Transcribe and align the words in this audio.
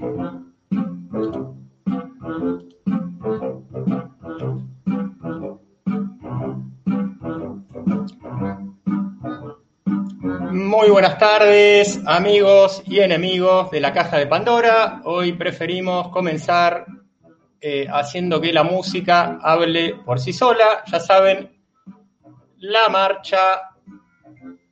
Muy 0.00 0.08
buenas 10.88 11.18
tardes, 11.18 12.00
amigos 12.06 12.82
y 12.86 13.00
enemigos 13.00 13.70
de 13.70 13.80
la 13.80 13.92
caja 13.92 14.16
de 14.16 14.26
Pandora. 14.26 15.02
Hoy 15.04 15.34
preferimos 15.34 16.08
comenzar 16.08 16.86
eh, 17.60 17.86
haciendo 17.92 18.40
que 18.40 18.54
la 18.54 18.64
música 18.64 19.38
hable 19.42 19.96
por 19.96 20.18
sí 20.18 20.32
sola. 20.32 20.82
Ya 20.90 20.98
saben, 20.98 21.60
la 22.56 22.88
marcha 22.88 23.74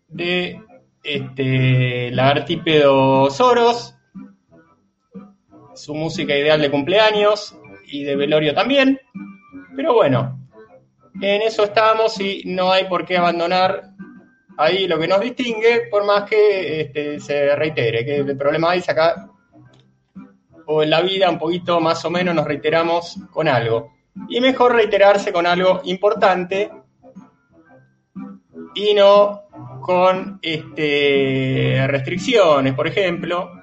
de 0.08 0.58
este, 1.02 2.10
Lagartípedo 2.12 3.28
Soros, 3.30 3.97
su 5.78 5.94
música 5.94 6.36
ideal 6.36 6.60
de 6.60 6.70
cumpleaños 6.70 7.56
y 7.86 8.04
de 8.04 8.16
velorio 8.16 8.54
también. 8.54 9.00
Pero 9.76 9.94
bueno, 9.94 10.38
en 11.20 11.42
eso 11.42 11.64
estamos 11.64 12.20
y 12.20 12.42
no 12.46 12.70
hay 12.72 12.84
por 12.84 13.04
qué 13.04 13.16
abandonar 13.16 13.90
ahí 14.56 14.88
lo 14.88 14.98
que 14.98 15.08
nos 15.08 15.20
distingue, 15.20 15.88
por 15.90 16.04
más 16.04 16.28
que 16.28 16.80
este, 16.80 17.20
se 17.20 17.54
reitere, 17.54 18.04
que 18.04 18.16
el 18.16 18.36
problema 18.36 18.74
es 18.74 18.88
acá, 18.88 19.30
o 20.66 20.82
en 20.82 20.90
la 20.90 21.00
vida 21.00 21.30
un 21.30 21.38
poquito 21.38 21.80
más 21.80 22.04
o 22.04 22.10
menos 22.10 22.34
nos 22.34 22.44
reiteramos 22.44 23.16
con 23.30 23.48
algo. 23.48 23.94
Y 24.28 24.40
mejor 24.40 24.74
reiterarse 24.74 25.32
con 25.32 25.46
algo 25.46 25.80
importante 25.84 26.70
y 28.74 28.94
no 28.94 29.42
con 29.80 30.40
este, 30.42 31.86
restricciones, 31.86 32.74
por 32.74 32.88
ejemplo, 32.88 33.57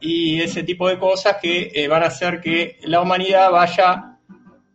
y 0.00 0.40
ese 0.40 0.62
tipo 0.62 0.88
de 0.88 0.98
cosas 0.98 1.36
que 1.40 1.70
eh, 1.74 1.88
van 1.88 2.02
a 2.02 2.06
hacer 2.06 2.40
que 2.40 2.78
la 2.82 3.00
humanidad 3.00 3.50
vaya 3.50 4.18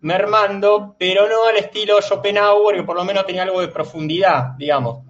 mermando, 0.02 0.96
pero 1.00 1.30
no 1.30 1.46
al 1.46 1.58
estilo 1.58 2.02
Schopenhauer, 2.02 2.76
que 2.76 2.84
por 2.84 2.96
lo 2.96 3.06
menos 3.06 3.26
tenía 3.26 3.44
algo 3.44 3.62
de 3.62 3.70
profundidad, 3.70 4.52
digamos. 4.58 5.06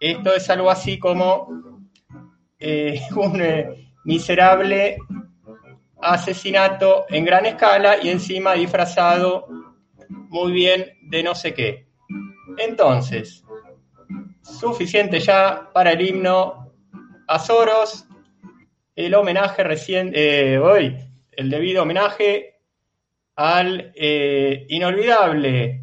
Esto 0.00 0.34
es 0.34 0.50
algo 0.50 0.68
así 0.68 0.98
como 0.98 1.80
eh, 2.58 3.00
un 3.16 3.40
eh, 3.40 3.92
miserable 4.04 4.96
asesinato 6.00 7.04
en 7.08 7.24
gran 7.24 7.46
escala 7.46 8.02
y 8.02 8.08
encima 8.08 8.54
disfrazado 8.54 9.46
muy 10.08 10.50
bien 10.50 10.86
de 11.02 11.22
no 11.22 11.34
sé 11.36 11.54
qué. 11.54 11.86
Entonces, 12.58 13.44
suficiente 14.42 15.20
ya 15.20 15.70
para 15.72 15.92
el 15.92 16.00
himno 16.00 16.72
a 17.28 17.38
Soros, 17.38 18.06
el 18.94 19.14
homenaje 19.14 19.64
reciente, 19.64 20.52
eh, 20.52 20.58
hoy, 20.58 20.96
el 21.32 21.50
debido 21.50 21.82
homenaje 21.82 22.60
al 23.36 23.92
eh, 23.94 24.66
inolvidable 24.68 25.80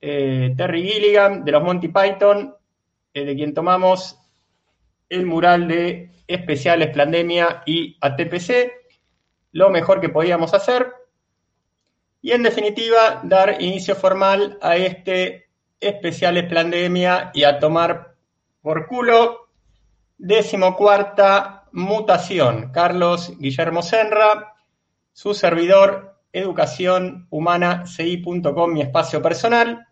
eh, 0.00 0.54
Terry 0.56 0.88
Gilligan 0.88 1.44
de 1.44 1.52
los 1.52 1.62
Monty 1.62 1.88
Python, 1.88 2.54
de 3.12 3.34
quien 3.34 3.54
tomamos 3.54 4.18
el 5.08 5.24
mural 5.24 5.68
de 5.68 6.10
especiales 6.26 6.90
Plandemia 6.90 7.62
y 7.64 7.96
ATPC, 8.00 8.72
lo 9.52 9.70
mejor 9.70 10.02
que 10.02 10.10
podíamos 10.10 10.52
hacer. 10.52 10.92
Y 12.20 12.32
en 12.32 12.42
definitiva, 12.42 13.20
dar 13.22 13.62
inicio 13.62 13.94
formal 13.94 14.58
a 14.60 14.76
este 14.76 15.48
especiales 15.80 16.44
Plandemia 16.44 17.30
y 17.32 17.44
a 17.44 17.58
tomar 17.58 18.16
por 18.60 18.86
culo. 18.86 19.48
Decimocuarta 20.18 21.55
mutación. 21.76 22.70
Carlos 22.72 23.34
Guillermo 23.38 23.82
Senra, 23.82 24.54
su 25.12 25.34
servidor, 25.34 26.18
educación 26.32 27.26
humana, 27.28 27.84
ci.com, 27.86 28.72
mi 28.72 28.80
espacio 28.80 29.20
personal. 29.20 29.86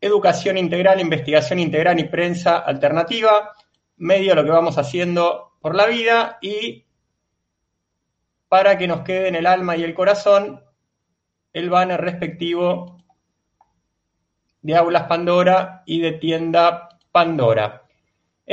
Educación 0.00 0.56
integral, 0.56 0.98
investigación 0.98 1.58
integral 1.58 2.00
y 2.00 2.04
prensa 2.04 2.56
alternativa. 2.56 3.52
Medio 3.98 4.34
lo 4.34 4.44
que 4.44 4.50
vamos 4.50 4.78
haciendo 4.78 5.52
por 5.60 5.76
la 5.76 5.84
vida 5.84 6.38
y 6.40 6.86
para 8.48 8.78
que 8.78 8.88
nos 8.88 9.02
quede 9.02 9.28
en 9.28 9.34
el 9.34 9.46
alma 9.46 9.76
y 9.76 9.84
el 9.84 9.92
corazón 9.92 10.64
el 11.52 11.68
banner 11.68 12.00
respectivo 12.00 13.04
de 14.62 14.74
Aulas 14.74 15.02
Pandora 15.02 15.82
y 15.84 16.00
de 16.00 16.12
Tienda 16.12 16.88
Pandora. 17.12 17.82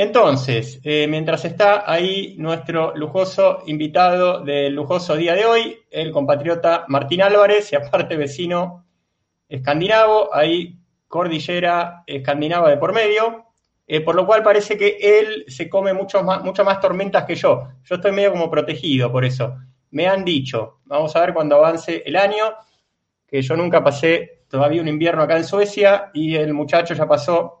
Entonces, 0.00 0.80
eh, 0.84 1.08
mientras 1.08 1.44
está 1.44 1.90
ahí 1.90 2.36
nuestro 2.38 2.94
lujoso 2.94 3.64
invitado 3.66 4.44
del 4.44 4.72
lujoso 4.72 5.16
día 5.16 5.34
de 5.34 5.44
hoy, 5.44 5.76
el 5.90 6.12
compatriota 6.12 6.84
Martín 6.86 7.20
Álvarez, 7.20 7.72
y 7.72 7.74
aparte 7.74 8.16
vecino 8.16 8.86
escandinavo, 9.48 10.32
ahí 10.32 10.78
cordillera 11.08 12.04
escandinava 12.06 12.70
de 12.70 12.76
por 12.76 12.92
medio, 12.92 13.46
eh, 13.88 14.00
por 14.00 14.14
lo 14.14 14.24
cual 14.24 14.44
parece 14.44 14.78
que 14.78 14.98
él 15.00 15.44
se 15.48 15.68
come 15.68 15.92
mucho 15.92 16.22
más, 16.22 16.44
muchas 16.44 16.64
más 16.64 16.80
tormentas 16.80 17.24
que 17.24 17.34
yo. 17.34 17.66
Yo 17.82 17.96
estoy 17.96 18.12
medio 18.12 18.30
como 18.30 18.48
protegido 18.48 19.10
por 19.10 19.24
eso. 19.24 19.56
Me 19.90 20.06
han 20.06 20.24
dicho, 20.24 20.78
vamos 20.84 21.16
a 21.16 21.22
ver 21.22 21.34
cuando 21.34 21.56
avance 21.56 22.04
el 22.06 22.14
año, 22.14 22.54
que 23.26 23.42
yo 23.42 23.56
nunca 23.56 23.82
pasé 23.82 24.44
todavía 24.48 24.80
un 24.80 24.86
invierno 24.86 25.22
acá 25.22 25.36
en 25.36 25.44
Suecia 25.44 26.12
y 26.14 26.36
el 26.36 26.54
muchacho 26.54 26.94
ya 26.94 27.08
pasó 27.08 27.57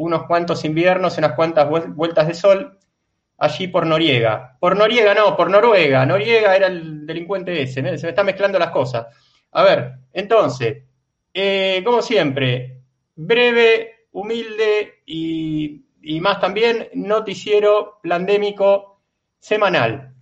unos 0.00 0.24
cuantos 0.24 0.64
inviernos, 0.64 1.18
unas 1.18 1.34
cuantas 1.34 1.68
vueltas 1.68 2.26
de 2.26 2.34
sol 2.34 2.78
allí 3.36 3.68
por 3.68 3.86
Noriega. 3.86 4.56
Por 4.58 4.76
Noriega 4.76 5.14
no, 5.14 5.36
por 5.36 5.50
Noruega. 5.50 6.06
Noriega 6.06 6.56
era 6.56 6.68
el 6.68 7.06
delincuente 7.06 7.62
ese, 7.62 7.98
se 7.98 8.06
me 8.06 8.10
están 8.10 8.26
mezclando 8.26 8.58
las 8.58 8.70
cosas. 8.70 9.06
A 9.52 9.62
ver, 9.62 9.92
entonces, 10.12 10.84
eh, 11.34 11.82
como 11.84 12.00
siempre, 12.00 12.80
breve, 13.14 14.06
humilde 14.12 15.02
y, 15.04 15.84
y 16.02 16.20
más 16.20 16.40
también 16.40 16.88
noticiero 16.94 17.98
plandémico 18.02 19.02
semanal. 19.38 20.14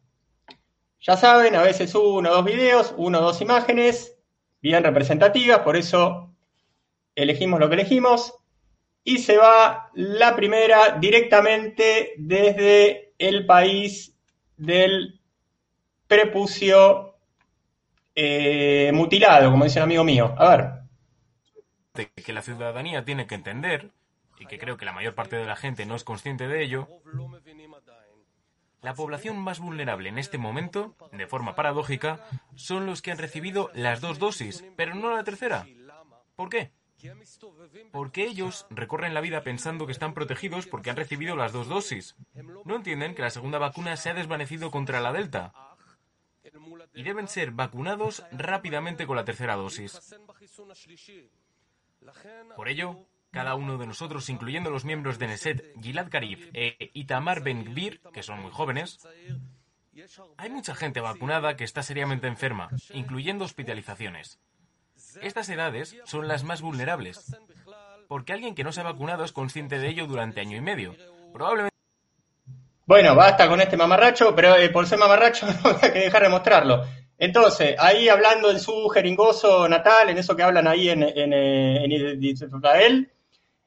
Ya 1.01 1.17
saben, 1.17 1.55
a 1.55 1.63
veces 1.63 1.95
uno 1.95 2.31
o 2.31 2.35
dos 2.35 2.45
videos, 2.45 2.95
uno 2.97 3.21
o 3.21 3.23
dos 3.23 3.41
imágenes, 3.41 4.17
bien 4.61 4.83
representativas, 4.83 5.61
por 5.61 5.77
eso 5.77 6.35
elegimos 7.15 7.61
lo 7.61 7.69
que 7.69 7.75
elegimos. 7.75 8.35
Y 9.09 9.17
se 9.21 9.39
va 9.39 9.91
la 9.95 10.37
primera 10.37 10.99
directamente 10.99 12.13
desde 12.19 13.15
el 13.17 13.47
país 13.47 14.15
del 14.59 15.19
prepucio 16.07 17.15
eh, 18.15 18.91
mutilado, 18.93 19.51
como 19.51 19.65
dice 19.65 19.79
un 19.79 19.85
amigo 19.85 20.05
mío. 20.05 20.35
A 20.37 20.55
ver. 20.55 22.07
Que 22.23 22.35
la 22.35 22.43
ciudadanía 22.43 23.07
tiene 23.07 23.27
que 23.27 23.35
entender, 23.35 23.93
y 24.39 24.45
que 24.45 24.59
creo 24.59 24.77
que 24.77 24.85
la 24.85 24.93
mayor 24.93 25.15
parte 25.15 25.37
de 25.37 25.47
la 25.47 25.57
gente 25.57 25.87
no 25.87 25.97
es 25.97 26.05
consciente 26.05 26.47
de 26.47 26.63
ello, 26.63 26.87
la 28.83 28.93
población 28.93 29.39
más 29.39 29.59
vulnerable 29.59 30.11
en 30.11 30.19
este 30.19 30.37
momento, 30.37 30.97
de 31.13 31.27
forma 31.27 31.55
paradójica, 31.55 32.27
son 32.57 32.85
los 32.85 33.01
que 33.01 33.11
han 33.11 33.17
recibido 33.17 33.71
las 33.73 34.03
dos 34.03 34.19
dosis, 34.19 34.67
pero 34.77 34.95
no 34.95 35.17
la 35.17 35.25
tercera. 35.25 35.67
¿Por 36.37 36.51
qué? 36.51 36.73
Porque 37.93 38.25
ellos 38.25 38.67
recorren 38.71 39.15
la 39.15 39.21
vida 39.21 39.43
pensando 39.43 39.87
que 39.87 39.93
están 39.93 40.15
protegidos 40.15 40.67
porque 40.67 40.91
han 40.91 40.97
recibido 40.97 41.37
las 41.37 41.53
dos 41.53 41.69
dosis. 41.69 42.17
No 42.65 42.77
entienden 42.77 43.15
que 43.15 43.23
la 43.23 43.31
segunda 43.31 43.59
vacuna 43.59 43.97
se 43.97 44.11
ha 44.11 44.15
desvanecido 44.15 44.71
contra 44.71 45.01
la 45.01 45.13
Delta. 45.13 45.53
Y 46.95 47.03
deben 47.03 47.29
ser 47.29 47.53
vacunados 47.53 48.25
rápidamente 48.33 49.07
con 49.07 49.17
la 49.17 49.25
tercera 49.25 49.57
dosis. 49.57 50.17
Por 52.57 52.69
ello, 52.69 53.07
cada 53.31 53.55
uno 53.55 53.79
de 53.79 53.87
nosotros, 53.87 54.29
incluyendo 54.31 54.71
los 54.71 54.85
miembros 54.85 55.19
de 55.19 55.27
Neset, 55.29 55.75
Gilad 55.81 56.09
Karif 56.09 56.49
e 56.55 56.91
Itamar 56.95 57.43
Ben-Gvir, 57.43 58.01
que 58.13 58.23
son 58.23 58.41
muy 58.41 58.51
jóvenes, 58.51 59.07
hay 60.37 60.51
mucha 60.51 60.75
gente 60.75 61.01
vacunada 61.01 61.57
que 61.57 61.65
está 61.65 61.83
seriamente 61.83 62.27
enferma, 62.27 62.71
incluyendo 62.95 63.45
hospitalizaciones. 63.45 64.39
Estas 65.23 65.49
edades 65.49 65.97
son 66.05 66.29
las 66.29 66.45
más 66.45 66.63
vulnerables, 66.63 67.37
porque 68.09 68.33
alguien 68.33 68.55
que 68.55 68.65
no 68.65 68.73
se 68.73 68.81
ha 68.81 68.85
vacunado 68.85 69.25
es 69.25 69.33
consciente 69.33 69.79
de 69.79 69.89
ello 69.89 70.07
durante 70.07 70.41
año 70.41 70.57
y 70.57 70.61
medio. 70.61 70.95
Probablemente. 71.33 71.77
Bueno, 72.87 73.15
basta 73.15 73.49
con 73.49 73.61
este 73.61 73.77
mamarracho, 73.77 74.35
pero 74.35 74.57
eh, 74.57 74.71
por 74.71 74.87
ser 74.87 74.99
mamarracho 74.99 75.47
no 75.65 75.77
hay 75.83 75.93
que 75.93 75.99
dejar 75.99 76.23
de 76.23 76.29
mostrarlo. 76.31 76.85
Entonces, 77.19 77.75
ahí 77.79 78.09
hablando 78.09 78.51
en 78.51 78.61
su 78.61 78.89
jeringoso 78.89 79.69
natal, 79.69 80.09
en 80.09 80.19
eso 80.19 80.37
que 80.37 80.43
hablan 80.43 80.69
ahí 80.69 80.89
en, 80.89 81.03
en, 81.03 81.33
eh, 81.33 81.85
en 81.85 82.23
Israel, 82.23 83.13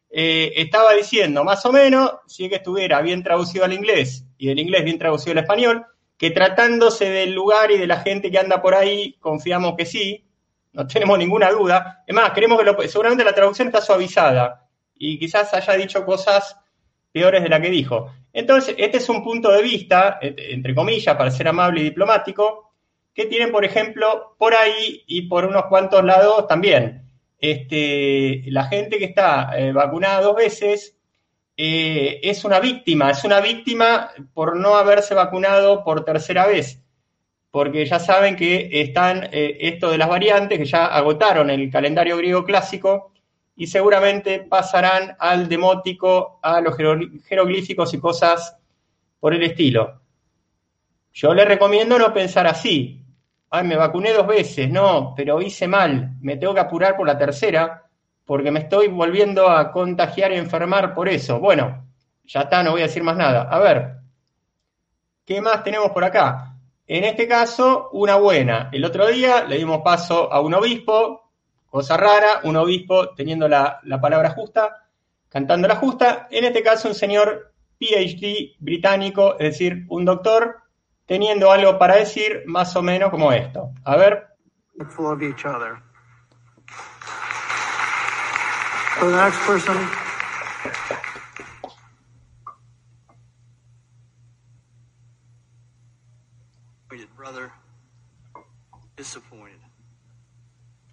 eh, 0.09 0.53
estaba 0.55 0.93
diciendo 0.93 1.43
más 1.43 1.65
o 1.65 1.71
menos, 1.71 2.11
si 2.27 2.45
es 2.45 2.49
que 2.49 2.55
estuviera 2.57 3.01
bien 3.01 3.23
traducido 3.23 3.65
al 3.65 3.73
inglés 3.73 4.25
y 4.37 4.47
del 4.47 4.59
inglés 4.59 4.83
bien 4.83 4.97
traducido 4.97 5.33
al 5.33 5.43
español, 5.43 5.85
que 6.17 6.31
tratándose 6.31 7.09
del 7.09 7.33
lugar 7.33 7.71
y 7.71 7.77
de 7.77 7.87
la 7.87 8.01
gente 8.01 8.31
que 8.31 8.39
anda 8.39 8.61
por 8.61 8.75
ahí, 8.75 9.17
confiamos 9.19 9.75
que 9.77 9.85
sí, 9.85 10.23
no 10.73 10.87
tenemos 10.87 11.17
ninguna 11.17 11.51
duda. 11.51 12.03
Es 12.07 12.15
más, 12.15 12.31
queremos 12.31 12.57
que 12.59 12.65
lo, 12.65 12.81
seguramente 12.87 13.23
la 13.23 13.33
traducción 13.33 13.67
está 13.67 13.81
suavizada 13.81 14.67
y 14.95 15.17
quizás 15.19 15.53
haya 15.53 15.73
dicho 15.73 16.05
cosas 16.05 16.57
peores 17.11 17.43
de 17.43 17.49
la 17.49 17.61
que 17.61 17.69
dijo. 17.69 18.11
Entonces, 18.33 18.75
este 18.77 18.97
es 18.97 19.09
un 19.09 19.23
punto 19.23 19.51
de 19.51 19.61
vista, 19.61 20.19
entre 20.21 20.73
comillas, 20.73 21.15
para 21.17 21.31
ser 21.31 21.47
amable 21.47 21.81
y 21.81 21.85
diplomático, 21.85 22.71
que 23.13 23.25
tienen, 23.25 23.51
por 23.51 23.65
ejemplo, 23.65 24.35
por 24.37 24.53
ahí 24.53 25.03
y 25.05 25.23
por 25.23 25.45
unos 25.45 25.65
cuantos 25.65 26.03
lados 26.03 26.47
también. 26.47 27.03
Este, 27.37 28.43
la 28.47 28.65
gente 28.65 28.97
que 28.97 29.05
está 29.05 29.57
eh, 29.57 29.73
vacunada 29.73 30.21
dos 30.21 30.35
veces 30.35 30.95
eh, 31.57 32.19
es 32.23 32.45
una 32.45 32.59
víctima, 32.59 33.11
es 33.11 33.23
una 33.23 33.41
víctima 33.41 34.11
por 34.33 34.55
no 34.55 34.75
haberse 34.75 35.13
vacunado 35.13 35.83
por 35.83 36.05
tercera 36.05 36.45
vez, 36.47 36.80
porque 37.51 37.85
ya 37.85 37.99
saben 37.99 38.37
que 38.37 38.69
están 38.71 39.25
eh, 39.31 39.57
esto 39.59 39.91
de 39.91 39.97
las 39.97 40.07
variantes, 40.07 40.57
que 40.57 40.65
ya 40.65 40.85
agotaron 40.85 41.49
el 41.49 41.69
calendario 41.69 42.17
griego 42.17 42.45
clásico 42.45 43.11
y 43.55 43.67
seguramente 43.67 44.39
pasarán 44.39 45.15
al 45.19 45.49
demótico, 45.49 46.39
a 46.41 46.61
los 46.61 46.75
jeroglíficos 46.77 47.93
y 47.93 47.99
cosas 47.99 48.57
por 49.19 49.33
el 49.33 49.43
estilo. 49.43 50.01
Yo 51.13 51.33
le 51.33 51.43
recomiendo 51.43 51.99
no 51.99 52.13
pensar 52.13 52.47
así. 52.47 53.05
Ay, 53.49 53.67
me 53.67 53.75
vacuné 53.75 54.13
dos 54.13 54.25
veces, 54.25 54.69
no, 54.69 55.13
pero 55.15 55.41
hice 55.41 55.67
mal, 55.67 56.15
me 56.21 56.37
tengo 56.37 56.53
que 56.53 56.61
apurar 56.61 56.95
por 56.95 57.05
la 57.05 57.17
tercera 57.17 57.85
porque 58.25 58.49
me 58.49 58.61
estoy 58.61 58.87
volviendo 58.87 59.49
a 59.49 59.73
contagiar 59.73 60.31
y 60.31 60.37
enfermar 60.37 60.93
por 60.93 61.09
eso. 61.09 61.37
Bueno, 61.37 61.85
ya 62.23 62.41
está, 62.41 62.63
no 62.63 62.71
voy 62.71 62.79
a 62.79 62.85
decir 62.85 63.03
más 63.03 63.17
nada. 63.17 63.41
A 63.43 63.59
ver, 63.59 63.97
¿qué 65.25 65.41
más 65.41 65.65
tenemos 65.65 65.91
por 65.91 66.05
acá? 66.05 66.50
En 66.93 67.05
este 67.05 67.25
caso, 67.25 67.87
una 67.93 68.17
buena. 68.17 68.67
El 68.73 68.83
otro 68.83 69.07
día 69.07 69.45
le 69.45 69.57
dimos 69.57 69.79
paso 69.81 70.29
a 70.29 70.41
un 70.41 70.53
obispo, 70.53 71.31
cosa 71.69 71.95
rara, 71.95 72.41
un 72.43 72.57
obispo 72.57 73.15
teniendo 73.15 73.47
la, 73.47 73.79
la 73.83 74.01
palabra 74.01 74.31
justa, 74.31 74.89
cantando 75.29 75.69
la 75.69 75.77
justa. 75.77 76.27
En 76.29 76.43
este 76.43 76.61
caso, 76.61 76.89
un 76.89 76.93
señor 76.93 77.53
PhD 77.79 78.57
británico, 78.59 79.39
es 79.39 79.51
decir, 79.51 79.85
un 79.87 80.03
doctor, 80.03 80.63
teniendo 81.05 81.49
algo 81.49 81.79
para 81.79 81.95
decir 81.95 82.43
más 82.45 82.75
o 82.75 82.81
menos 82.81 83.09
como 83.09 83.31
esto. 83.31 83.71
A 83.85 83.95
ver. 83.95 84.27
The 88.99 89.05
next 89.05 89.39
person. 89.47 90.10
Brother, 97.31 97.53
disappointed. 98.97 99.55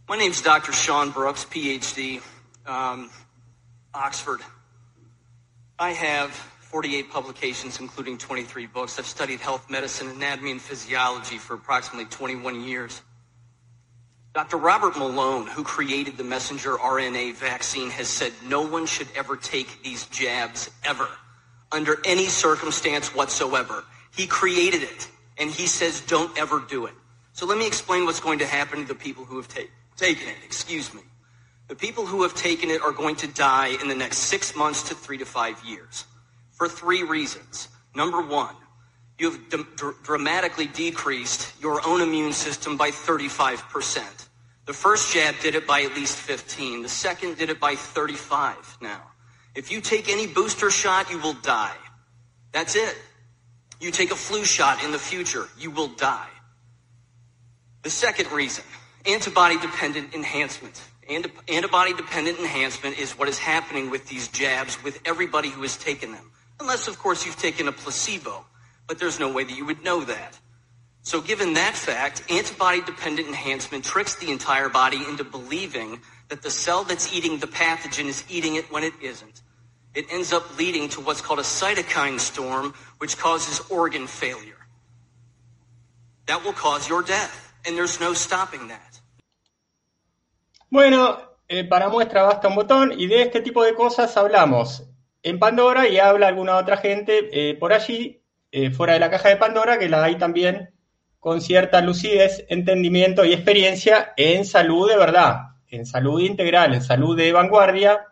My 0.08 0.16
name's 0.16 0.40
Dr. 0.40 0.70
Sean 0.70 1.10
Brooks, 1.10 1.44
PhD, 1.44 2.22
um, 2.64 3.10
Oxford. 3.92 4.38
I 5.80 5.90
have 5.90 6.30
48 6.30 7.10
publications, 7.10 7.80
including 7.80 8.18
23 8.18 8.66
books. 8.66 9.00
I've 9.00 9.06
studied 9.06 9.40
health, 9.40 9.68
medicine, 9.68 10.10
anatomy, 10.10 10.52
and 10.52 10.62
physiology 10.62 11.38
for 11.38 11.54
approximately 11.54 12.08
21 12.08 12.62
years. 12.62 13.02
Dr. 14.32 14.58
Robert 14.58 14.96
Malone, 14.96 15.48
who 15.48 15.64
created 15.64 16.16
the 16.16 16.22
messenger 16.22 16.76
RNA 16.76 17.34
vaccine, 17.34 17.90
has 17.90 18.06
said 18.06 18.32
no 18.46 18.60
one 18.64 18.86
should 18.86 19.08
ever 19.16 19.36
take 19.36 19.82
these 19.82 20.06
jabs 20.06 20.70
ever, 20.84 21.08
under 21.72 21.96
any 22.04 22.26
circumstance 22.26 23.12
whatsoever. 23.12 23.82
He 24.14 24.28
created 24.28 24.84
it, 24.84 25.08
and 25.38 25.50
he 25.50 25.66
says 25.66 26.00
don't 26.02 26.36
ever 26.38 26.60
do 26.60 26.86
it. 26.86 26.94
So 27.32 27.46
let 27.46 27.58
me 27.58 27.66
explain 27.66 28.04
what's 28.04 28.20
going 28.20 28.40
to 28.40 28.46
happen 28.46 28.80
to 28.80 28.86
the 28.86 28.94
people 28.94 29.24
who 29.24 29.36
have 29.36 29.48
ta- 29.48 29.70
taken 29.96 30.28
it. 30.28 30.36
Excuse 30.44 30.92
me. 30.92 31.02
The 31.68 31.76
people 31.76 32.06
who 32.06 32.22
have 32.22 32.34
taken 32.34 32.70
it 32.70 32.82
are 32.82 32.92
going 32.92 33.16
to 33.16 33.26
die 33.28 33.76
in 33.80 33.88
the 33.88 33.94
next 33.94 34.18
six 34.18 34.56
months 34.56 34.88
to 34.88 34.94
three 34.94 35.18
to 35.18 35.26
five 35.26 35.62
years 35.64 36.04
for 36.52 36.68
three 36.68 37.02
reasons. 37.02 37.68
Number 37.94 38.22
one, 38.22 38.54
you 39.18 39.30
have 39.30 39.50
d- 39.50 39.90
dramatically 40.02 40.66
decreased 40.66 41.52
your 41.60 41.86
own 41.86 42.00
immune 42.00 42.32
system 42.32 42.76
by 42.76 42.90
35%. 42.90 44.02
The 44.66 44.72
first 44.72 45.12
jab 45.12 45.34
did 45.40 45.54
it 45.54 45.66
by 45.66 45.82
at 45.82 45.94
least 45.94 46.16
15. 46.16 46.82
The 46.82 46.88
second 46.88 47.36
did 47.36 47.50
it 47.50 47.60
by 47.60 47.74
35 47.74 48.78
now. 48.80 49.02
If 49.54 49.72
you 49.72 49.80
take 49.80 50.08
any 50.08 50.26
booster 50.26 50.70
shot, 50.70 51.10
you 51.10 51.18
will 51.18 51.34
die. 51.34 51.76
That's 52.52 52.76
it. 52.76 52.96
You 53.80 53.90
take 53.90 54.10
a 54.10 54.16
flu 54.16 54.44
shot 54.44 54.82
in 54.82 54.92
the 54.92 54.98
future, 54.98 55.48
you 55.58 55.70
will 55.70 55.88
die. 55.88 56.28
The 57.82 57.90
second 57.90 58.32
reason, 58.32 58.64
antibody 59.06 59.58
dependent 59.58 60.14
enhancement. 60.14 60.82
antibody 61.48 61.94
dependent 61.94 62.38
enhancement 62.38 62.98
is 62.98 63.12
what 63.12 63.28
is 63.28 63.38
happening 63.38 63.90
with 63.90 64.08
these 64.08 64.28
jabs 64.28 64.82
with 64.82 65.00
everybody 65.04 65.48
who 65.48 65.62
has 65.62 65.76
taken 65.76 66.12
them. 66.12 66.30
Unless, 66.60 66.88
of 66.88 66.98
course, 66.98 67.24
you've 67.24 67.36
taken 67.36 67.68
a 67.68 67.72
placebo 67.72 68.44
but 68.88 68.98
there's 68.98 69.20
no 69.20 69.30
way 69.30 69.44
that 69.44 69.56
you 69.56 69.66
would 69.66 69.84
know 69.84 70.02
that. 70.02 70.36
So 71.02 71.20
given 71.20 71.54
that 71.54 71.74
fact, 71.74 72.24
antibody-dependent 72.28 73.28
enhancement 73.28 73.84
tricks 73.84 74.16
the 74.16 74.32
entire 74.32 74.68
body 74.68 75.04
into 75.08 75.22
believing 75.22 76.00
that 76.28 76.42
the 76.42 76.50
cell 76.50 76.82
that's 76.84 77.14
eating 77.14 77.38
the 77.38 77.46
pathogen 77.46 78.06
is 78.06 78.24
eating 78.28 78.56
it 78.56 78.72
when 78.72 78.82
it 78.82 78.94
isn't. 79.00 79.42
It 79.94 80.06
ends 80.12 80.32
up 80.32 80.44
leading 80.58 80.88
to 80.90 81.00
what's 81.00 81.20
called 81.20 81.40
a 81.40 81.42
cytokine 81.42 82.18
storm, 82.18 82.74
which 82.98 83.16
causes 83.18 83.60
organ 83.70 84.06
failure. 84.06 84.58
That 86.26 86.44
will 86.44 86.52
cause 86.52 86.88
your 86.88 87.02
death, 87.02 87.52
and 87.66 87.76
there's 87.76 88.00
no 88.00 88.14
stopping 88.14 88.68
that. 88.68 89.00
Bueno, 90.70 91.18
eh, 91.48 91.64
para 91.64 91.88
muestra 91.88 92.22
basta 92.22 92.48
un 92.48 92.54
botón 92.54 92.92
y 92.92 93.06
de 93.06 93.22
este 93.22 93.40
tipo 93.40 93.64
de 93.64 93.74
cosas 93.74 94.16
hablamos 94.16 94.84
en 95.22 95.38
Pandora 95.38 95.88
y 95.88 95.98
habla 95.98 96.28
alguna 96.28 96.56
otra 96.56 96.76
gente 96.76 97.28
eh, 97.32 97.54
por 97.54 97.72
allí 97.72 98.18
Eh, 98.50 98.70
fuera 98.70 98.94
de 98.94 99.00
la 99.00 99.10
caja 99.10 99.28
de 99.28 99.36
Pandora, 99.36 99.78
que 99.78 99.90
la 99.90 100.02
hay 100.02 100.16
también 100.16 100.70
con 101.18 101.42
cierta 101.42 101.82
lucidez, 101.82 102.46
entendimiento 102.48 103.24
y 103.24 103.34
experiencia 103.34 104.14
en 104.16 104.46
salud 104.46 104.88
de 104.88 104.96
verdad, 104.96 105.50
en 105.68 105.84
salud 105.84 106.20
integral, 106.20 106.72
en 106.72 106.80
salud 106.80 107.14
de 107.14 107.30
vanguardia, 107.32 108.06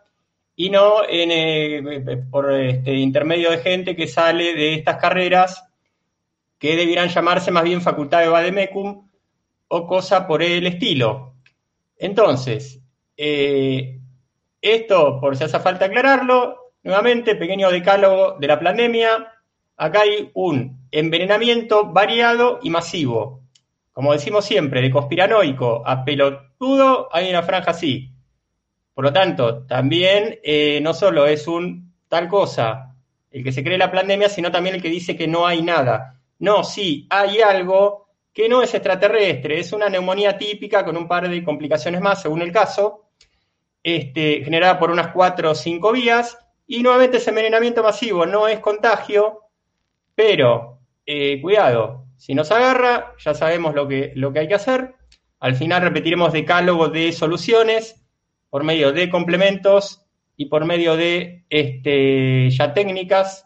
y 0.59 0.71
no 0.71 1.07
en, 1.07 1.29
eh, 1.31 2.17
por 2.31 2.51
este, 2.51 2.95
intermedio 2.95 3.51
de 3.51 3.59
gente 3.59 3.95
que 3.95 4.07
sale 4.07 4.55
de 4.55 4.73
estas 4.73 4.97
carreras 4.97 5.63
que 6.57 6.75
debieran 6.75 7.09
llamarse 7.09 7.51
más 7.51 7.63
bien 7.63 7.79
facultad 7.79 8.21
de 8.21 8.27
Bademecum 8.27 9.07
o 9.67 9.87
cosa 9.87 10.25
por 10.25 10.41
el 10.41 10.65
estilo. 10.65 11.35
Entonces, 11.95 12.81
eh, 13.15 13.99
esto, 14.59 15.19
por 15.21 15.37
si 15.37 15.43
hace 15.43 15.59
falta 15.59 15.85
aclararlo, 15.85 16.73
nuevamente, 16.81 17.35
pequeño 17.35 17.69
decálogo 17.69 18.37
de 18.39 18.47
la 18.47 18.59
pandemia, 18.59 19.31
acá 19.77 20.01
hay 20.01 20.31
un 20.33 20.87
envenenamiento 20.89 21.85
variado 21.85 22.59
y 22.63 22.71
masivo. 22.71 23.43
Como 23.91 24.11
decimos 24.11 24.43
siempre, 24.43 24.81
de 24.81 24.89
conspiranoico 24.89 25.83
a 25.85 26.03
pelotudo 26.03 27.09
hay 27.11 27.29
una 27.29 27.43
franja 27.43 27.71
así. 27.71 28.16
Por 28.97 29.05
lo 29.05 29.13
tanto, 29.13 29.63
también 29.67 30.39
eh, 30.41 30.79
no 30.81 30.91
solo 30.91 31.27
es 31.27 31.47
un 31.47 31.93
tal 32.07 32.27
cosa 32.27 32.95
el 33.29 33.43
que 33.43 33.51
se 33.51 33.63
cree 33.63 33.77
la 33.77 33.91
pandemia, 33.91 34.27
sino 34.27 34.51
también 34.51 34.73
el 34.73 34.81
que 34.81 34.89
dice 34.89 35.15
que 35.15 35.27
no 35.27 35.45
hay 35.45 35.61
nada. 35.61 36.19
No, 36.39 36.63
sí, 36.63 37.05
hay 37.11 37.39
algo 37.41 38.07
que 38.33 38.49
no 38.49 38.63
es 38.63 38.73
extraterrestre, 38.73 39.59
es 39.59 39.71
una 39.71 39.87
neumonía 39.87 40.35
típica 40.39 40.83
con 40.83 40.97
un 40.97 41.07
par 41.07 41.29
de 41.29 41.43
complicaciones 41.43 42.01
más, 42.01 42.23
según 42.23 42.41
el 42.41 42.51
caso, 42.51 43.03
este, 43.83 44.43
generada 44.43 44.79
por 44.79 44.89
unas 44.89 45.09
cuatro 45.09 45.51
o 45.51 45.55
cinco 45.55 45.91
vías, 45.91 46.35
y 46.65 46.81
nuevamente 46.81 47.17
ese 47.17 47.29
envenenamiento 47.29 47.83
masivo 47.83 48.25
no 48.25 48.47
es 48.47 48.59
contagio, 48.61 49.41
pero, 50.15 50.79
eh, 51.05 51.39
cuidado, 51.39 52.05
si 52.17 52.33
nos 52.33 52.49
agarra, 52.49 53.13
ya 53.19 53.35
sabemos 53.35 53.75
lo 53.75 53.87
que, 53.87 54.13
lo 54.15 54.33
que 54.33 54.39
hay 54.39 54.47
que 54.47 54.55
hacer. 54.55 54.95
Al 55.39 55.55
final 55.55 55.83
repetiremos 55.83 56.33
decálogo 56.33 56.87
de 56.89 57.11
soluciones 57.11 58.06
por 58.49 58.63
medio 58.63 58.91
de 58.91 59.09
complementos 59.09 60.05
y 60.35 60.45
por 60.45 60.65
medio 60.65 60.95
de 60.95 61.45
este, 61.49 62.49
ya 62.49 62.73
técnicas 62.73 63.45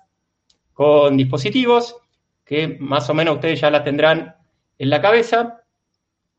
con 0.73 1.17
dispositivos 1.17 1.95
que 2.51 2.67
más 2.79 3.09
o 3.09 3.13
menos 3.13 3.35
ustedes 3.35 3.61
ya 3.61 3.71
las 3.71 3.85
tendrán 3.85 4.35
en 4.77 4.89
la 4.89 5.01
cabeza. 5.01 5.63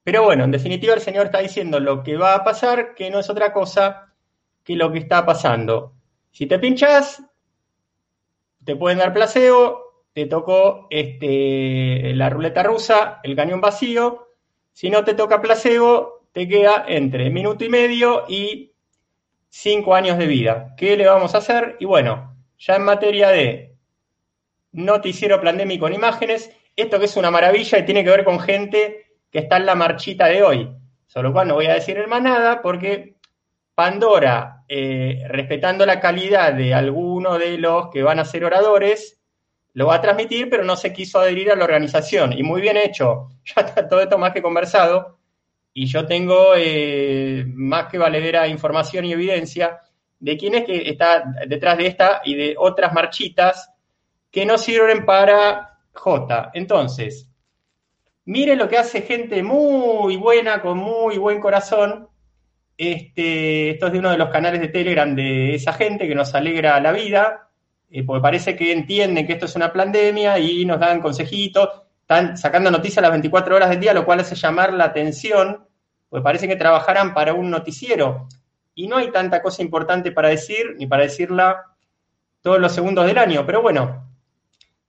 Pero 0.04 0.24
bueno, 0.24 0.44
en 0.44 0.50
definitiva 0.50 0.92
el 0.92 1.00
Señor 1.00 1.26
está 1.26 1.38
diciendo 1.38 1.80
lo 1.80 2.02
que 2.02 2.16
va 2.16 2.34
a 2.34 2.44
pasar, 2.44 2.94
que 2.94 3.08
no 3.08 3.18
es 3.18 3.30
otra 3.30 3.52
cosa 3.52 4.12
que 4.62 4.76
lo 4.76 4.92
que 4.92 4.98
está 4.98 5.24
pasando. 5.24 5.94
Si 6.30 6.46
te 6.46 6.58
pinchas, 6.58 7.22
te 8.64 8.76
pueden 8.76 8.98
dar 8.98 9.14
placebo, 9.14 10.04
te 10.12 10.26
tocó 10.26 10.86
este, 10.90 12.12
la 12.14 12.28
ruleta 12.28 12.62
rusa, 12.62 13.20
el 13.22 13.34
cañón 13.34 13.60
vacío. 13.60 14.28
Si 14.72 14.90
no 14.90 15.04
te 15.04 15.14
toca 15.14 15.40
placebo, 15.40 16.21
te 16.32 16.48
queda 16.48 16.84
entre 16.88 17.30
minuto 17.30 17.64
y 17.64 17.68
medio 17.68 18.24
y 18.28 18.72
cinco 19.48 19.94
años 19.94 20.18
de 20.18 20.26
vida. 20.26 20.74
¿Qué 20.76 20.96
le 20.96 21.06
vamos 21.06 21.34
a 21.34 21.38
hacer? 21.38 21.76
Y 21.78 21.84
bueno, 21.84 22.36
ya 22.58 22.76
en 22.76 22.84
materia 22.84 23.28
de 23.28 23.76
noticiero 24.72 25.40
pandémico 25.40 25.84
con 25.84 25.92
imágenes, 25.92 26.50
esto 26.74 26.98
que 26.98 27.04
es 27.04 27.16
una 27.16 27.30
maravilla 27.30 27.78
y 27.78 27.84
tiene 27.84 28.02
que 28.02 28.10
ver 28.10 28.24
con 28.24 28.40
gente 28.40 29.06
que 29.30 29.40
está 29.40 29.58
en 29.58 29.66
la 29.66 29.74
marchita 29.74 30.26
de 30.26 30.42
hoy. 30.42 30.70
Solo 31.06 31.32
cual 31.32 31.48
no 31.48 31.54
voy 31.54 31.66
a 31.66 31.74
decir 31.74 32.06
más 32.08 32.22
nada 32.22 32.62
porque 32.62 33.16
Pandora, 33.74 34.64
eh, 34.68 35.24
respetando 35.28 35.86
la 35.86 35.98
calidad 35.98 36.52
de 36.52 36.74
alguno 36.74 37.38
de 37.38 37.56
los 37.58 37.88
que 37.88 38.02
van 38.02 38.18
a 38.18 38.24
ser 38.24 38.44
oradores, 38.44 39.18
lo 39.74 39.86
va 39.86 39.96
a 39.96 40.00
transmitir, 40.02 40.50
pero 40.50 40.64
no 40.64 40.76
se 40.76 40.92
quiso 40.92 41.18
adherir 41.18 41.50
a 41.50 41.56
la 41.56 41.64
organización. 41.64 42.32
Y 42.34 42.42
muy 42.42 42.60
bien 42.60 42.76
hecho, 42.76 43.30
ya 43.44 43.62
está 43.62 43.88
todo 43.88 44.00
esto 44.00 44.18
más 44.18 44.32
que 44.32 44.42
conversado, 44.42 45.18
y 45.74 45.86
yo 45.86 46.06
tengo 46.06 46.54
eh, 46.56 47.44
más 47.46 47.86
que 47.86 47.98
valedera 47.98 48.46
información 48.48 49.04
y 49.04 49.12
evidencia 49.12 49.80
de 50.20 50.36
quién 50.36 50.54
es 50.54 50.64
que 50.64 50.88
está 50.88 51.24
detrás 51.46 51.78
de 51.78 51.86
esta 51.86 52.22
y 52.24 52.34
de 52.34 52.54
otras 52.58 52.92
marchitas 52.92 53.72
que 54.30 54.46
no 54.46 54.58
sirven 54.58 55.04
para 55.04 55.78
J. 55.92 56.50
Entonces, 56.54 57.28
mire 58.24 58.54
lo 58.54 58.68
que 58.68 58.78
hace 58.78 59.02
gente 59.02 59.42
muy 59.42 60.16
buena, 60.16 60.60
con 60.60 60.78
muy 60.78 61.18
buen 61.18 61.40
corazón. 61.40 62.08
Este, 62.76 63.70
esto 63.70 63.86
es 63.86 63.92
de 63.92 63.98
uno 63.98 64.10
de 64.10 64.18
los 64.18 64.30
canales 64.30 64.60
de 64.60 64.68
Telegram 64.68 65.14
de 65.14 65.54
esa 65.54 65.72
gente 65.72 66.06
que 66.06 66.14
nos 66.14 66.34
alegra 66.34 66.80
la 66.80 66.92
vida, 66.92 67.50
eh, 67.90 68.04
porque 68.04 68.22
parece 68.22 68.56
que 68.56 68.72
entienden 68.72 69.26
que 69.26 69.34
esto 69.34 69.46
es 69.46 69.56
una 69.56 69.72
pandemia 69.72 70.38
y 70.38 70.64
nos 70.64 70.80
dan 70.80 71.00
consejitos, 71.00 71.81
están 72.12 72.36
sacando 72.36 72.70
noticias 72.70 73.00
las 73.00 73.10
24 73.10 73.56
horas 73.56 73.70
del 73.70 73.80
día, 73.80 73.94
lo 73.94 74.04
cual 74.04 74.20
hace 74.20 74.34
llamar 74.34 74.72
la 74.72 74.84
atención, 74.84 75.66
porque 76.08 76.22
parece 76.22 76.46
que 76.46 76.56
trabajaran 76.56 77.14
para 77.14 77.32
un 77.32 77.50
noticiero. 77.50 78.28
Y 78.74 78.86
no 78.86 78.98
hay 78.98 79.10
tanta 79.10 79.42
cosa 79.42 79.62
importante 79.62 80.12
para 80.12 80.28
decir, 80.28 80.76
ni 80.78 80.86
para 80.86 81.04
decirla 81.04 81.74
todos 82.42 82.58
los 82.58 82.72
segundos 82.72 83.06
del 83.06 83.18
año. 83.18 83.46
Pero 83.46 83.62
bueno, 83.62 84.10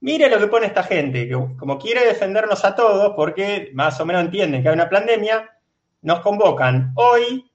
mire 0.02 0.30
lo 0.30 0.38
que 0.38 0.48
pone 0.48 0.68
esta 0.68 0.84
gente, 0.84 1.28
que 1.28 1.34
como 1.58 1.78
quiere 1.78 2.06
defendernos 2.06 2.66
a 2.66 2.76
todos, 2.76 3.14
porque 3.16 3.72
más 3.74 4.00
o 4.00 4.06
menos 4.06 4.24
entienden 4.24 4.62
que 4.62 4.70
hay 4.70 4.76
una 4.76 4.90
pandemia, 4.90 5.50
nos 6.02 6.20
convocan 6.20 6.92
hoy 6.96 7.50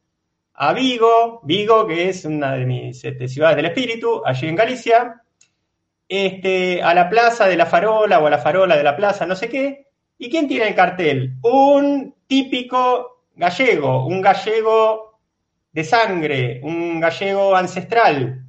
a 0.55 0.73
Vigo, 0.73 1.41
Vigo, 1.45 1.87
que 1.87 2.09
es 2.09 2.25
una 2.25 2.55
de 2.55 2.65
mis 2.65 3.05
este, 3.05 3.29
ciudades 3.29 3.57
del 3.57 3.67
espíritu, 3.67 4.23
allí 4.25 4.49
en 4.49 4.57
Galicia, 4.57 5.23
este, 6.09 6.83
a 6.83 6.95
la 6.95 7.11
plaza 7.11 7.47
de 7.47 7.57
la 7.57 7.67
farola 7.67 8.19
o 8.19 8.27
a 8.27 8.31
la 8.31 8.39
farola 8.39 8.77
de 8.77 8.83
la 8.83 8.97
plaza, 8.97 9.27
no 9.27 9.37
sé 9.37 9.49
qué. 9.49 9.87
¿Y 10.17 10.31
quién 10.31 10.49
tiene 10.49 10.69
el 10.69 10.75
cartel? 10.75 11.35
Un 11.43 12.15
típico 12.27 13.25
gallego, 13.37 14.07
un 14.07 14.21
gallego 14.21 15.21
de 15.73 15.85
sangre, 15.85 16.61
un 16.65 16.99
gallego 16.99 17.55
ancestral. 17.55 18.43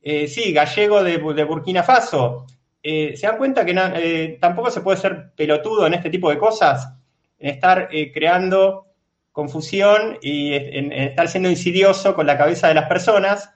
Eh, 0.00 0.28
sí, 0.28 0.52
gallego 0.52 1.02
de, 1.02 1.18
Burkina 1.18 1.82
Faso. 1.82 2.46
Eh, 2.82 3.14
¿Se 3.16 3.26
dan 3.26 3.36
cuenta 3.36 3.66
que 3.66 3.74
eh, 3.76 4.38
tampoco 4.40 4.70
se 4.70 4.80
puede 4.80 4.96
ser 4.96 5.32
pelotudo 5.36 5.86
en 5.86 5.94
este 5.94 6.08
tipo 6.08 6.30
de 6.30 6.38
cosas? 6.38 6.94
En 7.38 7.50
estar 7.50 7.88
creando 8.14 8.86
confusión 9.32 10.18
y 10.22 10.54
en, 10.54 10.92
estar 10.92 11.28
siendo 11.28 11.50
insidioso 11.50 12.14
con 12.14 12.26
la 12.26 12.38
cabeza 12.38 12.68
de 12.68 12.74
las 12.74 12.88
personas, 12.88 13.54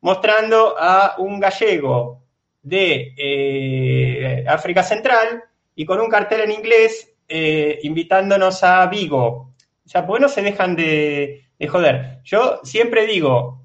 mostrando 0.00 0.76
a 0.78 1.16
un 1.18 1.40
gallego 1.40 2.19
de 2.62 3.14
eh, 3.16 4.44
África 4.46 4.82
Central 4.82 5.44
y 5.74 5.84
con 5.84 6.00
un 6.00 6.08
cartel 6.08 6.42
en 6.42 6.52
inglés 6.52 7.14
eh, 7.28 7.78
invitándonos 7.82 8.62
a 8.62 8.86
Vigo. 8.86 9.54
O 9.84 9.88
sea, 9.88 10.06
¿por 10.06 10.20
no 10.20 10.28
se 10.28 10.42
dejan 10.42 10.76
de, 10.76 11.46
joder? 11.68 12.20
Yo 12.24 12.60
siempre 12.62 13.06
digo, 13.06 13.64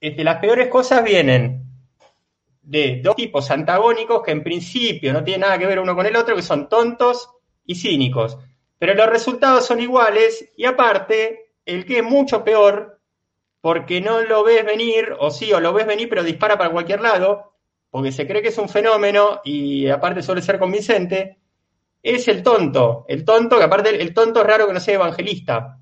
este, 0.00 0.24
las 0.24 0.38
peores 0.38 0.68
cosas 0.68 1.04
vienen 1.04 1.62
de 2.62 3.00
dos 3.02 3.14
tipos 3.14 3.50
antagónicos 3.50 4.22
que 4.22 4.32
en 4.32 4.42
principio 4.42 5.12
no 5.12 5.22
tienen 5.22 5.42
nada 5.42 5.58
que 5.58 5.66
ver 5.66 5.78
uno 5.78 5.94
con 5.94 6.06
el 6.06 6.16
otro, 6.16 6.34
que 6.34 6.42
son 6.42 6.68
tontos 6.68 7.30
y 7.64 7.76
cínicos. 7.76 8.38
Pero 8.78 8.94
los 8.94 9.08
resultados 9.08 9.66
son 9.66 9.80
iguales 9.80 10.50
y 10.56 10.64
aparte, 10.64 11.52
el 11.64 11.86
que 11.86 11.98
es 11.98 12.04
mucho 12.04 12.44
peor, 12.44 13.00
porque 13.60 14.00
no 14.00 14.20
lo 14.22 14.44
ves 14.44 14.64
venir, 14.64 15.14
o 15.18 15.30
sí, 15.30 15.52
o 15.52 15.60
lo 15.60 15.72
ves 15.72 15.86
venir, 15.86 16.08
pero 16.08 16.22
dispara 16.22 16.58
para 16.58 16.70
cualquier 16.70 17.00
lado, 17.00 17.55
porque 17.96 18.12
se 18.12 18.26
cree 18.26 18.42
que 18.42 18.48
es 18.48 18.58
un 18.58 18.68
fenómeno 18.68 19.40
y 19.42 19.88
aparte 19.88 20.20
suele 20.20 20.42
ser 20.42 20.58
convincente, 20.58 21.38
es 22.02 22.28
el 22.28 22.42
tonto. 22.42 23.06
El 23.08 23.24
tonto, 23.24 23.56
que 23.56 23.64
aparte 23.64 24.02
el 24.02 24.12
tonto 24.12 24.42
es 24.42 24.46
raro 24.46 24.66
que 24.66 24.74
no 24.74 24.80
sea 24.80 24.96
evangelista. 24.96 25.78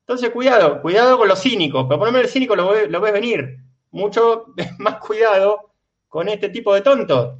Entonces, 0.00 0.28
cuidado, 0.28 0.82
cuidado 0.82 1.16
con 1.16 1.28
los 1.28 1.40
cínicos, 1.40 1.86
pero 1.88 1.98
por 1.98 2.08
lo 2.08 2.12
menos 2.12 2.26
el 2.26 2.32
cínico 2.34 2.54
lo, 2.54 2.86
lo 2.86 3.00
ves 3.00 3.14
venir. 3.14 3.60
Mucho 3.92 4.44
más 4.78 4.96
cuidado 4.96 5.72
con 6.06 6.28
este 6.28 6.50
tipo 6.50 6.74
de 6.74 6.82
tontos, 6.82 7.38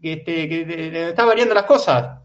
que, 0.00 0.14
este, 0.14 0.48
que 0.48 1.08
está 1.10 1.26
variando 1.26 1.52
las 1.52 1.64
cosas. 1.64 2.22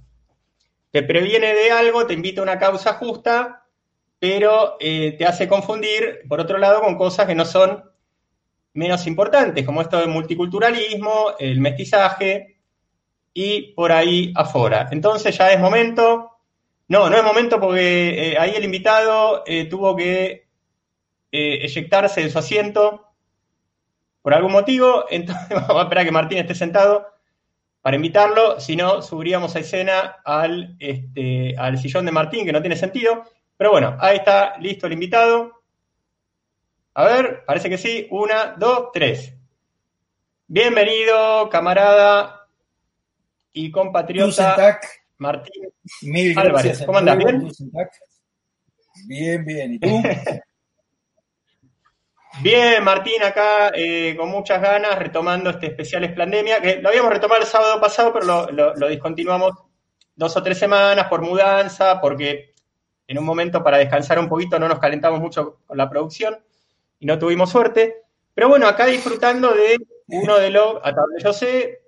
Te 0.89 1.03
previene 1.03 1.53
de 1.53 1.69
algo, 1.69 2.05
te 2.05 2.13
invita 2.13 2.39
a 2.39 2.45
una 2.45 2.57
causa 2.57 2.93
justa, 2.93 3.65
pero 4.19 4.77
eh, 4.79 5.17
te 5.17 5.25
hace 5.25 5.49
confundir, 5.49 6.21
por 6.29 6.39
otro 6.39 6.59
lado, 6.59 6.79
con 6.79 6.97
cosas 6.97 7.27
que 7.27 7.35
no 7.35 7.43
son 7.43 7.88
menos 8.79 9.05
importantes, 9.07 9.65
como 9.65 9.81
esto 9.81 9.97
del 9.97 10.07
multiculturalismo, 10.07 11.33
el 11.37 11.59
mestizaje 11.59 12.59
y 13.33 13.73
por 13.73 13.91
ahí 13.91 14.31
afuera. 14.33 14.87
Entonces 14.89 15.37
ya 15.37 15.51
es 15.51 15.59
momento, 15.59 16.37
no, 16.87 17.09
no 17.09 17.17
es 17.17 17.23
momento 17.23 17.59
porque 17.59 18.31
eh, 18.31 18.37
ahí 18.39 18.53
el 18.55 18.63
invitado 18.63 19.43
eh, 19.45 19.65
tuvo 19.65 19.97
que 19.97 20.47
eh, 21.29 21.59
eyectarse 21.61 22.21
de 22.21 22.29
su 22.29 22.39
asiento 22.39 23.05
por 24.21 24.33
algún 24.33 24.53
motivo, 24.53 25.05
entonces 25.09 25.49
vamos 25.49 25.75
a 25.75 25.83
esperar 25.83 26.03
a 26.03 26.05
que 26.05 26.11
Martín 26.11 26.37
esté 26.37 26.55
sentado 26.55 27.05
para 27.81 27.97
invitarlo, 27.97 28.61
si 28.61 28.77
no, 28.77 29.01
subiríamos 29.01 29.57
a 29.57 29.59
escena 29.59 30.17
al, 30.23 30.77
este, 30.79 31.53
al 31.57 31.77
sillón 31.77 32.05
de 32.05 32.13
Martín, 32.13 32.45
que 32.45 32.53
no 32.53 32.61
tiene 32.61 32.75
sentido. 32.77 33.23
Pero 33.57 33.71
bueno, 33.71 33.97
ahí 33.99 34.17
está 34.17 34.57
listo 34.59 34.87
el 34.87 34.93
invitado. 34.93 35.58
A 36.95 37.05
ver, 37.05 37.43
parece 37.45 37.69
que 37.69 37.77
sí. 37.77 38.07
Una, 38.09 38.55
dos, 38.57 38.89
tres. 38.91 39.33
Bienvenido, 40.47 41.47
camarada 41.49 42.47
y 43.53 43.69
compatriota 43.69 44.79
Martín 45.17 45.69
Mil 46.01 46.37
Álvarez. 46.37 46.83
¿Cómo 46.85 46.97
andas? 46.97 47.17
¿Bien? 47.17 47.47
Bien, 49.07 49.45
bien. 49.45 49.73
¿Y 49.73 49.79
tú? 49.79 50.01
Bien, 52.41 52.81
Martín, 52.83 53.21
acá 53.21 53.71
eh, 53.75 54.15
con 54.15 54.29
muchas 54.29 54.61
ganas, 54.61 54.97
retomando 54.97 55.49
este 55.49 55.65
especial 55.67 56.05
Esplandemia, 56.05 56.61
que 56.61 56.77
lo 56.77 56.87
habíamos 56.87 57.11
retomado 57.11 57.41
el 57.41 57.47
sábado 57.47 57.81
pasado, 57.81 58.13
pero 58.13 58.51
lo, 58.51 58.75
lo 58.75 58.87
discontinuamos 58.87 59.51
dos 60.15 60.37
o 60.37 60.43
tres 60.43 60.57
semanas 60.57 61.07
por 61.09 61.21
mudanza, 61.21 61.99
porque 61.99 62.53
en 63.07 63.17
un 63.17 63.25
momento 63.25 63.61
para 63.61 63.77
descansar 63.77 64.19
un 64.19 64.29
poquito 64.29 64.57
no 64.57 64.69
nos 64.69 64.79
calentamos 64.79 65.19
mucho 65.19 65.59
con 65.65 65.77
la 65.77 65.89
producción 65.89 66.39
y 66.99 67.05
no 67.05 67.17
tuvimos 67.17 67.49
suerte. 67.49 68.03
Pero 68.33 68.49
bueno, 68.49 68.67
acá 68.67 68.85
disfrutando 68.85 69.53
de 69.53 69.77
uno 70.07 70.37
de 70.37 70.49
los, 70.49 70.75
hasta 70.83 71.01
donde 71.01 71.23
yo 71.23 71.33
sé, 71.33 71.81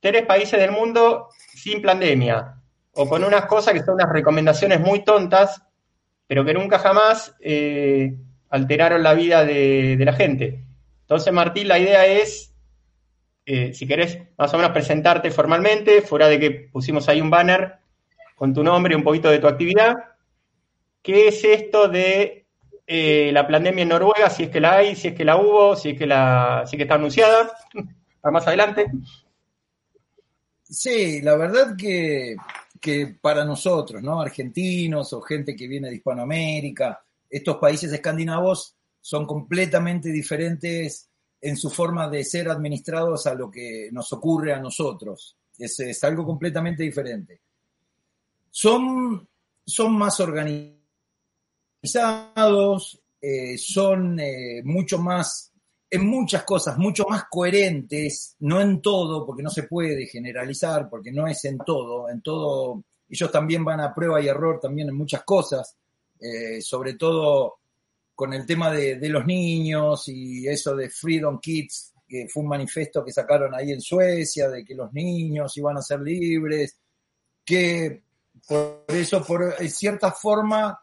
tres 0.00 0.26
países 0.26 0.58
del 0.58 0.70
mundo 0.70 1.28
sin 1.54 1.82
pandemia, 1.82 2.54
o 2.92 3.08
con 3.08 3.24
unas 3.24 3.46
cosas 3.46 3.74
que 3.74 3.82
son 3.82 3.94
unas 3.94 4.10
recomendaciones 4.10 4.80
muy 4.80 5.04
tontas, 5.04 5.62
pero 6.26 6.44
que 6.44 6.54
nunca 6.54 6.78
jamás 6.78 7.34
eh, 7.40 8.14
alteraron 8.50 9.02
la 9.02 9.14
vida 9.14 9.44
de, 9.44 9.96
la 9.98 10.12
gente. 10.12 10.64
Entonces, 11.02 11.32
Martín, 11.32 11.68
la 11.68 11.78
idea 11.78 12.06
es, 12.06 12.54
eh, 13.46 13.72
si 13.72 13.86
querés 13.86 14.18
más 14.36 14.52
o 14.52 14.56
menos 14.56 14.72
presentarte 14.72 15.30
formalmente, 15.30 16.02
fuera 16.02 16.28
de 16.28 16.38
que 16.38 16.50
pusimos 16.72 17.08
ahí 17.08 17.20
un 17.20 17.30
banner 17.30 17.78
con 18.34 18.52
tu 18.52 18.62
nombre 18.62 18.92
y 18.94 18.96
un 18.96 19.04
poquito 19.04 19.30
de 19.30 19.38
tu 19.38 19.48
actividad, 19.48 19.96
¿qué 21.02 21.28
es 21.28 21.42
esto 21.44 21.88
de 21.88 22.46
eh, 22.90 23.30
la 23.32 23.46
pandemia 23.46 23.82
en 23.82 23.90
Noruega, 23.90 24.30
si 24.30 24.44
es 24.44 24.48
que 24.48 24.60
la 24.60 24.76
hay, 24.76 24.96
si 24.96 25.08
es 25.08 25.14
que 25.14 25.22
la 25.22 25.36
hubo, 25.36 25.76
si 25.76 25.90
es 25.90 25.98
que, 25.98 26.06
la, 26.06 26.64
si 26.66 26.78
que 26.78 26.84
está 26.84 26.94
anunciada, 26.94 27.52
para 28.22 28.32
más 28.32 28.46
adelante. 28.46 28.86
Sí, 30.62 31.20
la 31.20 31.36
verdad 31.36 31.76
que, 31.76 32.34
que, 32.80 33.18
para 33.20 33.44
nosotros, 33.44 34.02
¿no? 34.02 34.22
Argentinos 34.22 35.12
o 35.12 35.20
gente 35.20 35.54
que 35.54 35.68
viene 35.68 35.90
de 35.90 35.96
Hispanoamérica, 35.96 37.04
estos 37.28 37.58
países 37.58 37.92
escandinavos 37.92 38.74
son 39.02 39.26
completamente 39.26 40.08
diferentes 40.08 41.10
en 41.42 41.58
su 41.58 41.68
forma 41.68 42.08
de 42.08 42.24
ser 42.24 42.48
administrados 42.48 43.26
a 43.26 43.34
lo 43.34 43.50
que 43.50 43.90
nos 43.92 44.10
ocurre 44.14 44.54
a 44.54 44.60
nosotros. 44.60 45.36
Es, 45.58 45.78
es 45.80 46.02
algo 46.04 46.24
completamente 46.24 46.84
diferente. 46.84 47.42
Son, 48.50 49.28
son 49.66 49.92
más 49.92 50.18
organizados 50.20 50.77
eh, 51.82 53.58
son 53.58 54.18
eh, 54.20 54.62
mucho 54.64 54.98
más, 54.98 55.52
en 55.90 56.06
muchas 56.06 56.44
cosas, 56.44 56.76
mucho 56.78 57.06
más 57.08 57.24
coherentes, 57.30 58.36
no 58.40 58.60
en 58.60 58.80
todo, 58.80 59.24
porque 59.24 59.42
no 59.42 59.50
se 59.50 59.64
puede 59.64 60.06
generalizar, 60.06 60.88
porque 60.88 61.12
no 61.12 61.26
es 61.26 61.44
en 61.44 61.58
todo, 61.58 62.08
en 62.08 62.20
todo, 62.20 62.82
ellos 63.08 63.30
también 63.30 63.64
van 63.64 63.80
a 63.80 63.94
prueba 63.94 64.20
y 64.20 64.28
error 64.28 64.60
también 64.60 64.88
en 64.88 64.96
muchas 64.96 65.22
cosas, 65.24 65.76
eh, 66.20 66.60
sobre 66.60 66.94
todo 66.94 67.58
con 68.14 68.32
el 68.32 68.44
tema 68.44 68.72
de, 68.72 68.96
de, 68.96 69.08
los 69.08 69.24
niños 69.24 70.08
y 70.08 70.48
eso 70.48 70.74
de 70.74 70.90
Freedom 70.90 71.38
Kids, 71.40 71.94
que 72.08 72.26
fue 72.28 72.42
un 72.42 72.48
manifiesto 72.48 73.04
que 73.04 73.12
sacaron 73.12 73.54
ahí 73.54 73.70
en 73.70 73.80
Suecia, 73.80 74.48
de 74.48 74.64
que 74.64 74.74
los 74.74 74.92
niños 74.92 75.56
iban 75.56 75.76
a 75.76 75.82
ser 75.82 76.00
libres, 76.00 76.76
que 77.44 78.02
por 78.48 78.84
eso, 78.88 79.24
por 79.24 79.54
cierta 79.68 80.10
forma, 80.10 80.80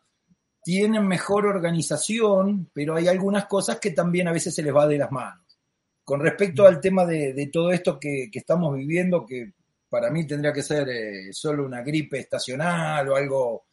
tienen 0.65 1.07
mejor 1.07 1.45
organización, 1.45 2.71
pero 2.73 2.95
hay 2.95 3.07
algunas 3.07 3.45
cosas 3.45 3.79
que 3.79 3.91
también 3.91 4.27
a 4.27 4.31
veces 4.31 4.55
se 4.55 4.63
les 4.63 4.75
va 4.75 4.87
de 4.87 4.97
las 4.97 5.11
manos. 5.11 5.59
Con 6.03 6.19
respecto 6.19 6.65
al 6.65 6.81
tema 6.81 7.05
de, 7.05 7.51
todo 7.53 7.71
esto 7.71 7.99
que, 7.99 8.31
estamos 8.33 8.75
viviendo, 8.75 9.27
que 9.27 9.53
para 9.87 10.09
mí 10.09 10.25
tendría 10.25 10.51
que 10.51 10.63
ser 10.63 10.89
eh, 10.89 11.31
solo 11.31 11.67
una 11.67 11.83
gripe 11.83 12.17
estacional 12.17 13.07
o 13.09 13.15
algo 13.15 13.65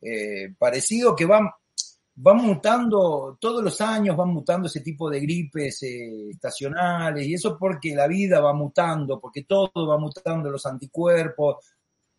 eh, 0.00 0.52
parecido, 0.58 1.14
que 1.14 1.24
va, 1.24 1.38
va 2.26 2.34
mutando, 2.34 3.38
todos 3.40 3.62
los 3.62 3.80
años 3.80 4.16
van 4.16 4.30
mutando 4.30 4.66
ese 4.66 4.80
tipo 4.80 5.08
de 5.08 5.20
gripes 5.20 5.84
eh, 5.84 6.30
estacionales, 6.30 7.28
y 7.28 7.34
eso 7.34 7.56
porque 7.56 7.94
la 7.94 8.08
vida 8.08 8.40
va 8.40 8.52
mutando, 8.54 9.20
porque 9.20 9.44
todo 9.44 9.86
va 9.86 9.98
mutando, 9.98 10.50
los 10.50 10.66
anticuerpos, 10.66 11.58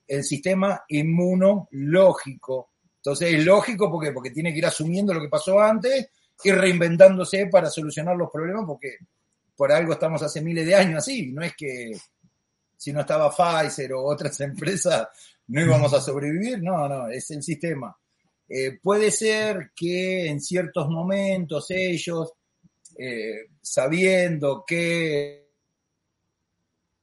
el 0.08 0.24
sistema 0.24 0.86
inmunológico. 0.88 2.71
Entonces 3.02 3.34
es 3.34 3.44
lógico 3.44 3.90
porque, 3.90 4.12
porque 4.12 4.30
tiene 4.30 4.52
que 4.52 4.60
ir 4.60 4.66
asumiendo 4.66 5.12
lo 5.14 5.22
que 5.22 5.28
pasó 5.28 5.60
antes 5.60 6.10
y 6.44 6.52
reinventándose 6.52 7.48
para 7.48 7.70
solucionar 7.70 8.16
los 8.16 8.30
problemas, 8.30 8.64
porque 8.66 8.98
por 9.56 9.72
algo 9.72 9.94
estamos 9.94 10.22
hace 10.22 10.42
miles 10.42 10.68
de 10.68 10.76
años 10.76 11.00
así, 11.00 11.32
no 11.32 11.42
es 11.42 11.56
que 11.56 11.92
si 12.78 12.94
no 12.94 13.02
estaba 13.02 13.32
Pfizer 13.32 13.94
o 13.94 14.04
otras 14.04 14.40
empresas 14.42 15.08
no 15.48 15.62
íbamos 15.62 15.92
a 15.94 16.00
sobrevivir, 16.00 16.62
no, 16.62 16.88
no, 16.88 17.10
es 17.10 17.30
el 17.32 17.44
sistema. 17.44 17.96
Eh, 18.48 18.80
puede 18.82 19.12
ser 19.12 19.72
que 19.76 20.28
en 20.28 20.40
ciertos 20.40 20.88
momentos 20.88 21.66
ellos, 21.70 22.34
eh, 22.98 23.48
sabiendo 23.62 24.64
que 24.66 25.50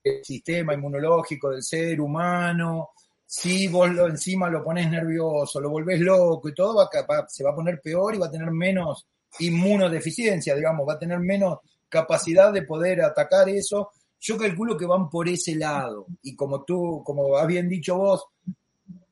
el 0.04 0.24
sistema 0.24 0.74
inmunológico 0.74 1.50
del 1.50 1.62
ser 1.62 2.00
humano, 2.00 2.90
si 3.30 3.68
vos 3.68 3.92
lo, 3.92 4.06
encima 4.06 4.48
lo 4.48 4.64
pones 4.64 4.90
nervioso, 4.90 5.60
lo 5.60 5.68
volvés 5.68 6.00
loco 6.00 6.48
y 6.48 6.54
todo, 6.54 6.76
va, 6.76 7.28
se 7.28 7.44
va 7.44 7.50
a 7.50 7.54
poner 7.54 7.78
peor 7.78 8.14
y 8.14 8.18
va 8.18 8.28
a 8.28 8.30
tener 8.30 8.50
menos 8.50 9.06
inmunodeficiencia, 9.40 10.54
digamos, 10.54 10.88
va 10.88 10.94
a 10.94 10.98
tener 10.98 11.18
menos 11.18 11.58
capacidad 11.90 12.50
de 12.50 12.62
poder 12.62 13.02
atacar 13.02 13.50
eso. 13.50 13.90
Yo 14.18 14.38
calculo 14.38 14.78
que 14.78 14.86
van 14.86 15.10
por 15.10 15.28
ese 15.28 15.54
lado. 15.56 16.06
Y 16.22 16.34
como 16.34 16.64
tú, 16.64 17.02
como 17.04 17.36
has 17.36 17.46
bien 17.46 17.68
dicho 17.68 17.98
vos, 17.98 18.24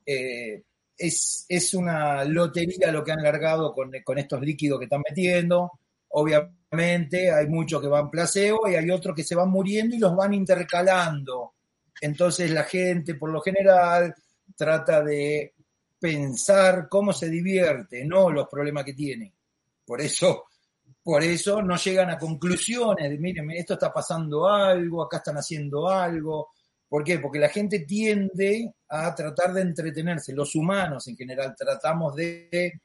eh, 0.06 0.62
es, 0.96 1.74
una 1.74 2.24
lotería 2.24 2.90
lo 2.90 3.04
que 3.04 3.12
han 3.12 3.22
largado 3.22 3.74
con, 3.74 3.92
estos 4.16 4.40
líquidos 4.40 4.78
que 4.78 4.86
están 4.86 5.02
metiendo. 5.06 5.72
Obviamente 6.08 7.30
hay 7.30 7.48
muchos 7.48 7.82
que 7.82 7.88
van 7.88 8.10
placebo 8.10 8.66
y 8.66 8.76
hay 8.76 8.90
otros 8.90 9.14
que 9.14 9.24
se 9.24 9.34
van 9.34 9.50
muriendo 9.50 9.94
y 9.94 9.98
los 9.98 10.16
van 10.16 10.32
intercalando. 10.32 11.52
Entonces 12.00 12.50
la 12.50 12.64
gente, 12.64 13.14
por 13.14 13.30
lo 13.30 13.40
general, 13.40 14.14
trata 14.56 15.02
de 15.02 15.54
pensar 15.98 16.88
cómo 16.88 17.12
se 17.12 17.28
divierte, 17.28 18.04
no 18.04 18.30
los 18.30 18.48
problemas 18.48 18.84
que 18.84 18.94
tiene. 18.94 19.32
Por 19.84 20.00
eso, 20.00 20.44
por 21.02 21.22
eso 21.22 21.62
no 21.62 21.76
llegan 21.76 22.10
a 22.10 22.18
conclusiones 22.18 23.10
de, 23.10 23.18
miren, 23.18 23.50
esto 23.52 23.74
está 23.74 23.92
pasando 23.92 24.48
algo, 24.48 25.02
acá 25.02 25.18
están 25.18 25.36
haciendo 25.36 25.88
algo, 25.88 26.50
¿Por 26.88 27.02
qué? 27.02 27.18
Porque 27.18 27.38
la 27.38 27.48
gente 27.48 27.80
tiende 27.80 28.72
a 28.88 29.14
tratar 29.14 29.52
de 29.52 29.62
entretenerse. 29.62 30.32
Los 30.32 30.54
humanos 30.54 31.06
en 31.08 31.16
general 31.16 31.54
tratamos 31.56 32.14
de 32.14 32.80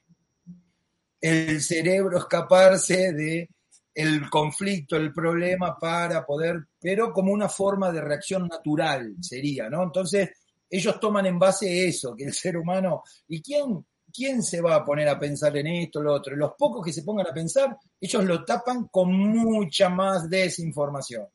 el 1.19 1.61
cerebro 1.61 2.17
escaparse 2.17 3.13
de 3.13 3.47
el 3.93 4.29
conflicto, 4.29 4.95
el 4.95 5.11
problema 5.11 5.77
para 5.77 6.25
poder, 6.25 6.67
pero 6.79 7.11
como 7.11 7.31
una 7.31 7.49
forma 7.49 7.91
de 7.91 8.01
reacción 8.01 8.47
natural 8.47 9.15
sería, 9.19 9.69
¿no? 9.69 9.83
Entonces, 9.83 10.29
ellos 10.69 10.99
toman 10.99 11.25
en 11.25 11.37
base 11.37 11.87
eso, 11.87 12.15
que 12.15 12.23
el 12.23 12.33
ser 12.33 12.57
humano, 12.57 13.03
¿y 13.27 13.41
quién, 13.41 13.85
quién 14.13 14.41
se 14.41 14.61
va 14.61 14.75
a 14.75 14.85
poner 14.85 15.09
a 15.09 15.19
pensar 15.19 15.55
en 15.57 15.67
esto, 15.67 16.01
lo 16.01 16.13
otro? 16.13 16.35
Los 16.35 16.53
pocos 16.57 16.85
que 16.85 16.93
se 16.93 17.03
pongan 17.03 17.27
a 17.27 17.33
pensar, 17.33 17.77
ellos 17.99 18.23
lo 18.23 18.45
tapan 18.45 18.87
con 18.87 19.11
mucha 19.11 19.89
más 19.89 20.29
desinformación. 20.29 21.27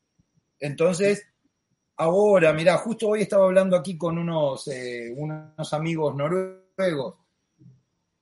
Entonces, 0.59 1.23
Ahora, 1.99 2.53
mira, 2.53 2.77
justo 2.77 3.07
hoy 3.07 3.23
estaba 3.23 3.45
hablando 3.45 3.75
aquí 3.75 3.97
con 3.97 4.19
unos, 4.19 4.67
eh, 4.67 5.11
unos 5.15 5.73
amigos 5.73 6.15
noruegos 6.15 7.15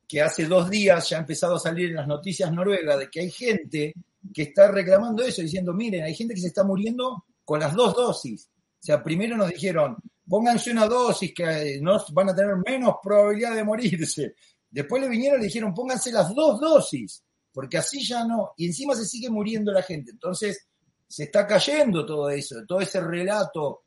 que 0.08 0.21
hace 0.21 0.45
dos 0.45 0.69
días 0.69 1.10
ya 1.10 1.17
ha 1.17 1.19
empezado 1.19 1.56
a 1.56 1.60
salir 1.60 1.89
en 1.89 1.98
las 1.98 2.08
noticias 2.08 2.54
noruegas 2.54 3.00
de 3.00 3.10
que 3.10 3.19
hay 3.19 3.32
gente 3.32 3.93
que 4.33 4.43
está 4.43 4.69
reclamando 4.69 5.23
eso, 5.23 5.41
diciendo, 5.41 5.73
miren, 5.73 6.03
hay 6.03 6.13
gente 6.13 6.33
que 6.33 6.41
se 6.41 6.47
está 6.47 6.63
muriendo 6.63 7.25
con 7.43 7.59
las 7.59 7.73
dos 7.73 7.95
dosis. 7.95 8.49
O 8.49 8.85
sea, 8.85 9.03
primero 9.03 9.38
nos 9.38 9.49
dijeron, 9.49 9.97
pónganse 10.27 10.71
una 10.71 10.88
dosis 10.88 11.33
que 11.33 11.43
eh, 11.43 11.79
no 11.81 12.03
van 12.11 12.29
a 12.29 12.35
tener 12.35 12.55
menos 12.65 12.95
probabilidad 13.01 13.55
de 13.55 13.63
morirse. 13.63 14.35
Después 14.69 15.01
le 15.01 15.09
vinieron 15.09 15.39
y 15.39 15.41
le 15.41 15.47
dijeron, 15.47 15.73
pónganse 15.73 16.11
las 16.11 16.33
dos 16.33 16.59
dosis, 16.59 17.23
porque 17.51 17.77
así 17.77 18.05
ya 18.05 18.25
no. 18.25 18.53
Y 18.57 18.67
encima 18.67 18.95
se 18.95 19.05
sigue 19.05 19.29
muriendo 19.29 19.71
la 19.71 19.81
gente. 19.81 20.11
Entonces, 20.11 20.67
se 21.07 21.23
está 21.23 21.47
cayendo 21.47 22.05
todo 22.05 22.29
eso, 22.29 22.57
todo 22.67 22.81
ese 22.81 22.99
relato 22.99 23.83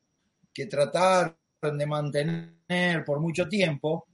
que 0.53 0.67
trataron 0.67 1.37
de 1.77 1.87
mantener 1.87 3.05
por 3.05 3.21
mucho 3.21 3.49
tiempo. 3.49 4.07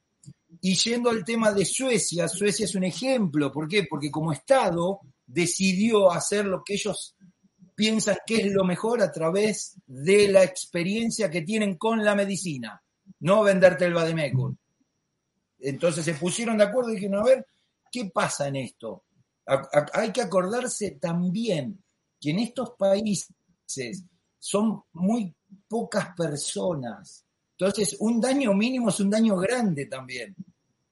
Y 0.60 0.74
yendo 0.74 1.10
al 1.10 1.24
tema 1.24 1.52
de 1.52 1.64
Suecia, 1.64 2.28
Suecia 2.28 2.64
es 2.64 2.74
un 2.74 2.84
ejemplo. 2.84 3.52
¿Por 3.52 3.68
qué? 3.68 3.86
Porque 3.88 4.10
como 4.10 4.32
Estado 4.32 5.00
decidió 5.26 6.10
hacer 6.10 6.44
lo 6.46 6.62
que 6.64 6.74
ellos 6.74 7.16
piensan 7.74 8.18
que 8.26 8.36
es 8.36 8.52
lo 8.52 8.64
mejor 8.64 9.02
a 9.02 9.10
través 9.10 9.74
de 9.86 10.28
la 10.28 10.44
experiencia 10.44 11.30
que 11.30 11.42
tienen 11.42 11.76
con 11.76 12.04
la 12.04 12.14
medicina, 12.14 12.82
no 13.20 13.42
venderte 13.42 13.84
el 13.84 13.94
Bademecum. 13.94 14.56
Entonces 15.58 16.04
se 16.04 16.14
pusieron 16.14 16.58
de 16.58 16.64
acuerdo 16.64 16.90
y 16.90 16.96
dijeron, 16.96 17.20
a 17.20 17.24
ver, 17.24 17.46
¿qué 17.90 18.10
pasa 18.12 18.48
en 18.48 18.56
esto? 18.56 19.04
hay 19.92 20.10
que 20.10 20.22
acordarse 20.22 20.92
también 20.92 21.84
que 22.18 22.30
en 22.30 22.38
estos 22.38 22.70
países 22.78 23.28
son 24.38 24.82
muy 24.92 25.34
pocas 25.68 26.14
personas. 26.16 27.24
Entonces, 27.58 27.96
un 28.00 28.20
daño 28.20 28.54
mínimo 28.54 28.88
es 28.88 29.00
un 29.00 29.10
daño 29.10 29.36
grande 29.36 29.86
también. 29.86 30.34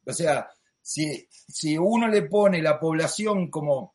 O 0.07 0.13
sea, 0.13 0.49
si, 0.81 1.27
si 1.31 1.79
uno 1.79 2.09
le 2.09 2.23
pone 2.23 2.61
la 2.61 2.79
población 2.79 3.51
como, 3.51 3.95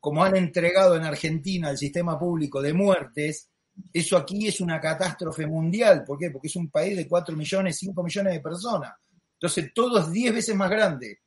como 0.00 0.24
han 0.24 0.36
entregado 0.36 0.96
en 0.96 1.04
Argentina 1.04 1.70
el 1.70 1.78
sistema 1.78 2.18
público 2.18 2.62
de 2.62 2.72
muertes, 2.72 3.48
eso 3.92 4.16
aquí 4.16 4.46
es 4.48 4.60
una 4.60 4.80
catástrofe 4.80 5.46
mundial. 5.46 6.04
¿Por 6.04 6.18
qué? 6.18 6.30
Porque 6.30 6.48
es 6.48 6.56
un 6.56 6.70
país 6.70 6.96
de 6.96 7.08
4 7.08 7.36
millones, 7.36 7.78
5 7.78 8.02
millones 8.02 8.32
de 8.32 8.40
personas. 8.40 8.94
Entonces, 9.34 9.70
todo 9.74 10.00
es 10.00 10.10
10 10.10 10.34
veces 10.34 10.56
más 10.56 10.70
grande. 10.70 11.20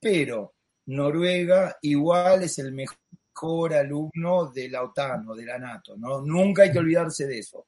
Pero 0.00 0.54
Noruega 0.86 1.78
igual 1.82 2.42
es 2.44 2.58
el 2.58 2.72
mejor 2.72 3.74
alumno 3.74 4.50
de 4.52 4.68
la 4.68 4.82
OTAN 4.82 5.28
o 5.28 5.34
de 5.34 5.46
la 5.46 5.58
NATO, 5.58 5.96
¿no? 5.96 6.20
Nunca 6.22 6.62
hay 6.62 6.72
que 6.72 6.78
olvidarse 6.78 7.26
de 7.26 7.38
eso. 7.38 7.66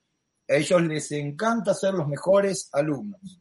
A 0.49 0.55
ellos 0.55 0.83
les 0.83 1.13
encanta 1.13 1.75
ser 1.75 1.95
los 1.95 2.09
mejores 2.09 2.69
alumnos. 2.73 3.41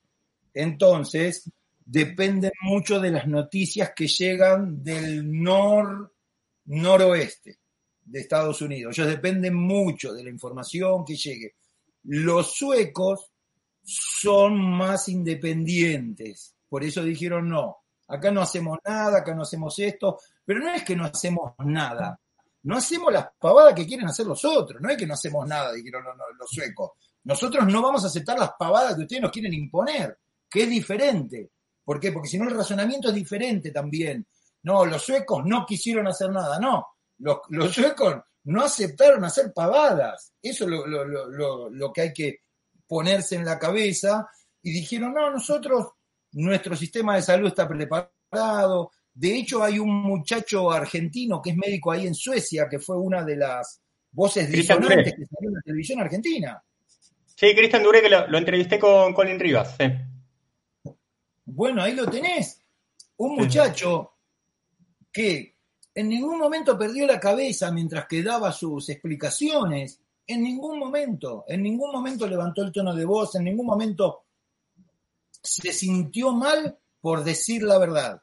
Entonces, 0.53 1.49
dependen 1.89 2.51
mucho 2.61 2.99
de 2.99 3.11
las 3.11 3.27
noticias 3.27 3.93
que 3.95 4.07
llegan 4.07 4.83
del 4.83 5.41
nor, 5.41 6.13
noroeste 6.65 7.59
de 8.03 8.19
Estados 8.19 8.61
Unidos. 8.61 8.97
Ellos 8.97 9.09
dependen 9.09 9.55
mucho 9.55 10.13
de 10.13 10.23
la 10.23 10.29
información 10.29 11.05
que 11.05 11.15
llegue. 11.15 11.55
Los 12.03 12.55
suecos 12.55 13.31
son 13.83 14.59
más 14.59 15.07
independientes, 15.07 16.55
por 16.67 16.83
eso 16.83 17.01
dijeron 17.03 17.47
no, 17.47 17.77
acá 18.09 18.31
no 18.31 18.41
hacemos 18.41 18.79
nada, 18.85 19.19
acá 19.19 19.33
no 19.33 19.43
hacemos 19.43 19.79
esto, 19.79 20.19
pero 20.43 20.59
no 20.59 20.73
es 20.73 20.83
que 20.83 20.95
no 20.95 21.05
hacemos 21.05 21.53
nada, 21.59 22.19
no 22.63 22.75
hacemos 22.75 23.13
las 23.13 23.29
pavadas 23.39 23.73
que 23.73 23.87
quieren 23.87 24.07
hacer 24.07 24.25
los 24.25 24.43
otros, 24.43 24.81
no 24.81 24.89
es 24.89 24.97
que 24.97 25.07
no 25.07 25.13
hacemos 25.13 25.47
nada, 25.47 25.71
dijeron 25.71 26.03
los 26.37 26.49
suecos. 26.49 26.91
Nosotros 27.23 27.65
no 27.65 27.81
vamos 27.81 28.03
a 28.03 28.07
aceptar 28.07 28.37
las 28.37 28.51
pavadas 28.59 28.95
que 28.95 29.03
ustedes 29.03 29.21
nos 29.21 29.31
quieren 29.31 29.53
imponer, 29.53 30.17
que 30.49 30.63
es 30.63 30.69
diferente. 30.69 31.51
¿Por 31.87 32.01
qué? 32.01 32.11
Porque 32.11 32.27
si 32.27 32.37
no 32.37 32.49
el 32.49 32.55
razonamiento 32.55 33.07
es 33.07 33.15
diferente 33.15 33.71
también. 33.71 34.27
No, 34.63 34.85
los 34.85 35.01
suecos 35.01 35.45
no 35.45 35.65
quisieron 35.65 36.07
hacer 36.07 36.29
nada, 36.29 36.59
no. 36.59 36.85
Los, 37.19 37.73
suecos 37.73 38.17
no 38.43 38.63
aceptaron 38.63 39.23
hacer 39.23 39.53
pavadas. 39.53 40.33
Eso 40.41 40.65
es 40.65 40.69
lo, 40.69 41.69
lo 41.69 41.93
que 41.93 42.01
hay 42.01 42.13
que 42.13 42.39
ponerse 42.85 43.35
en 43.35 43.45
la 43.45 43.57
cabeza. 43.57 44.27
Y 44.61 44.71
dijeron, 44.71 45.13
no, 45.13 45.31
nosotros, 45.31 45.87
nuestro 46.33 46.75
sistema 46.75 47.15
de 47.15 47.21
salud 47.21 47.47
está 47.47 47.65
preparado, 47.65 48.91
de 49.17 49.35
hecho, 49.35 49.63
hay 49.63 49.79
un 49.79 49.89
muchacho 50.03 50.71
argentino 50.71 51.41
que 51.41 51.49
es 51.49 51.57
médico 51.57 51.91
ahí 51.91 52.05
en 52.05 52.13
Suecia, 52.13 52.67
que 52.69 52.77
fue 52.77 52.97
una 52.97 53.23
de 53.23 53.35
las 53.35 53.81
voces 54.11 54.47
disonantes 54.51 55.15
que 55.15 55.25
salió 55.25 55.49
en 55.49 55.55
la 55.55 55.61
televisión 55.61 56.01
argentina. 56.01 56.61
Sí, 57.35 57.55
Cristian 57.55 57.81
Duré, 57.81 58.01
que 58.01 58.09
lo, 58.09 58.37
entrevisté 58.37 58.77
con 58.77 59.15
Colin 59.15 59.39
Rivas. 59.39 59.75
Bueno, 61.49 61.81
ahí 61.81 61.93
lo 61.93 62.05
tenés. 62.09 62.61
Un 63.17 63.35
muchacho 63.35 64.11
que 65.11 65.55
en 65.95 66.09
ningún 66.09 66.37
momento 66.37 66.77
perdió 66.77 67.07
la 67.07 67.19
cabeza 67.19 67.71
mientras 67.71 68.05
que 68.05 68.21
daba 68.21 68.51
sus 68.51 68.89
explicaciones. 68.89 69.99
En 70.27 70.43
ningún 70.43 70.77
momento, 70.77 71.45
en 71.47 71.63
ningún 71.63 71.91
momento 71.91 72.27
levantó 72.27 72.63
el 72.63 72.71
tono 72.71 72.93
de 72.93 73.05
voz, 73.05 73.35
en 73.35 73.45
ningún 73.45 73.65
momento 73.65 74.25
se 75.41 75.71
sintió 75.71 76.33
mal 76.33 76.77
por 76.99 77.23
decir 77.23 77.63
la 77.63 77.77
verdad. 77.77 78.21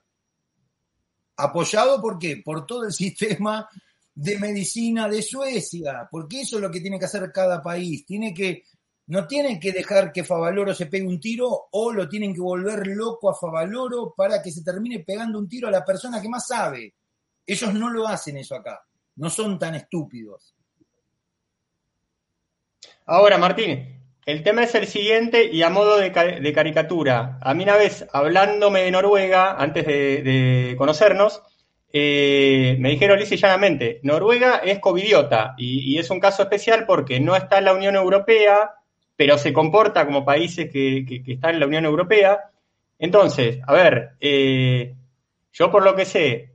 Apoyado 1.39 2.01
por 2.03 2.19
qué? 2.19 2.43
Por 2.45 2.67
todo 2.67 2.85
el 2.85 2.93
sistema 3.03 3.67
de 4.15 4.39
medicina 4.39 5.09
de 5.09 5.23
Suecia, 5.23 6.07
porque 6.11 6.43
eso 6.43 6.57
es 6.57 6.63
lo 6.63 6.71
que 6.71 6.81
tiene 6.81 6.99
que 6.99 7.07
hacer 7.07 7.33
cada 7.33 7.63
país. 7.63 8.05
Tiene 8.05 8.35
que, 8.35 8.65
no 9.07 9.27
tienen 9.27 9.61
que 9.61 9.73
dejar 9.73 10.13
que 10.13 10.25
Favaloro 10.25 10.75
se 10.75 10.87
pegue 10.87 11.07
un 11.07 11.21
tiro 11.21 11.69
o 11.71 11.93
lo 11.93 12.09
tienen 12.09 12.35
que 12.35 12.41
volver 12.41 12.87
loco 12.87 13.29
a 13.29 13.35
Favaloro 13.35 14.15
para 14.17 14.43
que 14.43 14.51
se 14.51 14.63
termine 14.63 15.01
pegando 15.01 15.39
un 15.39 15.49
tiro 15.49 15.69
a 15.69 15.71
la 15.71 15.85
persona 15.85 16.21
que 16.23 16.29
más 16.29 16.47
sabe. 16.47 16.95
Ellos 17.47 17.75
no 17.75 17.91
lo 17.91 18.09
hacen 18.09 18.39
eso 18.39 18.55
acá, 18.55 18.83
no 19.17 19.29
son 19.29 19.59
tan 19.59 19.75
estúpidos. 19.75 20.55
Ahora, 23.07 23.37
Martín, 23.37 23.95
el 24.25 24.43
tema 24.43 24.63
es 24.63 24.75
el 24.75 24.87
siguiente 24.87 25.45
y 25.53 25.63
a 25.63 25.69
modo 25.69 25.99
de, 25.99 26.11
caricatura. 26.11 27.39
A 27.43 27.53
mí 27.53 27.63
una 27.65 27.77
vez, 27.77 28.07
hablándome 28.13 28.83
de 28.83 28.91
Noruega, 28.91 29.57
antes 29.59 29.85
de, 29.85 30.75
conocernos, 30.79 31.43
eh, 31.93 32.77
me 32.81 32.91
dijeron 32.91 33.19
lisa 33.19 33.35
y 33.35 33.39
llanamente, 33.39 34.01
Noruega 34.03 34.57
es 34.57 34.79
covidiota 34.79 35.55
y, 35.59 35.99
es 35.99 36.09
un 36.09 36.21
caso 36.21 36.43
especial 36.43 36.87
porque 36.87 37.21
no 37.21 37.37
está 37.37 37.59
en 37.59 37.67
la 37.67 37.75
Unión 37.75 37.95
Europea, 37.95 38.73
pero 39.17 39.39
se 39.39 39.53
comporta 39.53 40.05
como 40.07 40.25
países 40.25 40.71
que, 40.71 41.23
están 41.27 41.55
en 41.55 41.61
la 41.61 41.67
Unión 41.67 41.85
Europea. 41.85 42.51
Entonces, 42.99 43.59
a 43.67 43.73
ver, 43.73 44.17
eh, 44.21 44.95
yo 45.53 45.71
por 45.71 45.85
lo 45.85 45.95
que 45.95 46.05
sé, 46.05 46.53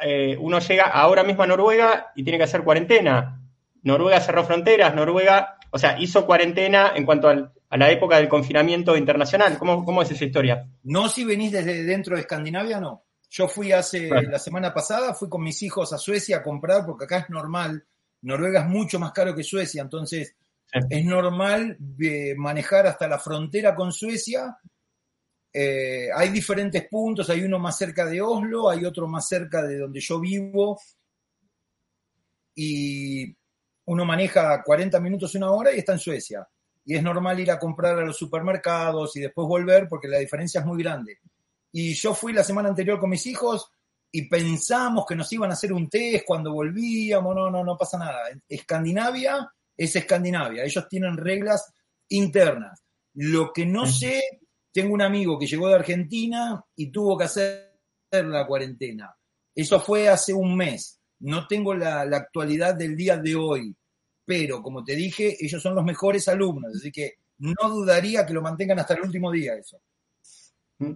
eh, 0.00 0.36
uno 0.40 0.58
llega 0.58 0.84
ahora 0.84 1.22
mismo 1.22 1.42
a 1.42 1.46
Noruega 1.46 2.12
y 2.14 2.24
tiene 2.24 2.38
que 2.38 2.44
hacer 2.44 2.64
cuarentena. 2.64 3.40
Noruega 3.82 4.20
cerró 4.20 4.44
fronteras, 4.44 4.94
Noruega 4.94 5.58
o 5.74 5.78
sea, 5.78 5.98
hizo 5.98 6.26
cuarentena 6.26 6.92
en 6.94 7.06
cuanto 7.06 7.28
a 7.28 7.76
la 7.78 7.90
época 7.90 8.18
del 8.18 8.28
confinamiento 8.28 8.94
internacional. 8.94 9.56
¿Cómo, 9.58 9.86
¿Cómo, 9.86 10.02
es 10.02 10.10
esa 10.10 10.26
historia? 10.26 10.68
No 10.82 11.08
si 11.08 11.24
venís 11.24 11.50
desde 11.50 11.82
dentro 11.84 12.14
de 12.14 12.20
Escandinavia, 12.20 12.78
no. 12.78 13.04
Yo 13.30 13.48
fui 13.48 13.72
hace, 13.72 14.10
la 14.10 14.38
semana 14.38 14.74
pasada, 14.74 15.14
fui 15.14 15.30
con 15.30 15.42
mis 15.42 15.62
hijos 15.62 15.94
a 15.94 15.98
Suecia 15.98 16.36
a 16.36 16.42
comprar, 16.42 16.84
porque 16.84 17.06
acá 17.06 17.20
es 17.20 17.30
normal. 17.30 17.86
Noruega 18.20 18.60
es 18.60 18.66
mucho 18.66 19.00
más 19.00 19.12
caro 19.12 19.34
que 19.34 19.42
Suecia, 19.42 19.80
entonces 19.80 20.36
es 20.72 21.04
normal 21.04 21.76
eh, 22.00 22.34
manejar 22.36 22.86
hasta 22.86 23.06
la 23.06 23.18
frontera 23.18 23.74
con 23.74 23.92
Suecia. 23.92 24.56
Eh, 25.52 26.08
hay 26.14 26.30
diferentes 26.30 26.88
puntos, 26.88 27.28
hay 27.28 27.42
uno 27.44 27.58
más 27.58 27.76
cerca 27.76 28.06
de 28.06 28.22
Oslo, 28.22 28.70
hay 28.70 28.86
otro 28.86 29.06
más 29.06 29.28
cerca 29.28 29.62
de 29.62 29.78
donde 29.78 30.00
yo 30.00 30.18
vivo. 30.18 30.80
Y 32.54 33.36
uno 33.84 34.04
maneja 34.04 34.62
40 34.62 34.98
minutos, 35.00 35.34
una 35.34 35.50
hora 35.50 35.74
y 35.74 35.78
está 35.78 35.92
en 35.92 35.98
Suecia. 35.98 36.48
Y 36.84 36.96
es 36.96 37.02
normal 37.02 37.38
ir 37.38 37.50
a 37.50 37.58
comprar 37.58 37.98
a 37.98 38.06
los 38.06 38.16
supermercados 38.16 39.14
y 39.16 39.20
después 39.20 39.46
volver 39.46 39.86
porque 39.88 40.08
la 40.08 40.18
diferencia 40.18 40.60
es 40.60 40.66
muy 40.66 40.82
grande. 40.82 41.18
Y 41.70 41.92
yo 41.94 42.14
fui 42.14 42.32
la 42.32 42.44
semana 42.44 42.70
anterior 42.70 42.98
con 42.98 43.10
mis 43.10 43.26
hijos 43.26 43.70
y 44.10 44.26
pensamos 44.28 45.04
que 45.06 45.16
nos 45.16 45.30
iban 45.32 45.50
a 45.50 45.54
hacer 45.54 45.72
un 45.72 45.88
test 45.88 46.24
cuando 46.26 46.50
volvíamos. 46.52 47.34
No, 47.34 47.50
no, 47.50 47.62
no 47.62 47.76
pasa 47.76 47.98
nada. 47.98 48.20
Escandinavia 48.48 49.52
es 49.84 49.96
Escandinavia. 49.96 50.64
Ellos 50.64 50.88
tienen 50.88 51.16
reglas 51.16 51.72
internas. 52.08 52.82
Lo 53.14 53.52
que 53.52 53.66
no 53.66 53.86
sé, 53.86 54.22
tengo 54.72 54.94
un 54.94 55.02
amigo 55.02 55.38
que 55.38 55.46
llegó 55.46 55.68
de 55.68 55.74
Argentina 55.74 56.64
y 56.76 56.90
tuvo 56.90 57.18
que 57.18 57.24
hacer 57.24 57.72
la 58.10 58.46
cuarentena. 58.46 59.14
Eso 59.54 59.80
fue 59.80 60.08
hace 60.08 60.32
un 60.32 60.56
mes. 60.56 61.00
No 61.20 61.46
tengo 61.46 61.74
la, 61.74 62.02
actualidad 62.02 62.74
del 62.74 62.96
día 62.96 63.16
de 63.16 63.36
hoy, 63.36 63.74
pero 64.24 64.62
como 64.62 64.82
te 64.82 64.96
dije, 64.96 65.36
ellos 65.38 65.62
son 65.62 65.74
los 65.74 65.84
mejores 65.84 66.26
alumnos, 66.28 66.72
así 66.76 66.90
que 66.90 67.14
no 67.38 67.68
dudaría 67.68 68.26
que 68.26 68.32
lo 68.32 68.42
mantengan 68.42 68.78
hasta 68.78 68.94
el 68.94 69.02
último 69.02 69.30
día 69.30 69.54
eso. 69.54 69.80
Mm. 70.78 70.94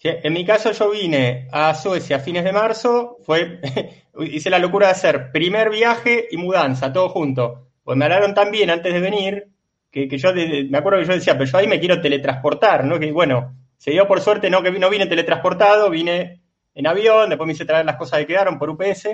en 0.00 0.32
mi 0.32 0.46
caso 0.46 0.70
yo 0.70 0.90
vine 0.90 1.48
a 1.50 1.74
Suecia 1.74 2.16
a 2.16 2.20
fines 2.20 2.44
de 2.44 2.52
marzo, 2.52 3.18
fue, 3.24 3.60
hice 4.20 4.50
la 4.50 4.60
locura 4.60 4.86
de 4.86 4.92
hacer 4.92 5.32
primer 5.32 5.70
viaje 5.70 6.28
y 6.30 6.36
mudanza, 6.36 6.92
todo 6.92 7.08
junto. 7.08 7.65
Pues 7.86 7.96
me 7.96 8.06
hablaron 8.06 8.34
tan 8.34 8.50
bien 8.50 8.68
antes 8.68 8.92
de 8.92 8.98
venir, 8.98 9.46
que, 9.92 10.08
yo 10.08 10.34
me 10.34 10.76
acuerdo 10.76 10.98
que 10.98 11.04
yo 11.04 11.12
decía, 11.12 11.34
pero 11.34 11.48
yo 11.48 11.56
ahí 11.56 11.68
me 11.68 11.78
quiero 11.78 12.00
teletransportar, 12.00 12.84
¿no? 12.84 12.98
Que 12.98 13.12
bueno, 13.12 13.54
se 13.76 13.92
dio 13.92 14.08
por 14.08 14.20
suerte, 14.20 14.50
no 14.50 14.60
que 14.60 14.72
no 14.72 14.90
vine 14.90 15.06
teletransportado, 15.06 15.88
vine 15.88 16.42
en 16.74 16.86
avión, 16.88 17.28
después 17.28 17.46
me 17.46 17.52
hice 17.52 17.64
traer 17.64 17.86
las 17.86 17.94
cosas 17.94 18.18
que 18.18 18.26
quedaron 18.26 18.58
por 18.58 18.70
UPS. 18.70 19.10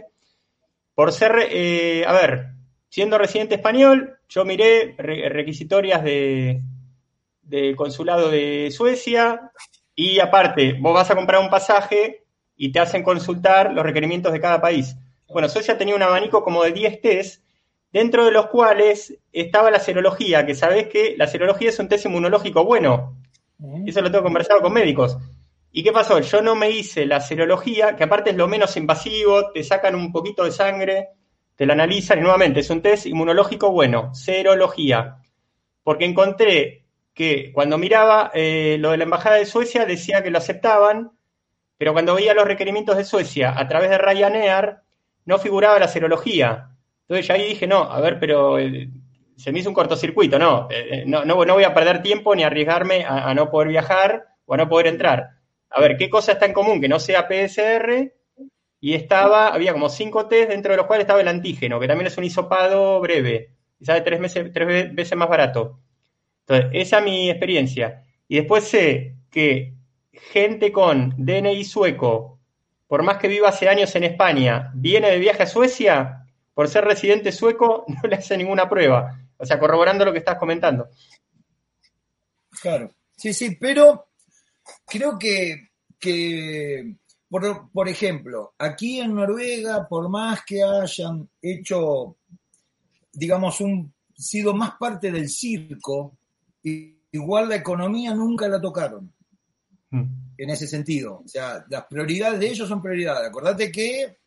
Por 0.95 1.13
ser, 1.13 1.49
eh, 1.51 2.07
a 2.07 2.15
ver, 2.15 2.47
siendo 2.89 3.19
residente 3.19 3.57
español, 3.57 4.17
yo 4.27 4.47
miré 4.47 4.95
requisitorias 4.97 6.03
de, 6.03 6.63
del 7.43 7.77
consulado 7.77 8.31
de 8.31 8.71
Suecia 8.71 9.51
y 9.95 10.19
aparte, 10.19 10.79
vos 10.81 10.95
vas 10.95 11.11
a 11.11 11.15
comprar 11.15 11.43
un 11.43 11.51
pasaje 11.51 12.25
y 12.57 12.73
te 12.73 12.81
hacen 12.81 13.03
consultar 13.03 13.71
los 13.75 13.85
requerimientos 13.85 14.33
de 14.33 14.41
cada 14.41 14.63
país. 14.63 14.97
Bueno, 15.29 15.51
Suecia 15.51 15.77
tenía 15.77 15.95
un 15.95 16.03
abanico 16.03 16.43
como 16.43 16.65
de 16.65 16.73
10 16.73 17.03
test, 17.03 17.42
dentro 17.93 18.25
de 18.25 18.31
los 18.33 18.47
cuales 18.47 19.19
estaba 19.33 19.71
la 19.71 19.79
serología, 19.79 20.47
que 20.47 20.55
sabés 20.55 20.89
que 20.89 21.15
la 21.17 21.27
serología 21.27 21.69
es 21.69 21.79
un 21.79 21.89
test 21.89 22.07
inmunológico 22.07 22.65
bueno. 22.65 23.19
Eso 23.87 24.01
lo 24.01 24.11
tengo 24.11 24.25
conversado 24.25 24.61
con 24.61 24.73
médicos. 24.73 25.19
¿Y 25.71 25.83
qué 25.83 25.93
pasó? 25.93 26.19
Yo 26.21 26.43
no 26.43 26.55
me 26.55 26.71
hice 26.71 27.07
la 27.07 27.21
serología, 27.21 27.97
que 27.97 28.05
aparte 28.05 28.31
es 28.31 28.37
lo 28.37 28.49
menos 28.49 28.77
invasivo, 28.77 29.53
te 29.53 29.63
sacan 29.63 29.95
un 29.95 30.11
poquito 30.11 30.45
de 30.45 30.53
sangre, 30.53 31.09
te 31.57 31.65
la 31.67 31.75
analizan 31.75 32.19
y 32.19 32.23
nuevamente 32.23 32.61
es 32.61 32.71
un 32.71 32.83
test 32.83 33.07
inmunológico 33.07 33.71
bueno, 33.71 34.15
serología. 34.15 35.19
Porque 35.83 36.05
encontré 36.05 36.87
que 37.15 37.53
cuando 37.53 37.79
miraba 37.79 38.31
eh, 38.35 38.77
lo 38.81 38.91
de 38.91 38.97
la 38.97 39.05
Embajada 39.05 39.37
de 39.37 39.47
Suecia 39.47 39.85
decía 39.85 40.23
que 40.23 40.31
lo 40.31 40.39
aceptaban, 40.39 41.13
pero 41.79 41.93
cuando 41.93 42.15
veía 42.15 42.35
los 42.35 42.47
requerimientos 42.47 42.97
de 42.97 43.05
Suecia 43.05 43.59
a 43.59 43.69
través 43.69 43.91
de 43.91 43.99
Ryanair 43.99 44.79
no 45.25 45.39
figuraba 45.39 45.79
la 45.79 45.89
serología. 45.89 46.72
Entonces 47.13 47.27
ya 47.27 47.35
ahí 47.35 47.49
dije, 47.49 47.67
no, 47.67 47.83
a 47.83 48.01
ver, 48.01 48.19
pero 48.19 48.59
eh, 48.59 48.89
se 49.37 49.53
me 49.53 49.59
hizo 49.59 49.69
un 49.69 49.75
cortocircuito, 49.75 50.39
no, 50.39 50.69
eh, 50.71 51.05
no, 51.07 51.25
no, 51.25 51.37
voy 51.37 51.65
a 51.65 51.75
perder 51.75 52.03
tiempo 52.03 52.35
ni 52.35 52.43
arriesgarme 52.43 53.05
a 53.07 53.33
no 53.35 53.51
poder 53.51 53.69
viajar 53.69 54.25
o 54.47 54.55
a 54.55 54.57
no 54.57 54.69
poder 54.69 54.87
entrar 54.87 55.43
a 55.75 55.81
ver, 55.81 55.97
¿qué 55.97 56.11
cosa 56.11 56.33
está 56.33 56.47
en 56.47 56.53
común 56.53 56.81
que 56.81 56.89
no 56.89 57.01
sea 57.01 57.27
PSR? 57.29 58.13
Y 58.81 58.95
estaba, 58.95 59.49
había 59.49 59.73
como 59.73 59.89
cinco 59.89 60.27
test 60.27 60.51
dentro 60.51 60.73
de 60.73 60.77
los 60.77 60.87
cuales 60.87 61.05
estaba 61.05 61.21
el 61.21 61.29
antígeno, 61.29 61.81
que 61.81 61.89
también 61.89 62.09
es 62.09 62.19
un 62.19 62.25
hisopado 62.25 63.01
breve, 63.01 63.53
y 63.79 63.85
sale 63.85 64.03
tres, 64.03 64.21
meses, 64.21 64.51
tres 64.53 64.95
veces 64.95 65.17
más 65.17 65.29
barato. 65.29 65.81
Entonces, 66.47 66.71
esa 66.75 66.99
es 66.99 67.05
mi 67.05 67.31
experiencia. 67.31 68.05
Y 68.29 68.37
después 68.37 68.65
sé 68.65 69.17
que 69.31 69.75
gente 70.13 70.73
con 70.73 71.15
DNI 71.17 71.65
sueco, 71.65 72.41
por 72.87 73.03
más 73.03 73.19
que 73.19 73.29
viva 73.29 73.49
hace 73.49 73.69
años 73.69 73.95
en 73.95 74.05
España, 74.05 74.73
viene 74.75 75.11
de 75.11 75.19
viaje 75.19 75.45
a 75.45 75.47
Suecia, 75.47 76.22
por 76.55 76.69
ser 76.69 76.85
residente 76.85 77.33
sueco, 77.33 77.85
no 77.89 78.09
le 78.09 78.17
hace 78.17 78.37
ninguna 78.37 78.69
prueba. 78.69 79.19
O 79.37 79.47
sea, 79.47 79.59
corroborando 79.59 80.05
lo 80.05 80.13
que 80.13 80.19
estás 80.19 80.39
comentando. 80.39 80.89
Claro. 82.61 82.95
Sí, 83.17 83.33
sí, 83.33 83.57
pero 83.59 84.09
creo 84.87 85.19
que, 85.19 85.69
por, 87.29 87.89
ejemplo, 87.89 88.55
aquí 88.59 89.01
en 89.01 89.15
Noruega, 89.15 89.87
por 89.89 90.09
más 90.09 90.45
que 90.45 90.63
hayan 90.63 91.29
hecho, 91.41 92.17
digamos, 93.13 93.61
un, 93.61 93.93
sido 94.15 94.55
más 94.55 94.73
parte 94.79 95.11
del 95.11 95.29
circo, 95.29 96.17
igual 96.63 97.49
la 97.49 97.57
economía 97.57 98.15
nunca 98.15 98.49
la 98.49 98.61
tocaron. 98.61 99.13
Mm. 99.91 100.23
En 100.39 100.51
ese 100.51 100.67
sentido. 100.67 101.23
O 101.25 101.29
sea, 101.29 101.65
las 101.69 101.85
prioridades 101.85 102.41
de 102.41 102.49
ellos 102.49 102.69
son 102.69 102.83
prioridades. 102.83 103.29
Acordate 103.29 103.71
que 103.71 104.22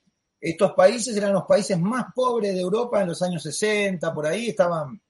estos 0.47 0.73
países 0.73 1.17
eran 1.17 1.33
los 1.33 1.45
países 1.45 1.79
más 1.79 2.05
pobres 2.13 2.53
de 2.53 2.61
Europa 2.61 3.01
en 3.01 3.07
los 3.07 3.21
años 3.23 3.41
60, 3.41 4.13
por 4.13 4.27
ahí 4.27 4.49
estaban. 4.49 5.01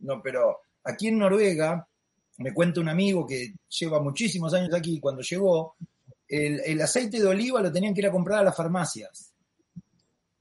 No, 0.00 0.20
pero 0.22 0.58
aquí 0.84 1.08
en 1.08 1.18
Noruega 1.18 1.88
me 2.36 2.52
cuenta 2.52 2.82
un 2.82 2.90
amigo 2.90 3.26
que 3.26 3.54
lleva 3.70 4.02
muchísimos 4.02 4.52
años 4.52 4.74
aquí, 4.74 5.00
cuando 5.00 5.22
llegó, 5.22 5.76
el, 6.28 6.78
aceite 6.82 7.18
de 7.18 7.26
oliva 7.26 7.62
lo 7.62 7.72
tenían 7.72 7.94
que 7.94 8.00
ir 8.02 8.08
a 8.08 8.12
comprar 8.12 8.40
a 8.40 8.44
las 8.44 8.54
farmacias, 8.54 9.32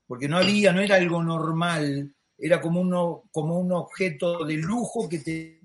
porque 0.05 0.27
no 0.27 0.37
había, 0.37 0.73
no 0.73 0.81
era 0.81 0.97
algo 0.97 1.23
normal, 1.23 2.13
era 2.37 2.59
como, 2.59 2.81
uno, 2.81 3.23
como 3.31 3.57
un 3.57 3.71
objeto 3.71 4.43
de 4.43 4.55
lujo 4.55 5.07
que 5.07 5.19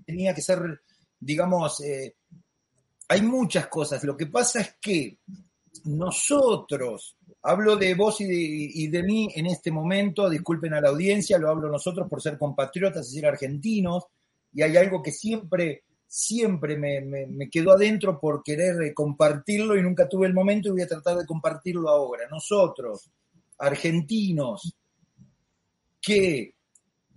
tenía 0.06 0.32
que 0.32 0.42
ser, 0.42 0.82
digamos, 1.18 1.80
eh, 1.80 2.14
hay 3.08 3.22
muchas 3.22 3.66
cosas. 3.66 4.04
Lo 4.04 4.16
que 4.16 4.26
pasa 4.26 4.60
es 4.60 4.76
que 4.80 5.18
nosotros, 5.86 7.16
hablo 7.42 7.76
de 7.76 7.94
vos 7.94 8.20
y 8.20 8.88
de, 8.88 9.02
mí 9.02 9.28
en 9.34 9.46
este 9.46 9.70
momento, 9.70 10.28
disculpen 10.28 10.74
a 10.74 10.80
la 10.80 10.90
audiencia, 10.90 11.38
lo 11.38 11.48
hablo 11.48 11.70
nosotros 11.70 12.08
por 12.08 12.20
ser 12.20 12.38
compatriotas 12.38 13.08
y 13.08 13.14
ser 13.14 13.26
argentinos, 13.26 14.04
y 14.52 14.62
hay 14.62 14.76
algo 14.76 15.02
que 15.02 15.12
siempre 15.12 15.84
siempre 16.06 16.76
me, 16.76 17.48
quedó 17.48 17.70
adentro 17.70 18.18
por 18.18 18.42
querer 18.42 18.82
eh, 18.82 18.92
compartirlo 18.92 19.76
y 19.76 19.82
nunca 19.82 20.08
tuve 20.08 20.26
el 20.26 20.34
momento 20.34 20.66
y 20.66 20.72
voy 20.72 20.82
a 20.82 20.88
tratar 20.88 21.16
de 21.16 21.24
compartirlo 21.24 21.88
ahora. 21.88 22.26
Nosotros, 22.28 23.08
argentinos, 23.58 24.74
que 26.00 26.52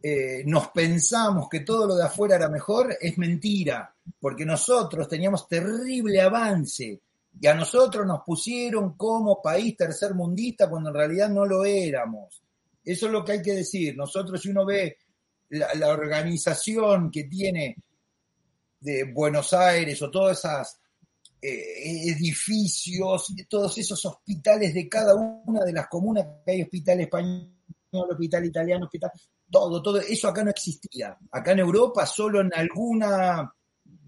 eh, 0.04 0.44
nos 0.46 0.68
pensamos 0.68 1.50
que 1.50 1.62
todo 1.62 1.88
lo 1.88 1.96
de 1.96 2.06
afuera 2.06 2.36
era 2.36 2.50
mejor, 2.50 2.96
es 3.02 3.18
mentira, 3.18 3.96
porque 4.20 4.46
nosotros 4.46 5.08
teníamos 5.08 5.48
terrible 5.48 6.22
avance 6.22 7.02
Y 7.40 7.48
a 7.48 7.54
nosotros 7.54 8.06
nos 8.06 8.22
pusieron 8.26 8.96
como 8.96 9.42
país 9.42 9.76
tercermundista 9.76 10.70
cuando 10.70 10.90
en 10.90 10.96
realidad 10.96 11.30
no 11.30 11.46
lo 11.46 11.66
éramos. 11.66 12.42
Eso 12.84 13.06
es 13.06 13.12
lo 13.12 13.24
que 13.24 13.34
hay 13.34 13.42
que 13.42 13.54
decir. 13.54 13.96
Nosotros, 13.96 14.42
si 14.42 14.50
uno 14.50 14.66
ve 14.66 14.98
la, 15.50 15.90
organización 15.90 17.12
que 17.12 17.26
tiene 17.26 17.76
de 18.80 19.12
Buenos 19.12 19.54
Aires 19.54 20.02
o 20.02 20.12
todas 20.12 20.40
esas 20.40 20.80
eh, 21.42 22.10
edificios, 22.10 23.34
todos 23.50 23.78
esos 23.78 24.06
hospitales 24.06 24.74
de 24.74 24.90
cada 24.90 25.16
una 25.16 25.64
de 25.64 25.74
las 25.74 25.88
comunas, 25.88 26.26
que 26.46 26.52
hay 26.52 26.62
hospital 26.64 27.02
español, 27.02 27.50
hospital 27.92 28.46
italiano, 28.46 28.86
hospital, 28.86 29.12
todo, 29.50 29.82
todo, 29.82 30.00
eso 30.00 30.28
acá 30.28 30.44
no 30.44 30.50
existía. 30.50 31.18
Acá 31.32 31.52
en 31.52 31.60
Europa, 31.60 32.06
solo 32.06 32.42
en 32.42 32.54
alguna 32.54 33.54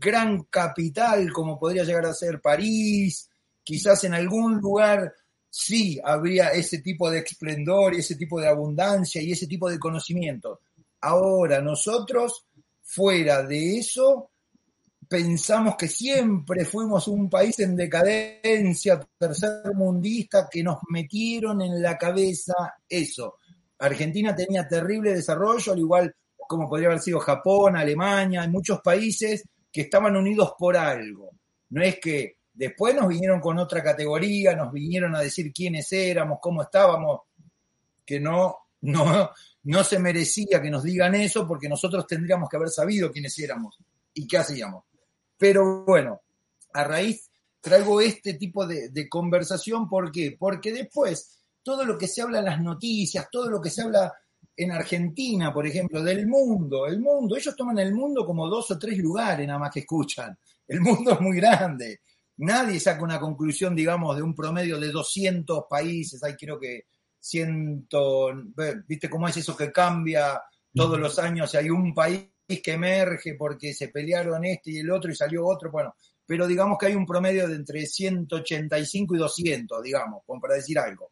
gran 0.06 0.44
capital, 0.44 1.34
como 1.34 1.58
podría 1.58 1.84
llegar 1.84 2.06
a 2.06 2.14
ser 2.14 2.40
París, 2.40 3.28
quizás 3.64 4.04
en 4.04 4.14
algún 4.14 4.60
lugar 4.60 5.12
sí 5.50 6.00
habría 6.04 6.50
ese 6.50 6.80
tipo 6.80 7.10
de 7.10 7.20
esplendor 7.20 7.96
y 7.96 8.00
ese 8.00 8.16
tipo 8.16 8.40
de 8.40 8.48
abundancia 8.48 9.20
y 9.22 9.32
ese 9.32 9.48
tipo 9.48 9.68
de 9.68 9.80
conocimiento. 9.80 10.62
Ahora 11.02 11.60
nosotros, 11.60 12.46
fuera 12.84 13.42
de 13.42 13.80
eso, 13.80 14.30
pensamos 15.10 15.76
que 15.76 15.88
siempre 15.88 16.66
fuimos 16.66 17.08
un 17.08 17.28
país 17.28 17.60
en 17.60 17.76
decadencia, 17.76 19.00
tercermundista, 19.18 20.48
que 20.52 20.62
nos 20.62 20.78
metieron 20.90 21.64
en 21.64 21.82
la 21.82 21.98
cabeza 21.98 22.54
eso. 22.88 23.38
Argentina 23.80 24.36
tenía 24.36 24.68
terrible 24.68 25.14
desarrollo, 25.14 25.74
al 25.74 25.80
igual 25.80 26.16
como 26.48 26.70
podría 26.70 26.90
haber 26.90 27.00
sido 27.00 27.20
Japón, 27.20 27.76
Alemania, 27.76 28.44
hay 28.44 28.50
muchos 28.50 28.80
países 28.82 29.44
que 29.76 29.82
estaban 29.82 30.16
unidos 30.16 30.54
por 30.58 30.78
algo. 30.78 31.32
No 31.72 31.84
es 31.84 32.00
que 32.00 32.38
después 32.54 32.96
nos 32.96 33.10
vinieron 33.10 33.42
con 33.42 33.58
otra 33.60 33.84
categoría, 33.84 34.56
nos 34.56 34.72
vinieron 34.72 35.14
a 35.18 35.20
decir 35.20 35.52
quiénes 35.52 35.92
éramos, 35.92 36.40
cómo 36.42 36.62
estábamos, 36.62 37.24
que 38.06 38.18
no, 38.18 38.56
no, 38.80 39.32
no 39.64 39.84
se 39.84 40.00
merecía 40.00 40.62
que 40.62 40.70
nos 40.70 40.82
digan 40.82 41.14
eso 41.16 41.46
porque 41.46 41.68
nosotros 41.68 42.08
tendríamos 42.08 42.48
que 42.48 42.56
haber 42.56 42.70
sabido 42.70 43.12
quiénes 43.12 43.38
éramos 43.38 43.78
y 44.14 44.26
qué 44.26 44.38
hacíamos. 44.38 44.86
Pero 45.38 45.84
bueno, 45.84 46.22
a 46.72 46.86
raíz 46.86 47.30
traigo 47.60 48.00
este 48.00 48.36
tipo 48.36 48.66
de, 48.66 48.88
de, 48.92 49.10
conversación, 49.10 49.90
¿por 49.90 50.10
qué? 50.10 50.38
Porque 50.40 50.72
después 50.72 51.38
todo 51.62 51.84
lo 51.84 51.98
que 51.98 52.08
se 52.08 52.22
habla 52.22 52.40
en 52.40 52.46
las 52.46 52.62
noticias, 52.62 53.28
todo 53.30 53.50
lo 53.50 53.60
que 53.60 53.72
se 53.72 53.82
habla 53.82 54.14
en 54.58 54.72
Argentina, 54.72 55.54
por 55.54 55.68
ejemplo, 55.68 56.02
del 56.02 56.28
mundo, 56.28 56.88
el 56.88 57.00
mundo, 57.00 57.36
ellos 57.36 57.56
toman 57.56 57.78
el 57.80 57.94
mundo 57.94 58.26
como 58.26 58.48
dos 58.48 58.72
o 58.72 58.80
tres 58.80 58.98
lugares 58.98 59.46
nada 59.46 59.60
más 59.60 59.72
que 59.72 59.82
escuchan. 59.82 60.38
El 60.68 60.82
mundo 60.82 61.14
es 61.14 61.22
muy 61.22 61.38
grande. 61.38 62.00
Nadie 62.38 62.80
saca 62.80 63.04
una 63.04 63.20
conclusión, 63.20 63.76
digamos, 63.76 64.16
de 64.16 64.24
un 64.24 64.34
promedio 64.34 64.80
de 64.80 64.92
200 64.92 65.66
países. 65.70 66.24
Hay 66.24 66.36
creo 66.36 66.60
que 66.60 66.86
ciento, 67.20 68.32
¿viste 68.88 69.10
cómo 69.10 69.28
es 69.28 69.38
eso 69.38 69.56
que 69.56 69.72
cambia 69.72 70.42
todos 70.74 71.00
los 71.00 71.18
años? 71.20 71.54
Hay 71.56 71.70
un 71.70 71.94
país 71.94 72.30
que 72.48 72.74
emerge 72.74 73.36
porque 73.36 73.74
se 73.74 73.90
pelearon 73.90 74.46
este 74.46 74.72
y 74.72 74.78
el 74.80 74.92
otro 74.92 75.12
y 75.12 75.16
salió 75.16 75.46
otro, 75.46 75.72
bueno, 75.72 75.96
pero 76.26 76.48
digamos 76.48 76.78
que 76.78 76.88
hay 76.88 76.96
un 76.96 77.06
promedio 77.06 77.48
de 77.48 77.56
entre 77.56 77.86
185 77.86 79.16
y 79.16 79.18
200, 79.18 79.84
digamos, 79.84 80.24
para 80.42 80.56
decir 80.56 80.78
algo. 80.80 81.12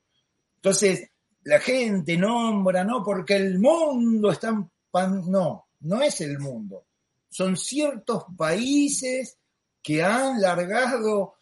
Entonces, 0.55 1.09
la 1.43 1.59
gente 1.59 2.17
nombra, 2.17 2.83
¿no? 2.83 3.03
Porque 3.03 3.35
el 3.35 3.59
mundo 3.59 4.31
está 4.31 4.49
en 4.49 4.69
pan... 4.89 5.23
No, 5.29 5.67
no 5.81 6.01
es 6.01 6.21
el 6.21 6.39
mundo. 6.39 6.85
Son 7.29 7.57
ciertos 7.57 8.25
países 8.37 9.37
que 9.81 10.03
han 10.03 10.39
largado, 10.39 11.35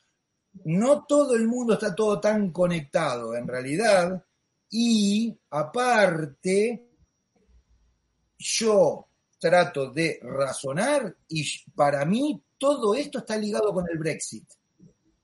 no 0.65 1.03
todo 1.03 1.35
el 1.35 1.47
mundo 1.47 1.73
está 1.73 1.93
todo 1.93 2.19
tan 2.19 2.51
conectado 2.51 3.35
en 3.35 3.47
realidad, 3.47 4.23
y 4.69 5.37
aparte, 5.49 6.87
yo 8.37 9.07
trato 9.37 9.91
de 9.91 10.19
razonar 10.23 11.15
y 11.27 11.45
para 11.75 12.05
mí 12.05 12.41
todo 12.57 12.95
esto 12.95 13.19
está 13.19 13.37
ligado 13.37 13.73
con 13.73 13.85
el 13.89 13.97
Brexit. 13.97 14.45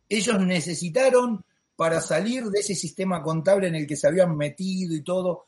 Ellos 0.10 0.40
necesitaron 0.42 1.44
para 1.78 2.02
salir 2.02 2.46
de 2.46 2.60
ese 2.60 2.76
sistema 2.76 3.22
contable 3.22 3.68
en 3.68 3.76
el 3.76 3.88
que 3.88 3.96
se 3.96 4.08
habían 4.08 4.36
metido 4.36 4.96
y 4.96 5.04
todo, 5.04 5.46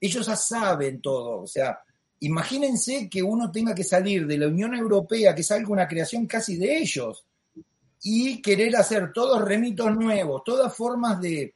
ellos 0.00 0.24
ya 0.24 0.36
saben 0.36 1.02
todo. 1.02 1.42
O 1.42 1.46
sea, 1.46 1.80
imagínense 2.20 3.10
que 3.10 3.20
uno 3.20 3.50
tenga 3.50 3.74
que 3.74 3.82
salir 3.82 4.26
de 4.26 4.38
la 4.38 4.46
Unión 4.46 4.74
Europea, 4.74 5.34
que 5.34 5.42
salga 5.42 5.68
una 5.68 5.88
creación 5.88 6.26
casi 6.26 6.56
de 6.56 6.78
ellos, 6.78 7.26
y 8.04 8.40
querer 8.40 8.76
hacer 8.76 9.12
todos 9.12 9.42
remitos 9.42 9.94
nuevos, 9.94 10.42
todas 10.44 10.74
formas 10.74 11.20
de 11.20 11.54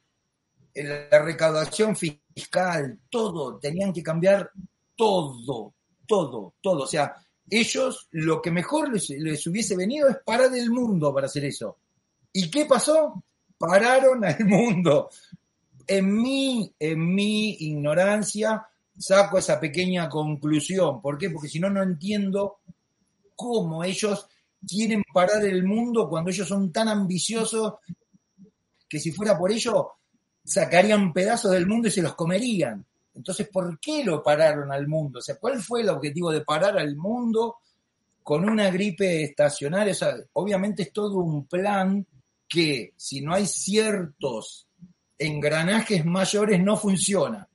la 0.75 1.19
recaudación 1.21 1.95
fiscal, 1.95 2.99
todo, 3.09 3.59
tenían 3.59 3.93
que 3.93 4.03
cambiar 4.03 4.51
todo, 4.97 5.73
todo, 6.05 6.55
todo. 6.61 6.83
O 6.83 6.87
sea, 6.87 7.15
ellos 7.49 8.09
lo 8.11 8.43
que 8.43 8.51
mejor 8.51 8.93
les, 8.93 9.09
les, 9.11 9.47
hubiese 9.47 9.77
venido 9.77 10.09
es 10.09 10.17
parar 10.25 10.53
el 10.55 10.71
mundo 10.71 11.15
para 11.15 11.27
hacer 11.27 11.45
eso. 11.45 11.79
¿Y 12.33 12.51
qué 12.51 12.67
pasó? 12.67 13.23
Pararon 13.59 14.25
al 14.25 14.45
mundo. 14.45 15.11
En 15.87 16.21
mi, 16.21 16.73
en 16.79 17.15
mi 17.15 17.51
ignorancia 17.61 18.67
saco 18.99 19.39
esa 19.39 19.61
pequeña 19.61 20.09
conclusión. 20.09 21.01
¿Por 21.01 21.19
qué? 21.19 21.31
Porque 21.31 21.49
si 21.49 21.61
no, 21.61 21.71
no 21.71 21.83
entiendo 21.83 22.59
cómo 23.35 23.85
ellos 23.85 24.27
quieren 24.67 25.03
parar 25.13 25.45
el 25.45 25.63
mundo 25.65 26.09
cuando 26.09 26.31
ellos 26.31 26.49
son 26.49 26.73
tan 26.73 26.89
ambiciosos 26.89 27.75
que 28.89 28.99
si 28.99 29.13
fuera 29.13 29.39
por 29.39 29.53
ello 29.53 29.93
sacarían 30.45 31.13
pedazos 31.13 31.53
del 31.53 31.67
mundo 31.67 31.89
y 31.89 31.91
se 31.91 32.03
los 32.03 32.15
comerían. 32.15 32.85
Entonces, 33.15 33.49
¿por 33.49 33.79
qué 33.81 34.05
lo 34.05 34.23
pararon 34.23 34.71
al 34.73 34.87
mundo? 34.87 35.19
O 35.19 35.23
sea, 35.23 35.37
¿cuál 35.37 35.61
fue 35.63 35.81
el 35.81 35.89
objetivo 35.89 36.31
de 36.31 36.43
parar 36.43 36.79
al 36.79 36.97
mundo 36.97 37.57
con 38.23 38.49
una 38.49 38.71
gripe 38.71 39.25
estacionaria? 39.25 39.93
O 39.93 39.97
sea, 39.97 40.15
obviamente 40.35 40.85
es 40.85 40.93
todo 40.93 41.19
un 41.19 41.47
plan 41.47 42.07
que 42.49 42.95
si 42.97 43.21
no 43.21 43.35
hay 43.35 43.47
ciertos 43.47 44.69
engranajes 45.19 46.05
mayores 46.05 46.63
no 46.63 46.77
funciona. 46.77 47.49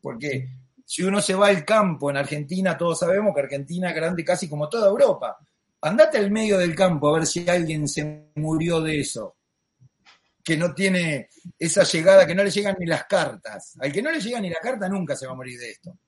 Porque 0.00 0.48
si 0.84 1.02
uno 1.02 1.20
se 1.20 1.34
va 1.34 1.48
al 1.48 1.64
campo 1.64 2.10
en 2.10 2.16
Argentina, 2.16 2.76
todos 2.76 2.98
sabemos 2.98 3.34
que 3.34 3.42
Argentina 3.42 3.90
es 3.90 3.96
grande 3.96 4.24
casi 4.24 4.48
como 4.48 4.68
toda 4.68 4.88
Europa. 4.88 5.38
Andate 5.80 6.18
al 6.18 6.30
medio 6.30 6.58
del 6.58 6.74
campo 6.74 7.08
a 7.08 7.18
ver 7.18 7.26
si 7.26 7.48
alguien 7.48 7.86
se 7.86 8.30
murió 8.34 8.80
de 8.80 9.00
eso 9.00 9.36
que 10.48 10.56
no 10.56 10.72
tiene 10.74 11.28
esa 11.58 11.82
llegada, 11.82 12.26
que 12.26 12.34
no 12.34 12.42
le 12.42 12.50
llegan 12.50 12.74
ni 12.78 12.86
las 12.86 13.04
cartas. 13.04 13.76
Al 13.80 13.92
que 13.92 14.00
no 14.00 14.10
le 14.10 14.18
llega 14.18 14.40
ni 14.40 14.48
la 14.48 14.60
carta 14.62 14.88
nunca 14.88 15.14
se 15.14 15.26
va 15.26 15.32
a 15.32 15.36
morir 15.36 15.58
de 15.58 15.70
esto. 15.72 15.98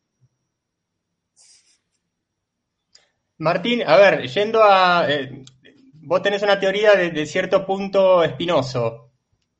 Martín, 3.37 3.83
a 3.83 3.99
ver, 3.99 4.27
yendo 4.27 4.65
a... 4.65 5.05
Eh, 5.11 5.45
vos 6.03 6.23
tenés 6.23 6.43
una 6.43 6.59
teoría 6.59 6.95
de, 6.95 7.11
de 7.11 7.27
cierto 7.27 7.67
punto 7.67 8.23
espinoso. 8.23 9.11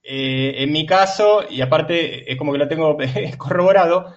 Eh, 0.03 0.63
en 0.63 0.73
mi 0.73 0.87
caso, 0.87 1.45
y 1.49 1.61
aparte 1.61 2.31
es 2.31 2.37
como 2.39 2.53
que 2.53 2.59
lo 2.59 2.69
tengo 2.69 2.97
corroborado, 3.39 4.17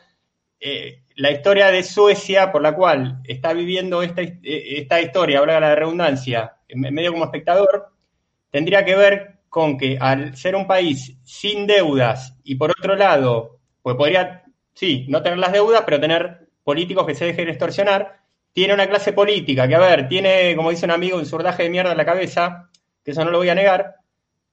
eh, 0.59 1.03
la 1.15 1.31
historia 1.31 1.67
de 1.71 1.83
Suecia 1.83 2.51
por 2.51 2.61
la 2.61 2.73
cual 2.73 3.21
está 3.25 3.53
viviendo 3.53 4.01
esta, 4.01 4.21
esta 4.43 5.01
historia, 5.01 5.39
ahora 5.39 5.59
la 5.59 5.75
redundancia, 5.75 6.57
medio 6.73 7.11
como 7.11 7.25
espectador, 7.25 7.89
tendría 8.49 8.83
que 8.85 8.95
ver 8.95 9.39
con 9.49 9.77
que 9.77 9.97
al 9.99 10.35
ser 10.35 10.55
un 10.55 10.65
país 10.65 11.17
sin 11.23 11.67
deudas 11.67 12.35
y 12.43 12.55
por 12.55 12.71
otro 12.71 12.95
lado, 12.95 13.59
pues 13.83 13.95
podría, 13.95 14.43
sí, 14.73 15.05
no 15.09 15.21
tener 15.21 15.37
las 15.37 15.51
deudas, 15.51 15.83
pero 15.85 15.99
tener 15.99 16.47
políticos 16.63 17.05
que 17.05 17.13
se 17.13 17.25
dejen 17.25 17.49
extorsionar, 17.49 18.22
tiene 18.53 18.73
una 18.73 18.87
clase 18.87 19.13
política 19.13 19.67
que, 19.67 19.75
a 19.75 19.79
ver, 19.79 20.07
tiene, 20.07 20.55
como 20.55 20.69
dice 20.69 20.85
un 20.85 20.91
amigo, 20.91 21.17
un 21.17 21.25
surdaje 21.25 21.63
de 21.63 21.69
mierda 21.69 21.91
en 21.91 21.97
la 21.97 22.05
cabeza, 22.05 22.69
que 23.03 23.11
eso 23.11 23.25
no 23.25 23.31
lo 23.31 23.39
voy 23.39 23.49
a 23.49 23.55
negar, 23.55 23.95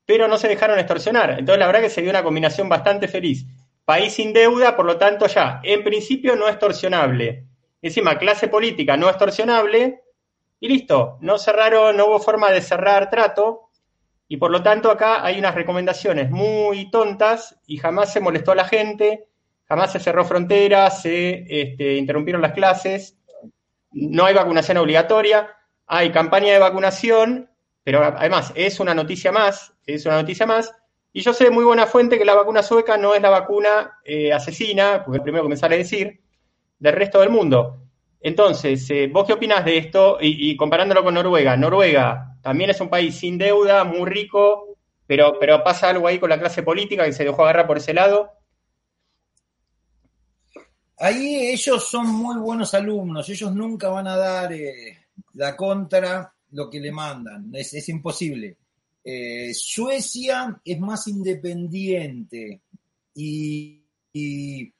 pero 0.04 0.26
no 0.26 0.38
se 0.38 0.48
dejaron 0.48 0.78
extorsionar. 0.78 1.30
Entonces, 1.38 1.58
la 1.58 1.66
verdad 1.66 1.82
que 1.82 1.90
se 1.90 2.00
dio 2.00 2.10
una 2.10 2.22
combinación 2.22 2.68
bastante 2.68 3.06
feliz. 3.06 3.46
País 3.84 4.12
sin 4.14 4.32
deuda, 4.32 4.76
por 4.76 4.86
lo 4.86 4.96
tanto, 4.96 5.26
ya, 5.26 5.60
en 5.62 5.84
principio 5.84 6.34
no 6.34 6.48
extorsionable. 6.48 7.44
Encima, 7.82 8.18
clase 8.18 8.48
política 8.48 8.96
no 8.96 9.08
extorsionable, 9.08 10.02
y 10.58 10.68
listo. 10.68 11.18
No 11.20 11.38
cerraron, 11.38 11.96
no 11.96 12.06
hubo 12.06 12.18
forma 12.20 12.50
de 12.50 12.60
cerrar 12.60 13.10
trato, 13.10 13.70
y 14.28 14.36
por 14.36 14.50
lo 14.50 14.62
tanto 14.62 14.90
acá 14.90 15.24
hay 15.24 15.38
unas 15.38 15.54
recomendaciones 15.54 16.30
muy 16.30 16.88
tontas 16.90 17.58
y 17.66 17.78
jamás 17.78 18.12
se 18.12 18.20
molestó 18.20 18.52
a 18.52 18.54
la 18.54 18.64
gente, 18.64 19.26
jamás 19.64 19.90
se 19.90 19.98
cerró 19.98 20.24
fronteras, 20.24 21.02
se 21.02 21.44
este, 21.48 21.96
interrumpieron 21.96 22.40
las 22.40 22.52
clases, 22.52 23.18
no 23.92 24.24
hay 24.24 24.34
vacunación 24.34 24.78
obligatoria, 24.78 25.56
hay 25.86 26.10
campaña 26.10 26.52
de 26.52 26.58
vacunación, 26.58 27.50
pero 27.82 28.04
además 28.04 28.52
es 28.54 28.80
una 28.80 28.94
noticia 28.94 29.32
más, 29.32 29.72
es 29.86 30.06
una 30.06 30.16
noticia 30.20 30.46
más, 30.46 30.74
y 31.12 31.22
yo 31.22 31.32
sé 31.32 31.44
de 31.44 31.50
muy 31.50 31.64
buena 31.64 31.86
fuente 31.86 32.18
que 32.18 32.24
la 32.24 32.34
vacuna 32.34 32.62
sueca 32.62 32.96
no 32.96 33.14
es 33.14 33.22
la 33.22 33.30
vacuna 33.30 33.98
eh, 34.04 34.32
asesina, 34.32 35.02
porque 35.04 35.20
primero 35.20 35.44
que 35.44 35.50
me 35.50 35.56
sale 35.56 35.74
a 35.74 35.78
decir, 35.78 36.20
del 36.78 36.94
resto 36.94 37.20
del 37.20 37.30
mundo. 37.30 37.78
Entonces, 38.20 38.88
eh, 38.90 39.08
¿vos 39.12 39.26
qué 39.26 39.32
opinás 39.32 39.64
de 39.64 39.78
esto? 39.78 40.18
Y, 40.20 40.50
y, 40.50 40.56
comparándolo 40.56 41.02
con 41.02 41.14
Noruega, 41.14 41.56
Noruega 41.56 42.36
también 42.42 42.70
es 42.70 42.80
un 42.80 42.88
país 42.88 43.18
sin 43.18 43.38
deuda, 43.38 43.84
muy 43.84 44.08
rico, 44.08 44.76
pero, 45.06 45.38
pero 45.40 45.64
pasa 45.64 45.88
algo 45.88 46.06
ahí 46.06 46.18
con 46.18 46.30
la 46.30 46.38
clase 46.38 46.62
política 46.62 47.04
que 47.04 47.12
se 47.12 47.24
dejó 47.24 47.42
agarrar 47.42 47.66
por 47.66 47.78
ese 47.78 47.94
lado. 47.94 48.30
Ahí 51.02 51.48
ellos 51.48 51.88
son 51.88 52.08
muy 52.08 52.36
buenos 52.38 52.74
alumnos, 52.74 53.26
ellos 53.28 53.54
nunca 53.54 53.88
van 53.88 54.06
a 54.06 54.16
dar 54.16 54.52
eh, 54.52 55.06
la 55.34 55.56
contra 55.56 56.30
lo 56.50 56.68
que 56.68 56.78
le 56.78 56.92
mandan, 56.92 57.50
es, 57.54 57.72
es 57.72 57.88
imposible. 57.88 58.58
Eh, 59.02 59.54
Suecia 59.54 60.60
es 60.62 60.78
más 60.78 61.06
independiente 61.08 62.60
y, 63.14 63.82
y 64.12 64.74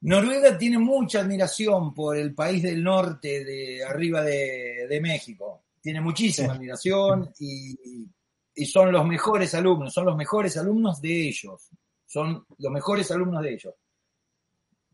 Noruega 0.00 0.58
tiene 0.58 0.78
mucha 0.78 1.20
admiración 1.20 1.94
por 1.94 2.16
el 2.16 2.34
país 2.34 2.64
del 2.64 2.82
norte, 2.82 3.44
de 3.44 3.84
arriba 3.84 4.22
de, 4.22 4.86
de 4.88 5.00
México. 5.00 5.62
Tiene 5.80 6.00
muchísima 6.00 6.54
admiración 6.54 7.32
y, 7.38 8.08
y, 8.56 8.66
son 8.66 8.90
los 8.90 9.06
mejores 9.06 9.54
alumnos, 9.54 9.94
son 9.94 10.06
los 10.06 10.16
mejores 10.16 10.56
alumnos 10.56 11.00
de 11.00 11.28
ellos. 11.28 11.70
Son 12.08 12.46
los 12.56 12.72
mejores 12.72 13.10
alumnos 13.10 13.42
de 13.42 13.52
ellos. 13.52 13.74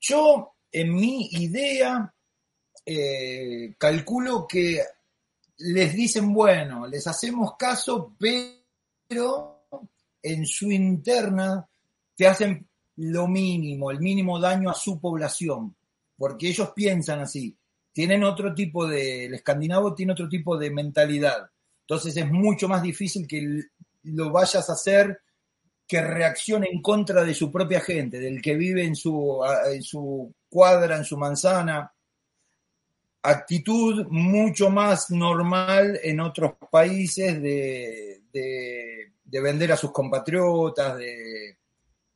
Yo, 0.00 0.56
en 0.72 0.92
mi 0.92 1.28
idea, 1.30 2.12
eh, 2.84 3.76
calculo 3.78 4.48
que 4.48 4.82
les 5.58 5.94
dicen, 5.94 6.34
bueno, 6.34 6.88
les 6.88 7.06
hacemos 7.06 7.56
caso, 7.56 8.16
pero 8.18 9.62
en 10.20 10.44
su 10.44 10.72
interna 10.72 11.64
te 12.16 12.26
hacen 12.26 12.66
lo 12.96 13.28
mínimo, 13.28 13.92
el 13.92 14.00
mínimo 14.00 14.40
daño 14.40 14.68
a 14.68 14.74
su 14.74 15.00
población, 15.00 15.72
porque 16.18 16.48
ellos 16.48 16.72
piensan 16.74 17.20
así, 17.20 17.56
tienen 17.92 18.24
otro 18.24 18.52
tipo 18.52 18.88
de, 18.88 19.26
el 19.26 19.34
escandinavo 19.34 19.94
tiene 19.94 20.12
otro 20.12 20.28
tipo 20.28 20.58
de 20.58 20.70
mentalidad, 20.70 21.48
entonces 21.82 22.16
es 22.16 22.28
mucho 22.28 22.68
más 22.68 22.82
difícil 22.82 23.28
que 23.28 23.62
lo 24.02 24.32
vayas 24.32 24.68
a 24.68 24.72
hacer 24.72 25.20
que 25.86 26.00
reaccione 26.00 26.68
en 26.70 26.80
contra 26.80 27.24
de 27.24 27.34
su 27.34 27.52
propia 27.52 27.80
gente, 27.80 28.18
del 28.18 28.40
que 28.40 28.54
vive 28.54 28.84
en 28.84 28.96
su, 28.96 29.40
en 29.70 29.82
su 29.82 30.34
cuadra, 30.48 30.96
en 30.96 31.04
su 31.04 31.16
manzana. 31.16 31.92
Actitud 33.22 34.06
mucho 34.10 34.70
más 34.70 35.10
normal 35.10 35.98
en 36.02 36.20
otros 36.20 36.52
países 36.70 37.40
de, 37.40 38.22
de, 38.32 39.12
de 39.24 39.40
vender 39.40 39.72
a 39.72 39.76
sus 39.76 39.92
compatriotas, 39.92 40.96
de, 40.98 41.56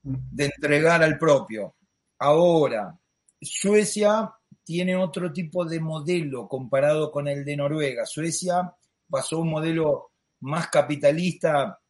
de 0.03 0.45
entregar 0.45 1.03
al 1.03 1.19
propio. 1.19 1.77
Ahora, 2.19 2.99
Suecia 3.41 4.31
tiene 4.65 4.97
otro 4.97 5.33
tipo 5.33 5.65
de 5.65 5.81
modelo 5.81 6.47
comparado 6.47 7.11
con 7.11 7.29
el 7.29 7.45
de 7.45 7.57
Noruega. 7.57 8.05
Suecia 8.05 8.75
pasó 9.09 9.39
un 9.39 9.51
modelo 9.51 10.11
más 10.41 10.69
capitalista 10.69 11.81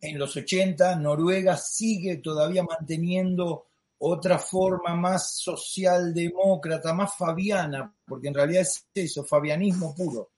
en 0.00 0.18
los 0.18 0.36
80, 0.36 0.96
Noruega 0.96 1.56
sigue 1.56 2.18
todavía 2.18 2.62
manteniendo 2.62 3.66
otra 3.98 4.38
forma 4.38 4.94
más 4.94 5.36
socialdemócrata, 5.38 6.92
más 6.92 7.16
fabiana, 7.16 7.92
porque 8.06 8.28
en 8.28 8.34
realidad 8.34 8.62
es 8.62 8.86
eso, 8.94 9.24
fabianismo 9.24 9.94
puro. 9.94 10.30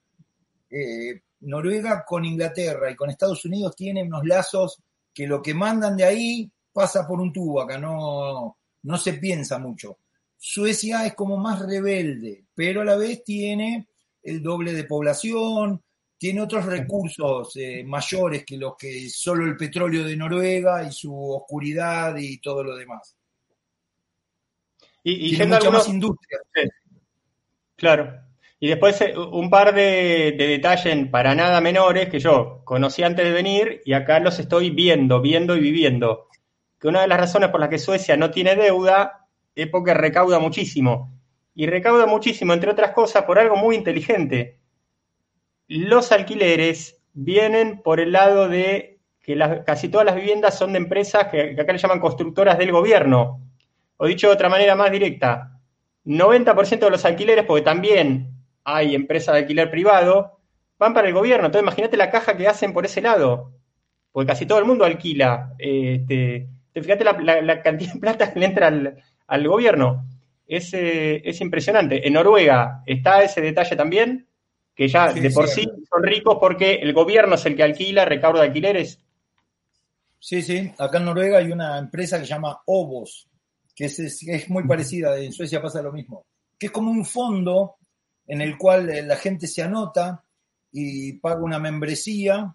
Eh, 0.69 1.21
Noruega 1.41 2.03
con 2.05 2.25
Inglaterra 2.25 2.89
y 2.89 2.95
con 2.95 3.09
Estados 3.09 3.45
Unidos 3.45 3.75
tiene 3.75 4.03
unos 4.03 4.25
lazos 4.25 4.79
que 5.13 5.27
lo 5.27 5.41
que 5.41 5.53
mandan 5.53 5.97
de 5.97 6.05
ahí 6.05 6.51
pasa 6.71 7.07
por 7.07 7.19
un 7.19 7.33
tubo, 7.33 7.61
acá 7.61 7.77
no, 7.77 8.57
no 8.83 8.97
se 8.97 9.13
piensa 9.13 9.59
mucho. 9.59 9.97
Suecia 10.37 11.05
es 11.05 11.13
como 11.13 11.37
más 11.37 11.59
rebelde, 11.59 12.45
pero 12.55 12.81
a 12.81 12.85
la 12.85 12.95
vez 12.95 13.23
tiene 13.23 13.87
el 14.23 14.41
doble 14.41 14.73
de 14.73 14.85
población, 14.85 15.81
tiene 16.21 16.39
otros 16.39 16.67
recursos 16.67 17.55
eh, 17.55 17.83
mayores 17.83 18.45
que 18.45 18.55
los 18.55 18.77
que 18.77 19.09
solo 19.09 19.43
el 19.43 19.57
petróleo 19.57 20.05
de 20.05 20.15
Noruega 20.15 20.83
y 20.83 20.91
su 20.91 21.11
oscuridad 21.11 22.15
y 22.15 22.37
todo 22.37 22.63
lo 22.63 22.75
demás. 22.75 23.17
Y, 25.03 25.13
y 25.13 25.29
tiene 25.29 25.47
mucha 25.47 25.57
algunos... 25.57 25.79
más 25.79 25.87
industria. 25.87 26.37
Sí. 26.53 26.61
Claro. 27.75 28.21
Y 28.59 28.67
después 28.67 29.01
eh, 29.01 29.17
un 29.17 29.49
par 29.49 29.73
de, 29.73 30.35
de, 30.37 30.47
detalles 30.47 31.09
para 31.09 31.33
nada 31.33 31.59
menores 31.59 32.07
que 32.07 32.19
yo 32.19 32.61
conocí 32.65 33.01
antes 33.01 33.25
de 33.25 33.31
venir 33.31 33.81
y 33.83 33.93
acá 33.93 34.19
los 34.19 34.37
estoy 34.37 34.69
viendo, 34.69 35.21
viendo 35.21 35.57
y 35.57 35.59
viviendo. 35.59 36.27
Que 36.79 36.87
una 36.87 37.01
de 37.01 37.07
las 37.07 37.19
razones 37.19 37.49
por 37.49 37.61
las 37.61 37.69
que 37.69 37.79
Suecia 37.79 38.15
no 38.15 38.29
tiene 38.29 38.55
deuda 38.55 39.25
es 39.55 39.65
porque 39.69 39.95
recauda 39.95 40.37
muchísimo. 40.37 41.19
Y 41.55 41.65
recauda 41.65 42.05
muchísimo, 42.05 42.53
entre 42.53 42.69
otras 42.69 42.91
cosas, 42.91 43.23
por 43.23 43.39
algo 43.39 43.55
muy 43.55 43.75
inteligente 43.75 44.60
los 45.79 46.11
alquileres 46.11 47.01
vienen 47.13 47.81
por 47.81 48.01
el 48.01 48.11
lado 48.11 48.49
de 48.49 48.99
que 49.21 49.37
casi 49.65 49.87
todas 49.87 50.05
las 50.05 50.15
viviendas 50.15 50.57
son 50.57 50.73
de 50.73 50.79
empresas 50.79 51.27
que, 51.27 51.55
acá 51.57 51.71
le 51.71 51.79
llaman 51.79 52.01
constructoras 52.01 52.57
del 52.57 52.73
gobierno. 52.73 53.39
O 53.95 54.05
dicho 54.05 54.27
de 54.27 54.33
otra 54.33 54.49
manera 54.49 54.75
más 54.75 54.91
directa, 54.91 55.59
90% 56.05 56.79
de 56.79 56.89
los 56.89 57.05
alquileres, 57.05 57.45
porque 57.45 57.61
también 57.61 58.31
hay 58.65 58.95
empresas 58.95 59.33
de 59.33 59.41
alquiler 59.41 59.71
privado, 59.71 60.39
van 60.77 60.93
para 60.93 61.07
el 61.07 61.13
gobierno. 61.13 61.45
Entonces 61.45 61.63
imagínate 61.63 61.95
la 61.95 62.11
caja 62.11 62.35
que 62.35 62.49
hacen 62.49 62.73
por 62.73 62.83
ese 62.83 63.01
lado, 63.01 63.53
porque 64.11 64.27
casi 64.27 64.45
todo 64.45 64.59
el 64.59 64.65
mundo 64.65 64.83
alquila. 64.83 65.53
Este, 65.57 66.49
fíjate 66.73 67.05
la, 67.05 67.41
la, 67.41 67.61
cantidad 67.61 67.93
de 67.93 67.99
plata 67.99 68.33
que 68.33 68.39
le 68.39 68.45
entra 68.47 68.67
al, 69.27 69.47
gobierno. 69.47 70.05
Eh, 70.49 71.21
es 71.23 71.39
impresionante. 71.39 72.05
En 72.05 72.13
Noruega 72.13 72.83
está 72.85 73.23
ese 73.23 73.39
detalle 73.39 73.77
también 73.77 74.27
que 74.81 74.87
ya 74.87 75.11
sí, 75.13 75.19
de 75.19 75.29
por 75.29 75.47
sí, 75.47 75.61
sí 75.61 75.85
son 75.87 76.01
ricos 76.01 76.37
porque 76.39 76.73
el 76.73 76.91
gobierno 76.91 77.35
es 77.35 77.45
el 77.45 77.55
que 77.55 77.61
alquila, 77.61 78.03
recauda 78.03 78.41
alquileres. 78.41 78.99
Sí, 80.17 80.41
sí, 80.41 80.73
acá 80.75 80.97
en 80.97 81.05
Noruega 81.05 81.37
hay 81.37 81.51
una 81.51 81.77
empresa 81.77 82.17
que 82.17 82.25
se 82.25 82.33
llama 82.33 82.59
Ovos, 82.65 83.29
que 83.75 83.85
es, 83.85 83.99
es, 83.99 84.23
es 84.27 84.49
muy 84.49 84.67
parecida, 84.67 85.19
en 85.19 85.33
Suecia 85.33 85.61
pasa 85.61 85.83
lo 85.83 85.91
mismo, 85.91 86.25
que 86.57 86.65
es 86.65 86.71
como 86.71 86.89
un 86.89 87.05
fondo 87.05 87.75
en 88.25 88.41
el 88.41 88.57
cual 88.57 88.89
eh, 88.89 89.03
la 89.03 89.17
gente 89.17 89.45
se 89.45 89.61
anota 89.61 90.25
y 90.71 91.13
paga 91.19 91.43
una 91.43 91.59
membresía 91.59 92.51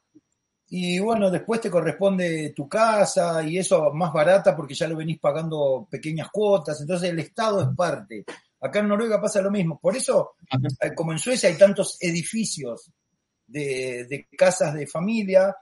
y 0.67 0.99
bueno, 0.99 1.31
después 1.31 1.61
te 1.61 1.71
corresponde 1.71 2.53
tu 2.57 2.69
casa 2.69 3.41
y 3.45 3.59
eso 3.59 3.93
más 3.93 4.13
barata 4.13 4.57
porque 4.57 4.75
ya 4.75 4.89
lo 4.89 4.97
venís 4.97 5.21
pagando 5.21 5.87
pequeñas 5.89 6.29
cuotas, 6.33 6.81
entonces 6.81 7.11
el 7.11 7.21
Estado 7.21 7.63
es 7.63 7.69
parte. 7.77 8.25
Acá 8.67 8.81
en 8.81 8.89
Noruega 8.89 9.21
pasa 9.21 9.41
lo 9.41 9.51
mismo. 9.51 9.79
Por 9.79 9.97
eso, 9.97 10.35
eh, 10.81 10.95
como 10.95 11.13
en 11.13 11.19
Suecia 11.19 11.49
hay 11.49 11.57
tantos 11.57 11.97
edificios 12.01 12.91
de, 13.47 14.07
de, 14.09 14.29
casas 14.37 14.75
de 14.75 14.87
familia, 14.87 15.57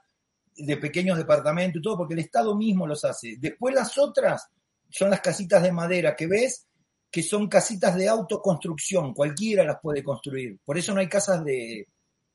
de 0.57 0.77
pequeños 0.77 1.19
departamentos 1.19 1.81
y 1.81 1.83
todo, 1.83 1.99
porque 1.99 2.15
el 2.15 2.21
Estado 2.21 2.57
mismo 2.57 2.87
los 2.87 3.05
hace. 3.05 3.37
Después 3.39 3.75
las 3.75 3.97
otras 3.99 4.49
son 4.89 5.11
las 5.11 5.21
casitas 5.21 5.63
de 5.63 5.73
madera 5.73 6.15
que 6.15 6.27
ves, 6.27 6.67
que 7.11 7.23
son 7.23 7.49
casitas 7.49 7.95
de 7.97 8.09
autoconstrucción, 8.09 9.15
cualquiera 9.15 9.65
las 9.65 9.81
puede 9.81 10.03
construir. 10.03 10.59
Por 10.65 10.77
eso 10.79 10.93
no 10.93 11.01
hay 11.01 11.09
casas 11.09 11.45
de, 11.45 11.87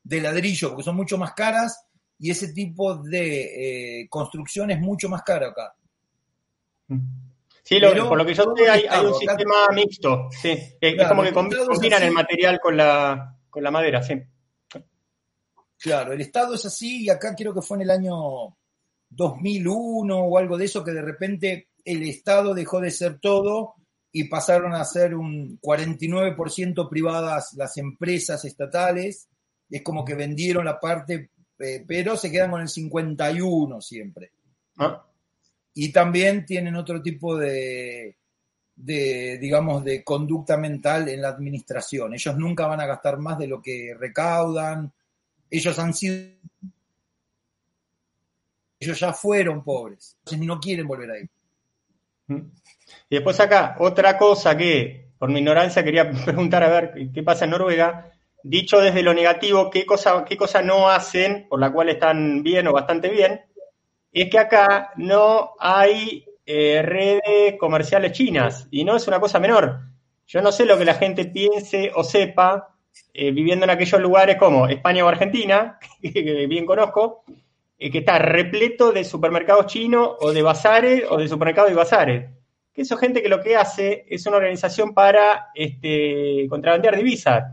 de 0.02 0.20
ladrillo, 0.20 0.70
porque 0.70 0.84
son 0.84 0.96
mucho 0.96 1.18
más 1.18 1.34
caras 1.34 1.84
y 2.18 2.30
ese 2.30 2.52
tipo 2.52 2.96
de 2.96 4.00
eh, 4.02 4.08
construcción 4.08 4.70
es 4.70 4.80
mucho 4.80 5.08
más 5.08 5.22
caro 5.22 5.48
acá. 5.48 5.74
Sí, 7.62 7.78
lo, 7.78 7.90
Pero, 7.90 8.08
por 8.08 8.18
lo 8.18 8.26
que 8.26 8.34
yo 8.34 8.44
sé, 8.56 8.68
hay, 8.68 8.84
hay, 8.88 9.06
un 9.06 9.14
sistema 9.14 9.68
mixto. 9.74 10.28
Sí, 10.30 10.56
claro, 10.80 11.02
es 11.02 11.08
como 11.08 11.22
que 11.22 11.32
combinan 11.32 12.02
el 12.02 12.12
material 12.12 12.58
con 12.60 12.76
la, 12.76 13.36
con 13.48 13.62
la 13.62 13.70
madera, 13.70 14.02
sí. 14.02 14.14
Claro, 15.78 16.12
el 16.12 16.20
Estado 16.20 16.54
es 16.54 16.66
así 16.66 17.04
y 17.04 17.10
acá 17.10 17.34
creo 17.34 17.54
que 17.54 17.62
fue 17.62 17.78
en 17.78 17.82
el 17.82 17.90
año 17.90 18.14
2001 19.08 20.18
o 20.18 20.38
algo 20.38 20.58
de 20.58 20.66
eso 20.66 20.84
que 20.84 20.92
de 20.92 21.02
repente 21.02 21.68
el 21.84 22.02
Estado 22.02 22.54
dejó 22.54 22.80
de 22.80 22.90
ser 22.90 23.18
todo 23.18 23.74
y 24.12 24.24
pasaron 24.24 24.74
a 24.74 24.84
ser 24.84 25.14
un 25.14 25.58
49% 25.60 26.88
privadas 26.88 27.54
las 27.54 27.76
empresas 27.78 28.44
estatales. 28.44 29.28
Es 29.70 29.82
como 29.82 30.04
que 30.04 30.14
vendieron 30.14 30.64
la 30.64 30.78
parte, 30.78 31.30
eh, 31.58 31.84
pero 31.86 32.16
se 32.16 32.30
quedan 32.30 32.50
con 32.50 32.60
el 32.60 32.68
51 32.68 33.80
siempre. 33.80 34.32
¿Ah? 34.78 35.06
Y 35.74 35.92
también 35.92 36.44
tienen 36.44 36.76
otro 36.76 37.00
tipo 37.00 37.36
de, 37.36 38.16
de, 38.82 39.38
digamos, 39.38 39.84
de 39.84 40.02
conducta 40.02 40.56
mental 40.56 41.08
en 41.08 41.22
la 41.22 41.28
administración. 41.28 42.14
Ellos 42.14 42.36
nunca 42.36 42.66
van 42.66 42.80
a 42.80 42.86
gastar 42.86 43.18
más 43.18 43.38
de 43.38 43.46
lo 43.46 43.60
que 43.60 43.94
recaudan. 43.98 44.92
Ellos 45.50 45.78
han 45.78 45.94
sido... 45.94 46.30
Ellos 48.78 48.98
ya 48.98 49.12
fueron 49.12 49.62
pobres, 49.62 50.16
entonces 50.20 50.46
no 50.46 50.58
quieren 50.58 50.88
volver 50.88 51.10
ahí. 51.10 51.28
Y 53.10 53.14
después 53.14 53.38
acá, 53.38 53.76
otra 53.78 54.16
cosa 54.16 54.56
que, 54.56 55.10
por 55.18 55.28
mi 55.28 55.40
ignorancia, 55.40 55.84
quería 55.84 56.10
preguntar 56.24 56.62
a 56.62 56.70
ver 56.70 57.10
qué 57.12 57.22
pasa 57.22 57.44
en 57.44 57.50
Noruega. 57.50 58.10
Dicho 58.42 58.80
desde 58.80 59.02
lo 59.02 59.12
negativo, 59.12 59.68
¿qué 59.68 59.84
cosa, 59.84 60.24
qué 60.24 60.38
cosa 60.38 60.62
no 60.62 60.88
hacen, 60.88 61.46
por 61.50 61.60
la 61.60 61.70
cual 61.70 61.90
están 61.90 62.42
bien 62.42 62.66
o 62.68 62.72
bastante 62.72 63.10
bien? 63.10 63.42
Es 64.12 64.30
que 64.30 64.38
acá 64.38 64.92
no 64.96 65.52
hay 65.58 66.24
eh, 66.46 66.82
redes 66.82 67.56
comerciales 67.58 68.12
chinas 68.12 68.66
y 68.70 68.84
no 68.84 68.96
es 68.96 69.06
una 69.06 69.20
cosa 69.20 69.38
menor. 69.38 69.80
Yo 70.26 70.42
no 70.42 70.52
sé 70.52 70.64
lo 70.64 70.78
que 70.78 70.84
la 70.84 70.94
gente 70.94 71.24
piense 71.26 71.92
o 71.94 72.04
sepa, 72.04 72.74
eh, 73.14 73.30
viviendo 73.30 73.64
en 73.64 73.70
aquellos 73.70 74.00
lugares 74.00 74.36
como 74.36 74.66
España 74.66 75.04
o 75.04 75.08
Argentina, 75.08 75.78
que 76.02 76.46
bien 76.48 76.66
conozco, 76.66 77.24
eh, 77.78 77.90
que 77.90 77.98
está 77.98 78.18
repleto 78.18 78.92
de 78.92 79.04
supermercados 79.04 79.66
chinos 79.66 80.16
o 80.20 80.32
de 80.32 80.42
bazares 80.42 81.04
o 81.08 81.16
de 81.16 81.28
supermercados 81.28 81.70
y 81.70 81.74
bazares. 81.74 82.30
Que 82.72 82.82
eso 82.82 82.96
gente 82.96 83.22
que 83.22 83.28
lo 83.28 83.40
que 83.40 83.56
hace 83.56 84.04
es 84.08 84.26
una 84.26 84.36
organización 84.36 84.94
para 84.94 85.48
este, 85.54 86.46
contrabandear 86.48 86.96
divisas. 86.96 87.44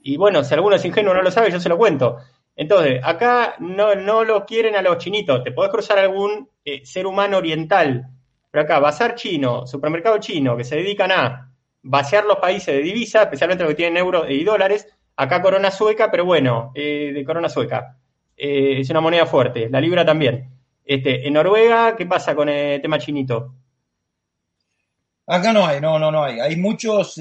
Y 0.00 0.16
bueno, 0.16 0.44
si 0.44 0.54
alguno 0.54 0.76
es 0.76 0.84
ingenuo 0.84 1.14
no 1.14 1.22
lo 1.22 1.30
sabe, 1.30 1.50
yo 1.50 1.58
se 1.58 1.68
lo 1.68 1.78
cuento. 1.78 2.18
Entonces, 2.56 3.00
acá 3.02 3.56
no, 3.58 3.94
no 3.94 4.24
lo 4.24 4.46
quieren 4.46 4.76
a 4.76 4.82
los 4.82 4.98
chinitos. 4.98 5.42
Te 5.42 5.52
podés 5.52 5.72
cruzar 5.72 5.98
algún 5.98 6.48
eh, 6.64 6.84
ser 6.84 7.06
humano 7.06 7.38
oriental. 7.38 8.06
Pero 8.50 8.64
acá, 8.64 8.78
bazar 8.78 9.16
chino, 9.16 9.66
supermercado 9.66 10.18
chino, 10.18 10.56
que 10.56 10.64
se 10.64 10.76
dedican 10.76 11.10
a 11.10 11.52
vaciar 11.82 12.24
los 12.24 12.38
países 12.38 12.74
de 12.74 12.82
divisa, 12.82 13.22
especialmente 13.22 13.64
los 13.64 13.72
que 13.72 13.76
tienen 13.76 13.96
euros 13.96 14.26
y 14.30 14.44
dólares. 14.44 14.86
Acá 15.16 15.42
corona 15.42 15.70
sueca, 15.70 16.10
pero 16.10 16.24
bueno, 16.24 16.72
eh, 16.74 17.10
de 17.12 17.24
corona 17.24 17.48
sueca. 17.48 17.96
Eh, 18.36 18.80
es 18.80 18.90
una 18.90 19.00
moneda 19.00 19.26
fuerte. 19.26 19.68
La 19.68 19.80
libra 19.80 20.04
también. 20.04 20.50
Este, 20.84 21.26
en 21.26 21.34
Noruega, 21.34 21.96
¿qué 21.96 22.06
pasa 22.06 22.34
con 22.34 22.48
el 22.48 22.80
tema 22.80 22.98
chinito? 22.98 23.54
Acá 25.26 25.52
no 25.52 25.66
hay, 25.66 25.80
no, 25.80 25.98
no, 25.98 26.10
no 26.12 26.22
hay. 26.22 26.38
Hay 26.38 26.56
muchos, 26.56 27.18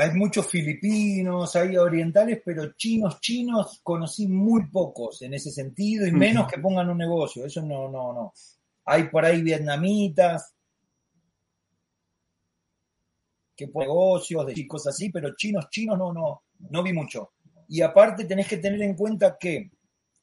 hay 0.00 0.12
muchos 0.12 0.46
filipinos, 0.46 1.56
hay 1.56 1.76
orientales, 1.76 2.40
pero 2.44 2.72
chinos, 2.74 3.20
chinos, 3.20 3.80
conocí 3.82 4.28
muy 4.28 4.68
pocos 4.68 5.22
en 5.22 5.34
ese 5.34 5.50
sentido, 5.50 6.06
y 6.06 6.12
menos 6.12 6.46
que 6.46 6.60
pongan 6.60 6.88
un 6.88 6.98
negocio, 6.98 7.44
eso 7.44 7.62
no, 7.62 7.88
no, 7.88 8.12
no. 8.12 8.32
Hay 8.84 9.08
por 9.08 9.24
ahí 9.24 9.42
vietnamitas, 9.42 10.54
que 13.56 13.66
por 13.66 13.82
negocios, 13.82 14.46
de 14.46 14.68
cosas 14.68 14.94
así, 14.94 15.10
pero 15.10 15.34
chinos, 15.34 15.68
chinos 15.68 15.98
no, 15.98 16.12
no, 16.12 16.44
no 16.70 16.82
vi 16.84 16.92
mucho. 16.92 17.32
Y 17.66 17.82
aparte 17.82 18.24
tenés 18.24 18.46
que 18.46 18.58
tener 18.58 18.80
en 18.82 18.94
cuenta 18.94 19.36
que 19.36 19.68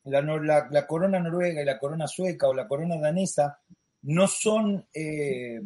la, 0.06 0.22
la, 0.22 0.88
corona 0.88 1.20
noruega 1.20 1.62
y 1.62 1.66
la 1.66 1.78
corona 1.78 2.08
sueca 2.08 2.48
o 2.48 2.54
la 2.54 2.66
corona 2.66 2.96
danesa 2.98 3.60
no 4.04 4.26
son, 4.26 4.88
eh, 4.94 5.60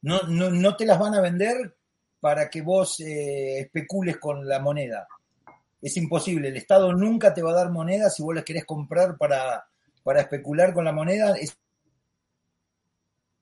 no, 0.00 0.22
no, 0.22 0.50
no 0.50 0.76
te 0.76 0.84
las 0.84 0.98
van 0.98 1.14
a 1.14 1.20
vender 1.20 1.76
para 2.22 2.48
que 2.48 2.62
vos 2.62 3.00
eh, 3.00 3.58
especules 3.58 4.18
con 4.18 4.46
la 4.46 4.60
moneda. 4.60 5.08
Es 5.80 5.96
imposible, 5.96 6.50
el 6.50 6.56
Estado 6.56 6.92
nunca 6.92 7.34
te 7.34 7.42
va 7.42 7.50
a 7.50 7.64
dar 7.64 7.72
moneda 7.72 8.08
si 8.10 8.22
vos 8.22 8.32
las 8.32 8.44
querés 8.44 8.64
comprar 8.64 9.18
para, 9.18 9.64
para 10.04 10.20
especular 10.20 10.72
con 10.72 10.84
la 10.84 10.92
moneda, 10.92 11.34
es 11.34 11.58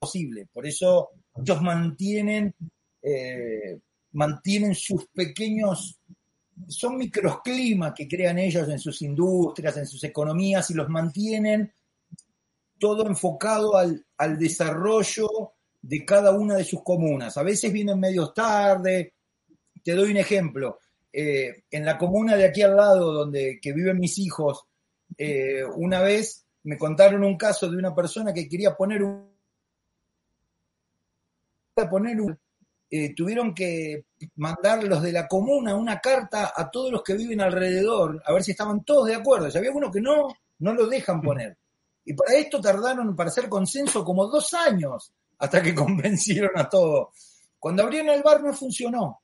imposible. 0.00 0.48
Por 0.50 0.66
eso 0.66 1.10
ellos 1.36 1.60
mantienen, 1.60 2.54
eh, 3.02 3.78
mantienen 4.12 4.74
sus 4.74 5.08
pequeños, 5.08 6.00
son 6.66 6.96
microclimas 6.96 7.92
que 7.94 8.08
crean 8.08 8.38
ellos 8.38 8.66
en 8.66 8.78
sus 8.78 9.02
industrias, 9.02 9.76
en 9.76 9.86
sus 9.86 10.02
economías 10.04 10.70
y 10.70 10.74
los 10.74 10.88
mantienen 10.88 11.70
todo 12.78 13.06
enfocado 13.06 13.76
al, 13.76 14.06
al 14.16 14.38
desarrollo 14.38 15.52
de 15.82 16.04
cada 16.04 16.32
una 16.32 16.56
de 16.56 16.64
sus 16.64 16.82
comunas. 16.82 17.36
A 17.36 17.42
veces 17.42 17.72
vienen 17.72 17.98
medios 17.98 18.34
tarde. 18.34 19.14
Te 19.82 19.92
doy 19.92 20.10
un 20.10 20.16
ejemplo. 20.18 20.78
Eh, 21.12 21.64
en 21.70 21.84
la 21.84 21.98
comuna 21.98 22.36
de 22.36 22.44
aquí 22.44 22.62
al 22.62 22.76
lado, 22.76 23.12
donde 23.12 23.58
que 23.60 23.72
viven 23.72 23.98
mis 23.98 24.18
hijos, 24.18 24.64
eh, 25.16 25.64
una 25.64 26.00
vez 26.00 26.44
me 26.62 26.76
contaron 26.76 27.24
un 27.24 27.36
caso 27.36 27.68
de 27.68 27.76
una 27.76 27.94
persona 27.94 28.32
que 28.32 28.48
quería 28.48 28.76
poner 28.76 29.02
un 29.02 29.30
poner 31.90 32.20
un, 32.20 32.38
eh, 32.90 33.14
tuvieron 33.14 33.54
que 33.54 34.04
mandar 34.36 34.84
los 34.84 35.00
de 35.00 35.12
la 35.12 35.26
comuna 35.26 35.74
una 35.74 35.98
carta 35.98 36.52
a 36.54 36.70
todos 36.70 36.92
los 36.92 37.02
que 37.02 37.14
viven 37.14 37.40
alrededor, 37.40 38.22
a 38.24 38.32
ver 38.34 38.44
si 38.44 38.50
estaban 38.50 38.84
todos 38.84 39.06
de 39.06 39.14
acuerdo. 39.14 39.48
Y 39.48 39.56
había 39.56 39.72
uno 39.72 39.90
que 39.90 40.00
no, 40.00 40.28
no 40.58 40.74
lo 40.74 40.86
dejan 40.86 41.22
poner. 41.22 41.56
Y 42.04 42.12
para 42.12 42.34
esto 42.34 42.60
tardaron, 42.60 43.16
para 43.16 43.30
hacer 43.30 43.48
consenso, 43.48 44.04
como 44.04 44.26
dos 44.26 44.52
años 44.52 45.12
hasta 45.40 45.62
que 45.62 45.74
convencieron 45.74 46.52
a 46.54 46.68
todos. 46.68 47.08
Cuando 47.58 47.82
abrieron 47.82 48.10
el 48.10 48.22
bar 48.22 48.42
no 48.42 48.52
funcionó. 48.54 49.22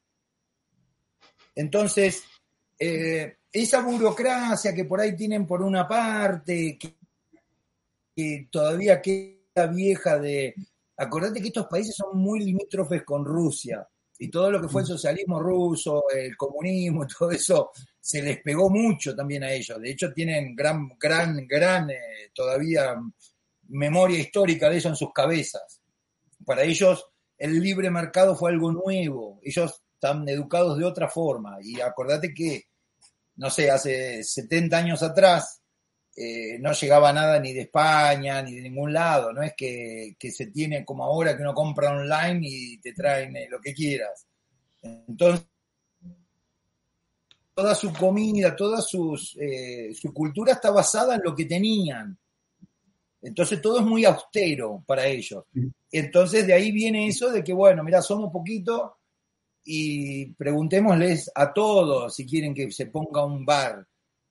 Entonces, 1.54 2.24
eh, 2.78 3.38
esa 3.52 3.80
burocracia 3.80 4.74
que 4.74 4.84
por 4.84 5.00
ahí 5.00 5.16
tienen 5.16 5.46
por 5.46 5.62
una 5.62 5.88
parte, 5.88 6.78
que, 6.78 6.96
todavía 8.50 9.00
queda 9.00 9.66
vieja 9.70 10.18
de... 10.18 10.54
Acordate 10.98 11.40
que 11.40 11.48
estos 11.48 11.66
países 11.66 11.94
son 11.94 12.18
muy 12.18 12.40
limítrofes 12.40 13.02
con 13.04 13.24
Rusia 13.24 13.86
y 14.18 14.30
todo 14.30 14.50
lo 14.50 14.60
que 14.62 14.68
fue 14.68 14.80
el 14.80 14.86
socialismo 14.86 15.38
ruso, 15.40 16.04
el 16.14 16.34
comunismo, 16.36 17.06
todo 17.18 17.30
eso 17.30 17.70
se 18.00 18.22
les 18.22 18.40
pegó 18.42 18.70
mucho 18.70 19.14
también 19.14 19.44
a 19.44 19.52
ellos. 19.52 19.80
De 19.80 19.90
hecho, 19.90 20.12
tienen 20.12 20.54
gran, 20.54 20.88
gran, 20.98 21.46
gran 21.46 21.90
eh, 21.90 22.30
todavía 22.34 22.94
memoria 23.68 24.18
histórica 24.18 24.70
de 24.70 24.78
eso 24.78 24.88
en 24.88 24.96
sus 24.96 25.12
cabezas. 25.12 25.82
Para 26.46 26.62
ellos 26.62 27.04
el 27.36 27.60
libre 27.60 27.90
mercado 27.90 28.34
fue 28.34 28.52
algo 28.52 28.72
nuevo, 28.72 29.40
ellos 29.42 29.82
están 29.92 30.26
educados 30.28 30.78
de 30.78 30.84
otra 30.84 31.08
forma. 31.08 31.58
Y 31.62 31.80
acordate 31.80 32.32
que, 32.32 32.64
no 33.36 33.50
sé, 33.50 33.70
hace 33.70 34.24
70 34.24 34.78
años 34.78 35.02
atrás 35.02 35.60
eh, 36.16 36.58
no 36.60 36.72
llegaba 36.72 37.12
nada 37.12 37.38
ni 37.38 37.52
de 37.52 37.62
España 37.62 38.40
ni 38.40 38.54
de 38.54 38.62
ningún 38.62 38.90
lado, 38.90 39.34
no 39.34 39.42
es 39.42 39.52
que, 39.54 40.16
se 40.18 40.46
tiene 40.46 40.82
como 40.82 41.04
ahora 41.04 41.36
que 41.36 41.42
uno 41.42 41.52
compra 41.52 41.90
online 41.90 42.40
y 42.42 42.78
te 42.78 42.94
traen 42.94 43.36
eh, 43.36 43.48
lo 43.50 43.60
que 43.60 43.74
quieras. 43.74 44.26
Entonces, 44.80 45.46
toda 47.54 47.74
su 47.74 47.92
comida, 47.92 48.56
toda 48.56 48.80
sus, 48.80 49.36
eh, 49.38 49.92
su 49.94 50.12
cultura 50.14 50.52
está 50.52 50.70
basada 50.70 51.16
en 51.16 51.22
lo 51.22 51.34
que 51.34 51.44
tenían. 51.44 52.18
Entonces 53.26 53.60
todo 53.60 53.80
es 53.80 53.84
muy 53.84 54.04
austero 54.04 54.84
para 54.86 55.04
ellos. 55.06 55.44
Entonces 55.90 56.46
de 56.46 56.54
ahí 56.54 56.70
viene 56.70 57.08
eso 57.08 57.32
de 57.32 57.42
que, 57.42 57.52
bueno, 57.52 57.82
mira, 57.82 58.00
somos 58.00 58.32
poquito 58.32 58.98
y 59.64 60.26
preguntémosles 60.34 61.32
a 61.34 61.52
todos 61.52 62.14
si 62.14 62.24
quieren 62.24 62.54
que 62.54 62.70
se 62.70 62.86
ponga 62.86 63.24
un 63.24 63.44
bar. 63.44 63.84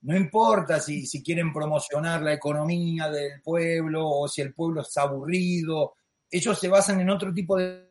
No 0.03 0.15
importa 0.15 0.79
si, 0.79 1.05
si 1.05 1.21
quieren 1.21 1.51
promocionar 1.51 2.21
la 2.21 2.33
economía 2.33 3.09
del 3.09 3.41
pueblo 3.41 4.07
o 4.07 4.29
si 4.29 4.41
el 4.41 4.53
pueblo 4.53 4.81
está 4.81 5.01
aburrido. 5.01 5.95
Ellos 6.31 6.57
se 6.57 6.69
basan 6.69 7.01
en 7.01 7.09
otro 7.09 7.33
tipo 7.33 7.57
de, 7.57 7.89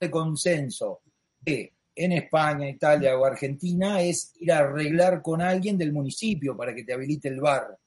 de 0.00 0.10
consenso. 0.10 1.02
Que 1.44 1.74
en 1.94 2.12
España, 2.12 2.68
Italia 2.68 3.16
o 3.16 3.24
Argentina 3.24 4.02
es 4.02 4.32
ir 4.40 4.50
a 4.50 4.58
arreglar 4.58 5.22
con 5.22 5.40
alguien 5.40 5.78
del 5.78 5.92
municipio 5.92 6.56
para 6.56 6.74
que 6.74 6.82
te 6.82 6.92
habilite 6.92 7.28
el 7.28 7.40
bar 7.40 7.78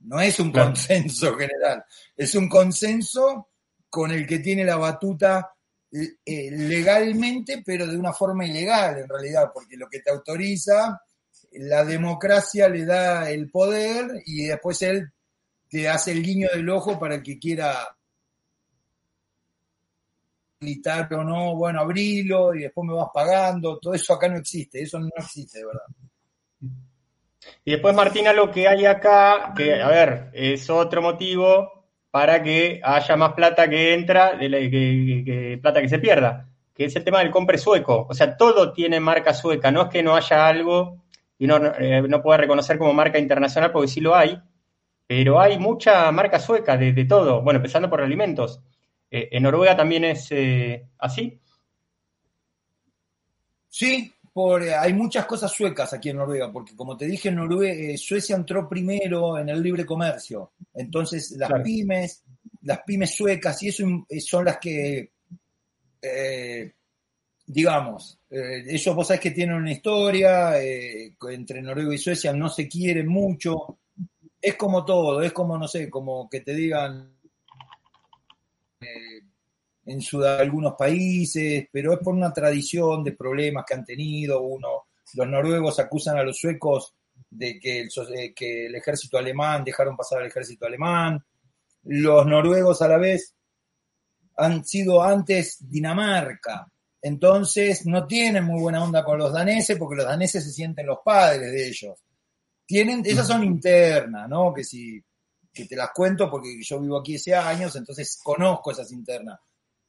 no 0.00 0.20
es 0.20 0.38
un 0.40 0.52
consenso 0.52 1.34
general, 1.38 1.84
es 2.16 2.34
un 2.34 2.48
consenso 2.48 3.48
con 3.88 4.10
el 4.10 4.26
que 4.26 4.38
tiene 4.38 4.64
la 4.64 4.76
batuta 4.76 5.54
eh, 5.90 6.50
legalmente, 6.50 7.62
pero 7.64 7.86
de 7.86 7.96
una 7.96 8.12
forma 8.12 8.46
ilegal 8.46 8.98
en 8.98 9.08
realidad, 9.08 9.50
porque 9.52 9.76
lo 9.76 9.88
que 9.88 10.00
te 10.00 10.10
autoriza, 10.10 11.00
la 11.52 11.84
democracia 11.84 12.68
le 12.68 12.84
da 12.84 13.30
el 13.30 13.50
poder 13.50 14.22
y 14.26 14.44
después 14.44 14.82
él 14.82 15.10
te 15.68 15.88
hace 15.88 16.12
el 16.12 16.22
guiño 16.22 16.48
del 16.52 16.68
ojo 16.68 16.98
para 16.98 17.16
el 17.16 17.22
que 17.22 17.38
quiera 17.38 17.88
gritar 20.60 21.12
o 21.14 21.24
no, 21.24 21.56
bueno, 21.56 21.80
abrilo 21.80 22.54
y 22.54 22.62
después 22.62 22.86
me 22.86 22.94
vas 22.94 23.08
pagando, 23.14 23.78
todo 23.78 23.94
eso 23.94 24.14
acá 24.14 24.28
no 24.28 24.38
existe, 24.38 24.82
eso 24.82 24.98
no 24.98 25.08
existe, 25.16 25.58
de 25.60 25.66
verdad. 25.66 25.84
Y 27.64 27.72
después, 27.72 27.94
Martina, 27.94 28.32
lo 28.32 28.50
que 28.50 28.68
hay 28.68 28.86
acá, 28.86 29.52
que, 29.56 29.80
a 29.80 29.88
ver, 29.88 30.30
es 30.32 30.68
otro 30.70 31.02
motivo 31.02 31.86
para 32.10 32.42
que 32.42 32.80
haya 32.82 33.16
más 33.16 33.34
plata 33.34 33.68
que 33.68 33.94
entra, 33.94 34.34
de 34.34 34.48
que, 34.70 35.58
plata 35.60 35.80
que 35.80 35.88
se 35.88 35.98
pierda, 35.98 36.48
que 36.74 36.86
es 36.86 36.96
el 36.96 37.04
tema 37.04 37.20
del 37.20 37.30
compre 37.30 37.58
sueco. 37.58 38.06
O 38.08 38.14
sea, 38.14 38.36
todo 38.36 38.72
tiene 38.72 39.00
marca 39.00 39.34
sueca, 39.34 39.70
no 39.70 39.82
es 39.82 39.88
que 39.88 40.02
no 40.02 40.16
haya 40.16 40.46
algo 40.46 41.04
y 41.38 41.46
no, 41.46 41.56
eh, 41.78 42.02
no 42.08 42.22
pueda 42.22 42.38
reconocer 42.38 42.78
como 42.78 42.92
marca 42.92 43.18
internacional, 43.18 43.70
porque 43.70 43.88
sí 43.88 44.00
lo 44.00 44.16
hay, 44.16 44.40
pero 45.06 45.40
hay 45.40 45.58
mucha 45.58 46.10
marca 46.12 46.38
sueca 46.40 46.76
de, 46.76 47.04
todo, 47.04 47.42
bueno, 47.42 47.58
empezando 47.58 47.88
por 47.88 48.02
alimentos. 48.02 48.60
Eh, 49.10 49.28
¿En 49.32 49.42
Noruega 49.42 49.76
también 49.76 50.04
es 50.04 50.28
eh, 50.32 50.86
así? 50.98 51.40
Sí, 53.68 54.12
eh, 54.60 54.74
hay 54.74 54.92
muchas 54.92 55.26
cosas 55.26 55.50
suecas 55.50 55.92
aquí 55.92 56.10
en 56.10 56.16
Noruega, 56.16 56.52
porque 56.52 56.76
como 56.76 56.96
te 56.96 57.06
dije, 57.06 57.30
Noruega, 57.30 57.72
eh, 57.72 57.98
Suecia 57.98 58.36
entró 58.36 58.68
primero 58.68 59.38
en 59.38 59.48
el 59.48 59.62
libre 59.62 59.84
comercio. 59.84 60.52
Entonces, 60.74 61.32
las 61.32 61.50
pymes, 61.62 62.22
las 62.62 62.80
pymes 62.82 63.14
suecas, 63.14 63.62
y 63.62 63.68
eso 63.68 63.84
eh, 64.08 64.20
son 64.20 64.44
las 64.44 64.58
que, 64.58 65.12
digamos, 67.46 68.20
ellos 68.30 68.94
vos 68.94 69.06
sabés 69.08 69.20
que 69.20 69.30
tienen 69.32 69.56
una 69.56 69.72
historia, 69.72 70.52
entre 70.60 71.62
Noruega 71.62 71.94
y 71.94 71.98
Suecia 71.98 72.32
no 72.32 72.48
se 72.48 72.68
quieren 72.68 73.08
mucho. 73.08 73.78
Es 74.40 74.54
como 74.54 74.84
todo, 74.84 75.20
es 75.20 75.32
como, 75.32 75.58
no 75.58 75.66
sé, 75.66 75.90
como 75.90 76.28
que 76.30 76.40
te 76.40 76.54
digan 76.54 77.17
en 79.88 80.24
algunos 80.24 80.74
países, 80.74 81.66
pero 81.72 81.94
es 81.94 81.98
por 82.00 82.14
una 82.14 82.32
tradición 82.32 83.02
de 83.02 83.12
problemas 83.12 83.64
que 83.66 83.74
han 83.74 83.84
tenido. 83.84 84.42
Uno, 84.42 84.88
los 85.14 85.26
noruegos 85.26 85.78
acusan 85.78 86.18
a 86.18 86.22
los 86.22 86.38
suecos 86.38 86.94
de 87.30 87.58
que 87.58 87.80
el, 87.80 87.88
que 88.34 88.66
el 88.66 88.74
ejército 88.74 89.16
alemán 89.16 89.64
dejaron 89.64 89.96
pasar 89.96 90.20
al 90.20 90.26
ejército 90.26 90.66
alemán. 90.66 91.24
Los 91.84 92.26
noruegos 92.26 92.82
a 92.82 92.88
la 92.88 92.98
vez 92.98 93.34
han 94.36 94.62
sido 94.64 95.02
antes 95.02 95.56
Dinamarca, 95.60 96.70
entonces 97.00 97.86
no 97.86 98.06
tienen 98.06 98.44
muy 98.44 98.60
buena 98.60 98.84
onda 98.84 99.02
con 99.04 99.18
los 99.18 99.32
daneses 99.32 99.78
porque 99.78 99.96
los 99.96 100.06
daneses 100.06 100.44
se 100.44 100.52
sienten 100.52 100.86
los 100.86 100.98
padres 101.02 101.50
de 101.50 101.66
ellos. 101.66 101.98
Tienen, 102.66 103.02
esas 103.06 103.26
son 103.26 103.42
internas, 103.42 104.28
¿no? 104.28 104.52
Que 104.52 104.64
si 104.64 105.02
que 105.50 105.64
te 105.64 105.74
las 105.74 105.90
cuento 105.92 106.30
porque 106.30 106.62
yo 106.62 106.78
vivo 106.78 106.98
aquí 106.98 107.16
hace 107.16 107.34
años, 107.34 107.74
entonces 107.74 108.20
conozco 108.22 108.70
esas 108.70 108.92
internas. 108.92 109.40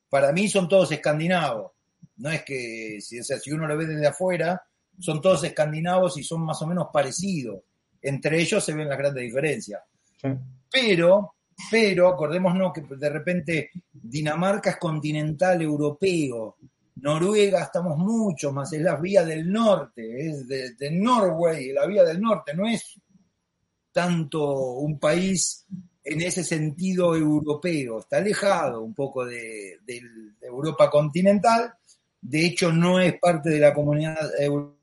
Para 0.09 0.31
mí 0.31 0.47
son 0.49 0.67
todos 0.67 0.91
escandinavos. 0.91 1.71
No 2.17 2.29
es 2.29 2.43
que, 2.43 2.99
si, 3.01 3.19
o 3.19 3.23
sea, 3.23 3.39
si 3.39 3.51
uno 3.51 3.67
lo 3.67 3.77
ve 3.77 3.85
desde 3.85 4.07
afuera, 4.07 4.61
son 4.99 5.21
todos 5.21 5.43
escandinavos 5.43 6.17
y 6.17 6.23
son 6.23 6.41
más 6.41 6.61
o 6.61 6.67
menos 6.67 6.87
parecidos. 6.91 7.61
Entre 8.01 8.39
ellos 8.39 8.63
se 8.63 8.73
ven 8.73 8.89
las 8.89 8.97
grandes 8.97 9.23
diferencias. 9.23 9.81
Pero, 10.71 11.35
pero, 11.71 12.07
acordémonos 12.07 12.73
que 12.73 12.81
de 12.81 13.09
repente 13.09 13.71
Dinamarca 13.91 14.71
es 14.71 14.77
continental 14.77 15.61
europeo, 15.61 16.57
Noruega 17.01 17.63
estamos 17.63 17.97
mucho 17.97 18.51
más, 18.51 18.73
es 18.73 18.81
la 18.81 18.95
vía 18.95 19.23
del 19.23 19.49
norte, 19.49 20.29
es 20.29 20.47
de, 20.47 20.73
de 20.73 20.91
Norway, 20.91 21.71
la 21.71 21.85
vía 21.85 22.03
del 22.03 22.19
norte, 22.19 22.53
no 22.53 22.67
es 22.67 22.99
tanto 23.91 24.73
un 24.73 24.99
país 24.99 25.65
en 26.09 26.21
ese 26.21 26.43
sentido 26.43 27.15
europeo, 27.15 27.99
está 27.99 28.17
alejado 28.17 28.81
un 28.81 28.95
poco 28.95 29.25
de, 29.25 29.77
Europa 30.41 30.89
continental, 30.89 31.73
de 32.19 32.45
hecho 32.47 32.71
no 32.71 32.99
es 32.99 33.19
parte 33.19 33.49
de 33.51 33.59
la 33.59 33.73
comunidad 33.73 34.17
europea 34.39 34.75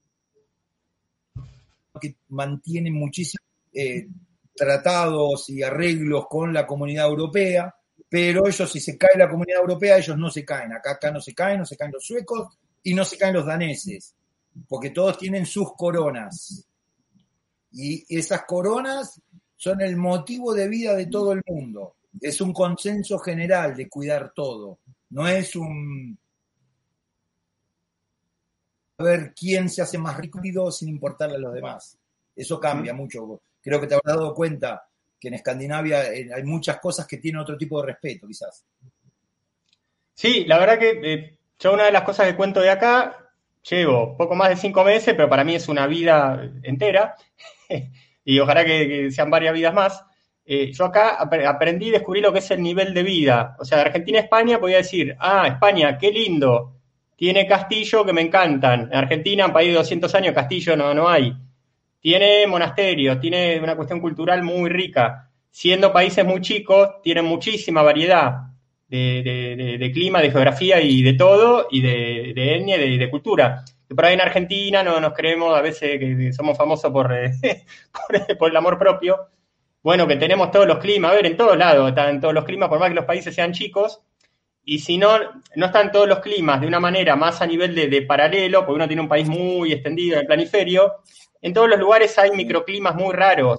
que 2.00 2.16
mantiene 2.28 2.90
muchísimos 2.90 3.44
eh, 3.72 4.06
tratados 4.54 5.50
y 5.50 5.62
arreglos 5.62 6.26
con 6.28 6.52
la 6.52 6.66
comunidad 6.66 7.06
europea, 7.08 7.74
pero 8.08 8.46
ellos 8.46 8.70
si 8.70 8.78
se 8.78 8.96
cae 8.96 9.18
la 9.18 9.28
comunidad 9.28 9.60
europea, 9.60 9.98
ellos 9.98 10.16
no 10.16 10.30
se 10.30 10.44
caen, 10.44 10.72
acá, 10.74 10.92
acá 10.92 11.10
no 11.10 11.20
se 11.20 11.34
caen, 11.34 11.58
no 11.58 11.66
se 11.66 11.76
caen 11.76 11.92
los 11.92 12.06
suecos 12.06 12.56
y 12.84 12.94
no 12.94 13.04
se 13.04 13.18
caen 13.18 13.34
los 13.34 13.46
daneses, 13.46 14.14
porque 14.68 14.90
todos 14.90 15.18
tienen 15.18 15.44
sus 15.44 15.74
coronas. 15.74 16.68
Y 17.72 18.06
esas 18.16 18.44
coronas 18.44 19.20
son 19.56 19.80
el 19.80 19.96
motivo 19.96 20.54
de 20.54 20.68
vida 20.68 20.94
de 20.94 21.06
todo 21.06 21.32
el 21.32 21.42
mundo. 21.46 21.96
Es 22.20 22.40
un 22.40 22.52
consenso 22.52 23.18
general 23.18 23.74
de 23.74 23.88
cuidar 23.88 24.32
todo. 24.34 24.78
No 25.10 25.26
es 25.26 25.56
un 25.56 26.18
a 28.98 29.02
ver 29.02 29.34
quién 29.34 29.68
se 29.68 29.82
hace 29.82 29.98
más 29.98 30.16
rico 30.16 30.40
sin 30.72 30.88
importarle 30.88 31.36
a 31.36 31.40
los 31.40 31.52
demás. 31.52 31.98
Eso 32.34 32.58
cambia 32.58 32.94
mucho. 32.94 33.40
Creo 33.62 33.80
que 33.80 33.86
te 33.86 33.94
habrás 33.94 34.16
dado 34.16 34.34
cuenta 34.34 34.88
que 35.18 35.28
en 35.28 35.34
Escandinavia 35.34 36.12
eh, 36.12 36.28
hay 36.34 36.42
muchas 36.44 36.78
cosas 36.80 37.06
que 37.06 37.18
tienen 37.18 37.40
otro 37.40 37.56
tipo 37.56 37.80
de 37.80 37.88
respeto, 37.88 38.26
quizás. 38.26 38.64
Sí, 40.14 40.44
la 40.44 40.58
verdad 40.58 40.78
que 40.78 41.00
eh, 41.02 41.38
yo 41.58 41.74
una 41.74 41.84
de 41.84 41.92
las 41.92 42.02
cosas 42.02 42.26
que 42.26 42.36
cuento 42.36 42.60
de 42.60 42.70
acá 42.70 43.30
llevo 43.68 44.16
poco 44.16 44.34
más 44.34 44.50
de 44.50 44.56
cinco 44.56 44.84
meses, 44.84 45.14
pero 45.14 45.28
para 45.28 45.44
mí 45.44 45.54
es 45.54 45.68
una 45.68 45.86
vida 45.86 46.50
entera, 46.62 47.16
y 48.26 48.40
ojalá 48.40 48.64
que, 48.64 49.10
sean 49.12 49.30
varias 49.30 49.54
vidas 49.54 49.72
más. 49.72 50.04
Eh, 50.44 50.72
yo 50.72 50.84
acá 50.84 51.16
aprendí 51.20 51.86
y 51.86 51.90
descubrí 51.90 52.20
lo 52.20 52.32
que 52.32 52.40
es 52.40 52.50
el 52.50 52.60
nivel 52.60 52.92
de 52.92 53.04
vida. 53.04 53.56
O 53.58 53.64
sea, 53.64 53.78
de 53.78 53.84
Argentina 53.84 54.18
a 54.18 54.22
España 54.22 54.58
podía 54.58 54.78
decir, 54.78 55.16
ah, 55.20 55.46
España, 55.46 55.96
qué 55.96 56.10
lindo, 56.10 56.74
tiene 57.14 57.46
castillo 57.46 58.04
que 58.04 58.12
me 58.12 58.20
encantan. 58.20 58.88
En 58.92 58.96
Argentina, 58.96 59.46
un 59.46 59.52
país 59.52 59.68
de 59.68 59.78
200 59.78 60.14
años, 60.16 60.34
castillo 60.34 60.76
no, 60.76 60.92
no 60.92 61.08
hay. 61.08 61.32
Tiene 62.00 62.46
monasterios, 62.48 63.20
tiene 63.20 63.60
una 63.60 63.76
cuestión 63.76 64.00
cultural 64.00 64.42
muy 64.42 64.68
rica. 64.70 65.30
Siendo 65.48 65.92
países 65.92 66.24
muy 66.24 66.40
chicos, 66.40 67.00
tienen 67.02 67.24
muchísima 67.24 67.82
variedad 67.82 68.55
de, 68.88 69.90
clima, 69.92 70.20
de 70.20 70.30
geografía 70.30 70.80
y 70.80 71.02
de 71.02 71.14
todo, 71.14 71.68
y 71.70 71.80
de, 71.80 72.32
de 72.34 72.56
etnia 72.56 72.84
y 72.84 72.98
de, 72.98 73.10
cultura. 73.10 73.64
Por 73.88 74.04
ahí 74.04 74.14
en 74.14 74.20
Argentina 74.20 74.82
no 74.82 75.00
nos 75.00 75.12
creemos 75.12 75.56
a 75.56 75.60
veces 75.60 75.98
que 75.98 76.32
somos 76.32 76.56
famosos 76.56 76.90
por, 76.92 77.08
por, 78.38 78.50
el 78.50 78.56
amor 78.56 78.78
propio. 78.78 79.28
Bueno, 79.82 80.06
que 80.06 80.16
tenemos 80.16 80.50
todos 80.50 80.66
los 80.66 80.78
climas, 80.78 81.12
a 81.12 81.14
ver, 81.14 81.26
en 81.26 81.36
todos 81.36 81.56
lados 81.56 81.88
están 81.88 82.20
todos 82.20 82.34
los 82.34 82.44
climas, 82.44 82.68
por 82.68 82.80
más 82.80 82.88
que 82.88 82.96
los 82.96 83.04
países 83.04 83.34
sean 83.34 83.52
chicos, 83.52 84.00
y 84.64 84.80
si 84.80 84.98
no, 84.98 85.16
no 85.54 85.66
están 85.66 85.92
todos 85.92 86.08
los 86.08 86.18
climas 86.18 86.60
de 86.60 86.66
una 86.66 86.80
manera 86.80 87.14
más 87.14 87.40
a 87.40 87.46
nivel 87.46 87.72
de, 87.72 88.02
paralelo, 88.02 88.60
porque 88.60 88.74
uno 88.74 88.88
tiene 88.88 89.02
un 89.02 89.08
país 89.08 89.28
muy 89.28 89.72
extendido 89.72 90.14
en 90.14 90.22
el 90.22 90.26
planiferio, 90.26 90.94
en 91.40 91.52
todos 91.52 91.68
los 91.68 91.78
lugares 91.78 92.18
hay 92.18 92.32
microclimas 92.32 92.96
muy 92.96 93.14
raros. 93.14 93.58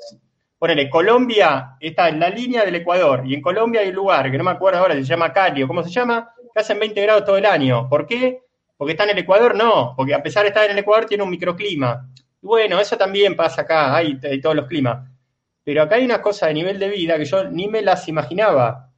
Ponele, 0.58 0.90
Colombia 0.90 1.76
está 1.80 2.10
en 2.10 2.20
la 2.20 2.30
línea 2.30 2.66
del 2.66 2.76
Ecuador 2.76 3.22
y 3.26 3.36
en 3.36 3.42
Colombia 3.42 3.82
hay 3.82 3.90
un 3.90 3.96
lugar 3.96 4.32
que 4.32 4.38
no 4.40 4.44
me 4.44 4.52
acuerdo 4.52 4.80
ahora, 4.80 4.96
se 4.96 5.04
llama 5.04 5.32
Cali 5.32 5.62
o 5.62 5.68
cómo 5.68 5.84
se 5.84 5.92
llama, 5.92 6.34
que 6.52 6.60
hacen 6.60 6.80
20 6.80 7.00
grados 7.00 7.26
todo 7.26 7.38
el 7.38 7.46
año. 7.46 7.88
¿Por 7.88 8.08
qué? 8.08 8.42
Porque 8.76 8.94
está 8.94 9.04
en 9.04 9.12
el 9.12 9.20
Ecuador, 9.20 9.56
no, 9.56 9.94
porque 9.96 10.16
a 10.16 10.24
pesar 10.24 10.44
de 10.44 10.50
estar 10.50 10.66
en 10.66 10.72
el 10.72 10.80
Ecuador 10.80 11.06
tiene 11.06 11.24
un 11.24 11.30
microclima. 11.30 12.10
bueno, 12.42 12.80
eso 12.80 12.98
también 12.98 13.36
pasa 13.36 13.62
acá, 13.62 13.96
hay, 13.96 14.20
hay 14.24 14.42
todos 14.42 14.56
los 14.56 14.66
climas. 14.68 15.08
Pero 15.64 15.84
acá 15.84 15.96
hay 15.96 16.06
una 16.06 16.22
cosa 16.22 16.48
de 16.48 16.56
nivel 16.56 16.80
de 16.80 16.90
vida 16.90 17.18
que 17.18 17.26
yo 17.26 17.44
ni 17.44 17.68
me 17.68 17.82
las 17.84 18.08
imaginaba. 18.08 18.90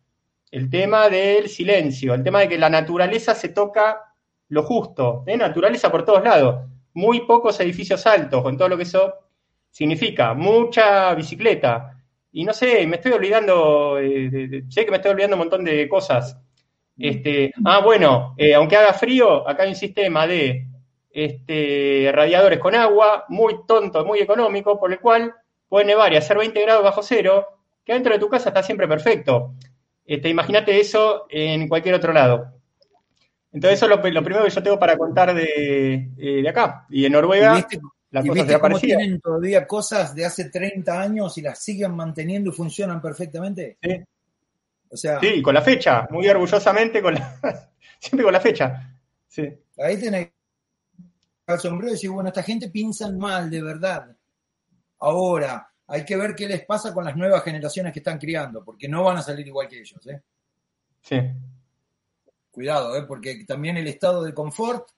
El 0.51 0.69
tema 0.69 1.09
del 1.09 1.49
silencio, 1.49 2.13
el 2.13 2.23
tema 2.23 2.39
de 2.39 2.49
que 2.49 2.57
la 2.57 2.69
naturaleza 2.69 3.35
se 3.35 3.49
toca 3.49 4.13
lo 4.47 4.63
justo, 4.63 5.23
¿eh? 5.27 5.35
naturaleza 5.35 5.91
por 5.91 6.05
todos 6.05 6.23
lados. 6.23 6.67
Muy 6.93 7.21
pocos 7.21 7.59
edificios 7.59 8.05
altos, 8.07 8.41
con 8.43 8.57
todo 8.57 8.69
lo 8.69 8.77
que 8.77 8.83
eso 8.83 9.13
significa 9.69 10.33
mucha 10.33 11.13
bicicleta. 11.15 11.95
Y 12.31 12.43
no 12.43 12.53
sé, 12.53 12.85
me 12.85 12.97
estoy 12.97 13.13
olvidando, 13.13 13.97
eh, 13.99 14.63
sé 14.69 14.85
que 14.85 14.91
me 14.91 14.97
estoy 14.97 15.11
olvidando 15.11 15.35
un 15.35 15.41
montón 15.41 15.63
de 15.63 15.87
cosas. 15.89 16.37
Este, 16.97 17.53
ah, 17.65 17.79
bueno, 17.79 18.35
eh, 18.37 18.53
aunque 18.53 18.75
haga 18.75 18.93
frío, 18.93 19.47
acá 19.47 19.63
hay 19.63 19.69
un 19.69 19.75
sistema 19.75 20.27
de 20.27 20.67
este, 21.09 22.11
radiadores 22.13 22.59
con 22.59 22.75
agua, 22.75 23.25
muy 23.29 23.65
tonto, 23.65 24.05
muy 24.05 24.19
económico, 24.19 24.79
por 24.79 24.91
el 24.91 24.99
cual 24.99 25.33
puede 25.67 25.85
nevar 25.85 26.11
y 26.13 26.17
hacer 26.17 26.37
20 26.37 26.61
grados 26.61 26.83
bajo 26.83 27.01
cero, 27.01 27.47
que 27.83 27.93
dentro 27.93 28.13
de 28.13 28.19
tu 28.19 28.29
casa 28.29 28.49
está 28.49 28.61
siempre 28.61 28.87
perfecto. 28.87 29.55
Este, 30.05 30.29
Imagínate 30.29 30.79
eso 30.79 31.25
en 31.29 31.67
cualquier 31.67 31.95
otro 31.95 32.13
lado. 32.13 32.53
Entonces, 33.51 33.79
eso 33.79 33.85
es 33.85 34.13
lo, 34.13 34.23
primero 34.23 34.43
que 34.43 34.51
yo 34.51 34.61
tengo 34.61 34.77
para 34.77 34.97
contar 34.97 35.33
de, 35.33 36.11
eh, 36.17 36.41
de 36.41 36.49
acá. 36.49 36.85
Y 36.89 37.05
en 37.05 37.13
Noruega 37.13 37.65
y 38.11 38.29
viste 38.29 38.59
cómo 38.59 38.79
tienen 38.79 39.21
todavía 39.21 39.67
cosas 39.67 40.15
de 40.15 40.25
hace 40.25 40.49
30 40.49 40.99
años 40.99 41.37
y 41.37 41.41
las 41.41 41.63
siguen 41.63 41.95
manteniendo 41.95 42.49
y 42.49 42.53
funcionan 42.53 43.01
perfectamente. 43.01 43.77
Sí. 43.81 44.03
O 44.91 44.97
sea, 44.97 45.19
sí, 45.19 45.41
con 45.41 45.53
la 45.53 45.61
fecha, 45.61 46.07
muy 46.09 46.27
orgullosamente, 46.27 47.01
con 47.01 47.13
la, 47.13 47.39
siempre 47.99 48.23
con 48.23 48.33
la 48.33 48.41
fecha. 48.41 48.99
Sí. 49.27 49.47
Ahí 49.77 49.97
tenés 49.99 50.29
al 51.45 51.59
sombrero 51.59 51.89
y 51.89 51.93
decir, 51.93 52.09
bueno, 52.09 52.29
esta 52.29 52.43
gente 52.43 52.69
piensa 52.69 53.11
mal, 53.11 53.49
de 53.49 53.61
verdad. 53.61 54.15
Ahora, 54.99 55.71
hay 55.87 56.05
que 56.05 56.15
ver 56.15 56.35
qué 56.35 56.47
les 56.47 56.65
pasa 56.65 56.93
con 56.93 57.05
las 57.05 57.15
nuevas 57.15 57.43
generaciones 57.43 57.93
que 57.93 57.99
están 57.99 58.17
criando, 58.17 58.63
porque 58.63 58.87
no 58.87 59.03
van 59.03 59.17
a 59.17 59.21
salir 59.21 59.47
igual 59.47 59.67
que 59.67 59.79
ellos. 59.79 60.05
¿eh? 60.07 60.21
Sí. 61.01 61.19
Cuidado, 62.51 62.95
¿eh? 62.95 63.03
porque 63.07 63.43
también 63.45 63.77
el 63.77 63.87
estado 63.87 64.23
de 64.23 64.33
confort 64.33 64.89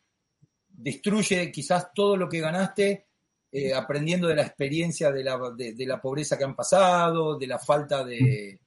destruye 0.82 1.52
quizás 1.52 1.94
todo 1.94 2.18
lo 2.18 2.28
que 2.28 2.40
ganaste 2.40 3.06
eh, 3.52 3.74
aprendiendo 3.74 4.28
de 4.28 4.36
la 4.36 4.44
experiencia 4.44 5.12
de 5.12 5.24
la, 5.24 5.38
de, 5.56 5.86
la, 5.86 6.00
pobreza 6.00 6.38
que 6.38 6.46
han 6.46 6.56
pasado, 6.56 7.38
de 7.38 7.48
la 7.48 7.60
falta 7.60 8.04
de, 8.04 8.60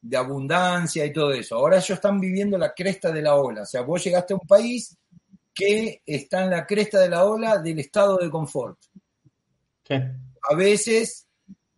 de, 0.00 0.16
abundancia 0.16 1.06
y 1.06 1.12
todo 1.12 1.32
eso. 1.32 1.56
Ahora 1.56 1.76
ellos 1.76 1.90
están 1.90 2.20
viviendo 2.20 2.58
la 2.58 2.74
cresta 2.74 3.10
de 3.10 3.22
la 3.22 3.34
ola. 3.34 3.62
O 3.62 3.66
sea, 3.66 3.80
vos 3.80 4.04
llegaste 4.04 4.34
a 4.34 4.36
un 4.36 4.46
país 4.46 4.96
que 5.54 6.02
está 6.04 6.44
en 6.44 6.50
la 6.50 6.66
cresta 6.66 7.00
de 7.00 7.08
la 7.08 7.24
ola 7.24 7.58
del 7.58 7.78
estado 7.78 8.18
de 8.18 8.28
confort. 8.28 8.78
A 9.88 10.54
veces 10.54 11.26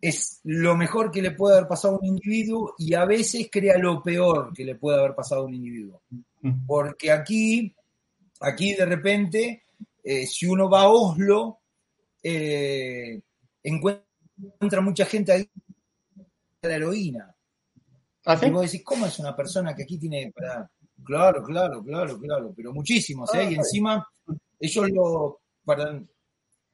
es 0.01 0.41
lo 0.43 0.75
mejor 0.75 1.11
que 1.11 1.21
le 1.21 1.31
puede 1.31 1.55
haber 1.55 1.67
pasado 1.69 1.95
a 1.95 1.99
un 1.99 2.05
individuo 2.05 2.75
y 2.77 2.93
a 2.93 3.05
veces 3.05 3.47
crea 3.49 3.77
lo 3.77 4.03
peor 4.03 4.51
que 4.53 4.65
le 4.65 4.75
puede 4.75 4.99
haber 4.99 5.15
pasado 5.15 5.41
a 5.41 5.45
un 5.45 5.53
individuo. 5.53 6.01
Mm. 6.41 6.65
Porque 6.65 7.09
aquí, 7.09 7.73
aquí 8.41 8.73
de 8.73 8.85
repente 8.85 9.63
eh, 10.03 10.25
si 10.25 10.45
uno 10.45 10.69
va 10.69 10.83
a 10.83 10.89
Oslo, 10.89 11.59
eh, 12.23 13.21
encuentra 13.63 14.81
mucha 14.81 15.05
gente 15.05 15.31
ahí 15.31 15.49
de 16.61 16.69
la 16.69 16.75
heroína. 16.75 17.35
¿Ah, 18.25 18.39
y 18.41 18.49
vos 18.49 18.63
decís, 18.63 18.83
¿cómo 18.83 19.05
es 19.05 19.17
una 19.19 19.35
persona 19.35 19.75
que 19.75 19.83
aquí 19.83 19.97
tiene 19.97 20.31
para... 20.35 20.69
Claro, 21.03 21.43
claro, 21.43 21.83
claro, 21.83 22.19
claro, 22.19 22.53
pero 22.55 22.73
muchísimos, 22.73 23.33
¿eh? 23.33 23.51
y 23.51 23.55
ah, 23.55 23.57
encima 23.57 24.07
ellos 24.59 24.89
lo 24.91 25.41
para, 25.63 26.03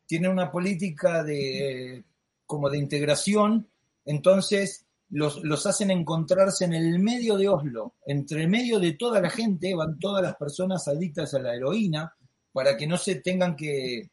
tienen 0.08 0.32
una 0.32 0.52
política 0.52 1.24
de 1.24 2.04
como 2.46 2.70
de 2.70 2.80
integración, 2.80 3.68
entonces 4.04 4.86
los, 5.10 5.44
los, 5.44 5.66
hacen 5.66 5.92
encontrarse 5.92 6.66
en 6.66 6.74
el 6.74 7.00
medio 7.00 7.38
de 7.38 7.50
Oslo, 7.50 7.94
entre 8.06 8.48
medio 8.48 8.80
de 8.80 8.94
toda 8.94 9.22
la 9.22 9.30
gente, 9.30 9.76
van 9.76 10.00
todas 10.00 10.24
las 10.24 10.36
personas 10.36 10.88
adictas 10.88 11.34
a 11.34 11.40
la 11.40 11.56
heroína, 11.56 12.14
para 12.56 12.78
que 12.78 12.88
no 12.88 12.98
se 12.98 13.16
tengan 13.16 13.54
que, 13.54 14.08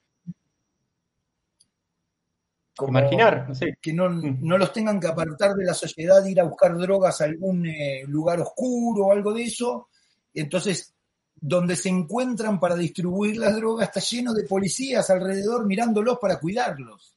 Imaginar, 2.88 3.49
no 3.49 3.55
sé. 3.55 3.78
Que 3.80 3.93
no, 3.93 4.11
Mm. 4.11 4.38
no 4.40 4.59
los 4.59 4.72
tengan 4.72 4.99
que 4.99 5.07
apartar 5.07 5.55
de 5.55 5.64
la 5.64 5.74
sociedad, 5.74 6.24
ir 6.26 6.40
a 6.40 6.45
buscar 6.45 6.76
drogas 6.76 7.20
a 7.20 7.24
algún 7.26 7.64
eh, 7.66 8.03
lugar 8.09 8.40
oscuro 8.40 9.07
o 9.07 9.12
algo 9.12 9.32
de 9.32 9.45
eso. 9.45 9.88
Entonces, 10.34 10.93
donde 11.36 11.76
se 11.76 11.90
encuentran 11.90 12.59
para 12.59 12.74
distribuir 12.74 13.36
las 13.36 13.55
drogas 13.55 13.86
está 13.86 14.01
lleno 14.01 14.32
de 14.34 14.43
policías 14.45 15.09
alrededor 15.11 15.64
mirándolos 15.64 16.18
para 16.18 16.40
cuidarlos. 16.40 17.14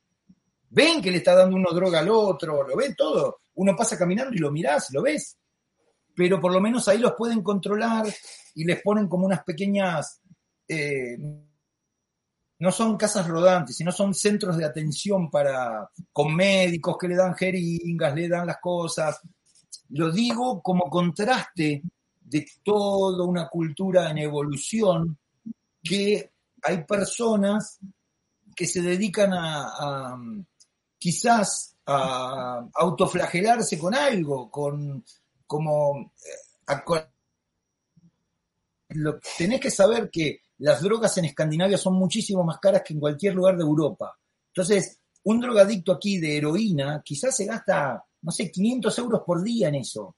Ven 0.69 1.01
que 1.01 1.09
le 1.09 1.17
está 1.17 1.33
dando 1.33 1.55
uno 1.55 1.71
droga 1.71 1.99
al 2.01 2.09
otro, 2.09 2.67
lo 2.67 2.75
ven 2.75 2.93
todo. 2.95 3.37
Uno 3.55 3.75
pasa 3.75 3.97
caminando 3.97 4.35
y 4.35 4.39
lo 4.39 4.51
mirás, 4.51 4.91
lo 4.91 5.01
ves. 5.01 5.37
Pero 6.13 6.39
por 6.39 6.53
lo 6.53 6.61
menos 6.61 6.87
ahí 6.87 6.99
los 6.99 7.13
pueden 7.13 7.41
controlar 7.41 8.05
y 8.53 8.63
les 8.65 8.79
ponen 8.83 9.07
como 9.07 9.25
unas 9.25 9.43
pequeñas 9.43 10.21
eh, 10.67 11.17
no 12.59 12.71
son 12.71 12.97
casas 12.97 13.27
rodantes, 13.27 13.75
sino 13.75 13.91
son 13.91 14.13
centros 14.13 14.57
de 14.57 14.65
atención 14.65 15.29
para 15.29 15.89
con 16.11 16.35
médicos 16.35 16.97
que 16.99 17.07
le 17.07 17.15
dan 17.15 17.35
jeringas, 17.35 18.15
le 18.15 18.29
dan 18.29 18.47
las 18.47 18.59
cosas. 18.59 19.19
Lo 19.89 20.11
digo 20.11 20.61
como 20.61 20.89
contraste 20.89 21.83
de 22.21 22.45
toda 22.63 23.25
una 23.25 23.47
cultura 23.47 24.09
en 24.09 24.19
evolución 24.19 25.17
que 25.83 26.31
hay 26.63 26.83
personas 26.83 27.79
que 28.55 28.65
se 28.65 28.81
dedican 28.81 29.31
a, 29.33 30.17
quizás 30.97 31.75
a 31.85 32.67
autoflagelarse 32.73 33.77
con 33.77 33.93
algo, 33.93 34.49
con 34.49 35.03
como 35.45 36.13
a, 36.67 36.83
lo, 38.89 39.19
tenés 39.37 39.59
que 39.59 39.69
saber 39.69 40.09
que 40.09 40.39
las 40.59 40.81
drogas 40.81 41.17
en 41.17 41.25
Escandinavia 41.25 41.77
son 41.77 41.95
muchísimo 41.95 42.43
más 42.43 42.59
caras 42.59 42.81
que 42.83 42.93
en 42.93 42.99
cualquier 42.99 43.35
lugar 43.35 43.57
de 43.57 43.63
Europa. 43.63 44.17
Entonces, 44.47 44.99
un 45.23 45.39
drogadicto 45.39 45.91
aquí 45.91 46.17
de 46.17 46.37
heroína 46.37 47.01
quizás 47.03 47.35
se 47.35 47.45
gasta, 47.45 48.03
no 48.21 48.31
sé, 48.31 48.51
500 48.51 48.97
euros 48.99 49.21
por 49.25 49.43
día 49.43 49.69
en 49.69 49.75
eso. 49.75 50.15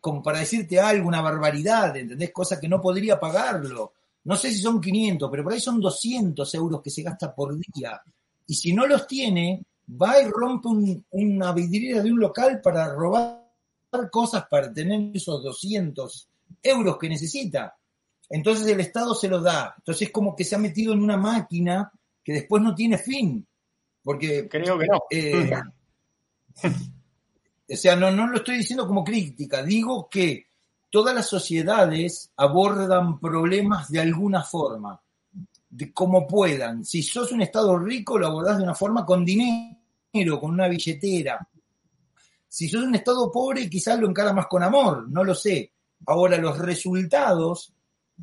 Como 0.00 0.22
para 0.22 0.40
decirte 0.40 0.80
algo, 0.80 1.08
una 1.08 1.20
barbaridad, 1.20 1.96
¿entendés? 1.96 2.32
Cosa 2.32 2.58
que 2.58 2.68
no 2.68 2.80
podría 2.80 3.18
pagarlo. 3.18 3.92
No 4.24 4.36
sé 4.36 4.50
si 4.50 4.60
son 4.60 4.80
500, 4.80 5.30
pero 5.30 5.44
por 5.44 5.52
ahí 5.52 5.60
son 5.60 5.80
200 5.80 6.54
euros 6.54 6.82
que 6.82 6.90
se 6.90 7.02
gasta 7.02 7.34
por 7.34 7.56
día. 7.56 8.00
Y 8.46 8.54
si 8.54 8.72
no 8.72 8.86
los 8.86 9.06
tiene, 9.06 9.64
va 10.00 10.20
y 10.20 10.28
rompe 10.28 10.68
un, 10.68 11.06
una 11.10 11.52
vidriera 11.52 12.02
de 12.02 12.10
un 12.10 12.18
local 12.18 12.60
para 12.60 12.92
robar 12.92 13.46
cosas 14.10 14.44
para 14.50 14.72
tener 14.72 15.14
esos 15.14 15.42
200 15.42 16.28
euros 16.62 16.98
que 16.98 17.08
necesita. 17.08 17.76
Entonces 18.28 18.66
el 18.66 18.80
Estado 18.80 19.14
se 19.14 19.28
lo 19.28 19.40
da. 19.40 19.74
Entonces 19.78 20.08
es 20.08 20.12
como 20.12 20.34
que 20.34 20.44
se 20.44 20.54
ha 20.54 20.58
metido 20.58 20.92
en 20.92 21.02
una 21.02 21.16
máquina 21.16 21.90
que 22.22 22.32
después 22.32 22.62
no 22.62 22.74
tiene 22.74 22.98
fin. 22.98 23.46
Porque. 24.02 24.48
Creo 24.48 24.78
que 24.78 24.86
no. 24.86 25.02
Eh, 25.10 25.50
o 27.72 27.76
sea, 27.76 27.96
no, 27.96 28.10
no 28.10 28.26
lo 28.26 28.38
estoy 28.38 28.58
diciendo 28.58 28.86
como 28.86 29.04
crítica. 29.04 29.62
Digo 29.62 30.08
que 30.10 30.46
todas 30.90 31.14
las 31.14 31.28
sociedades 31.28 32.32
abordan 32.36 33.20
problemas 33.20 33.88
de 33.90 34.00
alguna 34.00 34.42
forma. 34.42 35.00
De 35.68 35.92
como 35.92 36.26
puedan. 36.26 36.84
Si 36.84 37.02
sos 37.02 37.32
un 37.32 37.42
Estado 37.42 37.78
rico, 37.78 38.18
lo 38.18 38.26
abordás 38.26 38.58
de 38.58 38.64
una 38.64 38.74
forma 38.74 39.04
con 39.04 39.24
dinero, 39.24 40.40
con 40.40 40.52
una 40.52 40.68
billetera. 40.68 41.46
Si 42.48 42.68
sos 42.68 42.82
un 42.82 42.94
Estado 42.94 43.30
pobre, 43.30 43.68
quizás 43.68 43.98
lo 43.98 44.08
encara 44.08 44.32
más 44.32 44.46
con 44.46 44.62
amor. 44.62 45.08
No 45.10 45.22
lo 45.22 45.34
sé. 45.34 45.72
Ahora, 46.06 46.38
los 46.38 46.58
resultados 46.58 47.72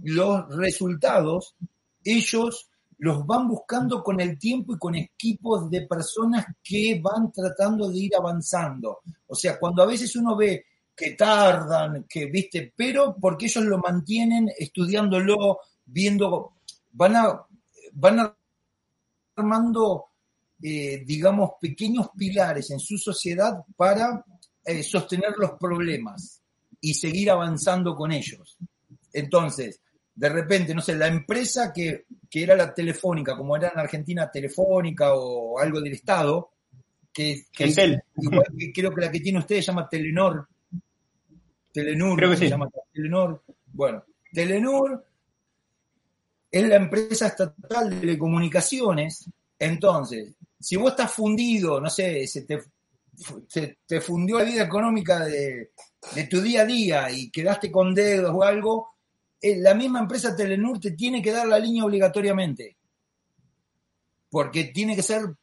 los 0.02 0.56
resultados, 0.56 1.56
ellos 2.04 2.70
los 2.98 3.26
van 3.26 3.48
buscando 3.48 4.02
con 4.04 4.20
el 4.22 4.38
tiempo 4.38 4.74
y 4.74 4.78
con 4.78 4.96
equipos 4.96 5.70
de 5.70 5.88
personas 5.88 6.46
que 6.64 7.00
van 7.02 7.32
tratando 7.32 7.90
de 7.90 7.98
ir 7.98 8.16
avanzando. 8.16 9.02
O 9.28 9.36
sea, 9.36 9.60
cuando 9.60 9.84
a 9.84 9.86
veces 9.86 10.16
uno 10.16 10.36
ve 10.36 10.66
que 10.96 11.12
tardan, 11.12 12.06
que 12.08 12.28
viste, 12.28 12.74
pero 12.76 13.16
porque 13.20 13.48
ellos 13.48 13.66
lo 13.66 13.80
mantienen 13.80 14.50
estudiándolo, 14.58 15.60
viendo, 15.86 16.54
van 16.92 17.16
a, 17.16 17.46
van 17.94 18.34
armando, 19.36 20.06
eh, 20.62 21.04
digamos, 21.06 21.52
pequeños 21.60 22.10
pilares 22.16 22.72
en 22.72 22.80
su 22.80 22.98
sociedad 22.98 23.66
para 23.76 24.24
eh, 24.64 24.84
sostener 24.84 25.34
los 25.38 25.52
problemas 25.60 26.42
y 26.80 26.94
seguir 26.94 27.32
avanzando 27.32 27.96
con 27.96 28.12
ellos. 28.12 28.58
Entonces, 29.12 29.82
de 30.16 30.30
repente, 30.30 30.76
no 30.76 30.82
sé, 30.82 30.96
la 30.96 31.08
empresa 31.08 31.72
que, 31.74 32.06
que, 32.30 32.44
era 32.44 32.56
la 32.56 32.74
telefónica, 32.74 33.36
como 33.36 33.56
era 33.56 33.70
en 33.70 33.80
Argentina 33.80 34.30
telefónica 34.30 35.14
o 35.16 35.60
algo 35.60 35.82
del 35.82 35.94
Estado, 35.94 36.52
que, 37.12 37.46
que 37.52 37.66
es, 37.66 37.78
igual 38.18 38.46
que 38.58 38.72
creo 38.72 38.94
que 38.94 39.02
la 39.02 39.12
que 39.12 39.20
tiene 39.20 39.40
usted 39.40 39.58
se 39.58 39.64
llama 39.64 39.88
Telenor. 39.90 40.48
Telenur, 41.72 42.18
creo 42.18 42.32
que 42.32 42.38
se 42.38 42.46
sí. 42.46 42.50
llama 42.50 42.70
Telenor. 42.92 43.44
Bueno, 43.68 44.04
Telenor 44.32 45.06
es 46.52 46.68
la 46.68 46.76
empresa 46.76 47.28
estatal 47.28 47.90
de 47.90 47.96
telecomunicaciones. 47.98 49.30
Entonces, 49.58 50.36
si 50.60 50.76
vos 50.76 50.92
estás 50.92 51.12
fundido, 51.12 51.82
no 51.82 51.90
sé, 51.90 52.28
se 52.28 52.44
te, 52.44 52.62
se 53.48 53.80
te 53.86 54.00
fundió 54.00 54.38
la 54.38 54.46
vida 54.46 54.64
económica 54.64 55.26
de, 55.26 55.72
de 56.14 56.24
tu 56.26 56.42
día 56.42 56.62
a 56.62 56.66
día 56.66 57.12
y 57.12 57.32
quedaste 57.32 57.72
con 57.72 57.96
dedos 57.96 58.32
o 58.36 58.44
algo, 58.44 58.93
la 59.44 59.74
misma 59.74 60.00
empresa 60.00 60.36
Telenur 60.36 60.80
te 60.80 60.92
tiene 60.92 61.22
que 61.22 61.32
dar 61.32 61.48
la 61.48 61.60
línea 61.60 61.84
obligatoriamente. 61.84 62.78
Porque 64.30 64.66
tiene 64.66 64.96
que 64.96 65.04
ser 65.04 65.36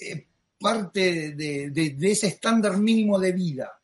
eh, 0.00 0.26
parte 0.58 1.34
de, 1.34 1.96
ese 2.02 2.26
estándar 2.26 2.76
mínimo 2.78 3.18
de 3.18 3.32
vida. 3.32 3.80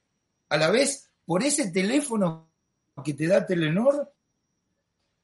A 0.49 0.57
la 0.57 0.71
vez, 0.71 1.09
por 1.25 1.43
ese 1.43 1.71
teléfono 1.71 2.51
que 3.05 3.15
te 3.15 3.29
da 3.29 3.47
Telenor, 3.47 4.13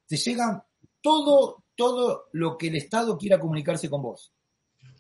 te 0.06 0.16
llega 0.16 0.64
todo, 1.00 1.64
todo 1.74 2.28
lo 2.32 2.56
que 2.56 2.68
el 2.68 2.76
Estado 2.76 3.18
quiera 3.18 3.40
comunicarse 3.40 3.90
con 3.90 4.02
vos. 4.02 4.32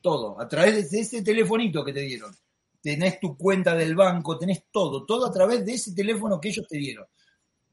Todo, 0.02 0.40
a 0.40 0.48
través 0.48 0.90
de 0.90 1.00
ese 1.00 1.22
telefonito 1.22 1.84
que 1.84 1.92
te 1.92 2.00
dieron. 2.00 2.34
Tenés 2.82 3.20
tu 3.20 3.36
cuenta 3.36 3.76
del 3.76 3.94
banco, 3.94 4.38
tenés 4.38 4.64
todo, 4.72 5.04
todo 5.04 5.26
a 5.26 5.32
través 5.32 5.64
de 5.64 5.74
ese 5.74 5.92
teléfono 5.94 6.40
que 6.40 6.48
ellos 6.48 6.66
te 6.66 6.78
dieron. 6.78 7.06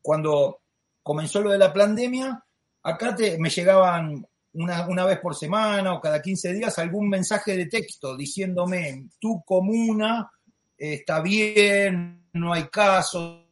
Cuando 0.02 0.62
comenzó 1.08 1.40
lo 1.40 1.52
de 1.52 1.58
la 1.58 1.72
pandemia, 1.72 2.44
acá 2.84 3.16
te, 3.16 3.40
me 3.40 3.50
llegaban 3.50 4.28
una, 4.52 4.86
una, 4.90 5.06
vez 5.06 5.20
por 5.20 5.34
semana 5.34 5.94
o 5.94 6.02
cada 6.02 6.22
15 6.22 6.52
días 6.52 6.78
algún 6.80 7.08
mensaje 7.08 7.56
de 7.56 7.68
texto 7.68 8.18
diciéndome, 8.18 9.08
tu 9.18 9.42
comuna 9.46 10.30
eh, 10.78 10.96
está 10.96 11.22
bien, 11.22 12.28
no 12.34 12.52
hay 12.52 12.68
casos, 12.68 13.46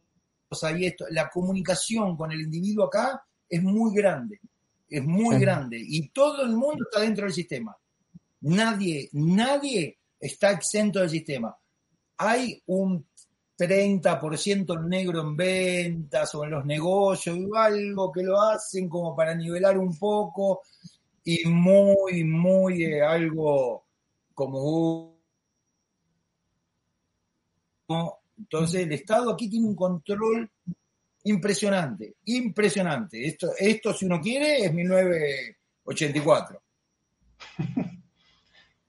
hay 0.62 0.84
esto. 0.84 1.06
La 1.08 1.30
comunicación 1.30 2.14
con 2.14 2.30
el 2.30 2.42
individuo 2.42 2.84
acá 2.84 3.24
es 3.48 3.62
muy 3.62 3.94
grande, 3.94 4.38
es 4.90 5.02
muy 5.02 5.36
sí. 5.36 5.40
grande 5.40 5.78
y 5.80 6.10
todo 6.10 6.42
el 6.42 6.52
mundo 6.52 6.84
está 6.84 7.00
dentro 7.00 7.24
del 7.24 7.32
sistema. 7.32 7.74
Nadie, 8.42 9.08
nadie 9.12 9.96
está 10.20 10.50
exento 10.50 11.00
del 11.00 11.08
sistema. 11.08 11.56
Hay 12.18 12.62
un 12.66 13.06
30% 13.56 14.84
negro 14.86 15.22
en 15.22 15.36
ventas 15.36 16.34
o 16.34 16.44
en 16.44 16.50
los 16.50 16.64
negocios, 16.64 17.38
algo 17.56 18.12
que 18.12 18.22
lo 18.22 18.40
hacen 18.40 18.88
como 18.88 19.16
para 19.16 19.34
nivelar 19.34 19.78
un 19.78 19.98
poco 19.98 20.62
y 21.24 21.44
muy, 21.46 22.24
muy 22.24 22.84
eh, 22.84 23.02
algo 23.02 23.84
como... 24.34 25.16
Entonces 28.38 28.82
el 28.82 28.92
Estado 28.92 29.32
aquí 29.32 29.48
tiene 29.48 29.66
un 29.66 29.76
control 29.76 30.50
impresionante, 31.24 32.16
impresionante. 32.26 33.26
Esto, 33.26 33.52
esto 33.58 33.94
si 33.94 34.04
uno 34.04 34.20
quiere, 34.20 34.64
es 34.64 34.74
1984. 34.74 36.62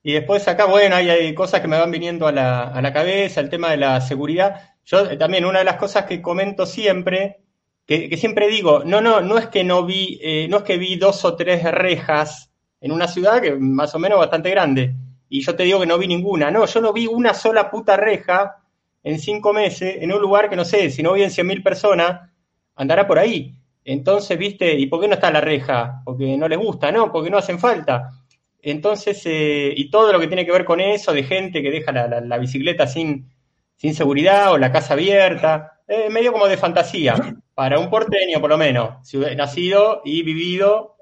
Y 0.08 0.14
después 0.14 0.48
acá, 0.48 0.64
bueno, 0.64 0.96
hay, 0.96 1.36
cosas 1.36 1.60
que 1.60 1.68
me 1.68 1.78
van 1.78 1.92
viniendo 1.92 2.28
a 2.28 2.32
la, 2.32 2.64
a 2.64 2.82
la 2.82 2.94
cabeza, 2.94 3.42
el 3.42 3.50
tema 3.50 3.72
de 3.72 3.76
la 3.76 4.00
seguridad. 4.00 4.78
Yo 4.86 5.02
eh, 5.02 5.18
también, 5.18 5.44
una 5.44 5.60
de 5.60 5.66
las 5.66 5.76
cosas 5.76 6.06
que 6.06 6.22
comento 6.22 6.66
siempre, 6.66 7.42
que, 7.86 8.08
que 8.08 8.16
siempre 8.16 8.48
digo, 8.48 8.86
no, 8.86 9.02
no, 9.02 9.20
no 9.20 9.38
es 9.38 9.48
que 9.48 9.66
no 9.66 9.86
vi, 9.86 10.18
eh, 10.22 10.48
no 10.50 10.60
es 10.60 10.64
que 10.64 10.78
vi 10.78 10.96
dos 10.96 11.26
o 11.26 11.36
tres 11.36 11.62
rejas 11.62 12.54
en 12.80 12.94
una 12.94 13.10
ciudad 13.10 13.42
que 13.42 13.56
más 13.56 13.96
o 13.96 14.00
menos 14.00 14.18
bastante 14.18 14.50
grande, 14.50 14.96
y 15.28 15.42
yo 15.42 15.58
te 15.58 15.64
digo 15.64 15.82
que 15.82 15.86
no 15.86 15.98
vi 15.98 16.08
ninguna, 16.08 16.52
no, 16.52 16.66
yo 16.66 16.80
no 16.80 16.94
vi 16.94 17.06
una 17.08 17.34
sola 17.34 17.70
puta 17.70 17.98
reja 17.98 18.64
en 19.04 19.20
cinco 19.20 19.52
meses 19.52 19.98
en 20.00 20.14
un 20.14 20.22
lugar 20.22 20.50
que 20.50 20.56
no 20.56 20.64
sé, 20.64 20.90
si 20.90 21.04
no 21.04 21.12
viven 21.12 21.32
100.000 21.32 21.62
personas, 21.62 22.30
andará 22.76 23.06
por 23.08 23.20
ahí. 23.20 23.58
Entonces, 23.84 24.38
viste, 24.38 24.74
¿y 24.80 24.86
por 24.88 25.02
qué 25.02 25.10
no 25.10 25.16
está 25.16 25.30
la 25.32 25.42
reja? 25.42 26.02
Porque 26.06 26.38
no 26.38 26.48
les 26.48 26.60
gusta, 26.60 26.94
¿no? 26.94 27.12
Porque 27.12 27.30
no 27.30 27.38
hacen 27.38 27.60
falta. 27.60 28.14
Entonces, 28.62 29.22
eh, 29.26 29.74
y 29.76 29.90
todo 29.90 30.12
lo 30.12 30.20
que 30.20 30.28
tiene 30.28 30.46
que 30.46 30.52
ver 30.52 30.66
con 30.66 30.80
eso, 30.80 31.14
de 31.14 31.24
gente 31.24 31.62
que 31.62 31.72
deja 31.72 31.92
la, 31.92 32.38
bicicleta 32.38 32.88
sin, 32.88 33.30
sin 33.76 33.94
seguridad 33.94 34.52
o 34.52 34.58
la 34.58 34.72
casa 34.72 34.94
abierta, 34.94 35.82
eh, 35.88 36.10
medio 36.10 36.32
como 36.32 36.48
de 36.48 36.58
fantasía, 36.58 37.16
para 37.54 37.80
un 37.80 37.90
porteño 37.90 38.42
por 38.42 38.50
lo 38.50 38.58
menos, 38.58 39.12
nacido 39.36 40.02
y 40.04 40.24
vivido 40.24 40.98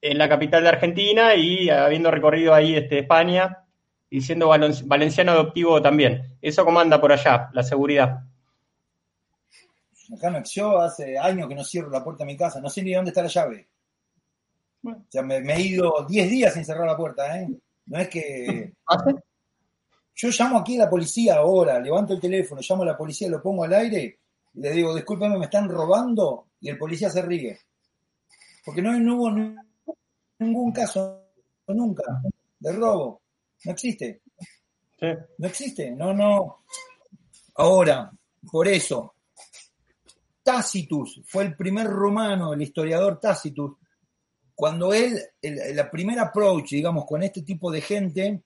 en 0.00 0.18
la 0.18 0.28
capital 0.28 0.62
de 0.62 0.68
Argentina 0.68 1.34
y 1.34 1.70
habiendo 1.70 2.10
recorrido 2.10 2.54
ahí 2.54 2.74
este, 2.74 3.00
España, 3.00 3.66
y 4.10 4.20
siendo 4.20 4.48
valenciano 4.48 5.32
adoptivo 5.32 5.82
también. 5.82 6.36
¿Eso 6.40 6.64
cómo 6.64 6.80
anda 6.80 7.00
por 7.00 7.12
allá, 7.12 7.50
la 7.52 7.62
seguridad? 7.62 8.20
Acá 10.16 10.30
no, 10.30 10.42
yo 10.44 10.78
hace 10.78 11.18
años 11.18 11.48
que 11.48 11.54
no 11.54 11.64
cierro 11.64 11.90
la 11.90 12.04
puerta 12.04 12.24
de 12.24 12.32
mi 12.32 12.36
casa, 12.36 12.60
no 12.60 12.70
sé 12.70 12.82
ni 12.82 12.92
dónde 12.92 13.10
está 13.10 13.22
la 13.22 13.28
llave. 13.28 13.68
O 14.84 15.06
sea, 15.08 15.22
me, 15.22 15.38
he 15.38 15.60
ido 15.60 16.06
10 16.08 16.30
días 16.30 16.54
sin 16.54 16.64
cerrar 16.64 16.86
la 16.86 16.96
puerta, 16.96 17.40
¿eh? 17.40 17.48
No 17.86 17.98
es 17.98 18.08
que... 18.08 18.72
¿Ah, 18.88 19.04
yo 20.14 20.30
llamo 20.30 20.58
aquí 20.58 20.76
a 20.76 20.84
la 20.84 20.90
policía 20.90 21.36
ahora, 21.36 21.78
levanto 21.78 22.14
el 22.14 22.20
teléfono, 22.20 22.62
llamo 22.66 22.82
a 22.82 22.86
la 22.86 22.96
policía, 22.96 23.28
lo 23.28 23.42
pongo 23.42 23.64
al 23.64 23.74
aire 23.74 24.18
y 24.54 24.60
le 24.60 24.70
digo, 24.70 24.94
discúlpeme, 24.94 25.38
me 25.38 25.44
están 25.44 25.68
robando 25.68 26.46
y 26.60 26.70
el 26.70 26.78
policía 26.78 27.10
se 27.10 27.20
ríe. 27.20 27.58
Porque 28.64 28.80
no, 28.80 28.98
no 28.98 29.16
hubo 29.16 29.30
ningún 30.38 30.72
caso, 30.72 31.22
nunca, 31.68 32.02
de 32.58 32.72
robo. 32.72 33.20
No 33.64 33.72
existe. 33.72 34.22
No 35.00 35.46
existe. 35.46 35.90
No, 35.90 36.14
no. 36.14 36.64
Ahora, 37.56 38.10
por 38.50 38.66
eso, 38.68 39.14
Tacitus 40.42 41.20
fue 41.26 41.44
el 41.44 41.56
primer 41.56 41.86
romano, 41.86 42.54
el 42.54 42.62
historiador 42.62 43.20
Tacitus, 43.20 43.76
cuando 44.56 44.92
él, 44.94 45.20
la 45.42 45.90
primera 45.90 46.22
approach, 46.22 46.70
digamos, 46.70 47.04
con 47.04 47.22
este 47.22 47.42
tipo 47.42 47.70
de 47.70 47.82
gente, 47.82 48.42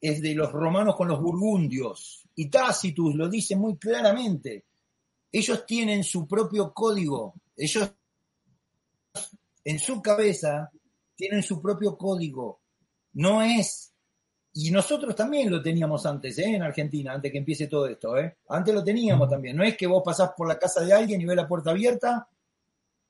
es 0.00 0.20
de 0.20 0.34
los 0.34 0.52
romanos 0.52 0.96
con 0.96 1.08
los 1.08 1.20
burgundios. 1.20 2.28
Y 2.34 2.50
Tacitus 2.50 3.14
lo 3.14 3.28
dice 3.28 3.54
muy 3.54 3.76
claramente. 3.76 4.64
Ellos 5.30 5.64
tienen 5.64 6.04
su 6.04 6.26
propio 6.26 6.74
código. 6.74 7.34
Ellos, 7.56 7.94
en 9.64 9.78
su 9.78 10.02
cabeza, 10.02 10.70
tienen 11.14 11.42
su 11.42 11.62
propio 11.62 11.96
código. 11.96 12.60
No 13.12 13.40
es 13.40 13.94
y 14.56 14.70
nosotros 14.70 15.16
también 15.16 15.50
lo 15.50 15.60
teníamos 15.60 16.06
antes, 16.06 16.38
¿eh? 16.38 16.54
en 16.54 16.62
Argentina, 16.62 17.12
antes 17.12 17.32
que 17.32 17.38
empiece 17.38 17.66
todo 17.66 17.88
esto. 17.88 18.16
¿eh? 18.16 18.36
Antes 18.48 18.72
lo 18.72 18.84
teníamos 18.84 19.28
también. 19.28 19.56
No 19.56 19.64
es 19.64 19.76
que 19.76 19.88
vos 19.88 20.02
pasás 20.04 20.30
por 20.36 20.46
la 20.46 20.58
casa 20.58 20.80
de 20.80 20.92
alguien 20.92 21.20
y 21.20 21.24
ves 21.24 21.36
la 21.36 21.48
puerta 21.48 21.70
abierta 21.70 22.28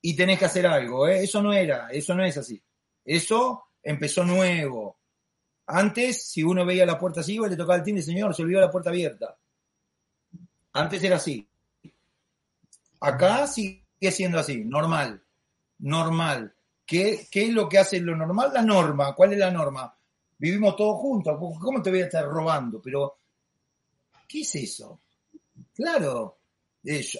y 0.06 0.14
tenés 0.14 0.38
que 0.38 0.44
hacer 0.44 0.66
algo. 0.66 1.08
¿eh? 1.08 1.24
Eso 1.24 1.42
no 1.42 1.54
era, 1.54 1.88
eso 1.88 2.14
no 2.14 2.22
es 2.22 2.36
así. 2.36 2.62
Eso 3.02 3.64
empezó 3.82 4.22
nuevo. 4.22 4.98
Antes, 5.66 6.28
si 6.28 6.42
uno 6.42 6.66
veía 6.66 6.84
la 6.84 6.98
puerta 6.98 7.20
así, 7.20 7.38
le 7.38 7.56
tocaba 7.56 7.76
el 7.76 7.82
timbre, 7.82 8.02
señor, 8.02 8.34
se 8.34 8.42
olvidó 8.42 8.60
la 8.60 8.70
puerta 8.70 8.90
abierta. 8.90 9.34
Antes 10.74 11.02
era 11.02 11.16
así. 11.16 11.48
Acá 13.00 13.46
sigue 13.46 14.10
siendo 14.10 14.38
así, 14.38 14.62
normal. 14.62 15.22
Normal. 15.78 16.54
¿Qué, 16.84 17.26
¿Qué 17.30 17.44
es 17.44 17.54
lo 17.54 17.66
que 17.66 17.78
hace 17.78 17.98
lo 17.98 18.14
normal? 18.14 18.50
La 18.52 18.60
norma. 18.60 19.14
¿Cuál 19.14 19.32
es 19.32 19.38
la 19.38 19.50
norma? 19.50 19.96
vivimos 20.36 20.76
todos 20.76 21.00
juntos, 21.00 21.38
¿cómo 21.38 21.80
te 21.80 21.88
voy 21.88 22.00
a 22.00 22.04
estar 22.04 22.26
robando? 22.26 22.82
Pero, 22.82 23.20
¿qué 24.28 24.40
es 24.42 24.54
eso? 24.56 25.00
Claro, 25.72 26.40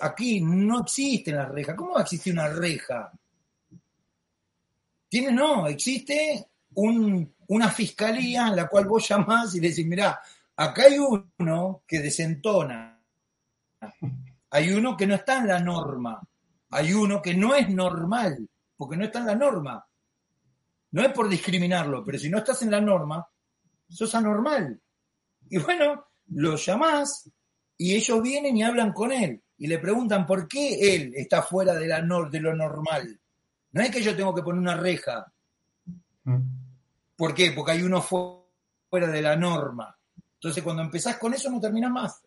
aquí 0.00 0.40
no 0.40 0.80
existen 0.80 1.36
las 1.36 1.48
rejas. 1.48 1.74
¿Cómo 1.74 1.92
va 1.92 2.00
a 2.00 2.02
existir 2.02 2.32
una 2.32 2.48
reja? 2.48 3.10
Tiene, 5.08 5.32
no, 5.32 5.66
existe 5.66 6.48
una 6.74 7.70
fiscalía 7.70 8.48
en 8.48 8.56
la 8.56 8.68
cual 8.68 8.86
vos 8.86 9.08
llamás 9.08 9.54
y 9.54 9.60
decís, 9.60 9.86
mirá, 9.86 10.20
acá 10.56 10.84
hay 10.84 10.98
uno 10.98 11.82
que 11.86 12.00
desentona, 12.00 13.00
hay 14.50 14.72
uno 14.72 14.96
que 14.96 15.06
no 15.06 15.14
está 15.14 15.38
en 15.38 15.46
la 15.46 15.60
norma, 15.60 16.20
hay 16.70 16.92
uno 16.92 17.22
que 17.22 17.34
no 17.34 17.54
es 17.54 17.68
normal, 17.68 18.48
porque 18.76 18.96
no 18.96 19.04
está 19.04 19.20
en 19.20 19.26
la 19.26 19.36
norma. 19.36 19.86
No 20.90 21.02
es 21.02 21.12
por 21.12 21.28
discriminarlo, 21.28 22.04
pero 22.04 22.18
si 22.18 22.28
no 22.28 22.38
estás 22.38 22.62
en 22.62 22.70
la 22.70 22.80
norma, 22.80 23.26
sos 23.88 24.14
anormal. 24.14 24.80
Y 25.48 25.58
bueno, 25.58 26.06
lo 26.28 26.56
llamás 26.56 27.30
y 27.76 27.94
ellos 27.94 28.22
vienen 28.22 28.56
y 28.56 28.62
hablan 28.62 28.92
con 28.92 29.12
él 29.12 29.43
y 29.58 29.66
le 29.66 29.78
preguntan 29.78 30.26
por 30.26 30.48
qué 30.48 30.94
él 30.94 31.12
está 31.14 31.42
fuera 31.42 31.74
de, 31.74 31.86
la 31.86 32.00
de 32.00 32.40
lo 32.40 32.54
normal. 32.54 33.18
No 33.72 33.82
es 33.82 33.90
que 33.90 34.02
yo 34.02 34.16
tengo 34.16 34.34
que 34.34 34.42
poner 34.42 34.60
una 34.60 34.76
reja. 34.76 35.32
Mm. 36.24 36.40
¿Por 37.16 37.34
qué? 37.34 37.52
Porque 37.52 37.72
hay 37.72 37.82
uno 37.82 38.02
fuera 38.02 39.06
de 39.08 39.22
la 39.22 39.36
norma. 39.36 39.96
Entonces, 40.34 40.62
cuando 40.62 40.82
empezás 40.82 41.16
con 41.16 41.34
eso, 41.34 41.50
no 41.50 41.60
terminás 41.60 41.90
más. 41.90 42.22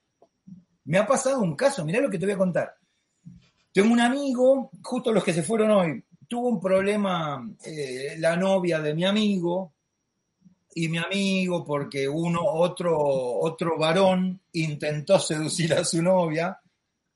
Me 0.85 0.97
ha 0.97 1.05
pasado 1.05 1.39
un 1.39 1.55
caso, 1.55 1.85
mirá 1.85 1.99
lo 1.99 2.09
que 2.09 2.17
te 2.17 2.25
voy 2.25 2.33
a 2.33 2.37
contar. 2.37 2.75
Tengo 3.71 3.91
un 3.91 3.99
amigo, 3.99 4.71
justo 4.81 5.11
los 5.11 5.23
que 5.23 5.33
se 5.33 5.43
fueron 5.43 5.71
hoy, 5.71 6.03
tuvo 6.27 6.49
un 6.49 6.59
problema 6.59 7.47
eh, 7.63 8.15
la 8.17 8.35
novia 8.35 8.79
de 8.79 8.93
mi 8.93 9.05
amigo 9.05 9.73
y 10.73 10.89
mi 10.89 10.97
amigo 10.97 11.63
porque 11.63 12.07
uno 12.07 12.41
otro 12.43 12.97
otro 12.97 13.77
varón 13.77 14.41
intentó 14.53 15.17
seducir 15.19 15.73
a 15.73 15.83
su 15.83 16.01
novia 16.03 16.59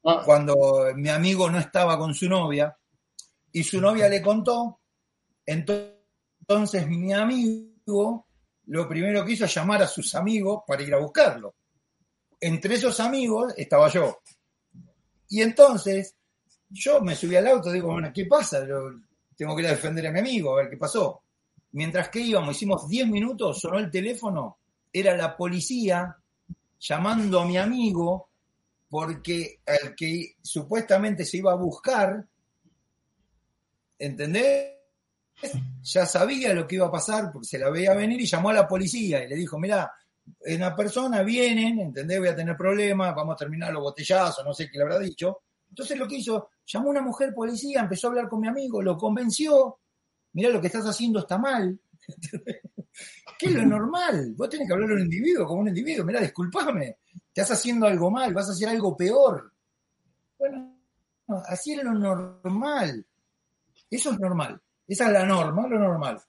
ah. 0.05 0.21
cuando 0.25 0.91
mi 0.95 1.09
amigo 1.09 1.49
no 1.49 1.59
estaba 1.59 1.97
con 1.97 2.13
su 2.13 2.27
novia 2.27 2.75
y 3.51 3.63
su 3.63 3.79
novia 3.81 4.07
le 4.07 4.21
contó 4.21 4.79
entonces 5.45 6.87
mi 6.87 7.13
amigo 7.13 8.27
lo 8.65 8.87
primero 8.87 9.25
que 9.25 9.33
hizo 9.33 9.45
es 9.45 9.53
llamar 9.53 9.83
a 9.83 9.87
sus 9.87 10.13
amigos 10.15 10.63
para 10.65 10.83
ir 10.83 10.93
a 10.93 10.99
buscarlo 10.99 11.55
entre 12.39 12.75
esos 12.75 12.99
amigos 12.99 13.53
estaba 13.57 13.89
yo 13.89 14.21
y 15.29 15.41
entonces 15.41 16.15
yo 16.71 17.01
me 17.01 17.15
subí 17.15 17.35
al 17.35 17.47
auto 17.47 17.71
digo, 17.71 17.91
bueno, 17.91 18.11
¿qué 18.13 18.25
pasa? 18.25 18.65
tengo 19.35 19.55
que 19.55 19.61
ir 19.61 19.67
a 19.67 19.71
defender 19.71 20.07
a 20.07 20.11
mi 20.11 20.19
amigo, 20.19 20.53
a 20.53 20.61
ver 20.61 20.69
qué 20.69 20.77
pasó. 20.77 21.23
Mientras 21.71 22.09
que 22.09 22.19
íbamos, 22.19 22.55
hicimos 22.55 22.87
10 22.87 23.07
minutos, 23.07 23.59
sonó 23.59 23.79
el 23.79 23.89
teléfono, 23.89 24.59
era 24.91 25.15
la 25.15 25.35
policía 25.35 26.15
llamando 26.79 27.39
a 27.39 27.45
mi 27.45 27.57
amigo 27.57 28.30
porque 28.91 29.61
el 29.65 29.95
que 29.95 30.35
supuestamente 30.41 31.23
se 31.23 31.37
iba 31.37 31.53
a 31.53 31.55
buscar, 31.55 32.27
¿entendés? 33.97 34.73
Ya 35.81 36.05
sabía 36.05 36.53
lo 36.53 36.67
que 36.67 36.75
iba 36.75 36.87
a 36.87 36.91
pasar 36.91 37.31
porque 37.31 37.47
se 37.47 37.57
la 37.57 37.69
veía 37.69 37.93
venir 37.93 38.19
y 38.19 38.25
llamó 38.25 38.49
a 38.49 38.53
la 38.53 38.67
policía 38.67 39.23
y 39.23 39.29
le 39.29 39.37
dijo, 39.37 39.57
mira, 39.57 39.89
una 40.45 40.75
persona 40.75 41.23
vienen, 41.23 41.79
¿entendés? 41.79 42.19
Voy 42.19 42.27
a 42.27 42.35
tener 42.35 42.57
problemas, 42.57 43.15
vamos 43.15 43.35
a 43.35 43.37
terminar 43.37 43.71
los 43.71 43.81
botellazos, 43.81 44.43
no 44.43 44.53
sé 44.53 44.69
qué 44.69 44.77
le 44.77 44.83
habrá 44.83 44.99
dicho. 44.99 45.43
Entonces 45.69 45.97
lo 45.97 46.05
que 46.05 46.17
hizo, 46.17 46.49
llamó 46.65 46.87
a 46.87 46.91
una 46.91 47.01
mujer 47.01 47.33
policía, 47.33 47.79
empezó 47.79 48.07
a 48.07 48.09
hablar 48.09 48.27
con 48.27 48.41
mi 48.41 48.49
amigo, 48.49 48.81
lo 48.81 48.97
convenció, 48.97 49.79
mira 50.33 50.49
lo 50.49 50.59
que 50.59 50.67
estás 50.67 50.85
haciendo 50.85 51.19
está 51.19 51.37
mal. 51.37 51.79
¿Qué 53.39 53.45
es 53.45 53.53
lo 53.53 53.65
normal? 53.65 54.33
Vos 54.35 54.49
tenés 54.49 54.67
que 54.67 54.73
hablar 54.73 54.91
a 54.91 54.95
un 54.95 55.01
individuo 55.03 55.47
como 55.47 55.61
un 55.61 55.69
individuo, 55.69 56.03
mira, 56.03 56.19
discúlpame, 56.19 56.97
estás 57.33 57.51
haciendo 57.51 57.87
algo 57.87 58.11
mal, 58.11 58.33
vas 58.33 58.49
a 58.49 58.51
hacer 58.51 58.69
algo 58.69 58.95
peor. 58.95 59.51
Bueno, 60.37 60.75
así 61.47 61.73
es 61.73 61.83
lo 61.83 61.93
normal. 61.93 63.05
Eso 63.89 64.11
es 64.11 64.19
normal. 64.19 64.61
Esa 64.87 65.07
es 65.07 65.13
la 65.13 65.25
norma, 65.25 65.67
lo 65.67 65.79
normal. 65.79 66.19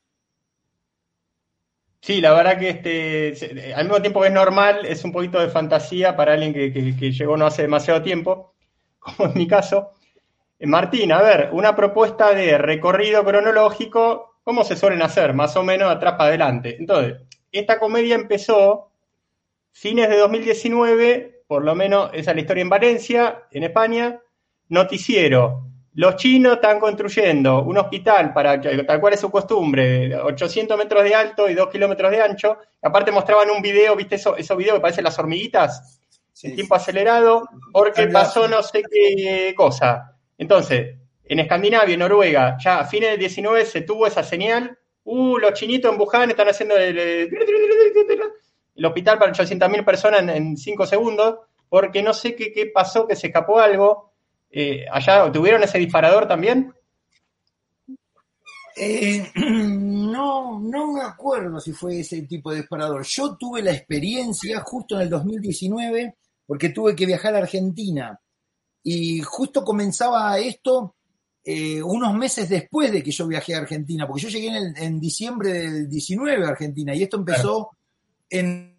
Sí, 2.00 2.20
la 2.20 2.32
verdad 2.32 2.58
que 2.58 3.28
este, 3.28 3.74
al 3.74 3.84
mismo 3.84 4.00
tiempo 4.00 4.20
que 4.20 4.28
es 4.28 4.32
normal, 4.32 4.84
es 4.86 5.04
un 5.04 5.12
poquito 5.12 5.38
de 5.38 5.48
fantasía 5.48 6.16
para 6.16 6.34
alguien 6.34 6.52
que 6.52 7.12
llegó 7.12 7.36
no 7.36 7.46
hace 7.46 7.62
demasiado 7.62 8.02
tiempo 8.02 8.52
como 9.02 9.30
en 9.30 9.38
mi 9.38 9.46
caso. 9.46 9.90
Eh, 10.58 10.66
Martín, 10.66 11.12
a 11.12 11.20
ver, 11.20 11.50
una 11.52 11.74
propuesta 11.74 12.32
de 12.32 12.56
recorrido 12.56 13.24
cronológico, 13.24 14.38
¿cómo 14.44 14.64
se 14.64 14.76
suelen 14.76 15.02
hacer? 15.02 15.34
Más 15.34 15.56
o 15.56 15.62
menos 15.62 15.90
atrás 15.90 16.12
para 16.12 16.28
adelante. 16.28 16.76
Entonces, 16.78 17.20
esta 17.50 17.78
comedia 17.78 18.14
empezó 18.14 18.91
fines 19.72 20.08
de 20.08 20.16
2019, 20.16 21.42
por 21.46 21.64
lo 21.64 21.74
menos 21.74 22.10
esa 22.12 22.30
es 22.30 22.36
la 22.36 22.40
historia 22.40 22.62
en 22.62 22.68
Valencia, 22.68 23.42
en 23.50 23.64
España, 23.64 24.20
noticiero. 24.68 25.66
Los 25.94 26.16
chinos 26.16 26.54
están 26.54 26.80
construyendo 26.80 27.62
un 27.62 27.76
hospital 27.76 28.32
para, 28.32 28.60
tal 28.60 29.00
cual 29.00 29.12
es 29.12 29.20
su 29.20 29.30
costumbre, 29.30 30.08
de 30.08 30.16
800 30.16 30.78
metros 30.78 31.04
de 31.04 31.14
alto 31.14 31.50
y 31.50 31.54
2 31.54 31.68
kilómetros 31.68 32.10
de 32.10 32.22
ancho. 32.22 32.58
Aparte 32.80 33.12
mostraban 33.12 33.50
un 33.50 33.60
video, 33.60 33.94
¿viste 33.94 34.14
eso, 34.14 34.36
esos 34.36 34.56
videos 34.56 34.76
que 34.76 34.80
parecen 34.80 35.04
las 35.04 35.18
hormiguitas? 35.18 35.98
el 36.42 36.54
tiempo 36.54 36.74
acelerado, 36.74 37.48
porque 37.72 38.06
pasó 38.08 38.48
no 38.48 38.62
sé 38.62 38.82
qué 38.90 39.54
cosa. 39.56 40.16
Entonces, 40.38 40.96
en 41.24 41.40
Escandinavia, 41.40 41.94
en 41.94 42.00
Noruega, 42.00 42.56
ya 42.58 42.80
a 42.80 42.84
fines 42.84 43.10
del 43.10 43.20
19 43.20 43.64
se 43.64 43.82
tuvo 43.82 44.06
esa 44.06 44.22
señal. 44.22 44.76
Uh, 45.04 45.38
los 45.38 45.52
chinitos 45.54 45.92
en 45.92 46.00
Wuhan 46.00 46.30
están 46.30 46.48
haciendo 46.48 46.76
el, 46.76 47.30
hospital 48.84 49.18
para 49.18 49.32
800.000 49.32 49.84
personas 49.84 50.36
en 50.36 50.56
5 50.56 50.86
segundos, 50.86 51.38
porque 51.68 52.02
no 52.02 52.12
sé 52.12 52.34
qué, 52.34 52.70
pasó, 52.72 53.06
que 53.06 53.16
se 53.16 53.28
escapó 53.28 53.60
algo. 53.60 54.12
Eh, 54.50 54.84
¿Allá 54.90 55.30
tuvieron 55.32 55.62
ese 55.62 55.78
disparador 55.78 56.26
también? 56.26 56.72
Eh, 58.76 59.30
no, 59.34 60.60
no 60.60 60.92
me 60.92 61.02
acuerdo 61.02 61.60
si 61.60 61.72
fue 61.72 62.00
ese 62.00 62.22
tipo 62.22 62.50
de 62.50 62.58
disparador. 62.58 63.04
Yo 63.04 63.36
tuve 63.36 63.62
la 63.62 63.72
experiencia 63.72 64.60
justo 64.60 64.96
en 64.96 65.02
el 65.02 65.10
2019 65.10 66.16
porque 66.46 66.70
tuve 66.70 66.94
que 66.94 67.06
viajar 67.06 67.34
a 67.34 67.38
Argentina. 67.38 68.18
Y 68.82 69.20
justo 69.20 69.64
comenzaba 69.64 70.38
esto 70.38 70.96
eh, 71.44 71.82
unos 71.82 72.14
meses 72.14 72.48
después 72.48 72.92
de 72.92 73.02
que 73.02 73.10
yo 73.10 73.26
viajé 73.26 73.54
a 73.54 73.58
Argentina, 73.58 74.06
porque 74.06 74.22
yo 74.22 74.28
llegué 74.28 74.50
en, 74.76 75.00
diciembre 75.00 75.52
del 75.52 75.88
19 75.88 76.44
a 76.44 76.50
Argentina 76.50 76.94
y 76.94 77.02
esto 77.02 77.16
empezó 77.16 77.70
en 78.32 78.72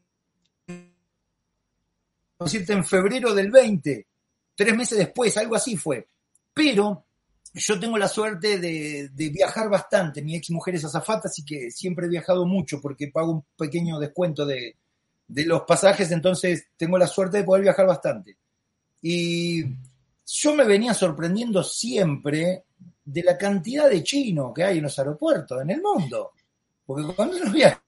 en 2.49 2.83
febrero 2.83 3.33
del 3.33 3.51
20, 3.51 4.07
tres 4.55 4.75
meses 4.75 4.97
después, 4.97 5.37
algo 5.37 5.55
así 5.55 5.77
fue. 5.77 6.07
Pero 6.53 7.05
yo 7.53 7.79
tengo 7.79 7.97
la 7.97 8.07
suerte 8.07 8.59
de, 8.59 9.09
viajar 9.29 9.69
bastante. 9.69 10.21
Mi 10.21 10.35
ex 10.35 10.49
mujer 10.51 10.75
es 10.75 10.85
azafata, 10.85 11.27
así 11.27 11.45
que 11.45 11.71
siempre 11.71 12.05
he 12.05 12.09
viajado 12.09 12.45
mucho 12.45 12.81
porque 12.81 13.07
pago 13.07 13.31
un 13.31 13.45
pequeño 13.57 13.99
descuento 13.99 14.45
de, 14.45 14.75
de 15.27 15.45
los 15.45 15.61
pasajes, 15.61 16.11
entonces 16.11 16.67
tengo 16.75 16.97
la 16.97 17.07
suerte 17.07 17.37
de 17.37 17.43
poder 17.43 17.63
viajar 17.63 17.87
bastante. 17.87 18.37
Y 19.01 19.63
yo 20.25 20.55
me 20.55 20.65
venía 20.65 20.93
sorprendiendo 20.93 21.63
siempre 21.63 22.63
de 23.05 23.23
la 23.23 23.37
cantidad 23.37 23.89
de 23.89 24.03
chinos 24.03 24.53
que 24.53 24.63
hay 24.63 24.77
en 24.77 24.83
los 24.83 24.97
aeropuertos 24.97 25.61
en 25.61 25.69
el 25.69 25.81
mundo. 25.81 26.31
Porque 26.85 27.13
cuando 27.13 27.37
uno 27.37 27.51
viaja, 27.51 27.82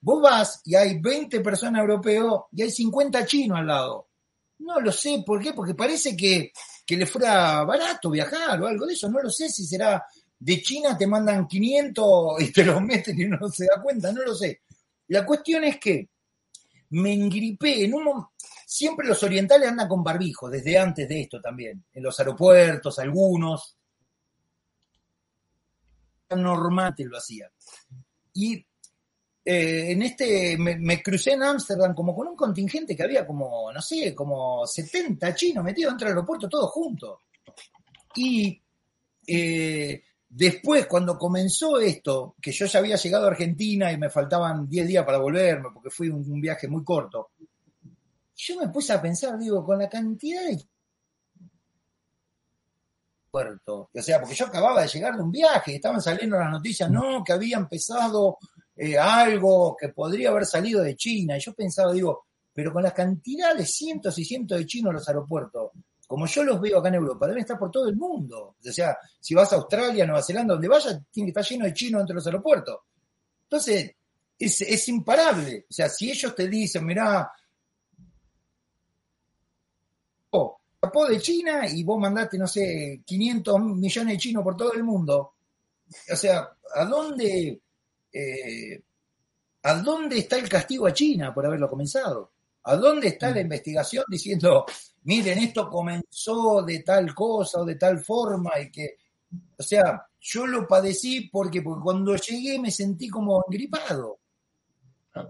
vos 0.00 0.22
vas 0.22 0.60
y 0.64 0.74
hay 0.74 0.98
20 0.98 1.40
personas 1.40 1.80
europeos 1.80 2.44
y 2.52 2.62
hay 2.62 2.70
50 2.70 3.26
chinos 3.26 3.58
al 3.58 3.66
lado. 3.66 4.08
No 4.58 4.80
lo 4.80 4.92
sé, 4.92 5.22
¿por 5.26 5.42
qué? 5.42 5.52
Porque 5.52 5.74
parece 5.74 6.16
que, 6.16 6.52
que 6.86 6.96
le 6.96 7.06
fuera 7.06 7.64
barato 7.64 8.10
viajar 8.10 8.60
o 8.62 8.66
algo 8.66 8.86
de 8.86 8.94
eso. 8.94 9.08
No 9.08 9.20
lo 9.20 9.30
sé 9.30 9.48
si 9.48 9.64
será 9.66 10.04
de 10.38 10.60
China 10.60 10.98
te 10.98 11.06
mandan 11.06 11.46
500 11.46 12.42
y 12.42 12.50
te 12.52 12.64
los 12.64 12.82
meten 12.82 13.20
y 13.20 13.26
no 13.26 13.48
se 13.48 13.64
da 13.66 13.80
cuenta, 13.80 14.12
no 14.12 14.22
lo 14.22 14.34
sé. 14.34 14.62
La 15.08 15.24
cuestión 15.24 15.62
es 15.64 15.78
que 15.78 16.08
me 16.90 17.12
engripé 17.12 17.84
en 17.84 17.94
un 17.94 18.26
siempre 18.66 19.06
los 19.06 19.22
orientales 19.22 19.68
andan 19.68 19.88
con 19.88 20.02
barbijo, 20.02 20.48
desde 20.48 20.78
antes 20.78 21.08
de 21.08 21.20
esto 21.20 21.40
también, 21.40 21.84
en 21.92 22.02
los 22.02 22.18
aeropuertos, 22.18 22.98
algunos. 22.98 23.76
Normalmente 26.30 27.04
lo 27.04 27.18
hacía. 27.18 27.52
Y 28.32 28.64
eh, 29.44 29.92
en 29.92 30.02
este, 30.02 30.56
me, 30.58 31.02
crucé 31.02 31.32
en 31.32 31.42
Ámsterdam 31.42 31.94
como 31.94 32.14
con 32.14 32.28
un 32.28 32.36
contingente 32.36 32.96
que 32.96 33.02
había 33.02 33.26
como, 33.26 33.72
no 33.72 33.82
sé, 33.82 34.14
como 34.14 34.66
70 34.66 35.34
chinos 35.34 35.64
metidos 35.64 35.92
dentro 35.92 36.08
del 36.08 36.16
aeropuerto, 36.16 36.48
todos 36.48 36.70
juntos. 36.70 37.18
Y 38.14 38.60
eh, 39.26 40.02
después, 40.28 40.86
cuando 40.86 41.18
comenzó 41.18 41.80
esto, 41.80 42.36
que 42.40 42.52
yo 42.52 42.66
ya 42.66 42.78
había 42.78 42.96
llegado 42.96 43.24
a 43.24 43.30
Argentina 43.30 43.90
y 43.92 43.96
me 43.98 44.10
faltaban 44.10 44.68
10 44.68 44.86
días 44.86 45.04
para 45.04 45.18
volverme, 45.18 45.70
porque 45.72 45.90
fui 45.90 46.08
un 46.08 46.40
viaje 46.40 46.68
muy 46.68 46.84
corto, 46.84 47.30
yo 48.34 48.56
me 48.56 48.68
puse 48.68 48.92
a 48.92 49.00
pensar, 49.00 49.38
digo, 49.38 49.64
con 49.64 49.78
la 49.78 49.88
cantidad 49.88 50.42
de 50.42 50.58
puerto, 53.30 53.88
o 53.94 54.02
sea, 54.02 54.20
porque 54.20 54.34
yo 54.34 54.46
acababa 54.46 54.82
de 54.82 54.88
llegar 54.88 55.16
de 55.16 55.22
un 55.22 55.30
viaje, 55.30 55.76
estaban 55.76 56.02
saliendo 56.02 56.38
las 56.38 56.50
noticias, 56.50 56.90
no, 56.90 57.24
que 57.24 57.32
había 57.32 57.56
empezado 57.56 58.38
eh, 58.76 58.98
algo 58.98 59.76
que 59.78 59.88
podría 59.88 60.30
haber 60.30 60.46
salido 60.46 60.82
de 60.82 60.96
China, 60.96 61.36
y 61.36 61.40
yo 61.40 61.52
pensaba, 61.54 61.92
digo, 61.92 62.26
pero 62.52 62.72
con 62.72 62.82
la 62.82 62.92
cantidad 62.92 63.54
de 63.54 63.66
cientos 63.66 64.18
y 64.18 64.24
cientos 64.24 64.58
de 64.58 64.66
chinos 64.66 64.90
en 64.90 64.94
los 64.94 65.08
aeropuertos, 65.08 65.70
como 66.06 66.26
yo 66.26 66.44
los 66.44 66.60
veo 66.60 66.78
acá 66.78 66.88
en 66.88 66.96
Europa, 66.96 67.26
deben 67.26 67.40
estar 67.40 67.58
por 67.58 67.70
todo 67.70 67.88
el 67.88 67.96
mundo. 67.96 68.56
O 68.62 68.72
sea, 68.72 68.98
si 69.18 69.34
vas 69.34 69.50
a 69.52 69.56
Australia, 69.56 70.04
Nueva 70.04 70.22
Zelanda, 70.22 70.54
donde 70.54 70.68
vayas, 70.68 71.00
tiene 71.10 71.28
que 71.32 71.40
estar 71.40 71.44
lleno 71.50 71.64
de 71.64 71.72
chinos 71.72 72.00
entre 72.02 72.14
los 72.14 72.26
aeropuertos. 72.26 72.80
Entonces, 73.44 73.94
es, 74.38 74.60
es 74.60 74.88
imparable. 74.88 75.64
O 75.70 75.72
sea, 75.72 75.88
si 75.88 76.10
ellos 76.10 76.34
te 76.34 76.48
dicen, 76.48 76.84
mirá, 76.84 77.32
escapó 80.82 81.06
de 81.06 81.20
China 81.20 81.68
y 81.68 81.84
vos 81.84 82.00
mandaste, 82.00 82.36
no 82.36 82.48
sé, 82.48 83.02
500 83.04 83.60
millones 83.60 84.14
de 84.14 84.18
chinos 84.18 84.42
por 84.42 84.56
todo 84.56 84.72
el 84.72 84.82
mundo. 84.82 85.34
O 86.12 86.16
sea, 86.16 86.48
¿a 86.74 86.84
dónde, 86.84 87.60
eh, 88.12 88.82
¿a 89.62 89.74
dónde 89.74 90.18
está 90.18 90.36
el 90.36 90.48
castigo 90.48 90.86
a 90.86 90.92
China 90.92 91.32
por 91.32 91.46
haberlo 91.46 91.68
comenzado? 91.68 92.32
¿A 92.64 92.76
dónde 92.76 93.08
está 93.08 93.30
la 93.30 93.36
mm. 93.36 93.40
investigación 93.40 94.04
diciendo, 94.08 94.64
miren, 95.04 95.38
esto 95.38 95.68
comenzó 95.68 96.62
de 96.62 96.80
tal 96.80 97.14
cosa 97.14 97.60
o 97.60 97.64
de 97.64 97.76
tal 97.76 98.04
forma 98.04 98.58
y 98.60 98.70
que, 98.70 98.96
o 99.58 99.62
sea, 99.62 100.06
yo 100.20 100.46
lo 100.46 100.66
padecí 100.66 101.28
porque, 101.28 101.62
porque 101.62 101.82
cuando 101.82 102.16
llegué 102.16 102.58
me 102.60 102.70
sentí 102.70 103.08
como 103.08 103.44
gripado. 103.48 104.18
Ah. 105.14 105.28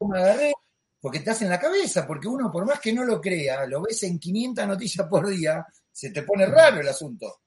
Me 0.00 0.18
agarré, 0.18 0.52
porque 1.00 1.20
te 1.20 1.30
en 1.30 1.50
la 1.50 1.58
cabeza, 1.58 2.06
porque 2.06 2.28
uno, 2.28 2.50
por 2.50 2.64
más 2.64 2.80
que 2.80 2.92
no 2.92 3.04
lo 3.04 3.20
crea, 3.20 3.66
lo 3.66 3.82
ves 3.82 4.02
en 4.04 4.18
500 4.18 4.66
noticias 4.66 5.06
por 5.08 5.28
día, 5.28 5.66
se 5.92 6.10
te 6.10 6.22
pone 6.22 6.46
raro 6.46 6.80
el 6.80 6.88
asunto. 6.88 7.40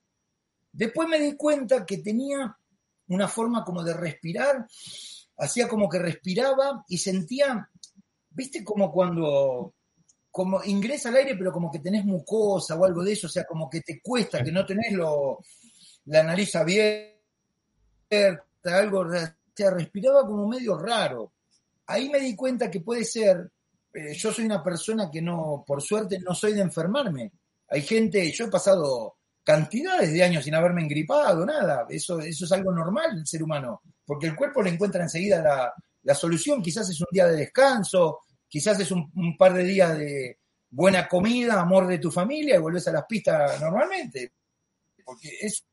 Después 0.72 1.08
me 1.08 1.20
di 1.20 1.36
cuenta 1.36 1.86
que 1.86 1.98
tenía 1.98 2.58
una 3.14 3.28
forma 3.28 3.64
como 3.64 3.84
de 3.84 3.94
respirar, 3.94 4.66
hacía 5.38 5.68
como 5.68 5.90
que 5.90 6.00
respiraba 6.00 6.84
y 6.88 6.98
sentía, 6.98 7.70
viste, 8.30 8.64
como 8.64 8.92
cuando 8.92 9.74
como 10.30 10.64
ingresa 10.64 11.10
al 11.10 11.18
aire, 11.18 11.36
pero 11.36 11.52
como 11.52 11.70
que 11.70 11.80
tenés 11.80 12.06
mucosa 12.06 12.76
o 12.76 12.86
algo 12.86 13.04
de 13.04 13.12
eso, 13.12 13.28
o 13.28 13.30
sea, 13.30 13.44
como 13.44 13.70
que 13.70 13.82
te 13.82 14.00
cuesta, 14.02 14.42
que 14.42 14.52
no 14.52 14.66
tenés 14.66 14.94
lo, 14.94 15.40
la 16.06 16.24
nariz 16.24 16.56
abierta, 16.56 17.18
algo, 18.64 19.00
o 19.02 19.12
sea, 19.12 19.72
respiraba 19.72 20.26
como 20.26 20.48
medio 20.48 20.78
raro 20.78 21.34
ahí 21.92 22.10
me 22.10 22.20
di 22.20 22.36
cuenta 22.36 22.72
que 22.72 22.80
puede 22.80 23.04
ser, 23.04 23.52
eh, 23.94 24.14
yo 24.14 24.32
soy 24.32 24.46
una 24.46 24.64
persona 24.64 25.10
que 25.12 25.22
no, 25.22 25.64
por 25.66 25.82
suerte, 25.82 26.20
no 26.20 26.34
soy 26.34 26.54
de 26.54 26.62
enfermarme. 26.62 27.32
Hay 27.70 27.82
gente, 27.82 28.32
yo 28.32 28.46
he 28.46 28.50
pasado 28.50 29.18
cantidades 29.44 30.14
de 30.14 30.24
años 30.24 30.44
sin 30.44 30.56
haberme 30.56 30.82
engripado, 30.82 31.46
nada. 31.46 31.86
Eso, 31.90 32.20
eso 32.20 32.46
es 32.46 32.52
algo 32.52 32.72
normal 32.72 33.18
el 33.18 33.28
ser 33.28 33.44
humano, 33.44 33.82
porque 34.06 34.28
el 34.28 34.36
cuerpo 34.36 34.62
le 34.62 34.70
encuentra 34.70 35.04
enseguida 35.04 35.42
la, 35.42 35.74
la 36.04 36.16
solución. 36.16 36.62
Quizás 36.62 36.90
es 36.90 37.00
un 37.00 37.08
día 37.12 37.28
de 37.28 37.38
descanso, 37.38 38.20
quizás 38.48 38.80
es 38.80 38.92
un, 38.92 39.38
par 39.38 39.54
de 39.54 39.64
días 39.64 39.98
de 39.98 40.40
buena 40.70 41.08
comida, 41.08 41.60
amor 41.60 41.88
de 41.88 42.00
tu 42.00 42.12
familia 42.12 42.56
y 42.56 42.60
vuelves 42.60 42.88
a 42.88 42.94
las 42.94 43.06
pistas 43.06 43.60
normalmente. 43.60 44.34
Porque 45.04 45.30
es, 45.42 45.66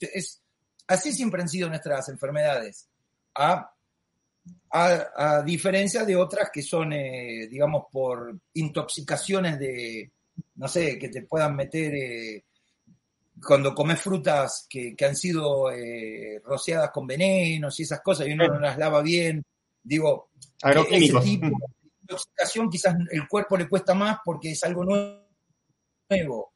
es 0.00 0.42
así 0.86 1.12
siempre 1.12 1.42
han 1.42 1.48
sido 1.48 1.68
nuestras 1.68 2.08
enfermedades. 2.08 2.88
A 3.34 3.72
a, 4.70 5.42
diferencia 5.42 6.04
de 6.04 6.16
otras 6.16 6.50
que 6.52 6.62
son, 6.62 6.92
eh, 6.92 7.46
digamos, 7.48 7.84
por 7.90 8.36
intoxicaciones 8.54 9.58
de, 9.58 10.10
no 10.56 10.68
sé, 10.68 10.98
que 10.98 11.08
te 11.08 11.22
puedan 11.22 11.54
meter 11.54 11.94
eh, 11.94 12.44
cuando 13.44 13.74
comes 13.74 14.00
frutas 14.00 14.66
que, 14.68 14.94
han 15.04 15.16
sido 15.16 15.70
eh, 15.70 16.40
rociadas 16.44 16.90
con 16.90 17.06
venenos 17.06 17.78
y 17.78 17.82
esas 17.82 18.00
cosas 18.00 18.26
y 18.28 18.32
uno 18.32 18.46
no 18.48 18.60
las 18.60 18.78
lava 18.78 19.02
bien. 19.02 19.42
Digo, 19.82 20.30
ese 20.90 21.20
tipo 21.20 21.46
de 21.46 21.50
intoxicación 22.02 22.70
quizás 22.70 22.96
el 23.10 23.26
cuerpo 23.26 23.56
le 23.56 23.68
cuesta 23.68 23.94
más 23.94 24.18
porque 24.24 24.52
es 24.52 24.62
algo 24.64 24.84
nuevo. 24.84 26.52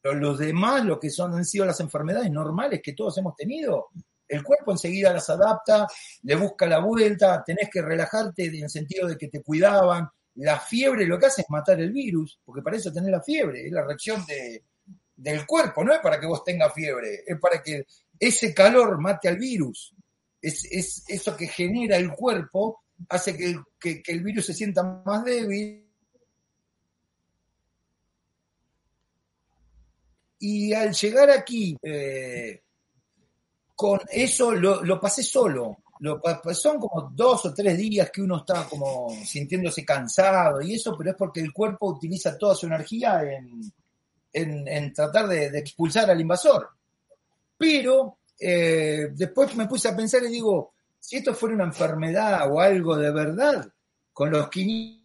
Pero 0.00 0.14
los 0.14 0.38
demás, 0.38 0.84
lo 0.84 1.00
que 1.00 1.10
son, 1.10 1.34
han 1.34 1.44
sido 1.44 1.64
las 1.64 1.80
enfermedades 1.80 2.30
normales 2.30 2.80
que 2.82 2.92
todos 2.92 3.18
hemos 3.18 3.34
tenido, 3.34 3.88
el 4.28 4.42
cuerpo 4.42 4.72
enseguida 4.72 5.12
las 5.12 5.28
adapta, 5.30 5.86
le 6.22 6.36
busca 6.36 6.66
la 6.66 6.78
vuelta, 6.78 7.42
tenés 7.44 7.68
que 7.70 7.82
relajarte 7.82 8.46
en 8.46 8.64
el 8.64 8.70
sentido 8.70 9.08
de 9.08 9.16
que 9.16 9.28
te 9.28 9.42
cuidaban. 9.42 10.08
La 10.36 10.60
fiebre 10.60 11.06
lo 11.06 11.18
que 11.18 11.26
hace 11.26 11.42
es 11.42 11.50
matar 11.50 11.80
el 11.80 11.92
virus, 11.92 12.38
porque 12.44 12.62
para 12.62 12.76
eso 12.76 12.92
tenés 12.92 13.10
la 13.10 13.22
fiebre, 13.22 13.66
es 13.66 13.72
la 13.72 13.84
reacción 13.84 14.24
del 15.16 15.46
cuerpo, 15.46 15.82
no 15.82 15.94
es 15.94 16.00
para 16.00 16.20
que 16.20 16.26
vos 16.26 16.44
tengas 16.44 16.72
fiebre, 16.74 17.24
es 17.26 17.40
para 17.40 17.62
que 17.62 17.86
ese 18.18 18.54
calor 18.54 19.00
mate 19.00 19.28
al 19.28 19.38
virus. 19.38 19.94
Es, 20.40 21.04
eso 21.08 21.36
que 21.36 21.48
genera 21.48 21.96
el 21.96 22.12
cuerpo, 22.12 22.84
hace 23.08 23.36
que, 23.36 24.02
el 24.06 24.22
virus 24.22 24.46
se 24.46 24.54
sienta 24.54 24.82
más 25.04 25.24
débil. 25.24 25.82
Y 30.38 30.72
al 30.74 30.92
llegar 30.92 31.30
aquí, 31.30 31.76
eh, 31.82 32.62
con 33.74 34.00
eso 34.10 34.52
lo, 34.52 35.00
pasé 35.00 35.22
solo. 35.22 35.78
Lo, 36.00 36.20
son 36.52 36.78
como 36.78 37.10
dos 37.10 37.46
o 37.46 37.54
tres 37.54 37.76
días 37.78 38.10
que 38.10 38.20
uno 38.20 38.36
está 38.38 38.68
como 38.68 39.08
sintiéndose 39.24 39.82
cansado 39.82 40.60
y 40.60 40.74
eso, 40.74 40.94
pero 40.96 41.10
es 41.10 41.16
porque 41.16 41.40
el 41.40 41.54
cuerpo 41.54 41.88
utiliza 41.88 42.36
toda 42.36 42.54
su 42.54 42.66
energía 42.66 43.22
en, 43.22 43.72
tratar 44.94 45.28
de, 45.28 45.46
expulsar 45.58 46.10
al 46.10 46.20
invasor. 46.20 46.70
Pero 47.56 48.18
eh, 48.38 49.08
después 49.12 49.54
me 49.56 49.66
puse 49.66 49.88
a 49.88 49.96
pensar 49.96 50.22
y 50.24 50.28
digo, 50.28 50.74
si 50.98 51.16
esto 51.16 51.34
fuera 51.34 51.54
una 51.54 51.64
enfermedad 51.64 52.52
o 52.52 52.60
algo 52.60 52.96
de 52.96 53.10
verdad, 53.12 53.66
con 54.12 54.30
los 54.30 54.48
500 54.48 55.04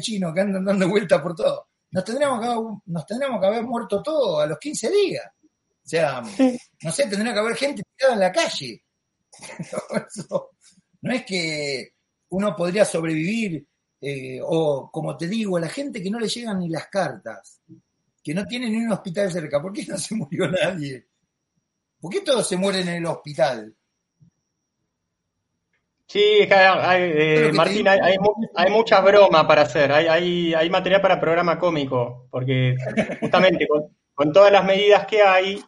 chinos 0.00 0.34
que 0.34 0.40
andan 0.40 0.64
dando 0.64 0.88
vueltas 0.88 1.22
por 1.22 1.34
todo, 1.34 1.68
nos 1.90 2.04
tendríamos, 2.04 2.40
que, 2.40 2.80
nos 2.86 3.06
tendríamos 3.06 3.40
que 3.40 3.46
haber 3.46 3.62
muerto 3.62 4.02
todos 4.02 4.42
a 4.42 4.46
los 4.46 4.58
15 4.58 4.90
días. 4.90 5.24
O 5.84 5.88
sea, 5.88 6.22
no 6.82 6.92
sé, 6.92 7.06
tendría 7.06 7.32
que 7.32 7.38
haber 7.38 7.56
gente 7.56 7.82
tirada 7.96 8.14
en 8.14 8.20
la 8.20 8.32
calle. 8.32 8.84
no 11.02 11.12
es 11.12 11.24
que 11.24 11.92
uno 12.30 12.56
podría 12.56 12.84
sobrevivir, 12.84 13.66
eh, 14.00 14.40
o 14.42 14.90
como 14.90 15.16
te 15.16 15.26
digo, 15.26 15.56
a 15.56 15.60
la 15.60 15.68
gente 15.68 16.02
que 16.02 16.10
no 16.10 16.20
le 16.20 16.28
llegan 16.28 16.60
ni 16.60 16.68
las 16.68 16.86
cartas, 16.88 17.60
que 18.22 18.34
no 18.34 18.46
tiene 18.46 18.70
ni 18.70 18.76
un 18.76 18.92
hospital 18.92 19.30
cerca, 19.30 19.60
¿por 19.60 19.72
qué 19.72 19.84
no 19.86 19.98
se 19.98 20.14
murió 20.16 20.48
nadie? 20.48 21.06
¿Por 22.00 22.12
qué 22.12 22.20
todos 22.20 22.48
se 22.48 22.56
mueren 22.56 22.88
en 22.88 22.96
el 22.96 23.06
hospital? 23.06 23.74
Sí, 26.06 26.48
eh, 26.50 27.50
Martín, 27.52 27.86
hay, 27.86 28.70
muchas 28.70 29.04
bromas 29.04 29.44
para 29.44 29.62
hacer, 29.62 29.92
hay, 29.92 30.54
hay, 30.54 30.70
material 30.70 31.02
para 31.02 31.20
programa 31.20 31.58
cómico, 31.58 32.28
porque 32.30 32.76
justamente 33.20 33.68
con, 34.14 34.32
todas 34.32 34.50
las 34.50 34.64
medidas 34.64 35.06
que 35.06 35.20
hay, 35.20 35.62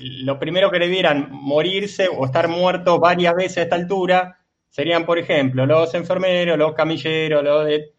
lo 0.00 0.36
primero 0.36 0.68
que 0.68 0.80
debieran 0.80 1.28
morirse 1.30 2.08
o 2.08 2.24
estar 2.24 2.48
muertos 2.48 2.98
varias 2.98 3.36
veces 3.36 3.58
a 3.58 3.62
esta 3.62 3.76
altura 3.76 4.37
serían, 4.68 5.04
por 5.04 5.18
ejemplo, 5.18 5.66
los 5.66 5.94
enfermeros, 5.94 6.58
los 6.58 6.74
camilleros, 6.74 7.42
los 7.42 7.66
de... 7.66 7.92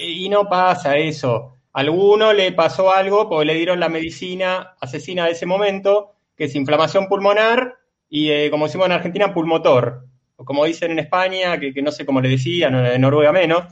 Y 0.00 0.28
no 0.28 0.48
pasa 0.48 0.96
eso. 0.96 1.56
A 1.72 1.80
alguno 1.80 2.32
le 2.32 2.52
pasó 2.52 2.90
algo 2.90 3.28
porque 3.28 3.46
le 3.46 3.54
dieron 3.54 3.78
la 3.78 3.88
medicina 3.88 4.74
asesina 4.80 5.26
de 5.26 5.32
ese 5.32 5.46
momento, 5.46 6.14
que 6.36 6.44
es 6.44 6.54
inflamación 6.54 7.08
pulmonar 7.08 7.76
y, 8.08 8.30
eh, 8.30 8.50
como 8.50 8.66
decimos 8.66 8.86
en 8.86 8.92
Argentina, 8.92 9.32
pulmotor 9.32 10.04
o 10.36 10.44
como 10.44 10.64
dicen 10.64 10.92
en 10.92 11.00
España, 11.00 11.58
que, 11.58 11.82
no 11.82 11.90
sé 11.90 12.06
cómo 12.06 12.20
le 12.20 12.28
decían, 12.28 12.74
en 12.74 13.00
Noruega 13.00 13.32
menos, 13.32 13.64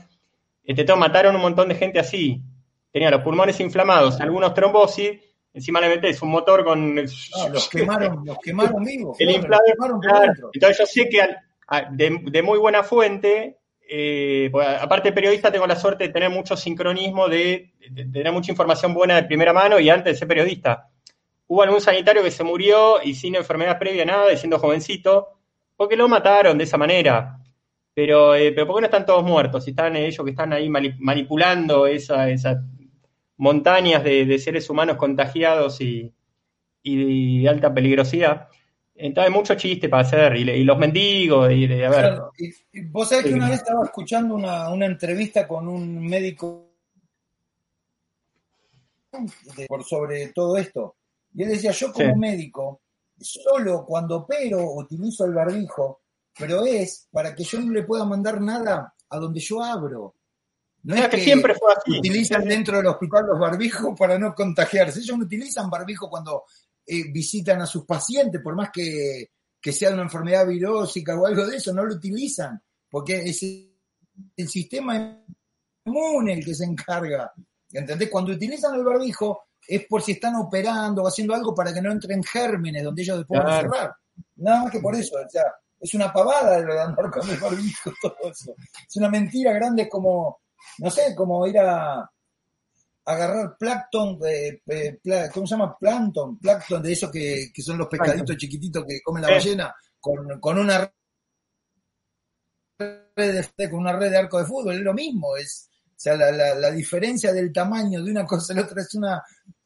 este, 0.63 0.95
mataron 0.95 1.35
un 1.35 1.41
montón 1.41 1.69
de 1.69 1.75
gente 1.75 1.97
así. 1.97 2.41
Tenía 2.91 3.09
los 3.09 3.21
pulmones 3.21 3.57
inflamados, 3.61 4.19
algunos 4.19 4.53
trombosis, 4.53 5.11
encima 5.53 5.79
le 5.79 5.87
metes 5.87 6.21
un 6.21 6.29
motor 6.29 6.65
con... 6.65 6.93
los 6.95 7.69
quemaron, 7.69 8.25
los 8.25 8.37
quemaron 8.39 8.83
vivos. 8.83 9.17
El 9.19 9.29
Entonces 9.29 10.77
yo 10.77 10.85
sé 10.85 11.07
que 11.09 11.21
de, 11.91 12.41
muy 12.41 12.59
buena 12.59 12.83
fuente, 12.83 13.57
eh, 13.89 14.49
pues, 14.51 14.67
aparte 14.67 15.09
de 15.09 15.13
periodista, 15.13 15.51
tengo 15.51 15.67
la 15.67 15.75
suerte 15.75 16.05
de 16.05 16.13
tener 16.13 16.29
mucho 16.29 16.57
sincronismo, 16.57 17.27
de, 17.27 17.73
tener 18.11 18.31
mucha 18.31 18.51
información 18.51 18.93
buena 18.93 19.15
de 19.15 19.23
primera 19.23 19.53
mano 19.53 19.79
y 19.79 19.89
antes 19.89 20.13
de 20.13 20.19
ser 20.19 20.27
periodista. 20.27 20.89
Hubo 21.47 21.63
algún 21.63 21.81
sanitario 21.81 22.23
que 22.23 22.31
se 22.31 22.43
murió 22.43 23.01
y 23.03 23.15
sin 23.15 23.35
enfermedad 23.35 23.79
previa, 23.79 24.05
nada, 24.05 24.35
siendo 24.35 24.59
jovencito, 24.59 25.29
porque 25.75 25.95
lo 25.95 26.07
mataron 26.07 26.57
de 26.57 26.65
esa 26.65 26.77
manera. 26.77 27.39
Pero, 27.93 28.35
eh, 28.35 28.51
pero 28.51 28.67
¿por 28.67 28.75
qué 28.75 28.81
no 28.81 28.87
están 28.87 29.05
todos 29.05 29.23
muertos? 29.23 29.63
Si 29.63 29.71
están 29.71 29.95
ellos 29.95 30.23
que 30.23 30.31
están 30.31 30.53
ahí 30.53 30.69
manipulando 30.69 31.87
esas 31.87 32.57
montañas 33.37 34.03
de, 34.03 34.37
seres 34.39 34.69
humanos 34.69 34.97
contagiados 34.97 35.79
y, 35.81 36.13
de 36.83 37.49
alta 37.49 37.73
peligrosidad. 37.73 38.49
Entonces 38.99 39.29
hay 39.31 39.37
mucho 39.37 39.55
chiste 39.55 39.89
para 39.89 40.01
hacer, 40.01 40.35
y, 40.37 40.63
los 40.63 40.77
mendigos, 40.77 41.51
y 41.51 41.67
de, 41.67 41.85
a 41.85 41.89
ver. 41.89 42.19
vos 42.89 43.07
sabés 43.07 43.25
que 43.25 43.33
una 43.33 43.49
vez 43.49 43.59
estaba 43.59 43.85
escuchando 43.85 44.33
una, 44.33 44.85
entrevista 44.85 45.47
con 45.47 45.67
un 45.67 46.05
médico 46.05 46.65
por 49.67 49.83
sobre 49.83 50.27
todo 50.29 50.57
esto, 50.57 50.95
y 51.35 51.43
él 51.43 51.49
decía, 51.49 51.71
yo 51.71 51.93
como 51.93 52.15
médico, 52.15 52.81
solo 53.19 53.85
cuando 53.85 54.17
opero 54.17 54.73
utilizo 54.73 55.25
el 55.25 55.33
barbijo, 55.33 56.01
pero 56.37 56.65
es 56.65 57.07
para 57.11 57.35
que 57.35 57.43
yo 57.43 57.59
no 57.59 57.71
le 57.71 57.83
pueda 57.83 58.03
mandar 58.03 58.41
nada 58.41 58.95
a 59.09 59.17
donde 59.17 59.39
yo 59.39 59.63
abro. 59.63 60.15
No 60.83 60.95
es 60.95 61.07
que, 61.09 61.19
siempre 61.19 61.53
fue 61.53 61.73
así. 61.73 61.99
Utilizan 61.99 62.45
dentro 62.45 62.77
del 62.77 62.87
hospital 62.87 63.25
los 63.27 63.39
barbijos 63.39 63.97
para 63.97 64.17
no 64.17 64.33
contagiarse. 64.33 64.99
Ellos 64.99 65.17
no 65.17 65.25
utilizan 65.25 65.69
barbijo 65.69 66.09
cuando 66.09 66.43
eh, 66.89 67.11
visitan 67.11 67.61
a 67.61 67.65
sus 67.65 67.85
pacientes, 67.85 68.41
por 68.41 68.55
más 68.55 68.69
que, 68.71 69.31
sea 69.61 69.91
una 69.91 70.03
enfermedad 70.03 70.47
virósica 70.47 71.19
o 71.19 71.25
algo 71.25 71.45
de 71.45 71.57
eso, 71.57 71.73
no 71.73 71.83
lo 71.83 71.95
utilizan, 71.95 72.61
porque 72.89 73.17
es 73.25 73.43
el 73.43 74.47
sistema 74.47 75.25
inmune 75.85 76.33
el 76.33 76.45
que 76.45 76.55
se 76.55 76.63
encarga. 76.63 77.33
¿Entendés? 77.69 78.09
Cuando 78.09 78.31
utilizan 78.31 78.75
el 78.75 78.85
barbijo, 78.85 79.47
es 79.67 79.85
por 79.87 80.01
si 80.01 80.13
están 80.13 80.35
operando 80.35 81.03
o 81.03 81.07
haciendo 81.07 81.33
algo 81.33 81.53
para 81.53 81.73
que 81.73 81.81
no 81.81 81.91
entren 81.91 82.23
gérmenes 82.23 82.81
donde 82.81 83.01
ellos 83.01 83.17
después 83.17 83.43
van 83.43 83.51
a 83.51 83.61
cerrar. 83.61 83.95
Nada 84.37 84.63
más 84.63 84.71
que 84.71 84.79
por 84.79 84.95
eso, 84.95 85.17
o 85.17 85.29
sea, 85.29 85.43
es 85.79 85.93
una 85.93 86.13
pavada 86.13 86.61
de 86.61 86.79
andar 86.79 87.11
con 87.11 87.29
el 87.29 87.37
barbijo, 87.37 87.91
todo 88.01 88.31
eso. 88.31 88.53
Es 88.87 88.95
una 88.95 89.09
mentira 89.09 89.51
grande 89.51 89.89
como, 89.89 90.39
no 90.77 90.89
sé, 90.89 91.13
como 91.13 91.45
ir 91.45 91.59
a, 91.59 92.09
agarrar 93.07 93.57
plancton, 93.57 94.19
eh, 94.27 94.61
¿cómo 95.33 95.47
se 95.47 95.55
llama? 95.55 95.77
Plancton, 95.79 96.37
plancton 96.37 96.83
de 96.83 96.91
esos 96.91 97.09
que, 97.09 97.49
son 97.57 97.77
los 97.77 97.87
pescaditos 97.87 98.35
chiquititos 98.35 98.83
que 98.85 99.01
comen 99.01 99.23
la 99.23 99.31
ballena, 99.31 99.73
con, 99.99 100.39
con 100.41 100.57
una 100.57 100.91
red 102.77 103.45
de, 103.57 103.69
con 103.69 103.79
una 103.79 103.93
red 103.93 104.11
de 104.11 104.17
arco 104.17 104.39
de 104.39 104.45
fútbol, 104.45 104.75
es 104.75 104.81
lo 104.81 104.93
mismo, 104.93 105.37
es, 105.37 105.69
o 105.85 105.93
sea, 105.95 106.17
la, 106.17 106.31
la, 106.31 106.55
la, 106.55 106.69
diferencia 106.71 107.31
del 107.31 107.53
tamaño 107.53 108.03
de 108.03 108.11
una 108.11 108.25
cosa 108.25 108.51
a 108.51 108.57
la 108.57 108.63
otra 108.63 108.81
es 108.81 108.93
una, 108.95 109.23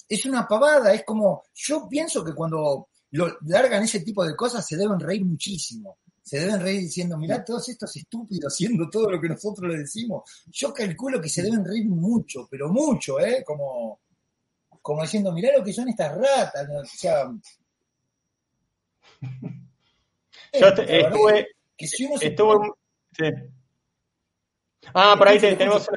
es 0.08 0.26
una 0.28 0.48
pavada, 0.48 0.94
es 0.94 1.04
como, 1.04 1.44
yo 1.56 1.88
pienso 1.90 2.24
que 2.24 2.36
cuando 2.36 2.90
lo 3.10 3.38
largan 3.48 3.84
ese 3.84 4.02
tipo 4.02 4.24
de 4.24 4.36
cosas 4.36 4.66
se 4.66 4.78
deben 4.78 5.00
reír 5.00 5.26
muchísimo. 5.26 5.98
Se 6.22 6.40
deben 6.40 6.62
reír 6.62 6.82
diciendo, 6.82 7.18
mirá 7.18 7.44
todos 7.44 7.68
estos 7.70 7.96
estúpidos 7.96 8.54
haciendo 8.54 8.90
todo 8.90 9.10
lo 9.10 9.20
que 9.20 9.30
nosotros 9.30 9.72
le 9.72 9.80
decimos. 9.80 10.24
Yo 10.52 10.74
calculo 10.74 11.20
que 11.20 11.30
se 11.30 11.42
deben 11.42 11.66
reír 11.66 11.88
mucho, 11.88 12.48
pero 12.50 12.70
mucho, 12.70 13.20
¿eh? 13.20 13.44
Como, 13.46 14.02
como 14.82 15.02
diciendo, 15.02 15.32
mirá 15.32 15.58
lo 15.58 15.64
que 15.64 15.74
son 15.74 15.90
estas 15.90 16.16
ratas. 16.16 16.68
O 16.70 16.86
sea, 16.86 17.32
yo 20.60 20.68
estuve, 20.68 21.48
que 21.76 21.88
si 21.88 22.06
uno 22.06 22.16
estuve, 22.20 22.72
sí. 23.18 23.26
Ah, 24.94 25.16
por 25.18 25.28
ahí 25.28 25.40
tenemos 25.40 25.88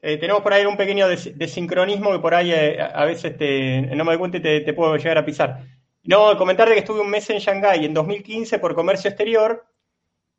eh, 0.00 0.16
tenemos 0.16 0.42
por 0.42 0.52
ahí 0.52 0.64
un 0.64 0.76
pequeño 0.76 1.08
desincronismo 1.08 2.12
que 2.12 2.20
por 2.20 2.32
ahí 2.32 2.52
eh, 2.52 2.80
a 2.80 3.04
veces 3.04 3.36
te, 3.36 3.82
no 3.82 4.04
me 4.04 4.12
doy 4.12 4.18
cuenta 4.18 4.38
y 4.38 4.64
te, 4.64 4.72
puedo 4.72 4.96
llegar 4.96 5.18
a 5.18 5.24
pisar. 5.24 5.64
No, 6.08 6.38
comentar 6.38 6.66
de 6.66 6.72
que 6.72 6.80
estuve 6.80 7.02
un 7.02 7.10
mes 7.10 7.28
en 7.28 7.38
Shanghái 7.38 7.84
en 7.84 7.92
2015 7.92 8.58
por 8.60 8.74
comercio 8.74 9.10
exterior 9.10 9.66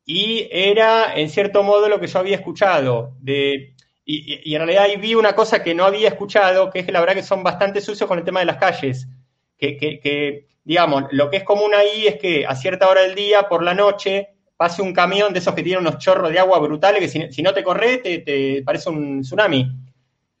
y 0.04 0.48
era 0.50 1.14
en 1.14 1.30
cierto 1.30 1.62
modo 1.62 1.88
lo 1.88 2.00
que 2.00 2.08
yo 2.08 2.18
había 2.18 2.34
escuchado. 2.34 3.14
De, 3.20 3.76
y, 4.04 4.52
en 4.52 4.62
realidad 4.62 4.82
ahí 4.82 4.96
vi 4.96 5.14
una 5.14 5.36
cosa 5.36 5.62
que 5.62 5.72
no 5.72 5.84
había 5.84 6.08
escuchado, 6.08 6.70
que 6.70 6.80
es 6.80 6.86
que 6.86 6.90
la 6.90 6.98
verdad 6.98 7.14
que 7.14 7.22
son 7.22 7.44
bastante 7.44 7.80
sucios 7.80 8.08
con 8.08 8.18
el 8.18 8.24
tema 8.24 8.40
de 8.40 8.46
las 8.46 8.56
calles. 8.56 9.06
Que, 9.56 9.76
que 9.76 10.48
digamos, 10.64 11.04
lo 11.12 11.30
que 11.30 11.36
es 11.36 11.44
común 11.44 11.72
ahí 11.72 12.08
es 12.08 12.16
que 12.16 12.44
a 12.44 12.56
cierta 12.56 12.88
hora 12.88 13.02
del 13.02 13.14
día, 13.14 13.48
por 13.48 13.62
la 13.62 13.72
noche, 13.72 14.30
pase 14.56 14.82
un 14.82 14.92
camión 14.92 15.32
de 15.32 15.38
esos 15.38 15.54
que 15.54 15.62
tienen 15.62 15.86
unos 15.86 15.98
chorros 15.98 16.32
de 16.32 16.40
agua 16.40 16.58
brutales 16.58 17.00
que 17.00 17.30
si, 17.30 17.42
no 17.42 17.54
te 17.54 17.62
corres 17.62 18.02
te, 18.02 18.60
parece 18.66 18.90
un 18.90 19.20
tsunami. 19.20 19.70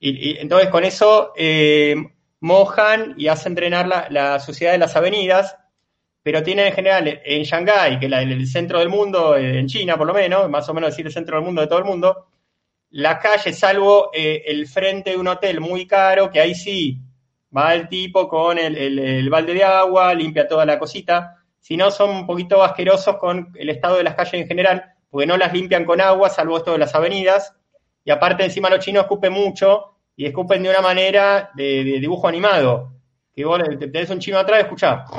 Y, 0.00 0.38
entonces 0.38 0.70
con 0.70 0.82
eso 0.82 1.32
eh, 1.36 1.94
mojan 2.40 3.14
y 3.16 3.28
hacen 3.28 3.54
drenar 3.54 3.86
la, 3.86 4.08
la, 4.10 4.40
suciedad 4.40 4.72
de 4.72 4.78
las 4.78 4.96
avenidas, 4.96 5.56
pero 6.22 6.42
tienen 6.42 6.66
en 6.66 6.72
general 6.72 7.20
en 7.24 7.42
Shanghái, 7.42 7.98
que 7.98 8.06
es 8.06 8.12
el 8.12 8.46
centro 8.46 8.78
del 8.78 8.88
mundo, 8.88 9.36
eh, 9.36 9.58
en 9.58 9.66
China 9.66 9.96
por 9.96 10.06
lo 10.06 10.14
menos, 10.14 10.48
más 10.50 10.68
o 10.68 10.74
menos 10.74 10.90
decir 10.90 11.06
el 11.06 11.12
centro 11.12 11.36
del 11.36 11.44
mundo 11.44 11.60
de 11.60 11.66
todo 11.66 11.78
el 11.78 11.84
mundo, 11.84 12.28
la 12.90 13.18
calle, 13.18 13.52
salvo 13.52 14.10
eh, 14.12 14.42
el 14.46 14.66
frente 14.66 15.10
de 15.10 15.16
un 15.16 15.28
hotel 15.28 15.60
muy 15.60 15.86
caro, 15.86 16.30
que 16.30 16.40
ahí 16.40 16.54
sí 16.54 16.98
va 17.56 17.74
el 17.74 17.88
tipo 17.88 18.28
con 18.28 18.58
el, 18.58 18.76
el 18.76 19.30
balde 19.30 19.54
de 19.54 19.64
agua, 19.64 20.14
limpia 20.14 20.48
toda 20.48 20.66
la 20.66 20.78
cosita, 20.78 21.36
si 21.60 21.76
no 21.76 21.90
son 21.90 22.10
un 22.10 22.26
poquito 22.26 22.62
asquerosos 22.62 23.16
con 23.16 23.52
el 23.54 23.68
estado 23.68 23.96
de 23.96 24.04
las 24.04 24.14
calles 24.14 24.34
en 24.34 24.48
general, 24.48 24.94
porque 25.10 25.26
no 25.26 25.36
las 25.36 25.52
limpian 25.52 25.84
con 25.84 26.00
agua, 26.00 26.30
salvo 26.30 26.56
esto 26.56 26.72
de 26.72 26.78
las 26.78 26.94
avenidas, 26.94 27.54
y 28.04 28.10
aparte 28.10 28.44
encima 28.44 28.70
los 28.70 28.84
chinos 28.84 29.02
escupen 29.02 29.32
mucho, 29.32 29.89
y 30.16 30.26
escupen 30.26 30.62
de 30.62 30.70
una 30.70 30.80
manera 30.80 31.50
de, 31.54 31.82
dibujo 31.84 32.28
animado, 32.28 32.92
que 33.34 33.44
vos 33.44 33.60
tenés 33.78 34.10
un 34.10 34.18
chino 34.18 34.38
atrás 34.38 34.60
y 34.60 34.62
escuchás, 34.62 35.10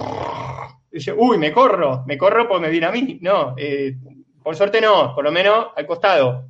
y 0.92 0.98
dice, 0.98 1.14
uy, 1.14 1.38
me 1.38 1.52
corro, 1.52 2.04
me 2.06 2.18
corro 2.18 2.48
porque 2.48 2.68
me 2.68 2.70
viene 2.72 2.86
a 2.86 2.92
mí, 2.92 3.20
no, 3.22 3.56
eh, 3.58 3.96
por 4.44 4.56
suerte 4.56 4.82
no, 4.82 5.16
por 5.16 5.24
lo 5.24 5.32
menos 5.32 5.68
al 5.76 5.88
costado, 5.88 6.46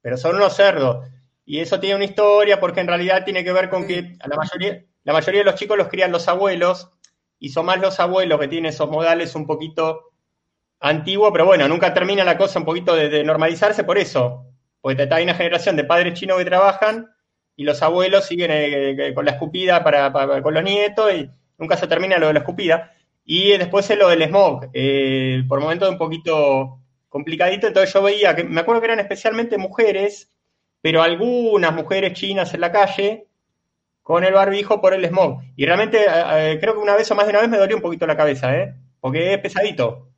pero 0.00 0.16
son 0.16 0.36
unos 0.36 0.54
cerdos, 0.54 1.08
y 1.44 1.60
eso 1.60 1.80
tiene 1.80 1.96
una 1.96 2.04
historia 2.04 2.60
porque 2.60 2.80
en 2.80 2.88
realidad 2.88 3.24
tiene 3.24 3.44
que 3.44 3.52
ver 3.52 3.68
con 3.68 3.86
que 3.86 4.16
a 4.20 4.28
la 4.28 4.36
mayoría, 4.36 4.84
la 5.02 5.12
mayoría 5.12 5.40
de 5.40 5.44
los 5.44 5.54
chicos 5.56 5.76
los 5.76 5.88
crían 5.88 6.12
los 6.12 6.28
abuelos, 6.28 6.90
y 7.38 7.50
son 7.50 7.66
más 7.66 7.80
los 7.80 8.00
abuelos 8.00 8.40
que 8.40 8.48
tienen 8.48 8.70
esos 8.70 8.88
modales 8.88 9.34
un 9.34 9.46
poquito 9.46 10.12
antiguos, 10.80 11.30
pero 11.32 11.46
bueno, 11.46 11.68
nunca 11.68 11.92
termina 11.92 12.24
la 12.24 12.36
cosa 12.36 12.58
un 12.58 12.64
poquito 12.64 12.94
de, 12.94 13.22
normalizarse 13.24 13.84
por 13.84 13.98
eso, 13.98 14.46
porque 14.80 15.08
hay 15.10 15.24
una 15.24 15.34
generación 15.34 15.76
de 15.76 15.84
padres 15.84 16.14
chinos 16.14 16.38
que 16.38 16.44
trabajan 16.44 17.13
y 17.56 17.64
los 17.64 17.82
abuelos 17.82 18.26
siguen 18.26 18.50
eh, 18.50 18.90
eh, 18.90 19.14
con 19.14 19.24
la 19.24 19.32
escupida 19.32 19.82
para, 19.84 20.12
con 20.42 20.54
los 20.54 20.62
nietos 20.62 21.12
y 21.14 21.30
nunca 21.58 21.76
se 21.76 21.86
termina 21.86 22.18
lo 22.18 22.28
de 22.28 22.34
la 22.34 22.40
escupida. 22.40 22.92
Y 23.24 23.56
después 23.56 23.88
es 23.88 23.98
lo 23.98 24.08
del 24.08 24.22
smog, 24.24 24.68
eh, 24.74 25.42
por 25.48 25.60
momentos 25.60 25.88
un 25.88 25.96
poquito 25.96 26.78
complicadito, 27.08 27.66
entonces 27.66 27.92
yo 27.92 28.02
veía 28.02 28.34
que, 28.34 28.44
me 28.44 28.60
acuerdo 28.60 28.80
que 28.80 28.86
eran 28.86 29.00
especialmente 29.00 29.56
mujeres, 29.56 30.30
pero 30.82 31.02
algunas 31.02 31.72
mujeres 31.72 32.12
chinas 32.12 32.52
en 32.52 32.60
la 32.60 32.72
calle, 32.72 33.28
con 34.02 34.22
el 34.24 34.34
barbijo 34.34 34.80
por 34.80 34.92
el 34.92 35.06
smog. 35.06 35.40
Y 35.56 35.64
realmente 35.64 36.04
eh, 36.04 36.52
eh, 36.52 36.58
creo 36.60 36.74
que 36.74 36.80
una 36.80 36.96
vez 36.96 37.10
o 37.10 37.14
más 37.14 37.24
de 37.24 37.30
una 37.30 37.40
vez 37.40 37.48
me 37.48 37.56
dolió 37.56 37.76
un 37.76 37.82
poquito 37.82 38.06
la 38.06 38.16
cabeza, 38.16 38.54
¿eh? 38.54 38.74
Porque 39.00 39.32
es 39.32 39.40
pesadito. 39.40 40.08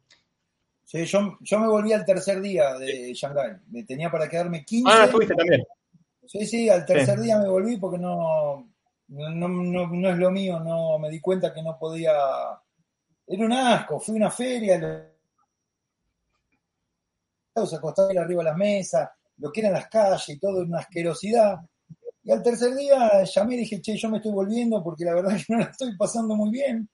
Sí, 0.84 1.04
yo, 1.04 1.38
yo 1.40 1.58
me 1.60 1.68
volví 1.68 1.92
al 1.92 2.04
tercer 2.04 2.40
día 2.40 2.74
de 2.74 3.12
Shanghái. 3.14 3.58
Me 3.70 3.84
tenía 3.84 4.10
para 4.10 4.28
quedarme 4.28 4.64
15. 4.64 4.90
Ah, 4.92 5.06
fuiste 5.06 5.34
también. 5.34 5.62
Sí, 6.26 6.46
sí, 6.46 6.68
al 6.68 6.84
tercer 6.84 7.20
día 7.20 7.38
me 7.38 7.48
volví 7.48 7.76
porque 7.76 7.98
no 7.98 8.68
no, 9.08 9.30
no, 9.48 9.86
no, 9.86 10.10
es 10.10 10.18
lo 10.18 10.30
mío, 10.30 10.58
no 10.60 10.98
me 10.98 11.10
di 11.10 11.20
cuenta 11.20 11.52
que 11.52 11.62
no 11.62 11.78
podía. 11.78 12.12
Era 13.26 13.44
un 13.44 13.52
asco, 13.52 14.00
fui 14.00 14.14
a 14.14 14.16
una 14.18 14.30
feria, 14.30 15.12
se 17.54 17.76
acostaba 17.76 18.10
arriba 18.10 18.42
de 18.42 18.50
las 18.50 18.56
mesas, 18.56 19.08
lo 19.38 19.50
que 19.50 19.60
eran 19.60 19.72
las 19.72 19.88
calles, 19.88 20.40
todo 20.40 20.62
una 20.62 20.80
asquerosidad. 20.80 21.58
Y 22.22 22.32
al 22.32 22.42
tercer 22.42 22.74
día 22.74 23.22
llamé 23.22 23.54
y 23.54 23.58
dije, 23.58 23.80
che, 23.80 23.96
yo 23.96 24.08
me 24.10 24.16
estoy 24.18 24.32
volviendo 24.32 24.82
porque 24.82 25.04
la 25.04 25.14
verdad 25.14 25.36
es 25.36 25.46
que 25.46 25.52
no 25.52 25.60
la 25.60 25.66
estoy 25.66 25.96
pasando 25.96 26.34
muy 26.34 26.50
bien. 26.50 26.88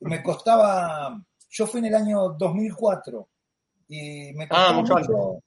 Me 0.00 0.22
costaba, 0.22 1.22
yo 1.50 1.66
fui 1.66 1.80
en 1.80 1.86
el 1.86 1.94
año 1.94 2.30
2004 2.30 3.28
y 3.88 4.32
me 4.32 4.48
costaba 4.48 4.70
Ah, 4.70 4.72
mucho, 4.72 5.42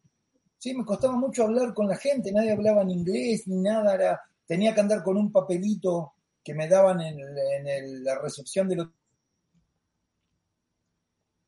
sí, 0.66 0.74
me 0.74 0.84
costaba 0.84 1.16
mucho 1.16 1.43
hablar 1.43 1.76
con 1.76 1.88
la 1.88 1.95
gente, 1.95 2.32
nadie 2.32 2.51
hablaba 2.53 2.82
en 2.82 2.89
inglés 2.89 3.47
ni 3.47 3.57
nada, 3.61 3.93
era, 3.93 4.20
tenía 4.47 4.74
que 4.74 4.82
andar 4.82 5.03
con 5.03 5.16
un 5.16 5.32
papelito 5.32 6.13
que 6.43 6.55
me 6.55 6.68
daban 6.68 7.01
en, 7.01 7.20
en 7.20 7.68
el- 7.68 8.03
la 8.03 8.18
recepción 8.20 8.68
del 8.68 8.80
hotel 8.80 8.95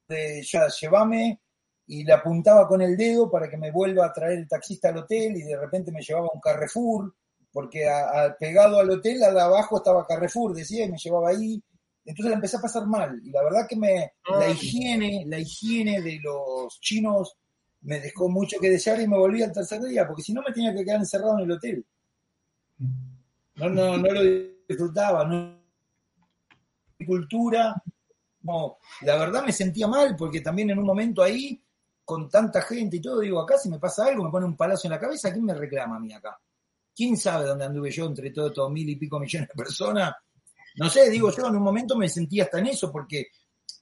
de 0.08 0.44
ya, 0.44 0.68
llévame 0.68 1.40
y 1.88 2.04
le 2.04 2.14
apuntaba 2.14 2.68
con 2.68 2.80
el 2.84 2.96
dedo 2.96 3.30
para 3.32 3.50
que 3.50 3.58
me 3.58 3.72
vuelva 3.72 4.06
a 4.06 4.14
traer 4.14 4.38
el 4.38 4.48
taxista 4.48 4.90
al 4.90 4.98
hotel 4.98 5.36
y 5.36 5.42
de 5.42 5.58
repente 5.58 5.92
me 5.92 6.02
llevaba 6.04 6.28
a 6.28 6.36
un 6.36 6.40
Carrefour, 6.42 7.16
porque 7.52 7.88
a- 7.90 8.26
a- 8.26 8.36
pegado 8.38 8.80
al 8.80 8.90
hotel, 8.92 9.24
al 9.24 9.40
abajo 9.40 9.78
estaba 9.78 10.06
Carrefour, 10.06 10.54
decía, 10.54 10.86
y 10.86 10.92
me 10.92 10.98
llevaba 11.00 11.30
ahí. 11.30 11.60
Entonces 12.06 12.30
la 12.30 12.36
empecé 12.36 12.58
a 12.58 12.62
pasar 12.62 12.86
mal. 12.86 13.20
Y 13.24 13.32
la 13.32 13.44
verdad 13.44 13.66
que 13.68 13.76
me, 13.78 14.12
la 14.40 14.48
higiene, 14.50 15.24
la 15.28 15.40
higiene 15.40 16.02
de 16.04 16.20
los 16.22 16.80
chinos 16.82 17.36
me 17.88 18.02
dejó 18.02 18.28
mucho 18.28 18.60
que 18.60 18.70
desear 18.70 19.00
y 19.00 19.08
me 19.08 19.18
volví 19.18 19.42
al 19.42 19.54
tercer 19.54 19.82
día, 19.82 20.06
porque 20.06 20.22
si 20.22 20.34
no 20.34 20.42
me 20.42 20.54
tenía 20.54 20.76
que 20.76 20.84
quedar 20.84 21.00
encerrado 21.00 21.38
en 21.38 21.46
el 21.46 21.52
hotel. 21.52 21.86
No, 23.56 23.70
no, 23.70 23.98
no 23.98 24.12
lo 24.12 24.22
disfrutaba, 24.68 25.24
no 25.24 25.58
cultura, 27.06 27.82
no, 28.42 28.78
la 29.04 29.16
verdad 29.18 29.46
me 29.46 29.54
sentía 29.54 29.88
mal 29.88 30.16
porque 30.18 30.42
también 30.42 30.72
en 30.72 30.80
un 30.80 30.86
momento 30.86 31.24
ahí, 31.24 31.64
con 32.04 32.28
tanta 32.30 32.62
gente 32.62 32.98
y 32.98 33.02
todo, 33.02 33.22
digo, 33.22 33.40
acá 33.40 33.58
si 33.58 33.70
me 33.70 33.80
pasa 33.80 34.06
algo, 34.06 34.26
me 34.26 34.32
pone 34.32 34.46
un 34.46 34.58
palazo 34.58 34.88
en 34.88 34.92
la 34.92 35.00
cabeza, 35.00 35.32
¿quién 35.32 35.46
me 35.46 35.54
reclama 35.54 35.96
a 35.96 36.00
mí 36.00 36.12
acá? 36.12 36.38
¿Quién 36.94 37.16
sabe 37.16 37.46
dónde 37.46 37.66
anduve 37.66 37.90
yo 37.90 38.06
entre 38.06 38.32
todos 38.32 38.50
estos 38.50 38.70
mil 38.70 38.90
y 38.90 38.98
pico 38.98 39.18
millones 39.18 39.48
de 39.48 39.56
personas? 39.56 40.14
No 40.76 40.90
sé, 40.90 41.10
digo, 41.10 41.32
yo 41.32 41.48
en 41.48 41.56
un 41.56 41.64
momento 41.64 41.96
me 41.96 42.10
sentía 42.10 42.44
hasta 42.44 42.60
en 42.60 42.68
eso 42.68 42.92
porque 42.92 43.28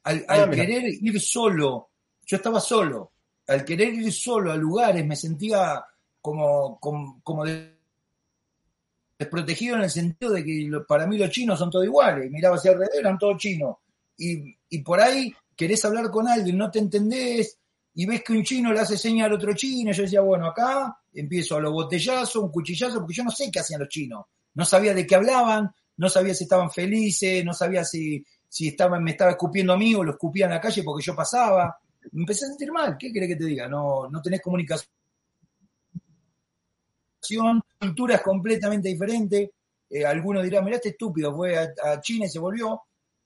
al, 0.04 0.24
Ah, 0.28 0.48
querer 0.48 0.84
ir 0.86 1.20
solo, 1.20 1.90
yo 2.24 2.38
estaba 2.38 2.60
solo, 2.60 3.14
al 3.48 3.64
querer 3.66 3.94
ir 3.94 4.12
solo 4.12 4.52
a 4.52 4.56
lugares 4.58 5.06
me 5.06 5.16
sentía 5.16 5.84
como, 6.22 6.80
como, 6.80 7.22
como 7.24 7.46
de- 7.46 7.76
desprotegido 9.18 9.76
en 9.76 9.84
el 9.84 9.90
sentido 9.90 10.34
de 10.34 10.44
que 10.44 10.70
para 10.88 11.08
mí 11.08 11.18
los 11.18 11.30
chinos 11.30 11.58
son 11.60 11.70
todos 11.72 11.86
iguales. 11.86 12.30
Miraba 12.32 12.58
hacia 12.58 12.72
alrededor, 12.72 12.98
eran 13.00 13.18
todos 13.18 13.38
chinos. 13.38 13.78
Y, 14.18 14.56
por 14.80 15.00
ahí 15.00 15.34
querés 15.56 15.84
hablar 15.86 16.10
con 16.12 16.28
alguien, 16.28 16.58
no 16.58 16.70
te 16.70 16.80
entendés, 16.80 17.58
y 17.94 18.06
ves 18.06 18.24
que 18.24 18.34
un 18.34 18.44
chino 18.44 18.74
le 18.74 18.80
hace 18.82 18.98
señal 18.98 19.32
a 19.32 19.36
otro 19.36 19.54
chino. 19.54 19.92
Yo 19.94 20.04
decía, 20.04 20.22
bueno, 20.22 20.48
acá 20.48 20.98
empiezo 21.14 21.56
a 21.56 21.62
los 21.62 21.72
botellazos, 21.72 22.44
un 22.44 22.52
cuchillazo, 22.52 23.00
porque 23.00 23.14
yo 23.14 23.24
no 23.24 23.32
sé 23.32 23.50
qué 23.52 23.60
hacían 23.60 23.80
los 23.80 23.90
chinos. 23.90 24.26
No 24.54 24.66
sabía 24.66 24.94
de 24.94 25.08
qué 25.08 25.16
hablaban, 25.16 25.74
no 25.98 26.10
sabía 26.10 26.34
si 26.34 26.44
estaban 26.44 26.72
felices, 26.72 27.44
no 27.46 27.54
sabía 27.54 27.86
si, 27.86 28.26
si 28.50 28.68
estaban, 28.70 29.02
me 29.04 29.12
estaba 29.12 29.32
escupiendo 29.32 29.74
a 29.74 29.78
mí 29.78 29.96
o 29.96 30.04
lo 30.04 30.12
escupía 30.12 30.46
en 30.46 30.52
la 30.52 30.62
calle 30.62 30.84
porque 30.84 31.06
yo 31.06 31.16
pasaba. 31.16 31.78
Me 32.12 32.22
empecé 32.22 32.46
a 32.46 32.50
sentir 32.50 32.72
mal, 32.72 32.98
¿qué 32.98 33.12
querés 33.12 33.30
que 33.30 33.36
te 33.36 33.46
diga? 33.46 33.68
No, 33.68 34.10
no 34.10 34.22
tenés 34.22 34.42
comunicación 34.42 34.90
cultura 37.80 38.16
es 38.16 38.22
completamente 38.22 38.90
diferente. 38.90 39.52
Eh, 39.90 40.06
algunos 40.06 40.44
dirán, 40.44 40.64
mirá 40.66 40.78
este 40.78 40.90
estúpido, 40.90 41.36
fue 41.36 41.58
a, 41.58 42.02
China 42.02 42.26
y 42.26 42.30
se 42.30 42.40
volvió. 42.40 42.82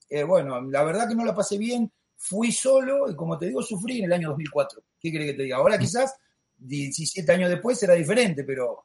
Eh, 0.08 0.22
bueno, 0.24 0.60
la 0.62 0.82
verdad 0.82 1.08
que 1.08 1.14
no 1.14 1.24
la 1.24 1.34
pasé 1.34 1.56
bien, 1.56 1.90
fui 2.16 2.52
solo 2.52 3.10
y 3.10 3.14
como 3.14 3.38
te 3.38 3.46
digo, 3.46 3.62
sufrí 3.62 3.98
en 3.98 4.06
el 4.06 4.12
año 4.12 4.28
2004. 4.30 4.82
¿Qué 5.00 5.10
crees 5.10 5.30
que 5.30 5.36
te 5.36 5.42
diga? 5.44 5.56
Ahora 5.56 5.78
quizás 5.78 6.16
17 6.58 7.30
años 7.32 7.50
después 7.50 7.78
será 7.78 7.94
diferente, 7.94 8.44
pero 8.44 8.84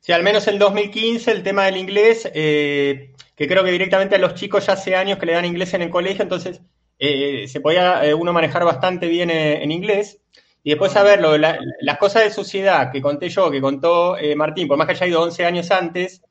Sí, 0.00 0.12
al 0.12 0.22
menos 0.22 0.46
en 0.48 0.58
2015 0.58 1.30
el 1.30 1.42
tema 1.42 1.64
del 1.64 1.78
inglés, 1.78 2.28
eh, 2.34 3.14
que 3.34 3.48
creo 3.48 3.64
que 3.64 3.70
directamente 3.70 4.16
a 4.16 4.18
los 4.18 4.34
chicos 4.34 4.66
ya 4.66 4.74
hace 4.74 4.94
años 4.94 5.18
que 5.18 5.24
le 5.24 5.32
dan 5.32 5.46
inglés 5.46 5.72
en 5.72 5.80
el 5.80 5.88
colegio, 5.88 6.22
entonces 6.22 6.60
eh, 6.98 7.46
se 7.48 7.60
podía 7.60 8.04
eh, 8.04 8.14
uno 8.14 8.32
manejar 8.32 8.64
bastante 8.64 9.06
bien 9.08 9.30
eh, 9.30 9.62
en 9.62 9.70
inglés. 9.70 10.20
Y 10.62 10.70
después, 10.70 10.94
a 10.96 11.02
ver, 11.02 11.20
lo 11.20 11.32
de 11.32 11.38
la- 11.38 11.58
las 11.80 11.98
cosas 11.98 12.24
de 12.24 12.30
sociedad 12.30 12.90
que 12.90 13.02
conté 13.02 13.28
yo, 13.28 13.50
que 13.50 13.60
contó 13.60 14.16
Martín, 14.36 14.66
por 14.68 14.78
más 14.78 14.86
que 14.86 14.92
haya 14.94 15.06
ido 15.06 15.22
11 15.22 15.44
años 15.44 15.70
antes, 15.70 16.22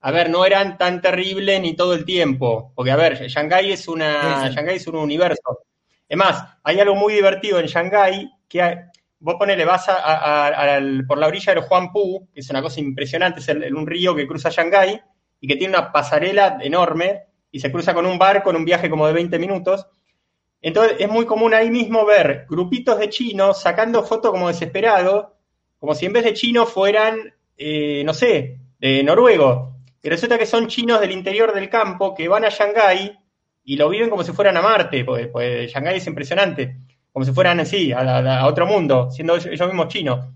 a 0.00 0.10
ver, 0.10 0.28
no 0.30 0.44
eran 0.44 0.76
tan 0.76 1.00
terribles 1.00 1.60
ni 1.62 1.74
todo 1.74 1.94
el 1.94 2.04
tiempo. 2.04 2.72
Porque, 2.74 2.90
a 2.90 2.96
ver, 2.96 3.28
Shanghái 3.28 3.72
es, 3.72 3.88
una, 3.88 4.42
Sí, 4.42 4.48
sí. 4.48 4.54
Shanghái 4.56 4.76
es 4.76 4.86
un 4.88 4.96
universo. 4.96 5.60
Es 6.08 6.18
más, 6.18 6.44
hay 6.64 6.80
algo 6.80 6.94
muy 6.96 7.14
divertido 7.14 7.58
en 7.60 7.66
Shanghái 7.66 8.30
que 8.48 8.60
hay- 8.62 8.76
vos 9.20 9.36
ponele, 9.38 9.64
vas 9.64 9.88
a- 9.88 9.94
a- 9.94 10.48
a- 10.48 10.74
al- 10.74 11.06
por 11.06 11.16
la 11.18 11.28
orilla 11.28 11.54
del 11.54 11.64
Huangpu, 11.70 12.28
que 12.34 12.40
es 12.40 12.50
una 12.50 12.60
cosa 12.60 12.80
impresionante, 12.80 13.40
es 13.40 13.48
el- 13.48 13.74
un 13.74 13.86
río 13.86 14.14
que 14.14 14.26
cruza 14.26 14.50
Shanghái 14.50 15.00
y 15.40 15.46
que 15.48 15.56
tiene 15.56 15.74
una 15.78 15.90
pasarela 15.92 16.58
enorme 16.60 17.22
y 17.52 17.60
se 17.60 17.70
cruza 17.70 17.94
con 17.94 18.06
un 18.06 18.18
barco 18.18 18.50
en 18.50 18.56
un 18.56 18.64
viaje 18.64 18.90
como 18.90 19.06
de 19.06 19.12
20 19.12 19.38
minutos. 19.38 19.86
Entonces 20.60 20.96
es 20.98 21.08
muy 21.08 21.26
común 21.26 21.54
ahí 21.54 21.70
mismo 21.70 22.04
ver 22.06 22.46
grupitos 22.48 22.98
de 22.98 23.10
chinos 23.10 23.60
sacando 23.60 24.02
fotos 24.02 24.32
como 24.32 24.48
desesperados, 24.48 25.26
como 25.78 25.94
si 25.94 26.06
en 26.06 26.14
vez 26.14 26.24
de 26.24 26.32
chinos 26.32 26.72
fueran, 26.72 27.34
eh, 27.56 28.02
no 28.04 28.14
sé, 28.14 28.58
de 28.78 29.02
noruego. 29.04 29.76
Y 30.02 30.08
resulta 30.08 30.38
que 30.38 30.46
son 30.46 30.66
chinos 30.66 31.00
del 31.00 31.12
interior 31.12 31.52
del 31.52 31.68
campo 31.68 32.14
que 32.14 32.26
van 32.26 32.44
a 32.44 32.48
Shanghái 32.48 33.18
y 33.64 33.76
lo 33.76 33.88
viven 33.88 34.08
como 34.08 34.24
si 34.24 34.32
fueran 34.32 34.56
a 34.56 34.62
Marte, 34.62 35.04
pues, 35.04 35.28
pues 35.28 35.70
Shanghái 35.70 35.98
es 35.98 36.06
impresionante, 36.06 36.76
como 37.12 37.24
si 37.24 37.32
fueran 37.32 37.60
así, 37.60 37.92
a, 37.92 38.46
otro 38.46 38.66
mundo, 38.66 39.10
siendo 39.10 39.36
ellos 39.36 39.68
mismos 39.68 39.88
chinos. 39.88 40.26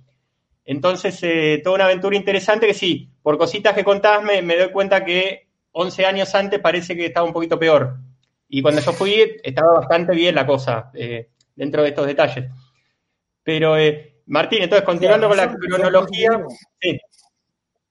Entonces, 0.64 1.18
eh, 1.22 1.60
toda 1.64 1.76
una 1.76 1.84
aventura 1.86 2.16
interesante 2.16 2.66
que 2.66 2.74
sí, 2.74 3.08
por 3.22 3.38
cositas 3.38 3.74
que 3.74 3.84
contás 3.84 4.22
me, 4.22 4.42
me 4.42 4.56
doy 4.56 4.70
cuenta 4.70 5.04
que 5.04 5.45
11 5.78 6.06
años 6.06 6.34
antes 6.34 6.58
parece 6.60 6.96
que 6.96 7.06
estaba 7.06 7.26
un 7.26 7.32
poquito 7.32 7.58
peor. 7.58 7.96
Y 8.48 8.62
cuando 8.62 8.80
yo 8.80 8.92
fui 8.92 9.14
estaba 9.42 9.74
bastante 9.74 10.14
bien 10.14 10.34
la 10.34 10.46
cosa, 10.46 10.90
eh, 10.94 11.30
dentro 11.54 11.82
de 11.82 11.88
estos 11.90 12.06
detalles. 12.06 12.50
Pero, 13.42 13.76
eh, 13.76 14.22
Martín, 14.26 14.62
entonces, 14.62 14.84
continuando 14.86 15.28
con 15.28 15.36
la 15.36 15.54
cronología, 15.54 16.30
sí, 16.80 16.98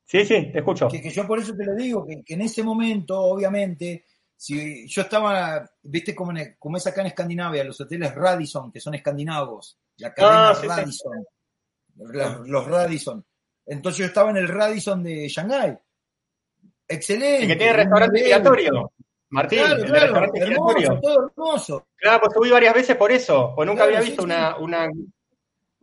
sí, 0.04 0.26
sí, 0.26 0.52
te 0.52 0.60
escucho. 0.60 0.88
que, 0.88 1.02
que 1.02 1.10
yo 1.12 1.28
por 1.28 1.40
eso 1.40 1.56
te 1.56 1.64
lo 1.66 1.76
digo, 1.76 2.06
que, 2.06 2.24
que 2.24 2.34
en 2.34 2.42
ese 2.42 2.64
momento, 2.64 3.20
obviamente, 3.22 4.06
si 4.36 4.88
yo 4.88 5.04
estaba, 5.04 5.70
viste 5.84 6.14
como, 6.16 6.32
en 6.38 6.56
como 6.58 6.78
es 6.78 6.88
acá 6.88 7.02
en 7.02 7.08
Escandinavia, 7.08 7.64
los 7.64 7.80
hoteles 7.80 8.14
Radisson, 8.16 8.72
que 8.72 8.80
son 8.82 8.96
escandinavos, 8.96 9.78
la 9.98 10.14
cadena 10.14 10.50
Ah, 10.50 10.56
sí, 10.56 10.62
sí. 10.62 10.68
Radisson, 10.68 11.26
la- 12.14 12.42
los 12.46 12.66
Radisson. 12.66 13.26
Entonces 13.66 14.00
yo 14.00 14.06
estaba 14.06 14.30
en 14.32 14.38
el 14.38 14.48
Radisson 14.48 15.04
de 15.04 15.28
Shanghái. 15.30 15.78
Excelente. 16.88 17.42
El 17.44 17.48
que 17.48 17.56
tiene 17.56 17.74
restaurante 17.74 18.24
giratorio. 18.24 18.92
Martín, 19.30 19.60
Claro, 19.60 19.76
el 19.76 19.86
claro, 19.86 20.02
restaurante 20.06 20.40
hermoso, 20.40 20.78
giratorio. 20.78 21.02
todo 21.02 21.26
hermoso. 21.28 21.88
Claro, 21.98 22.20
pues 22.22 22.34
subí 22.34 22.50
varias 22.52 22.74
veces 22.74 22.96
por 22.96 23.12
eso, 23.12 23.54
pues 23.56 23.66
nunca 23.68 23.84
Claro, 23.86 23.98
había 23.98 24.06
visto 24.08 24.22
sí. 24.22 24.26
una, 24.26 24.58
una, 24.58 24.88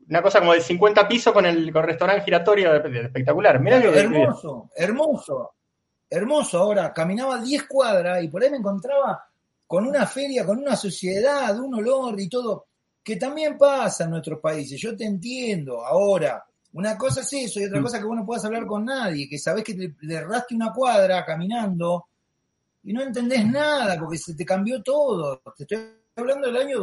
una 0.08 0.22
cosa 0.22 0.38
como 0.38 0.52
de 0.54 0.60
50 0.60 1.08
pisos 1.08 1.32
con 1.32 1.44
el, 1.46 1.72
con 1.72 1.82
restaurante 1.84 2.24
giratorio 2.24 2.74
espectacular. 2.74 3.60
Mirá 3.60 3.78
Claro, 3.80 3.92
que- 3.92 4.00
hermoso, 4.00 4.70
hermoso, 4.76 5.50
hermoso. 6.08 6.58
Ahora, 6.58 6.92
caminaba 6.92 7.40
10 7.40 7.64
cuadras 7.64 8.22
y 8.22 8.28
por 8.28 8.42
ahí 8.42 8.50
me 8.50 8.58
encontraba 8.58 9.24
con 9.66 9.86
una 9.86 10.06
feria, 10.06 10.46
con 10.46 10.58
una 10.58 10.76
sociedad, 10.76 11.58
un 11.58 11.74
olor 11.74 12.18
y 12.20 12.28
todo, 12.28 12.66
que 13.02 13.16
también 13.16 13.58
pasa 13.58 14.04
en 14.04 14.10
nuestros 14.10 14.38
países. 14.38 14.80
Yo 14.80 14.96
te 14.96 15.04
entiendo. 15.04 15.84
Ahora, 15.84 16.44
una 16.74 16.96
cosa 16.96 17.20
es 17.20 17.32
eso 17.32 17.60
y 17.60 17.64
otra 17.66 17.80
Mm. 17.80 17.82
cosa 17.84 17.98
que 17.98 18.04
vos 18.04 18.16
no 18.16 18.24
puedas 18.26 18.44
hablar 18.44 18.66
con 18.66 18.84
nadie, 18.84 19.28
que 19.28 19.38
sabés 19.38 19.62
que 19.64 19.74
le, 19.74 19.94
le 20.00 20.14
erraste 20.14 20.54
una 20.54 20.72
cuadra 20.72 21.24
caminando 21.24 22.06
y 22.84 22.92
no 22.92 23.02
entendés 23.02 23.46
nada 23.46 23.98
porque 23.98 24.18
se 24.18 24.34
te 24.34 24.44
cambió 24.44 24.82
todo. 24.82 25.40
Te 25.56 25.64
estoy 25.64 25.78
hablando 26.16 26.46
del 26.48 26.56
año 26.56 26.80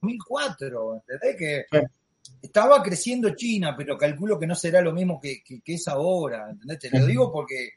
2004, 0.00 0.94
¿entendés? 0.96 1.36
Que 1.36 1.64
Sí. 1.70 1.86
estaba 2.42 2.82
creciendo 2.82 3.30
China, 3.34 3.74
pero 3.76 3.96
calculo 3.96 4.38
que 4.38 4.46
no 4.46 4.54
será 4.54 4.80
lo 4.80 4.92
mismo 4.92 5.18
que, 5.20 5.42
que- 5.42 5.60
que 5.60 5.74
es 5.74 5.88
ahora, 5.88 6.50
¿entendés? 6.50 6.78
Te 6.78 6.98
lo 6.98 7.06
digo 7.06 7.32
porque 7.32 7.70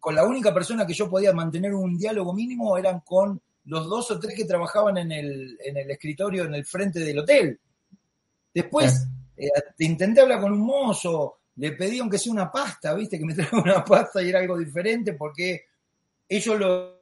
con 0.00 0.14
la 0.14 0.24
única 0.24 0.52
persona 0.52 0.86
que 0.86 0.94
yo 0.94 1.08
podía 1.08 1.32
mantener 1.32 1.72
un 1.74 1.96
diálogo 1.96 2.32
mínimo 2.34 2.76
eran 2.76 3.00
con 3.00 3.40
los 3.66 3.88
dos 3.88 4.10
o 4.10 4.18
tres 4.20 4.34
que 4.36 4.44
trabajaban 4.44 4.98
en 4.98 5.12
el, 5.12 5.58
en 5.64 5.76
el 5.78 5.90
escritorio, 5.90 6.44
en 6.44 6.54
el 6.54 6.64
frente 6.66 7.00
del 7.00 7.18
hotel. 7.20 7.58
Después, 8.52 9.06
eh, 9.36 9.48
te 9.76 9.84
intenté 9.84 10.20
hablar 10.20 10.40
con 10.40 10.52
un 10.52 10.60
mozo, 10.60 11.38
le 11.56 11.72
pedí 11.72 11.98
aunque 12.00 12.18
sea 12.18 12.32
una 12.32 12.50
pasta, 12.50 12.94
¿viste? 12.94 13.18
Que 13.18 13.24
me 13.24 13.34
traiga 13.36 13.58
una 13.58 13.84
pasta 13.84 14.22
y 14.22 14.28
era 14.30 14.40
algo 14.40 14.58
diferente 14.58 15.14
porque 15.14 15.64
ellos 16.28 16.58
lo, 16.58 17.00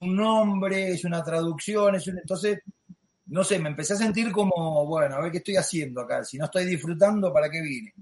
un 0.00 0.14
nombre, 0.16 0.90
es 0.90 1.04
una 1.04 1.22
traducción, 1.24 1.94
es 1.96 2.06
un, 2.06 2.18
entonces, 2.18 2.60
no 3.26 3.42
sé, 3.44 3.58
me 3.58 3.70
empecé 3.70 3.94
a 3.94 3.96
sentir 3.96 4.30
como, 4.32 4.86
bueno, 4.86 5.16
a 5.16 5.20
ver 5.22 5.32
qué 5.32 5.38
estoy 5.38 5.56
haciendo 5.56 6.02
acá, 6.02 6.24
si 6.24 6.38
no 6.38 6.44
estoy 6.46 6.64
disfrutando, 6.66 7.32
¿para 7.32 7.50
qué 7.50 7.60
vine? 7.62 7.94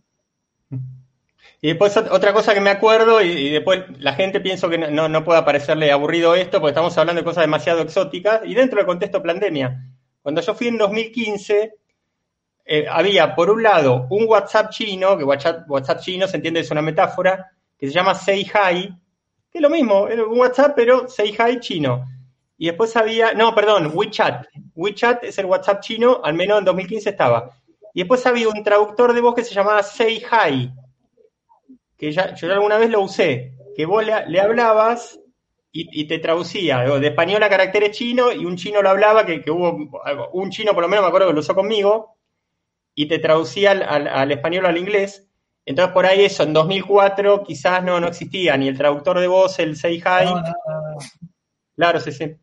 Y 1.60 1.68
después 1.68 1.96
ot- 1.96 2.08
otra 2.10 2.32
cosa 2.32 2.54
que 2.54 2.60
me 2.60 2.70
acuerdo, 2.70 3.22
y, 3.22 3.28
y 3.30 3.50
después 3.50 3.84
la 3.98 4.14
gente 4.14 4.40
pienso 4.40 4.68
que 4.68 4.78
no, 4.78 5.08
no 5.08 5.24
pueda 5.24 5.44
parecerle 5.44 5.90
aburrido 5.92 6.34
esto, 6.34 6.60
porque 6.60 6.70
estamos 6.72 6.96
hablando 6.98 7.20
de 7.20 7.24
cosas 7.24 7.42
demasiado 7.44 7.80
exóticas, 7.82 8.42
y 8.44 8.54
dentro 8.54 8.78
del 8.78 8.86
contexto 8.86 9.22
pandemia. 9.22 9.88
Cuando 10.22 10.40
yo 10.40 10.54
fui 10.54 10.68
en 10.68 10.78
2015, 10.78 11.74
eh, 12.64 12.86
había 12.88 13.34
por 13.34 13.50
un 13.50 13.62
lado 13.62 14.06
un 14.10 14.26
WhatsApp 14.28 14.70
chino, 14.70 15.18
que 15.18 15.24
WhatsApp, 15.24 15.68
WhatsApp 15.68 16.00
chino 16.00 16.28
se 16.28 16.36
entiende 16.36 16.60
es 16.60 16.70
una 16.70 16.82
metáfora, 16.82 17.50
que 17.76 17.86
se 17.88 17.92
llama 17.92 18.14
Say 18.14 18.42
Hi, 18.42 18.88
que 19.50 19.58
es 19.58 19.62
lo 19.62 19.70
mismo, 19.70 20.08
era 20.08 20.24
un 20.24 20.38
WhatsApp, 20.38 20.74
pero 20.76 21.08
Say 21.08 21.36
Hi 21.38 21.58
chino. 21.60 22.06
Y 22.56 22.66
después 22.66 22.96
había, 22.96 23.32
no, 23.32 23.54
perdón, 23.54 23.90
WeChat. 23.92 24.46
WeChat 24.76 25.24
es 25.24 25.38
el 25.38 25.46
WhatsApp 25.46 25.80
chino, 25.80 26.20
al 26.22 26.34
menos 26.34 26.60
en 26.60 26.64
2015 26.64 27.10
estaba. 27.10 27.50
Y 27.92 28.00
después 28.00 28.24
había 28.24 28.48
un 28.48 28.62
traductor 28.62 29.12
de 29.12 29.20
voz 29.20 29.34
que 29.34 29.44
se 29.44 29.52
llamaba 29.54 29.82
Say 29.82 30.22
Hi, 30.30 30.70
que 31.98 32.12
ya, 32.12 32.34
yo 32.34 32.52
alguna 32.52 32.78
vez 32.78 32.90
lo 32.90 33.00
usé, 33.00 33.52
que 33.76 33.84
vos 33.84 34.04
le, 34.04 34.40
hablabas 34.40 35.18
y, 35.72 36.06
te 36.06 36.18
traducía 36.18 36.80
de 36.80 37.06
español 37.06 37.42
a 37.42 37.48
caracteres 37.48 37.96
chinos 37.96 38.34
y 38.34 38.44
un 38.44 38.56
chino 38.56 38.82
lo 38.82 38.90
hablaba, 38.90 39.26
que, 39.26 39.42
hubo 39.50 39.90
un 40.32 40.50
chino 40.50 40.74
por 40.74 40.82
lo 40.82 40.88
menos 40.88 41.02
me 41.02 41.08
acuerdo 41.08 41.28
que 41.28 41.34
lo 41.34 41.40
usó 41.40 41.54
conmigo, 41.54 42.16
y 42.94 43.08
te 43.08 43.18
traducía 43.18 43.72
al, 43.72 43.82
al, 43.82 44.08
al 44.08 44.32
español 44.32 44.64
o 44.64 44.68
al 44.68 44.78
inglés. 44.78 45.28
Entonces 45.64 45.92
por 45.92 46.06
ahí 46.06 46.24
eso, 46.24 46.42
en 46.42 46.52
2004 46.52 47.44
quizás 47.44 47.82
no, 47.84 48.00
no 48.00 48.08
existía 48.08 48.56
ni 48.56 48.68
el 48.68 48.76
traductor 48.76 49.20
de 49.20 49.26
voz, 49.28 49.58
el 49.58 49.76
Say 49.76 49.98
Hi. 49.98 50.24
No, 50.24 50.40
no, 50.40 50.42
no. 50.42 50.98
Claro, 51.76 52.00
sí, 52.00 52.12
sí. 52.12 52.36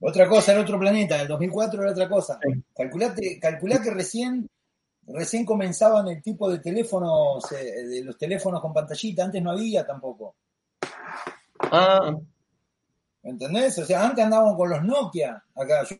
Otra 0.00 0.26
cosa, 0.28 0.52
en 0.52 0.60
otro 0.60 0.78
planeta, 0.78 1.20
el 1.20 1.28
2004 1.28 1.82
era 1.82 1.92
otra 1.92 2.08
cosa. 2.08 2.38
Sí. 2.42 2.62
Calculate, 2.74 3.38
calculá 3.38 3.82
que 3.82 3.90
recién, 3.90 4.48
recién 5.06 5.44
comenzaban 5.44 6.08
el 6.08 6.22
tipo 6.22 6.50
de 6.50 6.58
teléfonos, 6.58 7.52
eh, 7.52 7.84
de 7.86 8.04
los 8.04 8.16
teléfonos 8.16 8.62
con 8.62 8.72
pantallita, 8.72 9.24
antes 9.24 9.42
no 9.42 9.50
había 9.50 9.86
tampoco. 9.86 10.36
Ah. 11.60 12.16
¿Entendés? 13.22 13.78
O 13.78 13.84
sea, 13.84 14.06
antes 14.06 14.24
andaban 14.24 14.56
con 14.56 14.70
los 14.70 14.82
Nokia 14.82 15.44
acá. 15.54 15.84
Yo, 15.84 15.96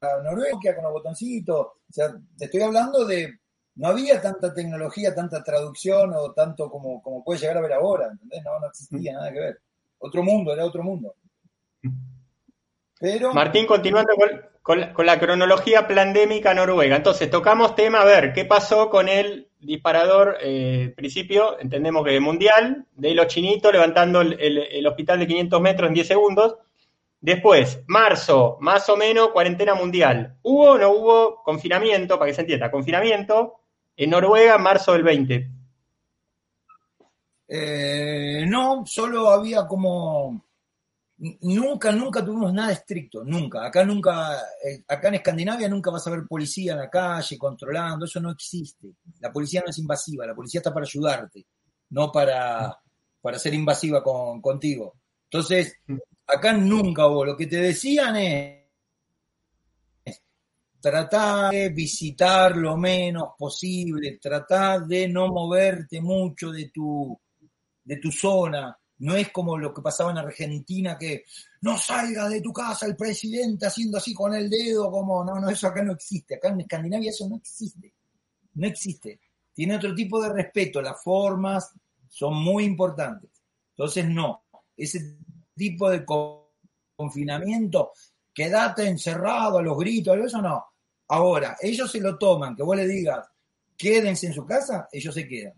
Noruega 0.00 0.74
con 0.74 0.84
los 0.84 0.92
botoncitos. 0.92 1.58
O 1.58 1.92
sea, 1.92 2.14
te 2.36 2.46
estoy 2.46 2.62
hablando 2.62 3.04
de. 3.04 3.38
No 3.76 3.88
había 3.88 4.20
tanta 4.20 4.52
tecnología, 4.52 5.14
tanta 5.14 5.42
traducción 5.42 6.12
o 6.14 6.32
tanto 6.32 6.70
como, 6.70 7.00
como 7.02 7.22
puede 7.22 7.40
llegar 7.40 7.58
a 7.58 7.60
ver 7.60 7.72
ahora. 7.72 8.08
¿Entendés? 8.10 8.42
No, 8.44 8.58
no 8.58 8.66
existía 8.66 9.12
nada 9.12 9.32
que 9.32 9.40
ver. 9.40 9.60
Otro 9.98 10.22
mundo, 10.22 10.52
era 10.52 10.64
otro 10.64 10.82
mundo. 10.82 11.14
Pero... 12.98 13.32
Martín, 13.32 13.66
continuando 13.66 14.12
con, 14.14 14.28
con, 14.62 14.80
la, 14.80 14.92
con, 14.92 15.06
la, 15.06 15.18
cronología 15.18 15.86
pandémica 15.86 16.52
noruega. 16.52 16.96
Entonces, 16.96 17.30
tocamos 17.30 17.74
tema, 17.74 18.02
a 18.02 18.04
ver, 18.04 18.32
¿qué 18.32 18.44
pasó 18.44 18.90
con 18.90 19.08
el 19.08 19.48
disparador 19.58 20.36
eh, 20.42 20.92
principio? 20.96 21.58
Entendemos 21.60 22.04
que 22.04 22.20
mundial, 22.20 22.86
de 22.96 23.14
los 23.14 23.28
chinitos 23.28 23.72
levantando 23.72 24.20
el, 24.20 24.38
el, 24.40 24.58
el, 24.58 24.86
hospital 24.86 25.18
de 25.20 25.26
500 25.26 25.60
metros 25.60 25.88
en 25.88 25.94
10 25.94 26.06
segundos. 26.06 26.56
Después, 27.20 27.82
marzo, 27.86 28.56
más 28.60 28.88
o 28.88 28.96
menos, 28.96 29.30
cuarentena 29.30 29.74
mundial. 29.74 30.38
¿Hubo 30.42 30.70
o 30.70 30.78
no 30.78 30.90
hubo 30.90 31.42
confinamiento, 31.42 32.18
para 32.18 32.30
que 32.30 32.34
se 32.34 32.40
entienda, 32.40 32.70
confinamiento 32.70 33.60
en 33.96 34.10
Noruega 34.10 34.56
marzo 34.56 34.94
del 34.94 35.02
20? 35.02 35.50
Eh, 37.46 38.46
no, 38.48 38.84
solo 38.86 39.28
había 39.28 39.66
como 39.66 40.44
nunca, 41.42 41.92
nunca 41.92 42.24
tuvimos 42.24 42.52
nada 42.54 42.72
estricto, 42.72 43.22
nunca. 43.24 43.66
Acá 43.66 43.84
nunca, 43.84 44.38
eh, 44.64 44.82
acá 44.88 45.08
en 45.08 45.16
Escandinavia 45.16 45.68
nunca 45.68 45.90
vas 45.90 46.06
a 46.06 46.10
ver 46.10 46.26
policía 46.26 46.72
en 46.72 46.78
la 46.78 46.88
calle 46.90 47.36
controlando, 47.36 48.06
eso 48.06 48.20
no 48.20 48.30
existe. 48.30 48.94
La 49.20 49.30
policía 49.30 49.62
no 49.62 49.70
es 49.70 49.78
invasiva, 49.78 50.26
la 50.26 50.34
policía 50.34 50.60
está 50.60 50.72
para 50.72 50.84
ayudarte, 50.84 51.46
no 51.90 52.10
para, 52.10 52.78
para 53.20 53.38
ser 53.38 53.52
invasiva 53.52 54.02
con, 54.02 54.40
contigo. 54.40 54.94
Entonces, 55.24 55.76
acá 56.34 56.52
nunca 56.52 57.06
hubo. 57.06 57.24
Lo 57.24 57.36
que 57.36 57.46
te 57.46 57.56
decían 57.56 58.16
es 58.16 58.60
tratar 60.80 61.52
de 61.52 61.68
visitar 61.68 62.56
lo 62.56 62.76
menos 62.76 63.30
posible, 63.38 64.18
tratar 64.20 64.86
de 64.86 65.08
no 65.08 65.28
moverte 65.28 66.00
mucho 66.00 66.50
de 66.50 66.70
tu, 66.70 67.18
de 67.84 67.96
tu 67.96 68.10
zona 68.10 68.76
no 69.00 69.14
es 69.16 69.30
como 69.30 69.56
lo 69.56 69.72
que 69.72 69.82
pasaba 69.82 70.10
en 70.10 70.18
Argentina, 70.18 70.96
que 70.98 71.24
no 71.62 71.78
salga 71.78 72.28
de 72.28 72.40
tu 72.40 72.52
casa 72.52 72.86
el 72.86 72.96
presidente 72.96 73.66
haciendo 73.66 73.96
así 73.96 74.12
con 74.12 74.34
el 74.34 74.48
dedo, 74.48 74.90
como 74.90 75.24
no, 75.24 75.40
no, 75.40 75.48
eso 75.48 75.68
acá 75.68 75.82
no 75.82 75.92
existe. 75.92 76.36
Acá 76.36 76.48
en 76.48 76.60
Escandinavia 76.60 77.10
eso 77.10 77.28
no 77.28 77.36
existe. 77.36 77.94
No 78.54 78.66
existe. 78.66 79.20
Tiene 79.54 79.76
otro 79.76 79.94
tipo 79.94 80.22
de 80.22 80.32
respeto. 80.32 80.82
Las 80.82 81.02
formas 81.02 81.72
son 82.08 82.34
muy 82.42 82.64
importantes. 82.64 83.30
Entonces, 83.70 84.06
no. 84.06 84.44
Ese 84.76 85.16
tipo 85.60 85.90
de 85.90 86.06
confinamiento, 86.96 87.92
quédate 88.32 88.86
encerrado 88.86 89.58
a 89.58 89.62
los 89.62 89.76
gritos, 89.76 90.16
eso 90.16 90.40
no. 90.40 90.64
Ahora, 91.08 91.56
ellos 91.60 91.90
se 91.90 92.00
lo 92.00 92.16
toman, 92.16 92.56
que 92.56 92.62
vos 92.62 92.76
le 92.76 92.86
digas, 92.86 93.28
quédense 93.76 94.28
en 94.28 94.32
su 94.32 94.46
casa, 94.46 94.88
ellos 94.90 95.14
se 95.14 95.28
quedan. 95.28 95.52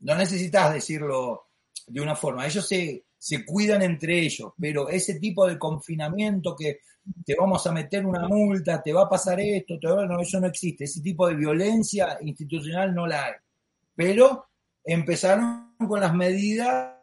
No 0.00 0.16
necesitas 0.16 0.74
decirlo 0.74 1.50
de 1.86 2.00
una 2.00 2.16
forma. 2.16 2.46
Ellos 2.46 2.66
se, 2.66 3.04
se 3.16 3.44
cuidan 3.44 3.82
entre 3.82 4.18
ellos, 4.18 4.52
pero 4.58 4.88
ese 4.88 5.20
tipo 5.20 5.46
de 5.46 5.58
confinamiento 5.58 6.56
que 6.56 6.80
te 7.24 7.36
vamos 7.38 7.66
a 7.66 7.72
meter 7.72 8.04
una 8.04 8.26
multa, 8.26 8.82
te 8.82 8.92
va 8.92 9.02
a 9.02 9.08
pasar 9.08 9.38
esto, 9.40 9.74
no, 9.82 10.20
eso 10.20 10.40
no 10.40 10.48
existe. 10.48 10.84
Ese 10.84 11.00
tipo 11.00 11.28
de 11.28 11.36
violencia 11.36 12.18
institucional 12.22 12.94
no 12.94 13.06
la 13.06 13.26
hay. 13.26 13.34
Pero 13.94 14.48
empezaron 14.82 15.76
con 15.86 16.00
las 16.00 16.14
medidas 16.14 16.93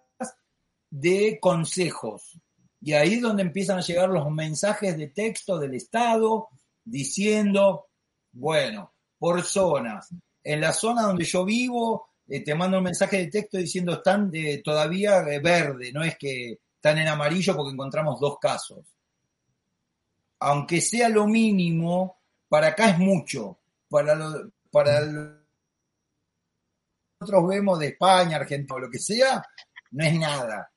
de 0.92 1.40
consejos. 1.40 2.38
Y 2.82 2.94
ahí 2.94 3.16
es 3.16 3.22
donde 3.22 3.42
empiezan 3.42 3.80
a 3.80 3.82
llegar 3.82 4.10
los 4.10 4.30
mensajes 4.30 4.96
de 4.98 5.08
texto 5.08 5.58
del 5.58 5.74
Estado 5.74 6.50
diciendo, 6.84 7.88
bueno, 8.32 8.94
por 9.18 9.42
zonas. 9.44 10.10
En 10.44 10.62
la 10.62 10.74
zona 10.74 11.04
donde 11.04 11.24
yo 11.24 11.46
vivo, 11.46 12.10
eh, 12.28 12.44
te 12.44 12.56
mando 12.56 12.78
un 12.78 12.84
mensaje 12.84 13.18
de 13.18 13.28
texto 13.28 13.58
diciendo 13.58 13.94
están 13.94 14.30
eh, 14.34 14.62
todavía 14.64 15.20
eh, 15.22 15.40
verde, 15.40 15.92
no 15.94 16.04
es 16.04 16.18
que 16.18 16.60
están 16.76 16.98
en 16.98 17.08
amarillo 17.08 17.56
porque 17.56 17.74
encontramos 17.74 18.20
dos 18.20 18.38
casos. 18.40 18.86
Aunque 20.40 20.82
sea 20.82 21.08
lo 21.10 21.28
mínimo, 21.28 22.18
para 22.50 22.68
acá 22.70 22.90
es 22.90 22.98
mucho. 22.98 23.60
Para, 23.88 24.16
lo, 24.16 24.52
para 24.72 25.02
nosotros 27.20 27.48
vemos 27.48 27.78
de 27.78 27.90
España, 27.90 28.38
Argentina, 28.38 28.76
o 28.76 28.80
lo 28.80 28.90
que 28.90 28.98
sea, 28.98 29.46
no 29.92 30.04
es 30.04 30.14
nada. 30.18 30.71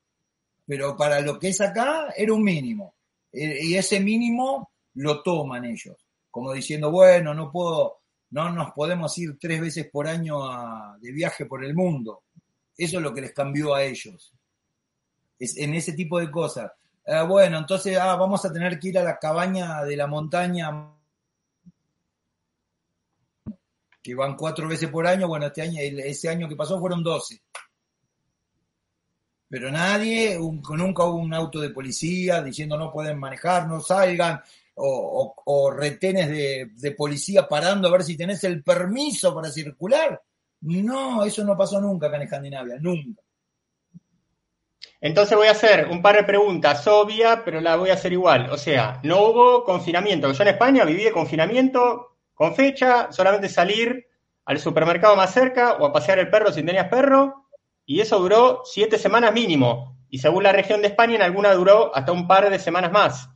Pero 0.67 0.97
para 0.97 1.21
lo 1.21 1.39
que 1.39 1.49
es 1.49 1.61
acá, 1.61 2.13
era 2.17 2.33
un 2.33 2.43
mínimo. 2.43 2.95
Y 3.33 3.75
ese 3.75 4.01
mínimo 4.01 4.73
lo 4.95 5.23
toman 5.23 5.65
ellos. 5.65 5.97
Como 6.31 6.53
diciendo, 6.53 6.91
bueno, 6.91 7.35
no 7.35 7.51
puedo, 7.51 8.01
no 8.31 8.51
nos 8.51 8.73
podemos 8.73 9.17
ir 9.19 9.39
tres 9.39 9.61
veces 9.61 9.89
por 9.91 10.07
año 10.07 10.39
de 11.01 11.13
viaje 11.13 11.47
por 11.47 11.65
el 11.65 11.75
mundo. 11.75 12.25
Eso 12.77 12.97
es 12.97 13.03
lo 13.03 13.13
que 13.13 13.21
les 13.21 13.33
cambió 13.33 13.75
a 13.75 13.85
ellos. 13.85 14.33
Es 15.39 15.57
en 15.59 15.75
ese 15.75 15.93
tipo 15.93 16.19
de 16.19 16.31
cosas. 16.31 16.73
Ah, 17.07 17.25
bueno, 17.25 17.59
entonces 17.59 17.99
ah, 17.99 18.17
vamos 18.17 18.45
a 18.45 18.53
tener 18.53 18.79
que 18.79 18.89
ir 18.89 18.99
a 18.99 19.05
la 19.05 19.19
cabaña 19.19 19.85
de 19.85 19.97
la 19.97 20.07
montaña 20.07 20.95
que 24.03 24.15
van 24.15 24.37
cuatro 24.37 24.69
veces 24.69 24.89
por 24.91 25.07
año. 25.07 25.29
Bueno, 25.29 25.47
este 25.47 25.63
año, 25.63 25.81
ese 25.81 26.29
año 26.29 26.49
que 26.49 26.57
pasó 26.57 26.79
fueron 26.79 27.03
doce. 27.03 27.43
Pero 29.49 29.71
nadie, 29.71 30.39
un, 30.39 30.63
nunca 30.77 31.05
hubo 31.05 31.19
un 31.19 31.35
auto 31.35 31.61
de 31.61 31.71
policía 31.71 32.43
diciendo 32.43 32.77
no 32.77 32.91
pueden 32.91 33.19
manejar, 33.19 33.69
no 33.69 33.81
salgan, 33.81 34.41
o, 34.77 35.71
retenes 35.71 36.29
de, 36.29 36.91
policía 36.93 37.47
parando 37.49 37.89
a 37.89 37.93
ver 37.93 38.03
si 38.03 38.17
tenés 38.17 38.43
el 38.45 38.63
permiso 38.63 39.35
para 39.35 39.51
circular. 39.51 40.21
No, 40.63 41.25
eso 41.25 41.45
no 41.45 41.57
pasó 41.57 41.81
nunca 41.81 42.07
acá 42.07 42.17
en 42.17 42.23
Escandinavia, 42.23 42.77
nunca. 42.81 43.23
Entonces 45.01 45.37
voy 45.37 45.49
a 45.49 45.53
hacer 45.53 45.89
un 45.89 46.01
par 46.01 46.17
de 46.17 46.25
preguntas 46.25 46.87
obvias, 46.87 47.41
pero 47.45 47.61
las 47.61 47.79
voy 47.79 47.91
a 47.91 47.95
hacer 47.95 48.13
igual. 48.13 48.49
O 48.51 48.57
sea, 48.57 49.01
no 49.03 49.27
hubo 49.27 49.65
confinamiento. 49.65 50.33
Yo 50.33 50.43
en 50.43 50.49
España 50.49 50.85
viví 50.85 51.05
de 51.05 51.13
confinamiento 51.13 52.17
con 52.33 52.55
fecha, 52.55 53.13
solamente 53.13 53.49
salir 53.49 54.07
al 54.47 54.59
supermercado 54.59 55.15
más 55.15 55.33
cerca 55.33 55.75
o 55.75 55.87
a 55.87 55.93
pasear 55.93 56.19
el 56.19 56.31
perro 56.31 56.53
si 56.53 56.63
tenías 56.63 56.89
perro, 56.89 57.44
y 57.87 58.01
eso 58.01 58.19
duró 58.19 58.63
siete 58.65 58.99
semanas 58.99 59.33
mínimo. 59.33 59.99
Y 60.09 60.19
según 60.19 60.45
la 60.45 60.53
región 60.53 60.81
de 60.81 60.89
España, 60.89 61.17
en 61.17 61.23
alguna 61.23 61.53
duró 61.55 61.95
hasta 61.95 62.13
un 62.13 62.27
par 62.27 62.49
de 62.49 62.59
semanas 62.59 62.93
más. 62.93 63.29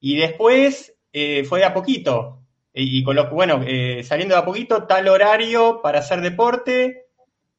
Y 0.00 0.16
después 0.16 0.94
eh, 1.12 1.44
fue 1.44 1.60
de 1.60 1.66
a 1.66 1.74
poquito. 1.74 2.40
Y, 2.74 2.98
y 2.98 3.04
con 3.04 3.14
lo 3.14 3.30
bueno, 3.30 3.62
eh, 3.66 4.02
saliendo 4.02 4.34
de 4.34 4.40
a 4.40 4.44
poquito, 4.44 4.84
tal 4.84 5.08
horario 5.08 5.80
para 5.82 6.00
hacer 6.00 6.20
deporte. 6.20 7.06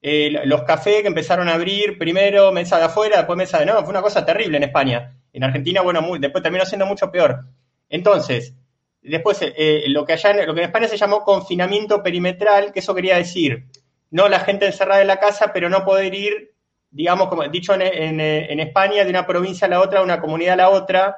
Eh, 0.05 0.41
los 0.45 0.63
cafés 0.63 1.01
que 1.01 1.07
empezaron 1.07 1.47
a 1.47 1.53
abrir, 1.53 1.97
primero 1.97 2.51
mesa 2.51 2.77
de 2.77 2.83
afuera, 2.83 3.17
después 3.17 3.37
mesa 3.37 3.59
de 3.59 3.65
no, 3.65 3.79
fue 3.81 3.91
una 3.91 4.01
cosa 4.01 4.25
terrible 4.25 4.57
en 4.57 4.63
España. 4.63 5.17
En 5.31 5.45
Argentina, 5.45 5.81
bueno, 5.81 6.01
muy, 6.01 6.19
después 6.19 6.43
terminó 6.43 6.65
siendo 6.65 6.85
mucho 6.85 7.09
peor. 7.09 7.45
Entonces, 7.87 8.53
después 9.01 9.37
eh, 9.41 9.85
lo 9.87 10.03
que 10.03 10.13
allá, 10.13 10.45
lo 10.45 10.53
que 10.53 10.59
en 10.59 10.67
España 10.67 10.89
se 10.89 10.97
llamó 10.97 11.23
confinamiento 11.23 12.03
perimetral, 12.03 12.73
que 12.73 12.79
eso 12.79 12.93
quería 12.93 13.15
decir, 13.15 13.67
no 14.13 14.29
la 14.29 14.39
gente 14.39 14.65
encerrada 14.65 15.01
en 15.01 15.07
la 15.07 15.19
casa, 15.19 15.51
pero 15.53 15.69
no 15.69 15.83
poder 15.83 16.13
ir 16.13 16.53
digamos, 16.93 17.27
como 17.27 17.43
dicho 17.47 17.73
en, 17.73 17.81
en, 18.21 18.59
España, 18.59 19.03
de 19.03 19.09
una 19.09 19.25
provincia 19.25 19.65
a 19.65 19.69
la 19.69 19.81
otra, 19.81 19.99
de 19.99 20.05
una 20.05 20.21
comunidad 20.21 20.53
a 20.53 20.57
la 20.57 20.69
otra, 20.69 21.17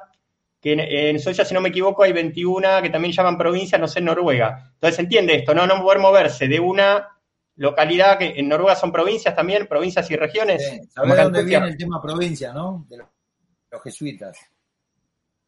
que 0.58 0.72
en, 1.10 1.20
Suecia, 1.20 1.44
si 1.44 1.52
no 1.52 1.60
me 1.60 1.68
equivoco, 1.68 2.02
hay 2.02 2.12
21 2.12 2.82
que 2.82 2.88
también 2.88 3.12
llaman 3.12 3.36
provincias, 3.36 3.78
no 3.78 3.86
sé, 3.86 3.98
en 3.98 4.06
Noruega. 4.06 4.72
Entonces, 4.72 4.98
entiende 4.98 5.34
esto, 5.36 5.54
¿no? 5.54 5.66
No 5.66 5.82
poder 5.82 5.98
moverse 5.98 6.48
de 6.48 6.58
una 6.58 7.08
localidad, 7.56 8.18
que 8.18 8.34
en 8.36 8.48
Noruega 8.48 8.74
son 8.74 8.90
provincias 8.90 9.36
también, 9.36 9.66
provincias 9.66 10.10
y 10.10 10.16
regiones. 10.16 10.66
Sí. 10.66 10.80
¿Sabes 10.88 11.14
de 11.14 11.22
dónde 11.22 11.44
viene 11.44 11.68
el 11.68 11.76
tema 11.76 12.00
provincia, 12.00 12.54
no? 12.54 12.86
De 12.88 12.96
los 12.96 13.82
jesuitas. 13.82 14.38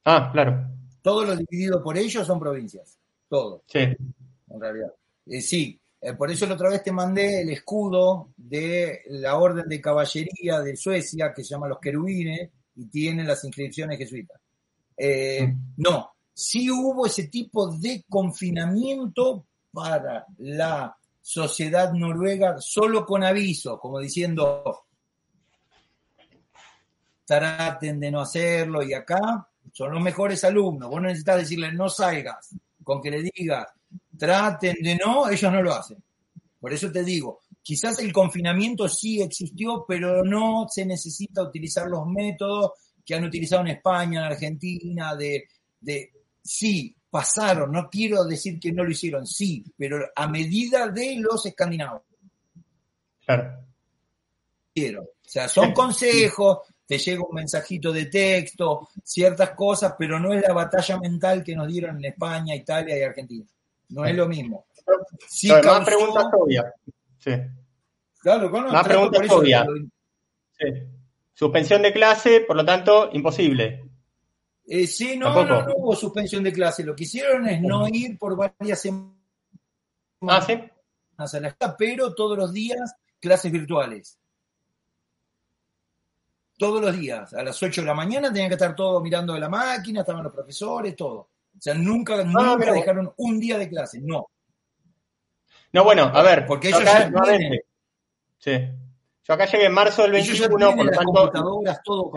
Ah, 0.04 0.28
claro. 0.30 0.66
Todo 1.00 1.24
lo 1.24 1.34
dividido 1.34 1.82
por 1.82 1.96
ellos 1.96 2.26
son 2.26 2.38
provincias. 2.38 2.98
Todo. 3.28 3.62
Sí. 3.66 3.80
En 3.80 4.60
realidad. 4.60 4.92
Eh, 5.26 5.40
sí, 5.40 5.77
eh, 6.00 6.12
por 6.14 6.30
eso 6.30 6.46
la 6.46 6.54
otra 6.54 6.70
vez 6.70 6.82
te 6.82 6.92
mandé 6.92 7.42
el 7.42 7.50
escudo 7.50 8.30
de 8.36 9.02
la 9.06 9.36
Orden 9.36 9.68
de 9.68 9.80
Caballería 9.80 10.60
de 10.60 10.76
Suecia, 10.76 11.32
que 11.34 11.42
se 11.42 11.50
llama 11.50 11.68
los 11.68 11.80
querubines, 11.80 12.50
y 12.76 12.86
tiene 12.86 13.24
las 13.24 13.42
inscripciones 13.44 13.98
jesuitas. 13.98 14.40
Eh, 14.96 15.46
mm. 15.46 15.74
no, 15.78 16.12
sí 16.32 16.70
hubo 16.70 17.06
ese 17.06 17.26
tipo 17.26 17.68
de 17.76 18.04
confinamiento 18.08 19.46
para 19.72 20.24
la 20.38 20.96
sociedad 21.20 21.92
noruega, 21.92 22.56
solo 22.60 23.04
con 23.04 23.24
aviso, 23.24 23.78
como 23.80 23.98
diciendo, 23.98 24.86
traten 27.24 27.98
de 27.98 28.10
no 28.12 28.20
hacerlo, 28.20 28.84
y 28.84 28.94
acá 28.94 29.48
son 29.72 29.92
los 29.92 30.02
mejores 30.02 30.44
alumnos. 30.44 30.88
Vos 30.88 31.02
no 31.02 31.08
necesitas 31.08 31.38
decirle 31.38 31.72
no 31.72 31.88
salgas, 31.88 32.54
con 32.84 33.02
que 33.02 33.10
le 33.10 33.22
digas 33.34 33.66
traten 34.18 34.76
de 34.82 34.96
no, 34.96 35.28
ellos 35.30 35.52
no 35.52 35.62
lo 35.62 35.74
hacen. 35.74 36.02
Por 36.60 36.72
eso 36.72 36.90
te 36.90 37.04
digo, 37.04 37.40
quizás 37.62 37.98
el 38.00 38.12
confinamiento 38.12 38.88
sí 38.88 39.22
existió, 39.22 39.84
pero 39.86 40.24
no 40.24 40.66
se 40.68 40.84
necesita 40.84 41.42
utilizar 41.42 41.88
los 41.88 42.06
métodos 42.06 42.72
que 43.04 43.14
han 43.14 43.24
utilizado 43.24 43.62
en 43.62 43.68
España, 43.68 44.20
en 44.20 44.32
Argentina, 44.32 45.14
de, 45.14 45.44
de 45.80 46.12
sí, 46.42 46.94
pasaron, 47.10 47.72
no 47.72 47.88
quiero 47.88 48.24
decir 48.24 48.58
que 48.58 48.72
no 48.72 48.84
lo 48.84 48.90
hicieron, 48.90 49.26
sí, 49.26 49.64
pero 49.76 49.98
a 50.14 50.26
medida 50.26 50.88
de 50.88 51.16
los 51.16 51.46
escandinavos. 51.46 52.02
Claro. 53.24 53.64
Quiero. 54.74 55.02
O 55.02 55.30
sea, 55.30 55.48
son 55.48 55.72
consejos, 55.72 56.58
te 56.86 56.98
llega 56.98 57.22
un 57.22 57.34
mensajito 57.34 57.92
de 57.92 58.06
texto, 58.06 58.88
ciertas 59.04 59.50
cosas, 59.50 59.94
pero 59.98 60.18
no 60.18 60.32
es 60.32 60.42
la 60.42 60.54
batalla 60.54 60.98
mental 60.98 61.44
que 61.44 61.54
nos 61.54 61.68
dieron 61.68 61.96
en 61.98 62.12
España, 62.12 62.54
Italia 62.54 62.98
y 62.98 63.02
Argentina. 63.02 63.46
No 63.90 64.04
es 64.04 64.14
lo 64.14 64.28
mismo. 64.28 64.66
Sí 65.28 65.50
más 65.50 65.84
preguntas 65.84 66.26
obvias. 66.32 66.66
Sí. 67.18 67.32
Claro, 68.20 68.50
con 68.50 68.70
más 68.70 68.86
preguntas 68.86 69.30
obvias. 69.30 69.66
Sí. 70.58 70.66
Suspensión 71.34 71.82
de 71.82 71.92
clase, 71.92 72.40
por 72.40 72.56
lo 72.56 72.64
tanto, 72.64 73.10
imposible. 73.12 73.84
Eh, 74.66 74.86
sí, 74.86 75.16
no, 75.16 75.32
no, 75.32 75.62
no, 75.62 75.74
hubo 75.76 75.96
suspensión 75.96 76.42
de 76.42 76.52
clase. 76.52 76.84
Lo 76.84 76.94
que 76.94 77.04
hicieron 77.04 77.48
es 77.48 77.62
no 77.62 77.86
ir 77.88 78.18
por 78.18 78.36
varias 78.36 78.80
semanas 78.80 79.14
ah, 80.22 80.42
¿sí? 80.42 80.52
a 81.16 81.40
la 81.40 81.48
escuela, 81.48 81.76
pero 81.78 82.14
todos 82.14 82.36
los 82.36 82.52
días 82.52 82.94
clases 83.20 83.50
virtuales. 83.50 84.18
Todos 86.58 86.82
los 86.82 86.98
días, 86.98 87.32
a 87.34 87.42
las 87.44 87.62
8 87.62 87.82
de 87.82 87.86
la 87.86 87.94
mañana 87.94 88.28
tenían 88.32 88.48
que 88.48 88.54
estar 88.54 88.74
todos 88.74 89.00
mirando 89.00 89.32
de 89.32 89.40
la 89.40 89.48
máquina, 89.48 90.00
estaban 90.00 90.24
los 90.24 90.32
profesores, 90.32 90.96
todo. 90.96 91.28
O 91.58 91.60
sea, 91.60 91.74
nunca, 91.74 92.14
ah, 92.20 92.24
nunca 92.24 92.72
dejaron 92.72 93.12
un 93.16 93.40
día 93.40 93.58
de 93.58 93.68
clase, 93.68 93.98
no. 94.00 94.28
No, 95.72 95.82
bueno, 95.82 96.04
a 96.04 96.22
ver, 96.22 96.46
porque 96.46 96.68
ellos 96.68 96.82
acá, 96.82 97.10
ya 97.10 97.40
Sí. 98.38 98.52
Yo 99.24 99.34
acá 99.34 99.46
llegué 99.46 99.66
en 99.66 99.72
marzo 99.72 100.02
del 100.02 100.12
21, 100.12 100.48
por 100.48 100.86
lo 100.86 100.90
tanto. 100.92 101.12
computadoras, 101.12 101.82
todo. 101.82 102.12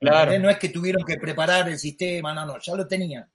Claro. 0.00 0.38
No 0.38 0.50
es 0.50 0.58
que 0.58 0.70
tuvieron 0.70 1.04
que 1.04 1.16
preparar 1.16 1.68
el 1.68 1.78
sistema, 1.78 2.34
no, 2.34 2.44
no, 2.44 2.58
ya 2.58 2.74
lo 2.74 2.88
tenían. 2.88 3.30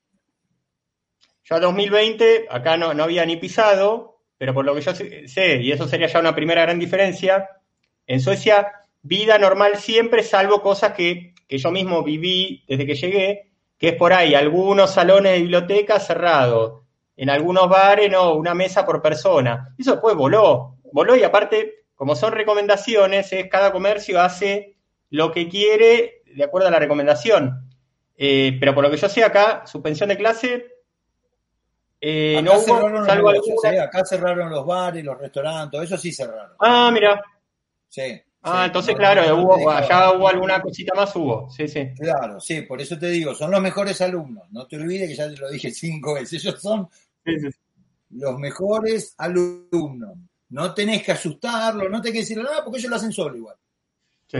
Yo 1.44 1.56
a 1.56 1.60
2020, 1.60 2.46
acá 2.50 2.76
no, 2.76 2.92
no 2.92 3.04
había 3.04 3.24
ni 3.24 3.36
pisado, 3.36 4.20
pero 4.36 4.52
por 4.52 4.64
lo 4.64 4.74
que 4.74 4.82
yo 4.82 4.94
sé, 4.94 5.60
y 5.62 5.72
eso 5.72 5.88
sería 5.88 6.08
ya 6.08 6.20
una 6.20 6.34
primera 6.34 6.62
gran 6.62 6.78
diferencia, 6.78 7.48
en 8.06 8.20
Suecia, 8.20 8.72
vida 9.02 9.38
normal 9.38 9.76
siempre, 9.76 10.22
salvo 10.22 10.60
cosas 10.60 10.92
que, 10.92 11.34
que 11.48 11.58
yo 11.58 11.70
mismo 11.70 12.02
viví 12.02 12.64
desde 12.68 12.84
que 12.84 12.94
llegué, 12.94 13.52
que 13.78 13.88
es 13.88 13.94
por 13.94 14.12
ahí, 14.12 14.34
algunos 14.34 14.92
salones 14.92 15.32
de 15.32 15.40
biblioteca 15.40 16.00
cerrados, 16.00 16.82
en 17.16 17.30
algunos 17.30 17.68
bares, 17.68 18.10
no, 18.10 18.34
una 18.34 18.54
mesa 18.54 18.84
por 18.84 19.02
persona. 19.02 19.74
Eso 19.78 19.92
después 19.92 20.14
voló, 20.14 20.76
voló 20.92 21.16
y 21.16 21.24
aparte, 21.24 21.86
como 21.94 22.14
son 22.14 22.32
recomendaciones, 22.32 23.32
es 23.32 23.48
cada 23.48 23.72
comercio 23.72 24.20
hace 24.20 24.76
lo 25.10 25.32
que 25.32 25.48
quiere 25.48 26.22
de 26.34 26.44
acuerdo 26.44 26.68
a 26.68 26.70
la 26.70 26.78
recomendación. 26.78 27.70
Eh, 28.16 28.56
pero 28.58 28.74
por 28.74 28.84
lo 28.84 28.90
que 28.90 28.96
yo 28.96 29.08
sé 29.08 29.24
acá, 29.24 29.62
suspensión 29.66 30.08
de 30.08 30.16
clase, 30.16 30.66
eh, 32.00 32.40
no 32.42 32.52
hubo, 32.54 33.04
salvo 33.04 33.32
eh, 33.32 33.80
acá 33.80 34.04
cerraron 34.04 34.50
los 34.50 34.66
bares, 34.66 35.02
los 35.02 35.18
restaurantes, 35.18 35.82
eso 35.82 35.96
sí 35.96 36.12
cerraron. 36.12 36.56
Ah, 36.58 36.90
mira. 36.92 37.22
Sí. 37.88 38.22
Ah, 38.48 38.66
entonces, 38.66 38.94
claro, 38.94 39.36
hubo, 39.36 39.70
allá 39.70 40.12
hubo 40.12 40.28
alguna 40.28 40.62
cosita 40.62 40.94
más, 40.94 41.14
hubo. 41.16 41.50
Sí, 41.50 41.66
sí. 41.66 41.88
Claro, 41.98 42.38
sí, 42.38 42.62
por 42.62 42.80
eso 42.80 42.96
te 42.96 43.08
digo, 43.08 43.34
son 43.34 43.50
los 43.50 43.60
mejores 43.60 44.00
alumnos. 44.00 44.44
No 44.52 44.68
te 44.68 44.76
olvides 44.76 45.08
que 45.08 45.16
ya 45.16 45.28
te 45.28 45.36
lo 45.36 45.50
dije 45.50 45.72
cinco 45.72 46.14
veces. 46.14 46.44
Ellos 46.44 46.62
son 46.62 46.88
los 48.10 48.38
mejores 48.38 49.14
alumnos. 49.18 50.16
No 50.50 50.72
tenés 50.72 51.02
que 51.02 51.10
asustarlos, 51.10 51.90
no 51.90 52.00
tenés 52.00 52.12
que 52.12 52.20
decirle 52.20 52.44
nada 52.44 52.62
porque 52.62 52.78
ellos 52.78 52.90
lo 52.90 52.96
hacen 52.96 53.12
solo 53.12 53.36
igual. 53.36 53.56
Sí. 54.28 54.38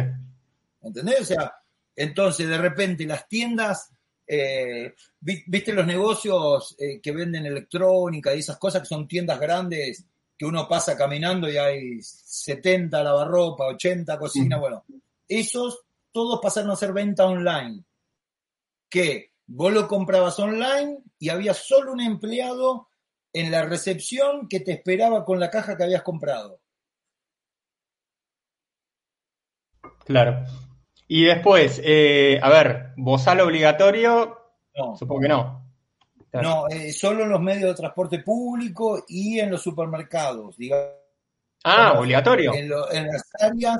¿Entendés? 0.82 1.22
O 1.22 1.24
sea, 1.24 1.52
entonces 1.96 2.48
de 2.48 2.58
repente 2.58 3.04
las 3.06 3.26
tiendas, 3.26 3.90
eh, 4.24 4.94
viste 5.20 5.72
los 5.72 5.84
negocios 5.84 6.76
eh, 6.78 7.00
que 7.00 7.10
venden 7.10 7.46
electrónica 7.46 8.32
y 8.32 8.38
esas 8.38 8.58
cosas 8.58 8.82
que 8.82 8.88
son 8.88 9.08
tiendas 9.08 9.40
grandes 9.40 10.04
que 10.36 10.44
uno 10.44 10.68
pasa 10.68 10.96
caminando 10.96 11.48
y 11.50 11.56
hay 11.56 12.02
70 12.02 13.02
lavarropa, 13.02 13.66
80 13.66 14.18
cocinas, 14.18 14.60
bueno, 14.60 14.84
esos 15.28 15.86
todos 16.12 16.40
pasaron 16.42 16.70
a 16.70 16.76
ser 16.76 16.92
venta 16.92 17.26
online. 17.26 17.84
Que 18.88 19.32
vos 19.46 19.72
lo 19.72 19.88
comprabas 19.88 20.38
online 20.38 20.98
y 21.18 21.28
había 21.28 21.54
solo 21.54 21.92
un 21.92 22.00
empleado 22.00 22.88
en 23.32 23.50
la 23.50 23.64
recepción 23.64 24.48
que 24.48 24.60
te 24.60 24.72
esperaba 24.72 25.24
con 25.24 25.40
la 25.40 25.50
caja 25.50 25.76
que 25.76 25.84
habías 25.84 26.02
comprado. 26.02 26.60
Claro. 30.04 30.44
Y 31.08 31.24
después, 31.24 31.80
eh, 31.84 32.38
a 32.42 32.48
ver, 32.48 32.92
bozal 32.96 33.40
obligatorio, 33.40 34.38
no. 34.74 34.96
supongo 34.96 35.20
que 35.20 35.28
no. 35.28 35.65
No, 36.32 36.68
eh, 36.68 36.92
solo 36.92 37.22
en 37.24 37.30
los 37.30 37.40
medios 37.40 37.70
de 37.70 37.74
transporte 37.74 38.18
público 38.18 39.04
y 39.08 39.40
en 39.40 39.50
los 39.50 39.62
supermercados, 39.62 40.56
digamos. 40.56 40.94
Ah, 41.64 41.98
obligatorio. 41.98 42.54
En, 42.54 42.68
las 42.68 43.24
áreas, 43.40 43.78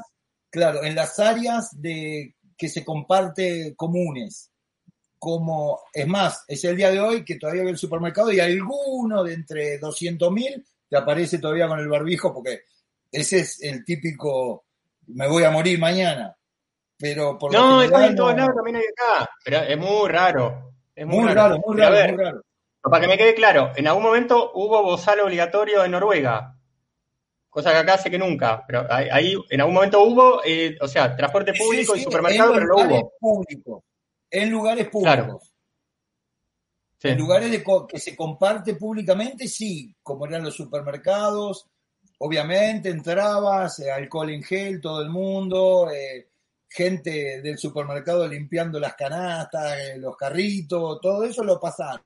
claro, 0.50 0.82
en 0.82 0.94
las 0.94 1.18
áreas 1.18 1.70
de 1.80 2.34
que 2.56 2.68
se 2.68 2.84
comparte 2.84 3.74
comunes. 3.76 4.50
Como, 5.18 5.80
es 5.92 6.06
más, 6.06 6.44
es 6.46 6.62
el 6.64 6.76
día 6.76 6.90
de 6.90 7.00
hoy 7.00 7.24
que 7.24 7.36
todavía 7.36 7.64
ve 7.64 7.70
el 7.70 7.78
supermercado 7.78 8.30
y 8.32 8.40
alguno 8.40 9.24
de 9.24 9.34
entre 9.34 9.80
200.000 9.80 10.64
te 10.88 10.96
aparece 10.96 11.38
todavía 11.38 11.66
con 11.66 11.80
el 11.80 11.88
barbijo 11.88 12.32
porque 12.32 12.60
ese 13.10 13.40
es 13.40 13.62
el 13.62 13.84
típico 13.84 14.66
me 15.08 15.28
voy 15.28 15.44
a 15.44 15.50
morir 15.50 15.78
mañana. 15.78 16.36
Pero 16.98 17.38
por 17.38 17.52
no, 17.52 17.82
está 17.82 18.06
en 18.06 18.16
todos 18.16 18.34
lados, 18.34 18.54
también 18.54 18.76
hay 18.76 18.84
acá. 18.84 19.30
Pero 19.44 19.58
es 19.58 19.78
muy 19.78 20.08
raro. 20.08 20.75
Es 20.96 21.06
muy, 21.06 21.32
raro, 21.32 21.58
muy 21.64 21.76
raro, 21.76 22.14
muy 22.14 22.24
raro. 22.24 22.42
Para 22.80 23.00
que 23.02 23.08
me 23.08 23.18
quede 23.18 23.34
claro, 23.34 23.72
en 23.76 23.86
algún 23.86 24.02
momento 24.02 24.52
hubo 24.54 24.82
bozal 24.82 25.20
obligatorio 25.20 25.84
en 25.84 25.90
Noruega, 25.90 26.56
cosa 27.50 27.72
que 27.72 27.78
acá 27.78 27.98
sé 27.98 28.10
que 28.10 28.18
nunca, 28.18 28.64
pero 28.66 28.86
ahí 28.90 29.34
en 29.50 29.60
algún 29.60 29.74
momento 29.74 30.02
hubo, 30.02 30.40
eh, 30.44 30.76
o 30.80 30.88
sea, 30.88 31.14
transporte 31.14 31.52
público 31.52 31.94
y 31.94 32.00
supermercado, 32.00 32.54
pero 32.54 32.66
lo 32.66 32.76
hubo. 32.76 33.12
Público, 33.20 33.84
en 34.30 34.50
lugares 34.50 34.88
públicos. 34.88 35.52
En 37.02 37.18
lugares 37.18 37.50
de 37.50 37.62
que 37.88 37.98
se 37.98 38.16
comparte 38.16 38.74
públicamente, 38.74 39.46
sí, 39.48 39.94
como 40.02 40.26
eran 40.26 40.44
los 40.44 40.54
supermercados, 40.56 41.66
obviamente 42.18 42.88
entrabas, 42.88 43.78
eh, 43.80 43.90
alcohol 43.90 44.30
en 44.30 44.42
gel, 44.42 44.80
todo 44.80 45.02
el 45.02 45.10
mundo, 45.10 45.90
eh, 45.90 46.28
gente 46.76 47.40
del 47.40 47.58
supermercado 47.58 48.28
limpiando 48.28 48.78
las 48.78 48.94
canastas, 48.94 49.76
los 49.98 50.16
carritos, 50.16 51.00
todo 51.00 51.24
eso 51.24 51.42
lo 51.42 51.58
pasaron 51.58 52.02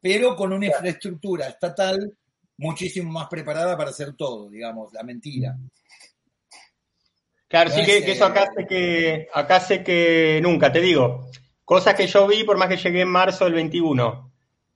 pero 0.00 0.34
con 0.36 0.52
una 0.52 0.66
infraestructura 0.66 1.48
estatal 1.48 2.12
muchísimo 2.58 3.10
más 3.12 3.28
preparada 3.28 3.76
para 3.76 3.90
hacer 3.90 4.14
todo, 4.14 4.48
digamos, 4.48 4.92
la 4.92 5.02
mentira. 5.02 5.56
Claro, 7.48 7.70
sí 7.70 7.84
que, 7.84 7.98
eso 8.10 8.24
acá 8.24 8.48
sé 8.56 8.66
que, 8.66 9.28
acá 9.32 9.60
sé 9.60 9.84
que 9.84 10.40
nunca, 10.42 10.72
te 10.72 10.80
digo, 10.80 11.30
cosas 11.64 11.94
que 11.94 12.06
yo 12.06 12.26
vi 12.26 12.44
por 12.44 12.56
más 12.56 12.68
que 12.68 12.76
llegué 12.78 13.02
en 13.02 13.08
marzo 13.08 13.44
del 13.44 13.54
21. 13.54 14.32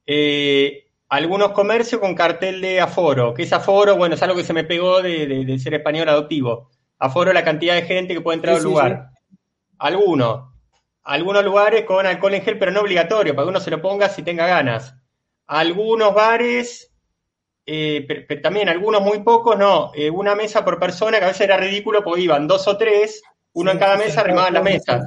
Eh, 0.07 0.91
algunos 1.09 1.53
comercios 1.53 2.01
con 2.01 2.15
cartel 2.15 2.61
de 2.61 2.81
aforo, 2.81 3.33
que 3.33 3.45
es 3.45 3.53
aforo, 3.53 3.97
bueno, 3.97 4.15
es 4.15 4.23
algo 4.23 4.37
que 4.37 4.45
se 4.45 4.53
me 4.53 4.65
pegó 4.65 5.01
de, 5.03 5.27
de- 5.27 5.45
de 5.45 5.59
ser 5.59 5.75
español 5.75 6.09
adoptivo. 6.09 6.71
Aforo 6.99 7.33
la 7.33 7.45
cantidad 7.45 7.75
de 7.75 7.83
gente 7.83 8.15
que 8.15 8.21
puede 8.21 8.37
entrar 8.37 8.55
Sí, 8.55 8.59
al 8.59 8.63
sí, 8.63 8.69
lugar. 8.69 9.11
Algunos. 9.79 10.53
Algunos 11.03 11.45
lugares 11.45 11.85
con 11.85 12.05
alcohol 12.07 12.35
en 12.35 12.43
gel, 12.43 12.59
pero 12.59 12.73
no 12.73 12.81
obligatorio, 12.81 13.35
para 13.35 13.45
que 13.47 13.51
uno 13.51 13.61
se 13.61 13.71
lo 13.71 13.81
ponga 13.81 14.09
si 14.09 14.23
tenga 14.23 14.47
ganas. 14.47 14.95
Algunos 15.47 16.13
bares, 16.15 16.93
eh, 17.67 18.05
pero, 18.09 18.23
pero 18.27 18.41
también 18.41 18.69
algunos 18.69 19.03
muy 19.03 19.21
pocos, 19.23 19.57
no. 19.57 19.93
Eh, 19.95 20.11
una 20.11 20.35
mesa 20.35 20.65
por 20.65 20.81
persona, 20.81 21.19
que 21.19 21.25
a 21.25 21.29
veces 21.29 21.43
era 21.43 21.57
ridículo 21.57 22.03
porque 22.03 22.23
iban 22.23 22.49
dos 22.49 22.67
o 22.67 22.77
tres, 22.77 23.23
uno 23.53 23.71
en 23.71 23.79
cada 23.79 23.97
mesa, 23.97 24.23
arrimaban 24.23 24.55
la 24.55 24.63
mesa. 24.63 25.01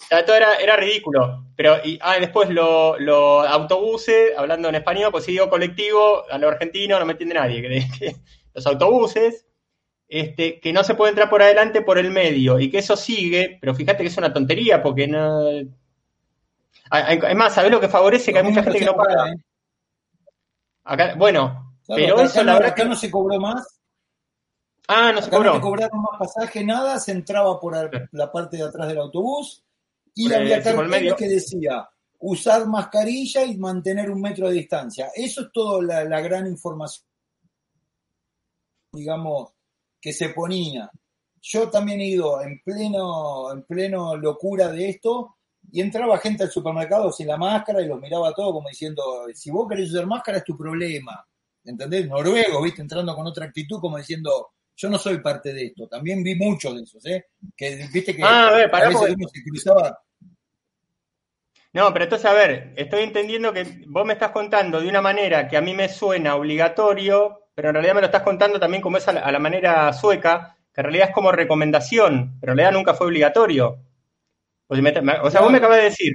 O 0.00 0.04
sea, 0.08 0.24
todo 0.24 0.36
era, 0.36 0.54
era 0.56 0.76
ridículo. 0.76 1.44
Pero, 1.56 1.78
y, 1.84 1.98
ah, 2.02 2.18
después 2.18 2.48
los 2.50 3.00
lo 3.00 3.40
autobuses, 3.42 4.36
hablando 4.36 4.68
en 4.68 4.76
español, 4.76 5.10
pues 5.10 5.24
si 5.24 5.32
digo 5.32 5.48
colectivo, 5.50 6.24
a 6.30 6.38
lo 6.38 6.48
argentino 6.48 6.98
no 6.98 7.04
me 7.06 7.12
entiende 7.12 7.34
nadie. 7.34 7.62
que- 7.62 7.68
que 7.98 8.16
los 8.54 8.66
autobuses, 8.66 9.46
este, 10.08 10.58
que 10.58 10.72
no 10.72 10.82
se 10.82 10.94
puede 10.94 11.10
entrar 11.10 11.28
por 11.28 11.42
adelante 11.42 11.82
por 11.82 11.98
el 11.98 12.10
medio, 12.10 12.58
y 12.58 12.70
que 12.70 12.78
eso 12.78 12.96
sigue, 12.96 13.58
pero 13.60 13.74
fíjate 13.74 14.02
que 14.02 14.08
es 14.08 14.16
una 14.16 14.32
tontería, 14.32 14.82
porque 14.82 15.06
no. 15.06 15.50
Es 15.50 15.68
más, 17.36 17.54
¿sabés 17.54 17.70
lo 17.70 17.80
que 17.80 17.88
favorece? 17.88 18.32
Que 18.32 18.38
hay 18.38 18.44
mucha 18.44 18.62
gente 18.62 18.78
que 18.78 18.84
no 18.86 18.96
paga. 18.96 19.34
Acá, 20.84 21.14
bueno, 21.16 21.74
pero 21.86 22.14
acá, 22.14 22.24
eso 22.24 22.42
la 22.42 22.54
verdad 22.54 22.70
acá 22.70 22.82
que. 22.82 22.88
no 22.88 22.96
se 22.96 23.10
cobró 23.10 23.38
más. 23.38 23.80
Ah, 24.88 25.12
no 25.12 25.20
se 25.20 25.28
Acá 25.28 25.38
no 25.38 25.44
cobró. 25.44 25.60
cobraron 25.60 26.00
más 26.00 26.18
pasaje, 26.18 26.64
nada, 26.64 26.98
se 26.98 27.12
entraba 27.12 27.60
por 27.60 27.76
la, 28.10 28.32
parte 28.32 28.56
de 28.56 28.62
atrás 28.62 28.88
del 28.88 28.98
autobús 28.98 29.62
y 30.14 30.28
Por 30.28 30.38
había 30.38 30.62
carteles 30.62 31.14
que 31.14 31.28
decía 31.28 31.86
usar 32.20 32.66
mascarilla 32.66 33.44
y 33.44 33.58
mantener 33.58 34.10
un 34.10 34.22
metro 34.22 34.48
de 34.48 34.54
distancia. 34.54 35.10
Eso 35.14 35.42
es 35.42 35.52
toda 35.52 35.82
la, 35.82 36.04
la 36.04 36.22
gran 36.22 36.46
información, 36.46 37.06
digamos, 38.92 39.52
que 40.00 40.12
se 40.12 40.30
ponía. 40.30 40.90
Yo 41.40 41.70
también 41.70 42.00
he 42.00 42.06
ido 42.08 42.42
en 42.42 42.60
pleno, 42.62 43.52
en 43.52 43.62
pleno 43.62 44.16
locura 44.16 44.68
de 44.68 44.88
esto 44.88 45.36
y 45.70 45.80
entraba 45.80 46.18
gente 46.18 46.42
al 46.44 46.50
supermercado 46.50 47.12
sin 47.12 47.26
la 47.28 47.36
máscara 47.36 47.80
y 47.82 47.86
los 47.86 48.00
miraba 48.00 48.32
todo 48.32 48.52
como 48.54 48.68
diciendo, 48.68 49.02
si 49.34 49.50
vos 49.50 49.68
querés 49.68 49.90
usar 49.92 50.06
máscara 50.06 50.38
es 50.38 50.44
tu 50.44 50.56
problema. 50.56 51.24
¿Entendés? 51.64 52.08
Noruego, 52.08 52.62
viste, 52.62 52.80
entrando 52.82 53.14
con 53.14 53.26
otra 53.26 53.44
actitud 53.46 53.78
como 53.80 53.98
diciendo, 53.98 54.48
yo 54.74 54.88
no 54.88 54.98
soy 54.98 55.20
parte 55.20 55.52
de 55.52 55.66
esto. 55.66 55.86
También 55.86 56.22
vi 56.22 56.34
muchos 56.34 56.74
de 56.74 56.82
esos, 56.82 57.04
¿eh? 57.06 57.26
Que 57.56 57.86
viste 57.92 58.16
que 58.16 58.22
Ah, 58.22 58.48
a 58.48 58.52
ver, 58.52 58.70
veces 58.70 58.94
porque- 58.96 59.12
uno 59.14 59.28
se 59.28 59.42
cruzaba. 59.42 59.98
No, 61.74 61.92
pero 61.92 62.04
entonces, 62.04 62.24
a 62.24 62.32
ver, 62.32 62.72
estoy 62.76 63.02
entendiendo 63.02 63.52
que 63.52 63.84
vos 63.88 64.06
me 64.06 64.14
estás 64.14 64.30
contando 64.30 64.80
de 64.80 64.88
una 64.88 65.02
manera 65.02 65.46
que 65.46 65.56
a 65.56 65.60
mí 65.60 65.74
me 65.74 65.88
suena 65.88 66.34
obligatorio, 66.34 67.47
pero 67.58 67.70
en 67.70 67.74
realidad 67.74 67.94
me 67.96 68.00
lo 68.02 68.06
estás 68.06 68.22
contando 68.22 68.60
también 68.60 68.80
como 68.80 68.98
es 68.98 69.08
a 69.08 69.12
la, 69.12 69.20
a 69.22 69.32
la 69.32 69.40
manera 69.40 69.92
sueca, 69.92 70.56
que 70.72 70.80
en 70.80 70.84
realidad 70.84 71.08
es 71.08 71.12
como 71.12 71.32
recomendación, 71.32 72.36
pero 72.40 72.52
en 72.52 72.58
realidad 72.58 72.78
nunca 72.78 72.94
fue 72.94 73.08
obligatorio. 73.08 73.80
O 74.68 74.74
sea, 74.76 74.82
me- 74.82 75.02
me- 75.02 75.18
o 75.20 75.28
sea, 75.28 75.40
vos 75.40 75.50
me 75.50 75.58
acabas 75.58 75.78
de 75.78 75.84
decir, 75.84 76.12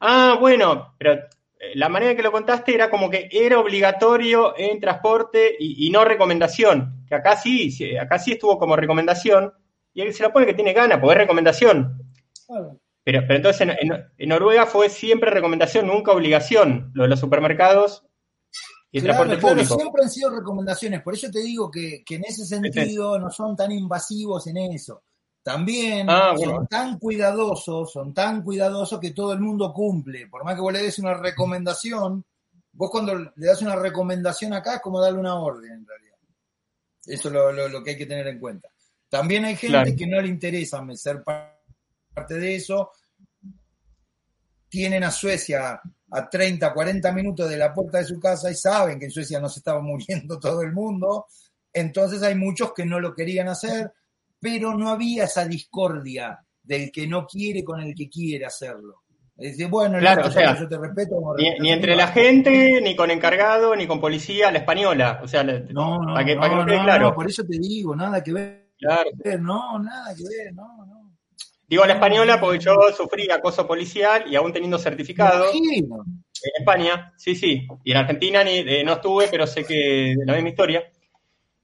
ah, 0.00 0.36
bueno, 0.38 0.94
pero 0.96 1.14
eh, 1.14 1.72
la 1.74 1.88
manera 1.88 2.12
en 2.12 2.16
que 2.16 2.22
lo 2.22 2.30
contaste 2.30 2.72
era 2.76 2.90
como 2.90 3.10
que 3.10 3.28
era 3.32 3.58
obligatorio 3.58 4.54
en 4.56 4.78
transporte 4.78 5.56
y, 5.58 5.88
y 5.88 5.90
no 5.90 6.04
recomendación, 6.04 7.04
que 7.08 7.16
acá 7.16 7.36
sí, 7.36 7.76
acá 7.98 8.20
sí 8.20 8.32
estuvo 8.32 8.56
como 8.56 8.76
recomendación, 8.76 9.52
y 9.94 10.02
él 10.02 10.14
se 10.14 10.22
lo 10.22 10.32
pone 10.32 10.46
que 10.46 10.54
tiene 10.54 10.74
ganas, 10.74 10.98
porque 11.00 11.14
es 11.14 11.18
recomendación. 11.22 11.98
Claro. 12.46 12.78
Pero, 13.02 13.22
pero 13.22 13.34
entonces 13.34 13.60
en, 13.62 13.70
en- 13.70 14.06
en 14.16 14.28
Noruega 14.28 14.66
fue 14.66 14.88
siempre 14.90 15.30
recomendación, 15.30 15.88
nunca 15.88 16.12
obligación, 16.12 16.92
lo 16.94 17.02
de 17.02 17.08
los 17.08 17.20
supermercados 17.20 18.06
y 18.96 19.00
Claro, 19.00 19.24
transporte 19.24 19.40
claro, 19.40 19.54
público. 19.56 19.74
siempre 19.76 20.02
han 20.04 20.10
sido 20.10 20.30
recomendaciones, 20.30 21.02
por 21.02 21.14
eso 21.14 21.28
te 21.30 21.40
digo 21.40 21.68
que, 21.70 22.04
que 22.06 22.14
en 22.14 22.24
ese 22.24 22.44
sentido 22.46 23.18
no 23.18 23.30
son 23.30 23.56
tan 23.56 23.72
invasivos 23.72 24.46
en 24.46 24.56
eso. 24.58 25.02
También 25.42 26.08
Ah, 26.08 26.32
bueno. 26.36 26.52
son 26.54 26.66
tan 26.68 26.98
cuidadosos, 26.98 27.92
son 27.92 28.14
tan 28.14 28.42
cuidadosos 28.42 28.98
que 29.00 29.10
todo 29.10 29.32
el 29.32 29.40
mundo 29.40 29.72
cumple. 29.74 30.28
Por 30.28 30.44
más 30.44 30.54
que 30.54 30.60
vos 30.60 30.72
le 30.72 30.82
des 30.82 30.98
una 31.00 31.14
recomendación, 31.14 32.24
vos 32.72 32.90
cuando 32.90 33.14
le 33.16 33.30
das 33.46 33.60
una 33.62 33.76
recomendación 33.76 34.52
acá 34.54 34.76
es 34.76 34.80
como 34.80 35.00
darle 35.00 35.18
una 35.18 35.34
orden 35.40 35.72
en 35.72 35.86
realidad. 35.86 36.16
Eso 37.04 37.28
es 37.28 37.34
lo, 37.34 37.52
lo- 37.52 37.68
lo 37.68 37.82
que 37.84 37.90
hay 37.90 37.98
que 37.98 38.06
tener 38.06 38.26
en 38.28 38.38
cuenta. 38.38 38.68
También 39.08 39.44
hay 39.44 39.56
gente 39.56 39.72
Claro. 39.76 39.90
que 39.98 40.06
no 40.06 40.20
le 40.20 40.28
interesa 40.28 40.82
ser 40.94 41.22
parte 41.22 42.34
de 42.34 42.54
eso. 42.56 42.90
Tienen 44.68 45.04
a 45.04 45.10
Suecia 45.10 45.80
a 46.14 46.28
30, 46.30 46.72
40 46.72 47.12
minutos 47.12 47.48
de 47.50 47.56
la 47.56 47.74
puerta 47.74 47.98
de 47.98 48.04
su 48.04 48.20
casa 48.20 48.50
y 48.50 48.54
saben 48.54 48.98
que 48.98 49.06
en 49.06 49.10
Suecia 49.10 49.40
no 49.40 49.48
se 49.48 49.60
estaba 49.60 49.80
muriendo 49.80 50.38
todo 50.40 50.62
el 50.62 50.72
mundo. 50.72 51.26
Entonces 51.72 52.22
hay 52.22 52.34
muchos 52.36 52.72
que 52.72 52.84
no 52.84 53.00
lo 53.00 53.14
querían 53.14 53.48
hacer, 53.48 53.92
pero 54.38 54.74
no 54.74 54.90
había 54.90 55.24
esa 55.24 55.44
discordia 55.44 56.38
del 56.62 56.90
que 56.92 57.06
no 57.06 57.26
quiere 57.26 57.64
con 57.64 57.80
el 57.80 57.94
que 57.94 58.08
quiere 58.08 58.46
hacerlo. 58.46 59.02
Es 59.36 59.52
decir, 59.52 59.68
bueno, 59.68 59.98
Claro, 59.98 60.22
listo, 60.22 60.38
o 60.38 60.40
sea, 60.42 60.56
yo 60.58 60.68
te 60.68 60.78
respeto. 60.78 61.16
Ni, 61.60 61.72
entre 61.72 61.96
la 61.96 62.06
gente, 62.06 62.80
ni 62.80 62.94
con 62.94 63.10
encargado, 63.10 63.74
ni 63.74 63.86
con 63.86 64.00
policía, 64.00 64.52
la 64.52 64.58
española. 64.58 65.20
O 65.24 65.26
sea, 65.26 65.42
No, 65.42 66.00
no, 66.00 66.14
para 66.14 66.24
que, 66.24 66.34
no, 66.36 66.40
para 66.40 66.50
que 66.50 66.56
nos 66.56 66.66
quede 66.66 66.76
no, 66.76 66.84
claro. 66.84 67.14
por 67.14 67.28
eso 67.28 67.42
te 67.44 67.58
digo, 67.58 67.96
nada 67.96 68.22
que 68.22 68.32
ver, 68.32 68.70
Claro. 68.78 69.10
no, 69.40 69.78
nada 69.80 70.14
que 70.14 70.22
ver, 70.22 70.54
no, 70.54 70.86
no. 70.86 70.93
Digo 71.74 71.86
la 71.86 71.94
española 71.94 72.38
porque 72.38 72.60
yo 72.60 72.76
sufrí 72.96 73.28
acoso 73.28 73.66
policial 73.66 74.26
y 74.30 74.36
aún 74.36 74.52
teniendo 74.52 74.78
certificado 74.78 75.52
imagino. 75.52 76.04
en 76.06 76.52
España, 76.60 77.12
sí, 77.16 77.34
sí. 77.34 77.66
Y 77.82 77.90
en 77.90 77.96
Argentina 77.96 78.44
ni, 78.44 78.58
eh, 78.58 78.84
no 78.84 78.92
estuve, 78.92 79.26
pero 79.26 79.44
sé 79.44 79.64
que 79.64 80.14
la 80.24 80.34
misma 80.34 80.50
historia. 80.50 80.88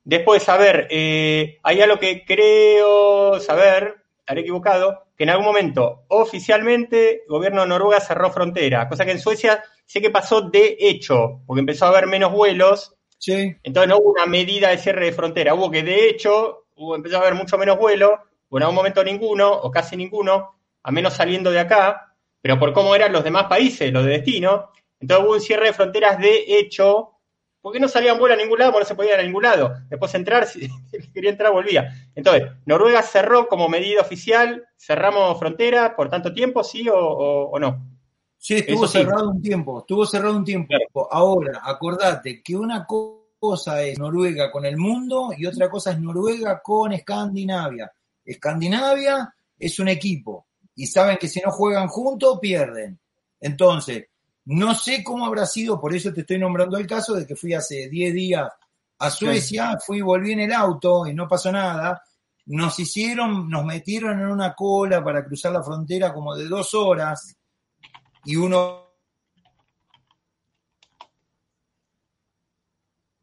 Después, 0.03 0.49
a 0.49 0.57
ver, 0.57 0.89
eh, 0.91 1.61
hay 1.63 1.81
algo 1.81 2.01
que 2.01 2.25
creo 2.25 3.39
saber, 3.39 4.03
estaré 4.19 4.41
equivocado, 4.41 5.05
que 5.17 5.23
en 5.23 5.31
algún 5.31 5.47
momento 5.47 6.03
oficialmente 6.09 7.23
el 7.23 7.29
gobierno 7.29 7.63
de 7.63 7.69
Noruega 7.69 8.01
cerró 8.01 8.33
frontera, 8.33 8.89
cosa 8.89 9.05
que 9.05 9.13
en 9.13 9.21
Suecia 9.21 9.63
sé 9.87 10.01
que 10.01 10.11
pasó 10.11 10.41
de 10.41 10.77
hecho, 10.81 11.43
porque 11.47 11.61
empezó 11.61 11.85
a 11.85 11.91
haber 11.91 12.09
menos 12.09 12.33
vuelos, 12.33 12.97
Sí, 13.17 13.55
entonces 13.63 13.89
no 13.89 13.99
hubo 13.99 14.11
una 14.11 14.27
medida 14.27 14.71
de 14.71 14.79
cierre 14.79 15.05
de 15.05 15.13
frontera, 15.13 15.55
hubo 15.55 15.71
que 15.71 15.85
de 15.85 16.09
hecho 16.09 16.65
hubo, 16.75 16.97
empezó 16.97 17.19
a 17.19 17.21
haber 17.21 17.35
mucho 17.35 17.59
menos 17.59 17.79
vuelos, 17.79 18.11
o 18.51 18.57
en 18.59 18.63
algún 18.65 18.77
momento 18.77 19.03
ninguno, 19.03 19.51
o 19.53 19.71
casi 19.71 19.97
ninguno, 19.97 20.57
a 20.83 20.91
menos 20.91 21.15
saliendo 21.15 21.51
de 21.51 21.61
acá, 21.61 22.15
pero 22.43 22.59
por 22.59 22.73
cómo 22.73 22.95
eran 22.95 23.13
los 23.13 23.25
demás 23.25 23.45
países, 23.47 23.93
los 23.93 24.05
de 24.05 24.11
destino, 24.13 24.71
entonces 24.99 25.25
hubo 25.27 25.35
un 25.35 25.41
cierre 25.41 25.67
de 25.69 25.73
fronteras 25.73 26.19
de 26.19 26.45
hecho, 26.59 27.13
porque 27.63 27.79
no 27.81 27.89
salían 27.89 28.19
vuelos 28.19 28.39
a 28.39 28.43
ningún 28.43 28.59
lado, 28.59 28.73
porque 28.73 28.85
no 28.85 28.89
se 28.89 28.95
podía 28.95 29.15
ir 29.15 29.21
a 29.21 29.23
ningún 29.23 29.43
lado. 29.43 29.75
Después 29.89 30.15
entrar, 30.15 30.47
si 30.47 30.69
quería 31.13 31.31
entrar 31.31 31.53
volvía. 31.53 31.91
Entonces, 32.15 32.51
Noruega 32.67 33.03
cerró 33.03 33.49
como 33.49 33.69
medida 33.69 34.01
oficial, 34.01 34.65
cerramos 34.77 35.39
fronteras 35.39 35.93
por 35.95 36.09
tanto 36.09 36.33
tiempo, 36.33 36.65
sí 36.65 36.89
o, 36.89 36.97
o- 36.97 37.51
o 37.51 37.59
no. 37.59 37.87
Sí, 38.39 38.57
estuvo 38.57 38.85
Eso 38.85 38.93
sí. 38.93 38.99
cerrado 39.05 39.29
un 39.31 39.43
tiempo, 39.43 39.81
estuvo 39.81 40.07
cerrado 40.07 40.35
un 40.37 40.45
tiempo. 40.45 40.75
Ahora, 41.11 41.61
acordate 41.63 42.43
que 42.43 42.57
una 42.57 42.87
co- 42.87 43.35
cosa 43.39 43.83
es 43.83 43.99
Noruega 43.99 44.51
con 44.51 44.65
el 44.65 44.77
mundo 44.79 45.31
y 45.37 45.45
otra 45.47 45.69
cosa 45.71 45.93
es 45.93 46.01
Noruega 46.01 46.61
con 46.63 46.93
Escandinavia. 46.93 47.91
Escandinavia 48.31 49.35
es 49.59 49.79
un 49.81 49.89
equipo 49.89 50.47
y 50.77 50.87
saben 50.87 51.19
que 51.19 51.27
si 51.29 51.41
no 51.41 51.51
juegan 51.51 51.89
juntos 51.89 52.39
pierden. 52.41 52.99
Entonces, 53.41 54.07
no 54.45 54.75
sé 54.75 55.03
cómo 55.03 55.27
habrá 55.27 55.47
sido, 55.47 55.81
por 55.81 55.95
eso 55.95 56.13
te 56.13 56.21
estoy 56.21 56.39
nombrando 56.39 56.79
el 56.79 56.87
caso 56.87 57.15
de 57.15 57.27
que 57.27 57.35
fui 57.35 57.55
hace 57.55 57.89
10 57.89 58.15
días 58.15 58.49
a 58.99 59.11
Suecia, 59.11 59.79
fui 59.85 59.99
y 59.99 60.03
volví 60.03 60.33
en 60.33 60.41
el 60.41 60.53
auto 60.53 61.07
y 61.07 61.15
no 61.15 61.27
pasó 61.27 61.51
nada. 61.51 62.03
Nos 62.47 62.79
hicieron, 62.79 63.49
nos 63.49 63.65
metieron 63.65 64.21
en 64.21 64.27
una 64.27 64.55
cola 64.55 65.03
para 65.03 65.25
cruzar 65.25 65.53
la 65.53 65.63
frontera 65.63 66.13
como 66.13 66.37
de 66.37 66.47
dos 66.47 66.73
horas 66.75 67.37
y 68.25 68.37
uno 68.37 68.91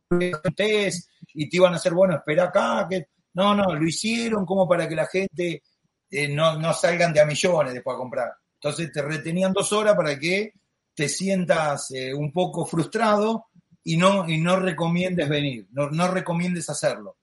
y 1.33 1.49
te 1.49 1.57
iban 1.57 1.73
a 1.73 1.77
hacer, 1.77 1.93
bueno, 1.93 2.15
espera 2.15 2.45
acá, 2.45 2.87
que 2.89 3.07
no, 3.37 3.53
no, 3.53 3.75
lo 3.75 3.87
hicieron 3.87 4.47
como 4.47 4.67
para 4.67 4.89
que 4.89 4.95
la 4.95 5.05
gente 5.05 5.61
eh, 6.09 6.27
no, 6.27 6.57
no 6.57 6.73
salgan 6.73 7.13
de 7.13 7.21
a 7.21 7.25
millones 7.25 7.71
después 7.71 7.93
a 7.93 7.99
comprar. 7.99 8.33
Entonces 8.55 8.91
te 8.91 9.03
retenían 9.03 9.53
dos 9.53 9.71
horas 9.73 9.95
para 9.95 10.17
que 10.17 10.53
te 10.95 11.07
sientas 11.07 11.91
eh, 11.91 12.15
un 12.15 12.31
poco 12.33 12.65
frustrado 12.65 13.45
y 13.83 13.95
no, 13.95 14.27
y 14.27 14.39
no 14.39 14.59
recomiendes 14.59 15.29
venir, 15.29 15.67
no, 15.69 15.91
no 15.91 16.07
recomiendes 16.07 16.67
hacerlo. 16.71 17.17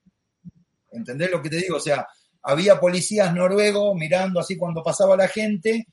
¿Entendés 0.89 1.31
lo 1.31 1.41
que 1.41 1.49
te 1.49 1.57
digo? 1.57 1.75
O 1.75 1.81
sea, 1.81 2.07
había 2.43 2.79
policías 2.79 3.33
noruegos 3.35 3.93
mirando 3.95 4.39
así 4.39 4.55
cuando 4.55 4.81
pasaba 4.81 5.17
la 5.17 5.27
gente 5.27 5.85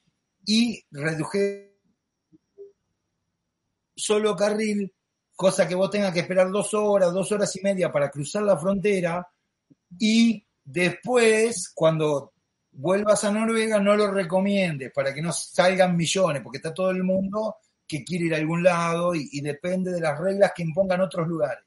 y 0.47 0.85
reduje 0.93 1.81
solo 3.97 4.37
carril, 4.37 4.95
cosa 5.35 5.67
que 5.67 5.75
vos 5.75 5.91
tengas 5.91 6.13
que 6.13 6.21
esperar 6.21 6.49
dos 6.53 6.73
horas, 6.75 7.13
dos 7.13 7.33
horas 7.33 7.55
y 7.57 7.61
media 7.61 7.91
para 7.91 8.09
cruzar 8.09 8.45
la 8.45 8.57
frontera 8.57 9.27
y 9.99 10.45
después, 10.65 11.71
cuando 11.75 12.33
vuelvas 12.73 13.25
a 13.25 13.31
Noruega, 13.33 13.79
no 13.79 13.95
lo 13.97 14.11
recomiendes 14.11 14.93
para 14.93 15.13
que 15.13 15.23
no 15.23 15.33
salgan 15.33 15.97
millones, 15.97 16.43
porque 16.43 16.59
está 16.59 16.73
todo 16.73 16.91
el 16.91 17.03
mundo 17.03 17.57
que 17.87 18.05
quiere 18.05 18.27
ir 18.27 18.35
a 18.35 18.39
algún 18.39 18.63
lado 18.63 19.15
y, 19.15 19.29
y 19.33 19.41
depende 19.41 19.91
de 19.93 20.01
las 20.01 20.19
reglas 20.19 20.53
que 20.55 20.63
impongan 20.63 21.01
otros 21.03 21.29
lugares. 21.29 21.65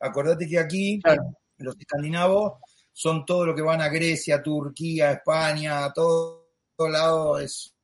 Acordate 0.00 0.46
que 0.48 0.58
aquí 0.58 1.00
Claro. 1.00 1.22
los 1.58 1.78
escandinavos 1.78 2.54
son 2.92 3.24
todo 3.24 3.46
lo 3.46 3.54
que 3.54 3.62
van 3.62 3.80
a 3.80 3.88
Grecia, 3.88 4.42
Turquía, 4.42 5.12
España, 5.12 5.84
a 5.84 5.92
todo, 5.92 6.50
todo 6.76 6.88
lado 6.88 7.38
es 7.38 7.74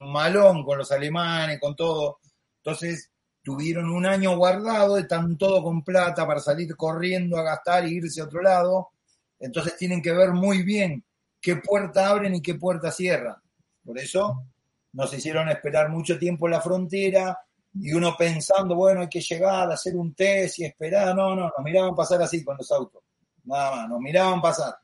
malón 0.00 0.64
con 0.64 0.78
los 0.78 0.90
alemanes, 0.92 1.60
con 1.60 1.76
todo. 1.76 2.18
Entonces 2.58 3.11
tuvieron 3.42 3.90
un 3.90 4.06
año 4.06 4.36
guardado, 4.36 4.96
están 4.98 5.36
todo 5.36 5.62
con 5.62 5.82
plata 5.82 6.26
para 6.26 6.40
salir 6.40 6.76
corriendo 6.76 7.36
a 7.36 7.42
gastar 7.42 7.84
e 7.84 7.90
irse 7.90 8.20
a 8.20 8.24
otro 8.24 8.42
lado. 8.42 8.90
Entonces 9.38 9.76
tienen 9.76 10.00
que 10.00 10.12
ver 10.12 10.30
muy 10.30 10.62
bien 10.62 11.04
qué 11.40 11.56
puerta 11.56 12.08
abren 12.08 12.34
y 12.34 12.42
qué 12.42 12.54
puerta 12.54 12.90
cierran. 12.90 13.36
Por 13.84 13.98
eso 13.98 14.44
nos 14.92 15.12
hicieron 15.12 15.48
esperar 15.48 15.88
mucho 15.88 16.18
tiempo 16.18 16.46
en 16.46 16.52
la 16.52 16.60
frontera 16.60 17.38
y 17.74 17.92
uno 17.92 18.14
pensando, 18.16 18.76
bueno, 18.76 19.00
hay 19.00 19.08
que 19.08 19.20
llegar, 19.20 19.70
hacer 19.72 19.96
un 19.96 20.14
test 20.14 20.60
y 20.60 20.64
esperar. 20.64 21.16
No, 21.16 21.34
no, 21.34 21.44
nos 21.44 21.64
miraban 21.64 21.94
pasar 21.94 22.22
así 22.22 22.44
con 22.44 22.56
los 22.56 22.70
autos. 22.70 23.02
Nada 23.44 23.76
más, 23.76 23.88
nos 23.88 24.00
miraban 24.00 24.40
pasar. 24.40 24.76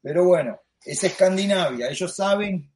Pero 0.00 0.24
bueno, 0.24 0.58
es 0.84 1.04
Escandinavia. 1.04 1.88
Ellos 1.88 2.14
saben 2.14 2.70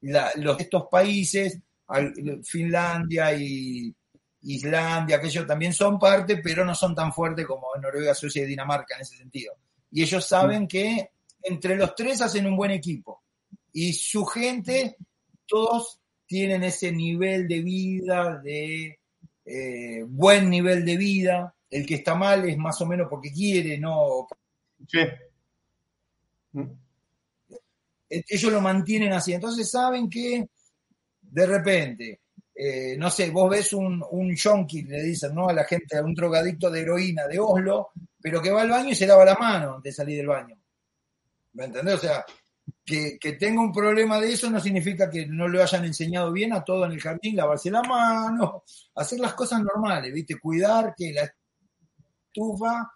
los, 0.00 0.60
estos 0.60 0.86
países, 0.90 1.58
Finlandia 2.44 3.34
y 3.34 3.94
Islandia, 4.42 5.20
que 5.20 5.28
ellos 5.28 5.46
también 5.46 5.72
son 5.72 5.98
parte, 5.98 6.38
pero 6.38 6.64
no 6.64 6.74
son 6.74 6.94
tan 6.94 7.12
fuertes 7.12 7.46
como 7.46 7.66
Noruega, 7.80 8.14
Suecia 8.14 8.42
y 8.42 8.46
Dinamarca 8.46 8.94
en 8.94 9.02
ese 9.02 9.16
sentido. 9.16 9.54
Y 9.90 10.02
ellos 10.02 10.26
saben 10.26 10.66
que 10.66 11.10
entre 11.42 11.76
los 11.76 11.94
tres 11.94 12.20
hacen 12.20 12.46
un 12.46 12.56
buen 12.56 12.70
equipo. 12.70 13.22
Y 13.72 13.92
su 13.92 14.24
gente, 14.24 14.96
todos 15.46 16.00
tienen 16.26 16.64
ese 16.64 16.92
nivel 16.92 17.48
de 17.48 17.60
vida, 17.60 18.38
de 18.38 18.98
eh, 19.44 20.04
buen 20.06 20.50
nivel 20.50 20.84
de 20.84 20.96
vida. 20.96 21.54
El 21.70 21.86
que 21.86 21.96
está 21.96 22.14
mal 22.14 22.48
es 22.48 22.56
más 22.56 22.80
o 22.80 22.86
menos 22.86 23.08
porque 23.08 23.32
quiere, 23.32 23.78
no 23.78 24.26
Sí. 24.86 24.98
Mm. 26.52 26.70
ellos 28.08 28.52
lo 28.52 28.60
mantienen 28.60 29.12
así. 29.12 29.32
Entonces 29.32 29.70
saben 29.70 30.08
que 30.08 30.48
de 31.34 31.46
repente, 31.46 32.20
eh, 32.54 32.96
no 32.96 33.10
sé, 33.10 33.30
vos 33.30 33.50
ves 33.50 33.72
un, 33.72 34.00
un 34.12 34.36
yonki, 34.36 34.82
le 34.82 35.02
dicen, 35.02 35.34
¿no? 35.34 35.48
A 35.48 35.52
la 35.52 35.64
gente, 35.64 35.96
a 35.96 36.02
un 36.02 36.14
drogadicto 36.14 36.70
de 36.70 36.82
heroína 36.82 37.26
de 37.26 37.40
Oslo, 37.40 37.90
pero 38.22 38.40
que 38.40 38.52
va 38.52 38.62
al 38.62 38.70
baño 38.70 38.90
y 38.90 38.94
se 38.94 39.06
lava 39.06 39.24
la 39.24 39.34
mano 39.34 39.74
antes 39.74 39.92
de 39.92 39.96
salir 39.96 40.16
del 40.18 40.28
baño. 40.28 40.56
¿Me 41.54 41.64
entendés? 41.64 41.96
O 41.96 41.98
sea, 41.98 42.24
que, 42.84 43.18
que 43.18 43.32
tenga 43.32 43.60
un 43.60 43.72
problema 43.72 44.20
de 44.20 44.32
eso 44.32 44.48
no 44.48 44.60
significa 44.60 45.10
que 45.10 45.26
no 45.26 45.48
le 45.48 45.60
hayan 45.60 45.84
enseñado 45.84 46.30
bien 46.30 46.52
a 46.52 46.62
todo 46.62 46.84
en 46.86 46.92
el 46.92 47.00
jardín, 47.00 47.34
lavarse 47.34 47.70
la 47.70 47.82
mano, 47.82 48.62
hacer 48.94 49.18
las 49.18 49.34
cosas 49.34 49.60
normales, 49.60 50.12
¿viste? 50.12 50.38
Cuidar 50.38 50.94
que 50.96 51.12
la 51.12 51.28
estufa, 52.28 52.92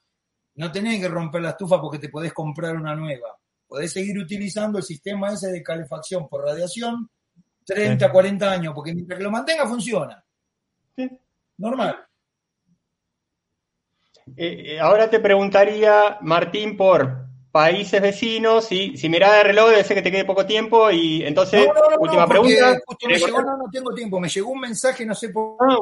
no 0.54 0.70
tenés 0.70 1.00
que 1.00 1.08
romper 1.08 1.42
la 1.42 1.50
estufa 1.50 1.80
porque 1.80 1.98
te 1.98 2.08
podés 2.08 2.32
comprar 2.32 2.76
una 2.76 2.94
nueva 2.94 3.36
podés 3.68 3.92
seguir 3.92 4.18
utilizando 4.18 4.78
el 4.78 4.84
sistema 4.84 5.32
ese 5.32 5.48
de 5.52 5.62
calefacción 5.62 6.26
por 6.26 6.42
radiación 6.42 7.10
30, 7.74 8.10
40 8.10 8.50
años, 8.50 8.72
porque 8.74 8.94
mientras 8.94 9.18
que 9.18 9.24
lo 9.24 9.30
mantenga 9.30 9.66
funciona. 9.66 10.24
Sí. 10.96 11.08
Normal. 11.58 12.04
Eh, 14.36 14.74
eh, 14.74 14.80
ahora 14.80 15.08
te 15.10 15.20
preguntaría, 15.20 16.18
Martín, 16.22 16.76
por 16.76 17.26
países 17.50 18.00
vecinos, 18.00 18.70
y 18.72 18.96
si 18.96 19.08
mirás 19.08 19.38
el 19.38 19.48
reloj 19.48 19.70
debe 19.70 19.84
ser 19.84 19.96
que 19.96 20.02
te 20.02 20.10
quede 20.10 20.24
poco 20.24 20.46
tiempo, 20.46 20.90
y 20.90 21.22
entonces, 21.24 21.66
No, 21.66 21.74
no, 21.74 21.90
no, 21.90 21.96
última 21.98 22.26
pregunta. 22.26 22.78
me 23.06 23.18
llegó, 23.18 23.42
no, 23.42 23.56
no 23.56 23.64
tengo 23.70 23.94
tiempo, 23.94 24.20
me 24.20 24.28
llegó 24.28 24.50
un 24.50 24.60
mensaje, 24.60 25.04
no 25.04 25.14
sé 25.14 25.30
por 25.30 25.56
Ah, 25.60 25.78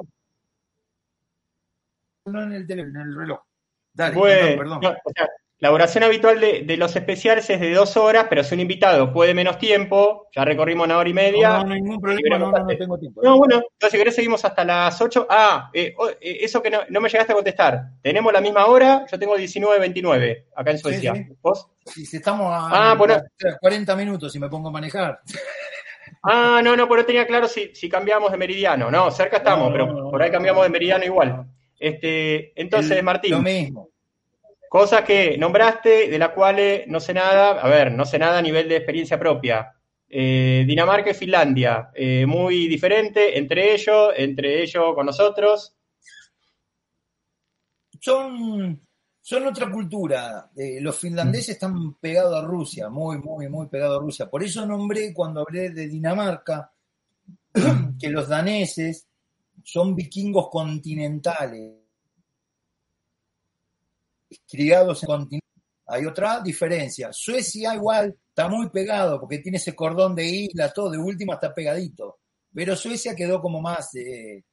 no 2.26 2.42
en 2.42 2.52
el 2.52 2.66
teléfono, 2.66 3.00
en 3.00 3.08
el 3.08 3.16
reloj. 3.16 3.40
Dale, 3.92 4.16
bueno, 4.16 4.58
perdón, 4.58 4.80
perdón. 4.80 4.96
o 5.04 5.10
sea, 5.14 5.28
la 5.58 5.70
duración 5.70 6.04
habitual 6.04 6.38
de, 6.38 6.62
de 6.62 6.76
los 6.76 6.94
especiales 6.96 7.48
es 7.48 7.60
de 7.60 7.72
dos 7.72 7.96
horas, 7.96 8.26
pero 8.28 8.44
si 8.44 8.54
un 8.54 8.60
invitado 8.60 9.10
puede 9.10 9.32
menos 9.32 9.58
tiempo, 9.58 10.28
ya 10.34 10.44
recorrimos 10.44 10.84
una 10.86 10.98
hora 10.98 11.08
y 11.08 11.14
media. 11.14 11.58
No, 11.58 11.64
no, 11.64 11.74
ningún 11.74 11.98
problema, 11.98 12.38
no, 12.38 12.50
no, 12.50 12.58
no 12.58 12.76
tengo 12.76 12.98
tiempo. 12.98 13.22
No, 13.22 13.38
bueno, 13.38 13.56
entonces 13.56 13.90
si 13.90 13.96
querés 13.96 14.14
seguimos 14.14 14.44
hasta 14.44 14.64
las 14.64 15.00
8. 15.00 15.26
Ah, 15.30 15.70
eh, 15.72 15.94
oh, 15.96 16.10
eh, 16.10 16.16
eso 16.20 16.60
que 16.62 16.68
no, 16.68 16.80
no 16.90 17.00
me 17.00 17.08
llegaste 17.08 17.32
a 17.32 17.36
contestar. 17.36 17.84
Tenemos 18.02 18.32
la 18.34 18.42
misma 18.42 18.66
hora, 18.66 19.06
yo 19.10 19.18
tengo 19.18 19.34
19.29 19.36 20.44
acá 20.54 20.70
en 20.72 20.78
Suecia. 20.78 21.14
Sí, 21.14 21.24
sí. 21.24 21.36
¿Vos? 21.40 21.70
Si, 21.86 22.04
si 22.04 22.16
estamos 22.18 22.52
a, 22.52 22.90
Ah, 22.90 22.94
bueno. 22.94 23.14
a 23.14 23.58
40 23.58 23.96
minutos 23.96 24.36
y 24.36 24.38
me 24.38 24.50
pongo 24.50 24.68
a 24.68 24.72
manejar. 24.72 25.20
Ah, 26.22 26.60
no, 26.62 26.76
no, 26.76 26.88
pero 26.88 27.02
no 27.02 27.06
tenía 27.06 27.26
claro 27.26 27.46
si, 27.46 27.72
si 27.74 27.88
cambiamos 27.88 28.32
de 28.32 28.38
meridiano. 28.38 28.90
No, 28.90 29.10
cerca 29.12 29.36
estamos, 29.38 29.70
pero 29.70 30.10
por 30.10 30.20
ahí 30.20 30.30
cambiamos 30.30 30.64
de 30.64 30.70
meridiano 30.70 31.04
igual. 31.04 31.46
Este, 31.78 32.52
entonces, 32.60 33.00
Martín, 33.02 33.32
Lo 33.32 33.42
mismo. 33.42 33.90
Cosas 34.68 35.02
que 35.02 35.36
nombraste, 35.38 36.08
de 36.08 36.18
las 36.18 36.30
cuales 36.30 36.86
no 36.86 37.00
sé 37.00 37.14
nada, 37.14 37.60
a 37.60 37.68
ver, 37.68 37.92
no 37.92 38.04
sé 38.04 38.18
nada 38.18 38.38
a 38.38 38.42
nivel 38.42 38.68
de 38.68 38.76
experiencia 38.76 39.18
propia. 39.18 39.72
Eh, 40.08 40.64
Dinamarca 40.66 41.10
y 41.10 41.14
Finlandia, 41.14 41.90
eh, 41.94 42.26
muy 42.26 42.68
diferente 42.68 43.36
entre 43.36 43.74
ellos, 43.74 44.12
entre 44.16 44.62
ellos 44.62 44.94
con 44.94 45.06
nosotros. 45.06 45.74
son, 48.00 48.80
son 49.20 49.46
otra 49.46 49.70
cultura. 49.70 50.50
Eh, 50.56 50.80
los 50.80 50.96
finlandeses 50.98 51.50
están 51.50 51.94
pegados 51.94 52.36
a 52.36 52.46
Rusia, 52.46 52.88
muy, 52.88 53.18
muy, 53.18 53.48
muy 53.48 53.66
pegados 53.66 53.98
a 53.98 54.02
Rusia. 54.02 54.30
Por 54.30 54.44
eso 54.44 54.64
nombré 54.64 55.12
cuando 55.12 55.40
hablé 55.40 55.70
de 55.70 55.88
Dinamarca 55.88 56.72
que 57.98 58.08
los 58.08 58.28
daneses 58.28 59.08
son 59.64 59.96
vikingos 59.96 60.48
continentales, 60.48 61.85
Hay 65.86 66.04
otra 66.04 66.40
diferencia. 66.40 67.12
Suecia 67.12 67.74
igual 67.74 68.16
está 68.28 68.48
muy 68.48 68.68
pegado 68.70 69.20
porque 69.20 69.38
tiene 69.38 69.58
ese 69.58 69.74
cordón 69.74 70.14
de 70.14 70.26
isla, 70.26 70.72
todo 70.72 70.90
de 70.90 70.98
última 70.98 71.34
está 71.34 71.54
pegadito. 71.54 72.18
Pero 72.52 72.74
Suecia 72.74 73.14
quedó 73.14 73.40
como 73.40 73.60
más, 73.60 73.94
eh, 73.94 74.44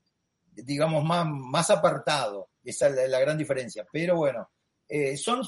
digamos, 0.51 1.03
más, 1.03 1.25
más 1.27 1.69
apartado. 1.69 2.49
Esa 2.63 2.87
es 2.87 3.09
la, 3.09 3.19
gran 3.19 3.37
diferencia. 3.37 3.85
Pero 3.91 4.17
bueno, 4.17 4.49
eh, 4.87 5.17
son 5.17 5.41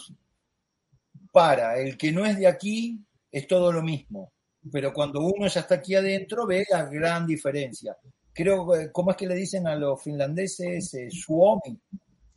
para 1.32 1.78
el 1.78 1.98
que 1.98 2.12
no 2.12 2.26
es 2.26 2.38
de 2.38 2.48
aquí, 2.48 3.00
es 3.32 3.48
todo 3.48 3.72
lo 3.72 3.84
mismo. 3.84 4.34
Pero 4.72 4.92
cuando 4.94 5.22
uno 5.22 5.48
ya 5.48 5.62
está 5.62 5.76
aquí 5.76 5.96
adentro, 5.96 6.48
ve 6.48 6.66
la 6.70 6.86
gran 6.86 7.28
diferencia. 7.28 7.96
Creo, 8.34 8.68
que- 8.68 8.92
¿cómo 8.92 9.12
es 9.12 9.18
que 9.18 9.28
le 9.28 9.36
dicen 9.36 9.68
a 9.68 9.76
los 9.76 10.02
finlandeses? 10.02 10.94
Eh, 10.96 11.10
Suomi. 11.12 11.80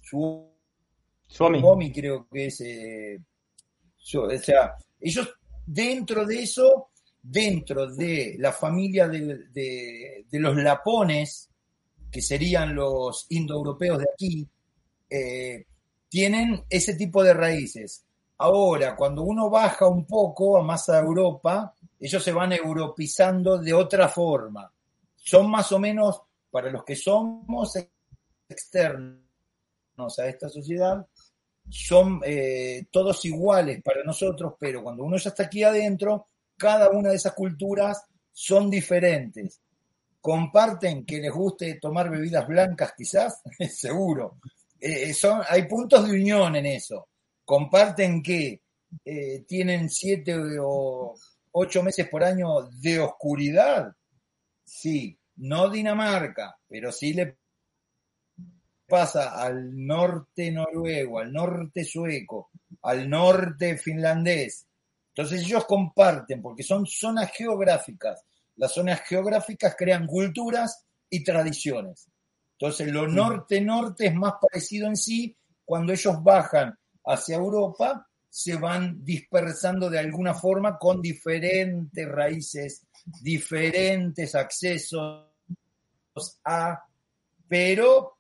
Suomi. 0.01 0.58
Suomi. 1.61 1.93
Creo 1.93 2.27
que 2.29 2.47
es. 2.47 2.61
eh, 2.63 3.21
yo- 4.05 4.23
o 4.25 4.39
sea, 4.39 4.75
ellos 5.01 5.29
dentro 5.67 6.25
de 6.27 6.43
eso, 6.43 6.89
dentro 7.23 7.95
de 7.95 8.37
la 8.39 8.53
familia 8.53 9.07
de, 9.09 9.49
de- 9.49 10.25
de 10.31 10.41
los 10.41 10.57
lapones, 10.57 11.49
que 12.11 12.23
serían 12.23 12.75
los 12.75 13.27
indoeuropeos 13.29 13.99
de 13.99 14.07
aquí, 14.13 14.49
eh, 15.11 15.67
tienen 16.09 16.65
ese 16.71 16.95
tipo 16.95 17.23
de 17.23 17.35
raíces. 17.35 18.05
Ahora, 18.39 18.97
cuando 18.97 19.23
uno 19.23 19.51
baja 19.51 19.87
un 19.87 20.07
poco 20.07 20.57
a 20.59 20.63
más 20.63 20.89
a 20.89 21.01
Europa, 21.01 21.75
ellos 22.01 22.23
se 22.23 22.33
van 22.33 22.53
europizando 22.53 23.59
de 23.59 23.75
otra 23.75 24.09
forma. 24.09 24.73
Son 25.17 25.51
más 25.51 25.71
o 25.73 25.79
menos, 25.79 26.23
para 26.51 26.71
los 26.71 26.83
que 26.85 26.97
somos 26.97 27.77
externos 28.49 30.19
a 30.19 30.27
esta 30.29 30.49
sociedad, 30.49 31.07
son 31.71 32.21
eh, 32.25 32.87
todos 32.91 33.25
iguales 33.25 33.83
para 33.83 34.03
nosotros, 34.03 34.55
pero 34.59 34.83
cuando 34.83 35.05
uno 35.05 35.17
ya 35.17 35.31
está 35.31 35.45
aquí 35.45 35.63
adentro, 35.63 36.27
cada 36.57 36.91
una 36.91 37.11
de 37.11 37.17
esas 37.17 37.35
culturas 37.35 38.05
son 38.33 38.71
diferentes. 38.71 39.61
Comparten 40.21 41.05
que 41.05 41.19
les 41.19 41.33
guste 41.33 41.79
tomar 41.81 42.11
bebidas 42.11 42.47
blancas, 42.47 42.93
quizás, 42.97 43.41
seguro. 43.71 44.39
Eh, 44.81 45.13
son, 45.13 45.43
hay 45.49 45.67
puntos 45.67 46.07
de 46.07 46.15
unión 46.15 46.57
en 46.57 46.67
eso. 46.67 47.09
Comparten 47.45 48.23
que 48.23 48.63
eh, 49.05 49.45
tienen 49.47 49.89
siete 49.89 50.37
o 50.61 51.15
ocho 51.53 51.83
meses 51.83 52.09
por 52.09 52.25
año 52.25 52.69
de 52.73 53.01
oscuridad. 53.01 53.93
Sí, 54.65 55.19
no 55.37 55.71
Dinamarca, 55.71 56.59
pero 56.69 56.93
sí 56.93 57.15
le 57.15 57.38
pasa 58.89 59.41
al 59.41 59.87
norte 59.87 60.51
noruego, 60.51 61.21
al 61.21 61.33
norte 61.33 61.85
sueco, 61.85 62.51
al 62.83 63.09
norte 63.09 63.77
finlandés. 63.77 64.67
Entonces 65.09 65.43
ellos 65.43 65.65
comparten, 65.67 66.41
porque 66.41 66.63
son 66.63 66.87
zonas 66.87 67.31
geográficas. 67.33 68.25
Las 68.57 68.73
zonas 68.73 69.03
geográficas 69.03 69.75
crean 69.77 70.07
culturas 70.07 70.85
y 71.11 71.23
tradiciones. 71.23 72.09
Entonces 72.53 72.89
lo 72.89 73.07
norte-norte 73.07 74.07
es 74.07 74.15
más 74.15 74.35
parecido 74.41 74.89
en 74.89 74.97
sí. 74.97 75.37
Cuando 75.65 75.93
ellos 75.93 76.23
bajan 76.23 76.77
hacia 77.05 77.37
Europa, 77.37 78.09
se 78.29 78.57
van 78.57 79.05
dispersando 79.05 79.89
de 79.89 79.99
alguna 79.99 80.35
forma 80.35 80.79
con 80.79 81.01
diferentes 81.01 82.09
raíces, 82.09 82.87
diferentes 83.23 84.35
accesos 84.35 85.27
a, 86.45 86.85
pero 87.49 88.17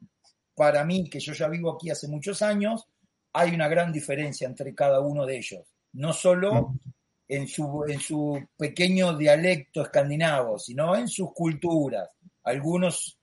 para 0.58 0.84
mí, 0.84 1.08
que 1.08 1.20
yo 1.20 1.32
ya 1.32 1.48
vivo 1.48 1.72
aquí 1.72 1.88
hace 1.88 2.08
muchos 2.08 2.42
años, 2.42 2.84
hay 3.32 3.54
una 3.54 3.68
gran 3.68 3.92
diferencia 3.92 4.48
entre 4.48 4.74
cada 4.74 5.00
uno 5.00 5.24
de 5.24 5.38
ellos. 5.38 5.62
No 5.92 6.12
solo 6.12 6.74
en 7.28 7.46
su, 7.46 7.84
en 7.86 8.00
su 8.00 8.48
pequeño 8.56 9.16
dialecto 9.16 9.82
escandinavo, 9.82 10.58
sino 10.58 10.96
en 10.96 11.06
sus 11.08 11.32
culturas. 11.32 12.10
Algunos, 12.42 13.18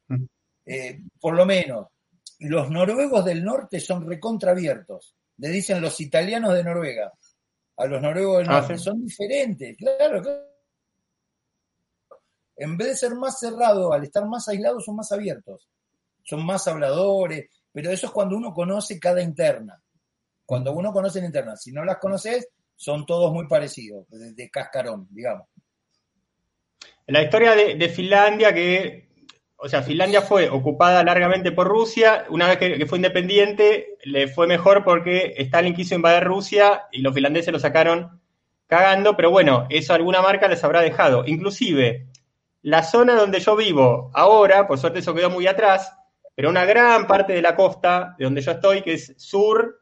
eh, 0.65 1.01
por 1.19 1.35
lo 1.35 1.45
menos, 1.45 1.87
los 2.39 2.69
noruegos 2.69 3.25
del 3.25 3.43
norte 3.43 3.79
son 3.79 4.07
recontraabiertos. 4.07 5.15
Le 5.37 5.49
dicen 5.49 5.81
los 5.81 5.99
italianos 5.99 6.53
de 6.53 6.63
Noruega 6.63 7.11
a 7.77 7.85
los 7.87 8.01
noruegos 8.01 8.39
del 8.39 8.49
ah, 8.49 8.61
norte. 8.61 8.77
Son 8.77 9.03
diferentes, 9.03 9.75
claro, 9.75 10.21
En 12.55 12.77
vez 12.77 12.87
de 12.87 12.95
ser 12.95 13.15
más 13.15 13.39
cerrados, 13.39 13.93
al 13.93 14.03
estar 14.03 14.25
más 14.25 14.47
aislados, 14.47 14.85
son 14.85 14.95
más 14.95 15.11
abiertos. 15.11 15.67
Son 16.25 16.43
más 16.43 16.67
habladores, 16.67 17.49
pero 17.71 17.91
eso 17.91 18.07
es 18.07 18.11
cuando 18.11 18.35
uno 18.35 18.51
conoce 18.51 18.99
cada 18.99 19.21
interna. 19.21 19.79
Cuando 20.43 20.73
uno 20.73 20.91
conoce 20.91 21.19
la 21.19 21.27
interna. 21.27 21.55
Si 21.55 21.71
no 21.71 21.85
las 21.85 21.97
conoces, 21.97 22.49
son 22.75 23.05
todos 23.05 23.31
muy 23.31 23.47
parecidos, 23.47 24.05
de, 24.09 24.49
cascarón, 24.49 25.07
digamos. 25.11 25.47
La 27.07 27.21
historia 27.21 27.53
de, 27.53 27.89
Finlandia, 27.89 28.53
que, 28.53 29.07
o 29.57 29.69
sea, 29.69 29.83
Finlandia 29.83 30.21
fue 30.21 30.49
ocupada 30.49 31.03
largamente 31.03 31.51
por 31.51 31.67
Rusia, 31.67 32.25
una 32.29 32.47
vez 32.47 32.57
que, 32.57 32.85
fue 32.87 32.97
independiente, 32.97 33.97
le 34.03 34.27
fue 34.27 34.47
mejor 34.47 34.83
porque 34.83 35.35
Stalin 35.37 35.75
quiso 35.75 35.93
invadir 35.93 36.23
Rusia 36.23 36.87
y 36.91 37.01
los 37.01 37.13
finlandeses 37.13 37.53
lo 37.53 37.59
sacaron 37.59 38.19
cagando, 38.65 39.15
pero 39.15 39.29
bueno, 39.29 39.67
eso 39.69 39.93
alguna 39.93 40.23
marca 40.23 40.47
les 40.47 40.63
habrá 40.63 40.81
dejado. 40.81 41.23
Inclusive, 41.27 42.07
la 42.63 42.81
zona 42.81 43.13
donde 43.13 43.39
yo 43.39 43.55
vivo 43.55 44.09
ahora, 44.15 44.67
por 44.67 44.79
suerte 44.79 44.99
eso 44.99 45.13
quedó 45.13 45.29
muy 45.29 45.45
atrás, 45.45 45.93
pero 46.35 46.49
una 46.49 46.65
gran 46.65 47.07
parte 47.07 47.33
de 47.33 47.41
la 47.41 47.55
costa 47.55 48.15
de 48.19 48.25
donde 48.25 48.41
yo 48.41 48.51
estoy, 48.51 48.81
que 48.81 48.93
es 48.93 49.13
sur, 49.17 49.81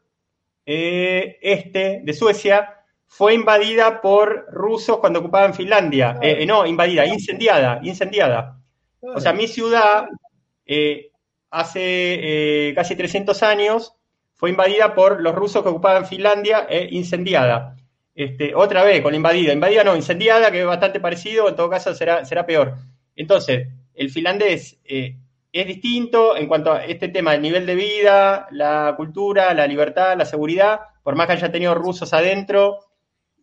eh, 0.64 1.38
este 1.42 2.00
de 2.04 2.12
Suecia, 2.14 2.84
fue 3.16 3.34
invadida 3.34 4.00
por 4.00 4.46
rusos 4.50 4.98
cuando 4.98 5.20
ocupaban 5.20 5.54
Finlandia. 5.54 6.18
Eh, 6.20 6.38
eh, 6.40 6.46
no, 6.46 6.66
invadida, 6.66 7.06
incendiada, 7.06 7.78
incendiada. 7.84 8.58
O 9.00 9.20
sea, 9.20 9.32
mi 9.32 9.46
ciudad 9.46 10.06
eh, 10.66 11.12
hace 11.50 12.72
casi 12.74 12.96
300 12.96 13.40
años 13.44 13.94
fue 14.34 14.50
invadida 14.50 14.96
por 14.96 15.20
los 15.20 15.32
rusos 15.32 15.62
que 15.62 15.68
ocupaban 15.68 16.06
Finlandia 16.06 16.66
e 16.68 16.88
incendiada. 16.90 17.76
Este, 18.16 18.52
otra 18.52 18.82
vez, 18.82 19.00
con 19.00 19.12
la 19.12 19.16
invadida. 19.16 19.52
Invadida 19.52 19.84
no, 19.84 19.94
incendiada, 19.94 20.50
que 20.50 20.62
es 20.62 20.66
bastante 20.66 20.98
parecido, 20.98 21.48
en 21.48 21.54
todo 21.54 21.70
caso 21.70 21.94
será, 21.94 22.24
será 22.24 22.44
peor. 22.44 22.74
Entonces, 23.14 23.68
el 23.94 24.10
finlandés 24.10 24.80
es 25.60 25.66
distinto 25.66 26.36
en 26.36 26.48
cuanto 26.48 26.72
a 26.72 26.84
este 26.84 27.08
tema 27.08 27.32
del 27.32 27.42
nivel 27.42 27.64
de 27.64 27.76
vida, 27.76 28.48
la 28.50 28.94
cultura, 28.96 29.54
la 29.54 29.66
libertad, 29.66 30.16
la 30.16 30.24
seguridad, 30.26 30.80
por 31.02 31.14
más 31.14 31.28
que 31.28 31.34
haya 31.34 31.52
tenido 31.52 31.74
rusos 31.74 32.12
adentro, 32.12 32.80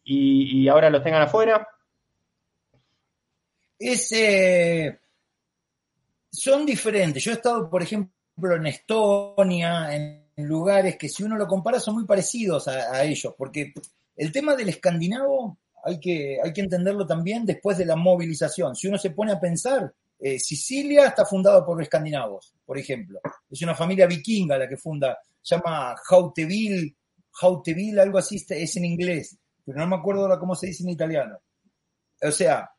y, 0.04 0.68
ahora 0.68 0.90
los 0.90 1.04
tengan 1.04 1.22
afuera? 1.22 1.68
son 6.32 6.66
diferentes. 6.66 7.24
Yo 7.24 7.32
he 7.32 7.36
estado, 7.36 7.70
por 7.70 7.82
ejemplo, 7.82 8.56
en 8.56 8.68
Estonia, 8.68 9.96
en 9.96 10.22
lugares 10.36 10.98
que 10.98 11.10
si 11.10 11.24
uno 11.24 11.38
lo 11.38 11.48
compara 11.48 11.80
son 11.80 11.96
muy 11.96 12.06
parecidos 12.06 12.68
a, 12.68 13.04
ellos, 13.04 13.34
porque 13.38 13.74
el 14.18 14.32
tema 14.32 14.56
del 14.56 14.70
escandinavo 14.70 15.58
hay 15.84 16.00
que, 16.00 16.40
hay 16.44 16.52
que 16.54 16.62
entenderlo 16.62 17.08
también 17.08 17.46
después 17.46 17.78
de 17.78 17.86
la 17.86 17.96
movilización. 17.96 18.76
Si 18.76 18.88
uno 18.88 18.98
se 18.98 19.12
pone 19.12 19.32
a 19.32 19.40
pensar, 19.40 19.94
eh, 20.22 20.39
Sicilia 20.39 21.07
está 21.07 21.26
fundada 21.26 21.65
por 21.65 21.81
escandinavos, 21.81 22.53
por 22.65 22.77
ejemplo. 22.77 23.19
Es 23.49 23.61
una 23.61 23.76
familia 23.76 24.07
vikinga 24.07 24.57
la 24.57 24.69
que 24.69 24.77
funda, 24.77 25.18
se 25.41 25.56
llama 25.56 25.95
Hauteville, 26.10 26.95
Hauteville, 27.41 27.99
algo 27.99 28.19
así, 28.19 28.45
es 28.49 28.77
en 28.77 28.85
inglés 28.85 29.38
pero 29.65 29.80
no 29.80 29.88
me 29.88 29.95
acuerdo 29.95 30.23
ahora 30.23 30.39
cómo 30.39 30.56
se 30.56 30.68
dice 30.68 30.84
en 30.84 30.89
italiano. 30.89 31.39
O 32.22 32.31
sea, 32.31 32.69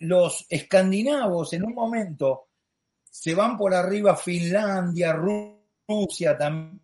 los 0.00 0.46
escandinavos 0.48 1.52
en 1.52 1.64
un 1.64 1.74
momento 1.74 2.48
se 3.04 3.34
van 3.34 3.56
por 3.56 3.74
arriba 3.74 4.16
Finlandia, 4.16 5.12
Rusia 5.12 6.36
también, 6.36 6.80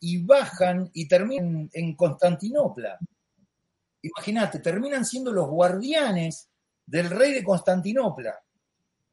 y 0.00 0.22
bajan 0.24 0.90
y 0.92 1.06
terminan 1.08 1.70
en 1.72 1.94
Constantinopla. 1.94 2.98
Imagínate, 4.02 4.58
terminan 4.58 5.04
siendo 5.04 5.32
los 5.32 5.48
guardianes 5.48 6.48
del 6.84 7.08
rey 7.10 7.32
de 7.32 7.44
Constantinopla. 7.44 8.38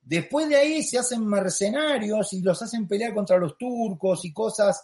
Después 0.08 0.48
de 0.48 0.56
ahí 0.56 0.84
se 0.84 0.98
hacen 0.98 1.28
mercenarios 1.28 2.32
y 2.32 2.42
los 2.42 2.62
hacen 2.62 2.88
pelear 2.88 3.14
contra 3.14 3.38
los 3.38 3.58
turcos 3.58 4.24
y 4.24 4.32
cosas, 4.32 4.82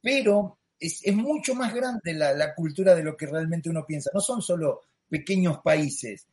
pero 0.00 0.58
es, 0.78 1.02
mucho 1.12 1.56
más 1.56 1.74
grande 1.74 2.14
la, 2.14 2.54
cultura 2.54 2.94
de 2.94 3.02
lo 3.02 3.16
que 3.16 3.26
realmente 3.26 3.68
uno 3.68 3.84
piensa. 3.84 4.12
No 4.14 4.20
son 4.20 4.40
solo 4.40 4.82
pequeños 5.08 5.58
países. 5.58 6.24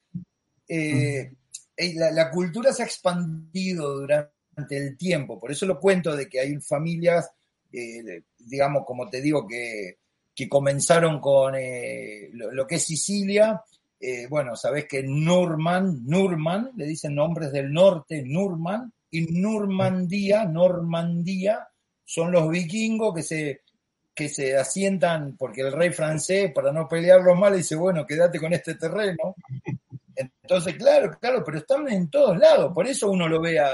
Eh, 0.67 1.33
eh, 1.75 1.93
la, 1.95 2.29
cultura 2.29 2.71
se 2.71 2.83
ha 2.83 2.85
expandido 2.85 4.01
durante 4.01 4.29
el 4.69 4.95
tiempo. 4.95 5.39
Por 5.39 5.51
eso 5.51 5.65
lo 5.65 5.79
cuento 5.79 6.15
de 6.15 6.29
que 6.29 6.39
hay 6.39 6.55
familias, 6.61 7.31
eh, 7.73 8.21
digamos, 8.37 8.85
como 8.85 9.09
te 9.09 9.19
digo, 9.19 9.47
que, 9.47 9.97
comenzaron 10.47 11.19
con 11.19 11.55
lo, 12.33 12.67
que 12.67 12.75
es 12.75 12.83
Sicilia. 12.83 13.63
Bueno, 14.29 14.55
sabes 14.55 14.85
que 14.85 15.03
Nurman, 15.03 16.05
Nurman, 16.05 16.71
le 16.75 16.85
dicen 16.85 17.15
nombres 17.15 17.51
del 17.51 17.71
norte, 17.71 18.23
Nurman, 18.23 18.91
y 19.09 19.21
Normandía, 19.21 20.45
Normandía, 20.45 21.67
son 22.03 22.31
los 22.31 22.49
vikingos 22.49 23.15
que 23.15 23.23
se 23.23 23.61
que 24.13 24.29
se 24.29 24.57
asientan, 24.57 25.37
porque 25.37 25.61
el 25.61 25.71
rey 25.71 25.91
francés, 25.91 26.51
para 26.51 26.71
no 26.71 26.87
pelearlo 26.87 27.35
mal, 27.35 27.55
dice, 27.55 27.75
bueno, 27.75 28.03
quédate 28.03 28.39
con 28.39 28.51
este 28.51 28.73
terreno. 28.73 29.35
Entonces, 30.15 30.75
claro, 30.75 31.15
claro, 31.21 31.43
pero 31.45 31.59
están 31.59 31.87
en 31.87 32.09
todos 32.09 32.35
lados, 32.35 32.73
por 32.73 32.87
eso 32.87 33.11
uno 33.11 33.27
lo 33.27 33.39
ve 33.39 33.59
a, 33.59 33.69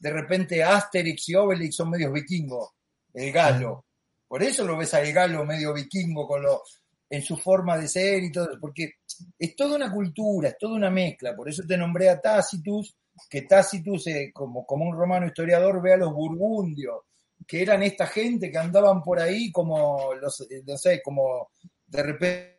de 0.00 0.10
repente, 0.10 0.64
Asterix 0.64 1.28
y 1.28 1.36
Obelix 1.36 1.76
son 1.76 1.90
medios 1.90 2.12
vikingos, 2.12 2.70
el 3.14 3.30
galo. 3.30 3.84
Por 4.26 4.42
eso 4.42 4.64
lo 4.64 4.76
ves 4.76 4.92
al 4.94 5.12
galo 5.12 5.44
medio 5.44 5.72
vikingo 5.72 6.26
con 6.26 6.42
lo, 6.42 6.62
en 7.08 7.22
su 7.22 7.36
forma 7.36 7.78
de 7.78 7.86
ser 7.86 8.24
y 8.24 8.32
todo, 8.32 8.58
porque 8.60 8.94
es 9.38 9.56
toda 9.56 9.76
una 9.76 9.92
cultura, 9.92 10.48
es 10.50 10.58
toda 10.58 10.76
una 10.76 10.90
mezcla. 10.90 11.34
Por 11.34 11.48
eso 11.48 11.62
te 11.66 11.76
nombré 11.76 12.08
a 12.08 12.20
Tacitus, 12.20 12.96
que 13.28 13.42
Tacitus, 13.42 14.06
eh, 14.08 14.30
como, 14.32 14.66
como 14.66 14.84
un 14.84 14.96
romano 14.96 15.26
historiador, 15.26 15.80
ve 15.82 15.94
a 15.94 15.98
los 15.98 16.12
burgundios, 16.12 17.00
que 17.46 17.62
eran 17.62 17.82
esta 17.82 18.06
gente 18.06 18.50
que 18.50 18.58
andaban 18.58 19.02
por 19.02 19.20
ahí 19.20 19.50
como, 19.52 20.14
los, 20.14 20.40
eh, 20.50 20.62
no 20.66 20.76
sé, 20.76 21.00
como 21.02 21.50
de 21.86 22.02
repente 22.02 22.56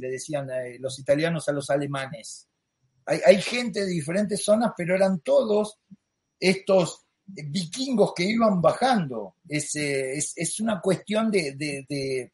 le 0.00 0.08
decían 0.08 0.48
eh, 0.50 0.78
los 0.78 0.98
italianos 0.98 1.48
a 1.48 1.52
los 1.52 1.68
alemanes. 1.70 2.48
Hay, 3.06 3.20
hay, 3.24 3.40
gente 3.40 3.80
de 3.80 3.86
diferentes 3.86 4.44
zonas, 4.44 4.72
pero 4.76 4.94
eran 4.94 5.20
todos 5.20 5.78
estos 6.38 7.06
vikingos 7.26 8.12
que 8.14 8.24
iban 8.24 8.60
bajando. 8.60 9.36
Es, 9.48 9.74
eh, 9.76 10.16
es, 10.16 10.32
es 10.36 10.60
una 10.60 10.80
cuestión 10.80 11.30
de, 11.30 12.32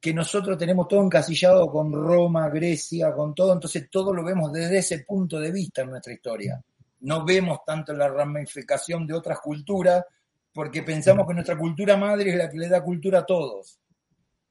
que 0.00 0.14
nosotros 0.14 0.56
tenemos 0.56 0.86
todo 0.86 1.02
encasillado 1.02 1.66
con 1.68 1.92
Roma, 1.92 2.48
Grecia, 2.48 3.12
con 3.12 3.34
todo, 3.34 3.52
entonces 3.52 3.88
todo 3.90 4.12
lo 4.12 4.24
vemos 4.24 4.52
desde 4.52 4.78
ese 4.78 5.00
punto 5.00 5.40
de 5.40 5.50
vista 5.50 5.82
en 5.82 5.90
nuestra 5.90 6.12
historia 6.12 6.62
no 7.00 7.24
vemos 7.24 7.60
tanto 7.64 7.92
la 7.92 8.08
ramificación 8.08 9.06
de 9.06 9.14
otras 9.14 9.40
culturas 9.40 10.04
porque 10.52 10.82
pensamos 10.82 11.26
que 11.26 11.34
nuestra 11.34 11.56
cultura 11.56 11.96
madre 11.96 12.30
es 12.30 12.36
la 12.36 12.48
que 12.48 12.58
le 12.58 12.68
da 12.68 12.82
cultura 12.82 13.20
a 13.20 13.26
todos. 13.26 13.78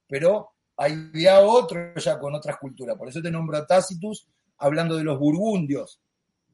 Pero 0.08 0.52
había 0.78 1.42
otro 1.42 1.94
ya 1.96 2.18
con 2.18 2.34
otras 2.36 2.58
culturas. 2.58 2.96
Por 2.96 3.10
eso 3.10 3.22
te 3.22 3.32
nombro 3.32 3.58
a 3.58 3.66
Tacitus 3.66 4.28
hablando 4.60 4.96
de 4.96 5.04
los 5.04 5.20
burgundios. 5.20 6.00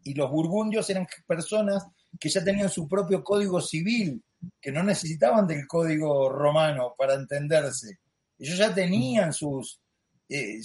Y 0.03 0.15
los 0.15 0.29
burgundios 0.29 0.89
eran 0.89 1.05
personas 1.27 1.85
que 2.19 2.29
ya 2.29 2.43
tenían 2.43 2.69
su 2.69 2.87
propio 2.87 3.23
código 3.23 3.61
civil, 3.61 4.21
que 4.59 4.71
no 4.71 4.83
necesitaban 4.83 5.45
del 5.45 5.67
código 5.67 6.29
romano 6.29 6.95
para 6.97 7.13
entenderse. 7.13 7.99
Ellos 8.43 8.57
ya 8.57 8.73
tenían 8.73 9.31
sus, 9.31 9.79
eh, 10.27 10.59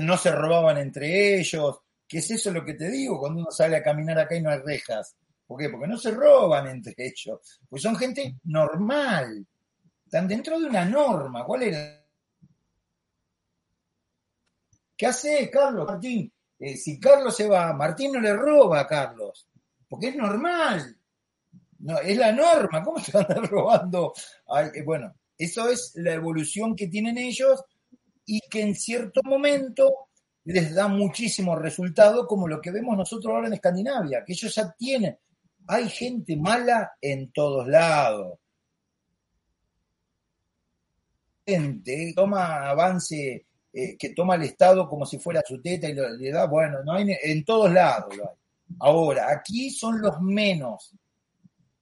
no 0.00 0.16
se 0.16 0.32
robaban 0.32 0.78
entre 0.78 1.40
ellos, 1.40 1.82
¿Qué 2.12 2.18
es 2.18 2.30
eso 2.30 2.50
lo 2.50 2.62
que 2.62 2.74
te 2.74 2.90
digo 2.90 3.18
cuando 3.18 3.40
uno 3.40 3.50
sale 3.50 3.74
a 3.74 3.82
caminar 3.82 4.18
acá 4.18 4.36
y 4.36 4.42
no 4.42 4.50
hay 4.50 4.58
rejas? 4.58 5.16
¿Por 5.46 5.58
qué? 5.58 5.70
Porque 5.70 5.86
no 5.86 5.96
se 5.96 6.10
roban 6.10 6.66
entre 6.66 6.94
ellos. 6.98 7.58
Pues 7.66 7.80
son 7.80 7.96
gente 7.96 8.36
normal. 8.44 9.46
Están 10.04 10.28
dentro 10.28 10.60
de 10.60 10.66
una 10.66 10.84
norma. 10.84 11.42
¿Cuál 11.42 11.62
era? 11.62 12.04
¿Qué 14.94 15.06
hace 15.06 15.48
Carlos 15.48 15.86
Martín? 15.86 16.30
Eh, 16.58 16.76
si 16.76 17.00
Carlos 17.00 17.34
se 17.34 17.48
va, 17.48 17.72
Martín 17.72 18.12
no 18.12 18.20
le 18.20 18.34
roba 18.34 18.80
a 18.80 18.86
Carlos. 18.86 19.48
Porque 19.88 20.08
es 20.08 20.16
normal. 20.16 20.94
No, 21.78 21.98
es 21.98 22.18
la 22.18 22.32
norma. 22.32 22.84
¿Cómo 22.84 23.02
se 23.02 23.10
van 23.12 23.24
a 23.24 23.28
estar 23.28 23.50
robando? 23.50 24.12
Eh, 24.74 24.82
bueno, 24.82 25.14
Eso 25.42 25.68
es 25.68 25.90
la 25.96 26.12
evolución 26.12 26.76
que 26.76 26.86
tienen 26.86 27.18
ellos 27.18 27.64
y 28.24 28.38
que 28.48 28.60
en 28.60 28.76
cierto 28.76 29.22
momento 29.24 30.08
les 30.44 30.72
da 30.72 30.86
muchísimo 30.86 31.56
resultado, 31.56 32.28
como 32.28 32.46
lo 32.46 32.60
que 32.60 32.70
vemos 32.70 32.96
nosotros 32.96 33.34
ahora 33.34 33.48
en 33.48 33.54
Escandinavia, 33.54 34.22
que 34.24 34.34
ellos 34.34 34.54
ya 34.54 34.72
tienen. 34.78 35.18
Hay 35.66 35.88
gente 35.88 36.36
mala 36.36 36.92
en 37.00 37.32
todos 37.32 37.66
lados. 37.66 38.38
Gente 41.44 42.12
toma 42.14 42.70
avance, 42.70 43.46
eh, 43.72 43.96
que 43.98 44.10
toma 44.10 44.36
el 44.36 44.42
Estado 44.42 44.88
como 44.88 45.04
si 45.04 45.18
fuera 45.18 45.42
su 45.44 45.60
teta 45.60 45.88
y 45.88 45.94
le 45.94 46.30
da, 46.30 46.46
bueno, 46.46 46.84
no 46.84 46.92
hay, 46.92 47.16
en 47.20 47.44
todos 47.44 47.72
lados 47.72 48.16
lo 48.16 48.30
hay. 48.30 48.36
Ahora, 48.78 49.28
aquí 49.28 49.70
son 49.70 50.00
los 50.00 50.20
menos, 50.20 50.94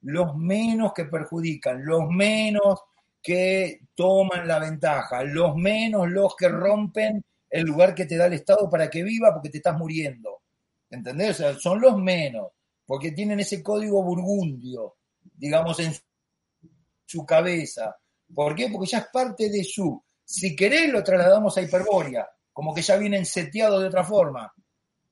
los 0.00 0.34
menos 0.34 0.94
que 0.94 1.04
perjudican, 1.04 1.84
los 1.84 2.08
menos 2.08 2.80
que 3.22 3.80
toman 3.94 4.48
la 4.48 4.58
ventaja, 4.58 5.22
los 5.24 5.56
menos 5.56 6.08
los 6.08 6.34
que 6.36 6.48
rompen 6.48 7.24
el 7.48 7.64
lugar 7.64 7.94
que 7.94 8.06
te 8.06 8.16
da 8.16 8.26
el 8.26 8.34
Estado 8.34 8.68
para 8.70 8.88
que 8.88 9.02
viva 9.02 9.32
porque 9.32 9.50
te 9.50 9.58
estás 9.58 9.76
muriendo. 9.76 10.42
¿Entendés? 10.88 11.30
O 11.30 11.34
sea, 11.34 11.54
son 11.54 11.80
los 11.80 11.96
menos, 11.98 12.48
porque 12.86 13.12
tienen 13.12 13.40
ese 13.40 13.62
código 13.62 14.02
burgundio, 14.02 14.96
digamos, 15.22 15.78
en 15.80 15.92
su 17.06 17.24
cabeza. 17.24 17.96
¿Por 18.34 18.54
qué? 18.54 18.68
Porque 18.68 18.90
ya 18.90 18.98
es 18.98 19.06
parte 19.12 19.48
de 19.50 19.64
su. 19.64 20.02
Si 20.24 20.54
querés, 20.56 20.92
lo 20.92 21.02
trasladamos 21.02 21.56
a 21.56 21.62
Hiperbórea, 21.62 22.28
como 22.52 22.74
que 22.74 22.82
ya 22.82 22.96
vienen 22.96 23.26
seteados 23.26 23.80
de 23.80 23.88
otra 23.88 24.04
forma, 24.04 24.52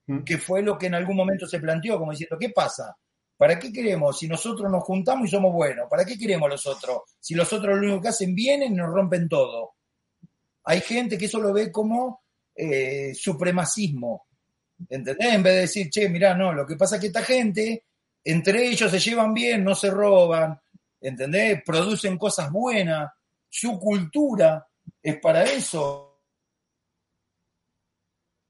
mm. 0.06 0.22
que 0.22 0.38
fue 0.38 0.62
lo 0.62 0.78
que 0.78 0.86
en 0.86 0.94
algún 0.94 1.16
momento 1.16 1.46
se 1.46 1.60
planteó, 1.60 1.98
como 1.98 2.12
diciendo, 2.12 2.36
¿qué 2.38 2.50
pasa? 2.50 2.96
¿Para 3.38 3.56
qué 3.56 3.72
queremos 3.72 4.18
si 4.18 4.26
nosotros 4.26 4.68
nos 4.68 4.82
juntamos 4.82 5.28
y 5.28 5.30
somos 5.30 5.52
buenos? 5.52 5.88
¿Para 5.88 6.04
qué 6.04 6.18
queremos 6.18 6.50
los 6.50 6.66
otros? 6.66 7.02
Si 7.20 7.36
los 7.36 7.50
otros 7.52 7.78
lo 7.78 7.86
único 7.86 8.02
que 8.02 8.08
hacen 8.08 8.34
vienen 8.34 8.72
y 8.72 8.76
nos 8.76 8.92
rompen 8.92 9.28
todo. 9.28 9.76
Hay 10.64 10.80
gente 10.80 11.16
que 11.16 11.26
eso 11.26 11.38
lo 11.38 11.52
ve 11.52 11.70
como 11.70 12.24
eh, 12.52 13.14
supremacismo. 13.14 14.26
¿Entendés? 14.88 15.34
En 15.34 15.42
vez 15.44 15.54
de 15.54 15.60
decir, 15.60 15.88
che, 15.88 16.08
mirá, 16.08 16.34
no, 16.34 16.52
lo 16.52 16.66
que 16.66 16.74
pasa 16.74 16.96
es 16.96 17.00
que 17.00 17.06
esta 17.06 17.22
gente, 17.22 17.84
entre 18.24 18.66
ellos 18.66 18.90
se 18.90 18.98
llevan 18.98 19.32
bien, 19.32 19.62
no 19.62 19.76
se 19.76 19.90
roban, 19.90 20.60
¿entendés? 21.00 21.62
Producen 21.64 22.18
cosas 22.18 22.50
buenas, 22.50 23.12
su 23.48 23.78
cultura 23.78 24.66
es 25.00 25.16
para 25.20 25.44
eso. 25.44 26.22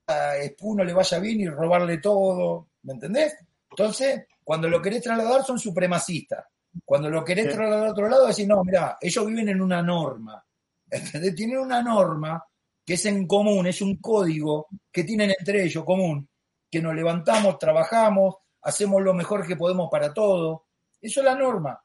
A 0.06 0.32
uno 0.62 0.82
le 0.82 0.94
vaya 0.94 1.18
bien 1.18 1.40
y 1.40 1.48
robarle 1.48 1.98
todo, 1.98 2.70
¿me 2.84 2.94
entendés? 2.94 3.36
Entonces, 3.70 4.24
cuando 4.48 4.66
lo 4.66 4.80
querés 4.80 5.02
trasladar 5.02 5.44
son 5.44 5.58
supremacistas. 5.58 6.42
Cuando 6.82 7.10
lo 7.10 7.22
querés 7.22 7.52
trasladar 7.52 7.88
a 7.88 7.90
otro 7.90 8.08
lado, 8.08 8.28
decís, 8.28 8.48
no, 8.48 8.64
mira, 8.64 8.96
ellos 8.98 9.26
viven 9.26 9.50
en 9.50 9.60
una 9.60 9.82
norma. 9.82 10.42
¿Entendés? 10.90 11.34
Tienen 11.34 11.58
una 11.58 11.82
norma 11.82 12.42
que 12.82 12.94
es 12.94 13.04
en 13.04 13.26
común, 13.26 13.66
es 13.66 13.82
un 13.82 13.98
código 13.98 14.68
que 14.90 15.04
tienen 15.04 15.34
entre 15.38 15.64
ellos 15.64 15.84
común, 15.84 16.26
que 16.70 16.80
nos 16.80 16.94
levantamos, 16.94 17.58
trabajamos, 17.58 18.36
hacemos 18.62 19.02
lo 19.02 19.12
mejor 19.12 19.46
que 19.46 19.54
podemos 19.54 19.90
para 19.90 20.14
todo. 20.14 20.68
Eso 20.98 21.20
es 21.20 21.24
la 21.26 21.34
norma. 21.34 21.78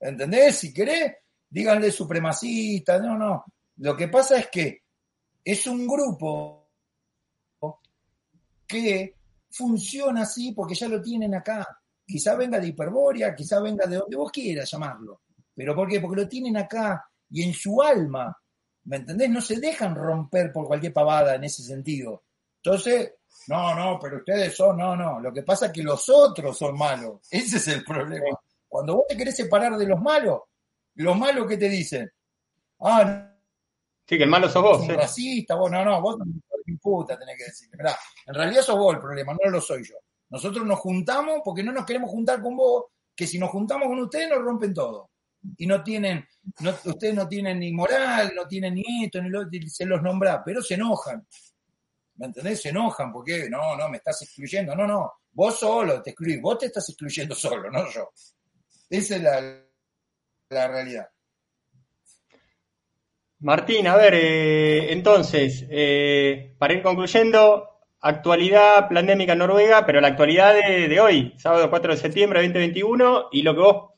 ¿Entendés? 0.00 0.56
Si 0.56 0.72
querés, 0.72 1.12
díganle 1.46 1.90
supremacista, 1.90 2.98
no, 3.00 3.18
no. 3.18 3.44
Lo 3.76 3.94
que 3.94 4.08
pasa 4.08 4.38
es 4.38 4.48
que 4.48 4.84
es 5.44 5.66
un 5.66 5.86
grupo 5.86 6.70
que 8.66 9.14
funciona 9.50 10.22
así 10.22 10.52
porque 10.52 10.74
ya 10.74 10.88
lo 10.88 11.02
tienen 11.02 11.34
acá. 11.34 11.66
Quizá 12.08 12.34
venga 12.36 12.58
de 12.58 12.68
Hiperbórea, 12.68 13.34
quizá 13.34 13.60
venga 13.60 13.86
de 13.86 13.96
donde 13.96 14.16
vos 14.16 14.32
quieras 14.32 14.70
llamarlo. 14.70 15.20
¿Pero 15.54 15.74
por 15.74 15.86
qué? 15.86 16.00
Porque 16.00 16.22
lo 16.22 16.28
tienen 16.28 16.56
acá 16.56 17.06
y 17.28 17.42
en 17.42 17.52
su 17.52 17.82
alma, 17.82 18.34
¿me 18.84 18.96
entendés? 18.96 19.28
No 19.28 19.42
se 19.42 19.60
dejan 19.60 19.94
romper 19.94 20.50
por 20.50 20.66
cualquier 20.66 20.94
pavada 20.94 21.34
en 21.34 21.44
ese 21.44 21.62
sentido. 21.62 22.24
Entonces, 22.62 23.12
no, 23.48 23.74
no, 23.74 23.98
pero 24.00 24.18
ustedes 24.18 24.56
son, 24.56 24.78
no, 24.78 24.96
no. 24.96 25.20
Lo 25.20 25.30
que 25.32 25.42
pasa 25.42 25.66
es 25.66 25.72
que 25.72 25.82
los 25.82 26.08
otros 26.08 26.56
son 26.56 26.78
malos. 26.78 27.20
Ese 27.30 27.58
es 27.58 27.68
el 27.68 27.84
problema. 27.84 28.38
Cuando 28.66 28.96
vos 28.96 29.04
te 29.06 29.16
querés 29.16 29.36
separar 29.36 29.76
de 29.76 29.86
los 29.86 30.00
malos, 30.00 30.40
los 30.94 31.16
malos 31.16 31.46
que 31.46 31.58
te 31.58 31.68
dicen, 31.68 32.10
ah, 32.80 33.34
sí, 34.06 34.16
que 34.16 34.24
el 34.24 34.30
malo 34.30 34.48
sos 34.48 34.62
vos. 34.62 34.86
Sos 34.86 34.96
racista, 34.96 35.56
vos, 35.56 35.70
no, 35.70 35.84
no, 35.84 36.00
vos 36.00 36.16
puta 36.80 37.18
tenés 37.18 37.36
que 37.36 37.44
decir. 37.44 37.68
en 38.26 38.34
realidad 38.34 38.62
sos 38.62 38.78
vos 38.78 38.94
el 38.94 39.00
problema, 39.00 39.36
no 39.42 39.50
lo 39.50 39.60
soy 39.60 39.84
yo. 39.84 39.96
Nosotros 40.30 40.66
nos 40.66 40.78
juntamos 40.78 41.40
porque 41.44 41.62
no 41.62 41.72
nos 41.72 41.86
queremos 41.86 42.10
juntar 42.10 42.42
con 42.42 42.56
vos, 42.56 42.84
que 43.14 43.26
si 43.26 43.38
nos 43.38 43.50
juntamos 43.50 43.88
con 43.88 43.98
ustedes 44.00 44.28
nos 44.28 44.40
rompen 44.40 44.74
todo. 44.74 45.10
Y 45.56 45.66
no 45.66 45.82
tienen, 45.82 46.26
ustedes 46.84 47.14
no 47.14 47.28
tienen 47.28 47.60
ni 47.60 47.72
moral, 47.72 48.32
no 48.34 48.46
tienen 48.46 48.74
ni 48.74 49.04
esto, 49.04 49.22
ni 49.22 49.30
lo, 49.30 49.44
se 49.66 49.86
los 49.86 50.02
nombra, 50.02 50.42
pero 50.44 50.62
se 50.62 50.74
enojan. 50.74 51.26
¿Me 52.16 52.26
entendés? 52.26 52.60
Se 52.60 52.70
enojan 52.70 53.12
porque 53.12 53.48
no, 53.48 53.76
no, 53.76 53.88
me 53.88 53.98
estás 53.98 54.22
excluyendo. 54.22 54.74
No, 54.74 54.86
no, 54.86 55.12
vos 55.32 55.58
solo 55.58 56.02
te 56.02 56.10
excluís, 56.10 56.40
vos 56.40 56.58
te 56.58 56.66
estás 56.66 56.88
excluyendo 56.88 57.34
solo, 57.34 57.70
no 57.70 57.88
yo. 57.90 58.10
Esa 58.90 59.16
es 59.16 59.22
la, 59.22 59.64
la 60.50 60.68
realidad. 60.68 61.08
Martín, 63.40 63.86
a 63.86 63.96
ver, 63.96 64.14
eh, 64.14 64.92
entonces, 64.92 65.64
eh, 65.70 66.56
para 66.58 66.74
ir 66.74 66.82
concluyendo, 66.82 67.77
actualidad 68.00 68.88
pandémica 68.88 69.32
en 69.32 69.38
Noruega, 69.38 69.84
pero 69.84 70.00
la 70.00 70.08
actualidad 70.08 70.54
de, 70.54 71.00
hoy, 71.00 71.34
sábado 71.38 71.68
4 71.70 71.94
de 71.94 72.00
septiembre 72.00 72.40
de 72.40 72.48
2021, 72.48 73.28
y 73.32 73.42
lo 73.42 73.54
que 73.54 73.60
vos 73.60 73.90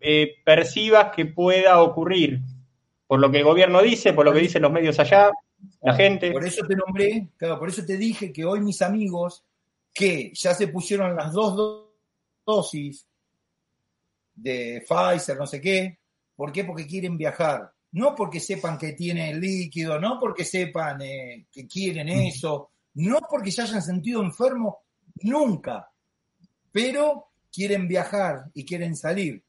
eh, 0.00 0.34
percibas 0.44 1.14
que 1.14 1.26
pueda 1.26 1.82
ocurrir, 1.82 2.40
por 3.06 3.20
lo 3.20 3.30
que 3.30 3.38
el 3.38 3.44
gobierno 3.44 3.82
dice, 3.82 4.12
por 4.12 4.24
lo 4.24 4.32
que 4.32 4.40
dicen 4.40 4.62
los 4.62 4.72
medios 4.72 4.98
allá, 4.98 5.30
la 5.82 5.94
gente. 5.94 6.32
Por 6.32 6.44
eso 6.44 6.66
te 6.66 6.76
nombré, 6.76 7.28
claro, 7.36 7.58
por 7.58 7.68
eso 7.68 7.84
te 7.84 7.96
dije 7.96 8.32
que 8.32 8.44
hoy 8.44 8.60
mis 8.60 8.82
amigos 8.82 9.44
que 9.92 10.32
ya 10.34 10.54
se 10.54 10.68
pusieron 10.68 11.16
las 11.16 11.32
dos 11.32 11.86
dosis 12.44 13.06
de 14.34 14.84
Pfizer, 14.86 15.38
no 15.38 15.46
sé 15.46 15.60
qué, 15.60 15.98
¿por 16.34 16.52
qué? 16.52 16.64
Porque 16.64 16.86
quieren 16.86 17.16
viajar 17.16 17.72
no 17.96 18.14
porque 18.14 18.40
sepan 18.40 18.76
que 18.76 18.92
tiene 18.92 19.30
el 19.30 19.40
líquido, 19.40 19.98
no 19.98 20.18
porque 20.20 20.44
sepan 20.44 21.00
eh, 21.00 21.46
que 21.50 21.66
quieren 21.66 22.08
mm. 22.08 22.26
eso, 22.26 22.72
no 22.96 23.18
porque 23.28 23.50
se 23.50 23.62
hayan 23.62 23.82
sentido 23.82 24.22
enfermos, 24.22 24.74
nunca, 25.22 25.90
pero 26.70 27.30
quieren 27.52 27.88
viajar 27.88 28.50
y 28.54 28.64
quieren 28.64 28.96
salir. 28.96 29.42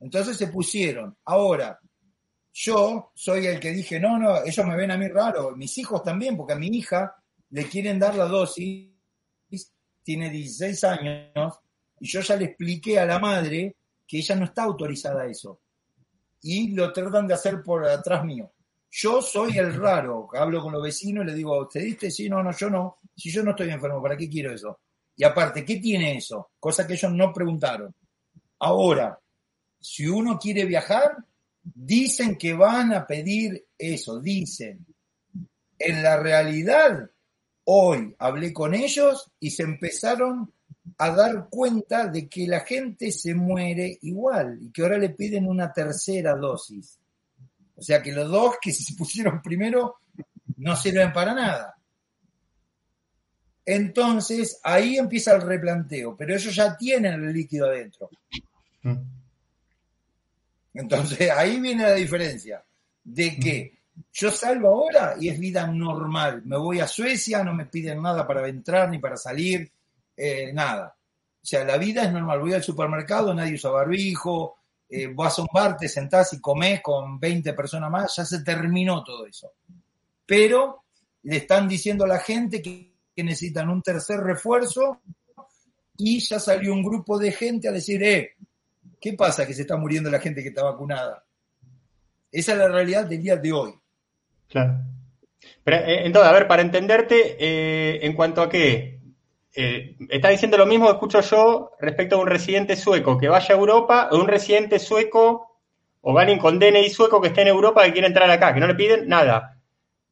Entonces 0.00 0.36
se 0.36 0.48
pusieron. 0.48 1.16
Ahora, 1.24 1.78
yo 2.52 3.12
soy 3.14 3.46
el 3.46 3.60
que 3.60 3.70
dije, 3.70 4.00
no, 4.00 4.18
no, 4.18 4.42
ellos 4.44 4.66
me 4.66 4.76
ven 4.76 4.90
a 4.90 4.98
mí 4.98 5.08
raro, 5.08 5.54
mis 5.56 5.76
hijos 5.78 6.02
también, 6.02 6.36
porque 6.36 6.54
a 6.54 6.58
mi 6.58 6.68
hija 6.68 7.14
le 7.50 7.68
quieren 7.68 7.98
dar 7.98 8.14
la 8.14 8.26
dosis, 8.26 8.92
tiene 10.02 10.30
16 10.30 10.84
años, 10.84 11.58
y 12.00 12.06
yo 12.06 12.20
ya 12.20 12.36
le 12.36 12.46
expliqué 12.46 12.98
a 12.98 13.06
la 13.06 13.18
madre 13.18 13.76
que 14.06 14.18
ella 14.18 14.36
no 14.36 14.44
está 14.44 14.64
autorizada 14.64 15.22
a 15.22 15.26
eso 15.26 15.60
y 16.42 16.68
lo 16.74 16.92
tratan 16.92 17.26
de 17.26 17.34
hacer 17.34 17.60
por 17.62 17.84
atrás 17.84 18.24
mío. 18.24 18.52
Yo 18.90 19.20
soy 19.20 19.58
el 19.58 19.74
raro, 19.74 20.28
hablo 20.32 20.62
con 20.62 20.72
los 20.72 20.82
vecinos 20.82 21.24
y 21.24 21.26
le 21.28 21.34
digo, 21.34 21.68
¿te 21.68 21.80
diste? 21.80 22.10
Sí, 22.10 22.28
no, 22.28 22.42
no, 22.42 22.52
yo 22.52 22.70
no. 22.70 22.98
Si 23.14 23.30
yo 23.30 23.42
no 23.42 23.50
estoy 23.50 23.70
enfermo, 23.70 24.02
¿para 24.02 24.16
qué 24.16 24.28
quiero 24.28 24.52
eso? 24.52 24.80
Y 25.16 25.24
aparte, 25.24 25.64
¿qué 25.64 25.76
tiene 25.76 26.16
eso? 26.16 26.50
Cosa 26.58 26.86
que 26.86 26.94
ellos 26.94 27.12
no 27.12 27.32
preguntaron. 27.32 27.94
Ahora, 28.58 29.18
si 29.80 30.06
uno 30.06 30.38
quiere 30.38 30.64
viajar, 30.64 31.16
dicen 31.62 32.36
que 32.36 32.54
van 32.54 32.92
a 32.92 33.06
pedir 33.06 33.66
eso, 33.76 34.20
dicen. 34.20 34.86
En 35.78 36.02
la 36.02 36.18
realidad, 36.18 37.10
hoy 37.64 38.14
hablé 38.18 38.52
con 38.52 38.74
ellos 38.74 39.30
y 39.40 39.50
se 39.50 39.62
empezaron 39.62 40.52
a 40.98 41.10
dar 41.10 41.48
cuenta 41.50 42.06
de 42.06 42.28
que 42.28 42.46
la 42.46 42.60
gente 42.60 43.10
se 43.10 43.34
muere 43.34 43.98
igual 44.02 44.58
y 44.62 44.70
que 44.70 44.82
ahora 44.82 44.98
le 44.98 45.10
piden 45.10 45.46
una 45.46 45.72
tercera 45.72 46.34
dosis. 46.34 46.98
O 47.76 47.82
sea 47.82 48.02
que 48.02 48.12
los 48.12 48.30
dos 48.30 48.56
que 48.60 48.72
se 48.72 48.94
pusieron 48.94 49.42
primero 49.42 49.96
no 50.56 50.74
sirven 50.76 51.12
para 51.12 51.34
nada. 51.34 51.74
Entonces 53.64 54.60
ahí 54.62 54.96
empieza 54.96 55.34
el 55.34 55.42
replanteo, 55.42 56.16
pero 56.16 56.34
ellos 56.34 56.54
ya 56.54 56.76
tienen 56.76 57.14
el 57.14 57.32
líquido 57.32 57.66
adentro. 57.66 58.10
Mm. 58.82 58.96
Entonces 60.74 61.30
ahí 61.30 61.60
viene 61.60 61.82
la 61.82 61.94
diferencia 61.94 62.64
de 63.02 63.36
que 63.36 63.78
yo 64.12 64.30
salgo 64.30 64.68
ahora 64.68 65.16
y 65.18 65.28
es 65.28 65.38
vida 65.38 65.66
normal. 65.66 66.42
Me 66.44 66.56
voy 66.56 66.80
a 66.80 66.86
Suecia, 66.86 67.42
no 67.42 67.54
me 67.54 67.66
piden 67.66 68.02
nada 68.02 68.26
para 68.26 68.46
entrar 68.48 68.88
ni 68.88 68.98
para 68.98 69.16
salir 69.16 69.70
eh, 70.16 70.52
nada. 70.52 70.94
O 71.42 71.46
sea, 71.46 71.64
la 71.64 71.76
vida 71.76 72.04
es 72.04 72.12
normal. 72.12 72.40
Voy 72.40 72.52
al 72.52 72.62
supermercado, 72.62 73.34
nadie 73.34 73.54
usa 73.54 73.70
barbijo, 73.70 74.58
eh, 74.88 75.08
vas 75.12 75.38
a 75.38 75.42
un 75.42 75.48
bar, 75.52 75.76
te 75.76 75.88
sentás 75.88 76.32
y 76.32 76.40
comés 76.40 76.80
con 76.80 77.18
20 77.18 77.52
personas 77.54 77.90
más, 77.90 78.16
ya 78.16 78.24
se 78.24 78.42
terminó 78.42 79.02
todo 79.02 79.26
eso. 79.26 79.52
Pero 80.24 80.84
le 81.22 81.38
están 81.38 81.68
diciendo 81.68 82.04
a 82.04 82.08
la 82.08 82.18
gente 82.18 82.62
que, 82.62 82.94
necesitan 83.16 83.70
un 83.70 83.80
tercer 83.80 84.20
refuerzo 84.20 85.00
y 85.96 86.20
ya 86.20 86.38
salió 86.38 86.74
un 86.74 86.82
grupo 86.82 87.18
de 87.18 87.32
gente 87.32 87.66
a 87.66 87.72
decir, 87.72 88.02
eh, 88.02 88.34
¿qué 89.00 89.14
pasa 89.14 89.46
que 89.46 89.54
se 89.54 89.62
está 89.62 89.76
muriendo 89.78 90.10
la 90.10 90.20
gente 90.20 90.42
que 90.42 90.50
está 90.50 90.62
vacunada? 90.62 91.24
Esa 92.30 92.52
es 92.52 92.58
la 92.58 92.68
realidad 92.68 93.06
del 93.06 93.22
día 93.22 93.36
de 93.36 93.52
hoy. 93.52 93.74
Claro. 94.48 94.82
Eh, 95.64 96.02
entonces, 96.04 96.30
a 96.30 96.32
ver, 96.32 96.46
para 96.46 96.62
entenderte, 96.62 97.36
eh, 97.38 98.06
en 98.06 98.14
cuanto 98.14 98.42
a 98.42 98.48
qué, 98.48 98.95
eh, 99.56 99.96
está 100.10 100.28
diciendo 100.28 100.56
lo 100.56 100.66
mismo 100.66 100.86
que 100.86 100.92
escucho 100.92 101.20
yo 101.20 101.72
respecto 101.80 102.16
a 102.16 102.20
un 102.20 102.26
residente 102.26 102.76
sueco 102.76 103.18
que 103.18 103.28
vaya 103.28 103.54
a 103.54 103.58
Europa, 103.58 104.08
o 104.12 104.16
un 104.18 104.28
residente 104.28 104.78
sueco 104.78 105.58
o 106.00 106.18
alguien 106.18 106.38
con 106.38 106.58
DNI 106.58 106.88
sueco 106.90 107.20
que 107.20 107.28
esté 107.28 107.42
en 107.42 107.48
Europa 107.48 107.82
que 107.84 107.92
quiere 107.92 108.06
entrar 108.06 108.30
acá, 108.30 108.54
que 108.54 108.60
no 108.60 108.66
le 108.66 108.74
piden 108.74 109.08
nada. 109.08 109.60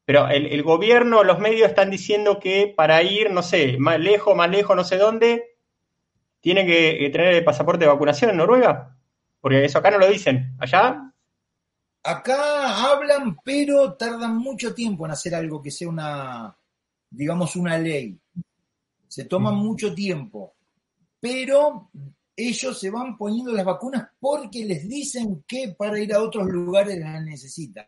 Pero 0.05 0.29
el, 0.29 0.47
el 0.47 0.63
gobierno, 0.63 1.23
los 1.23 1.39
medios 1.39 1.69
están 1.69 1.91
diciendo 1.91 2.41
que 2.41 2.73
para 2.77 3.03
ir, 3.03 3.31
no 3.31 3.43
sé, 3.43 3.77
más 3.79 4.01
lejos, 4.01 4.35
más 4.35 4.51
lejos, 4.51 4.75
no 4.75 4.85
sé 4.85 4.99
dónde, 4.99 5.57
tiene 6.41 6.67
que 6.67 7.09
tener 7.11 7.35
el 7.35 7.45
pasaporte 7.45 7.85
de 7.85 7.91
vacunación 7.91 8.31
en 8.31 8.39
Noruega. 8.39 8.97
Porque 9.41 9.65
eso 9.65 9.79
acá 9.79 9.91
no 9.91 9.99
lo 9.99 10.09
dicen. 10.09 10.57
Allá 10.59 11.15
Acá 12.07 12.85
hablan, 12.85 13.39
pero 13.43 13.95
tardan 13.95 14.37
mucho 14.37 14.75
tiempo 14.75 15.07
en 15.07 15.13
hacer 15.13 15.35
algo 15.35 15.63
que 15.63 15.71
sea 15.71 15.89
una, 15.89 16.55
digamos, 17.09 17.57
una 17.57 17.79
ley. 17.79 18.21
Se 19.15 19.27
toman 19.27 19.55
mucho 19.55 19.95
tiempo. 19.95 20.55
Pero 21.21 21.89
ellos 22.37 22.81
se 22.81 22.91
van 22.91 23.17
poniendo 23.17 23.53
las 23.53 23.65
vacunas 23.65 24.09
porque 24.19 24.65
les 24.65 24.89
dicen 24.89 25.45
que 25.47 25.73
para 25.79 26.01
ir 26.01 26.13
a 26.13 26.21
otros 26.21 26.49
lugares 26.49 26.99
las 26.99 27.23
necesitan. 27.23 27.87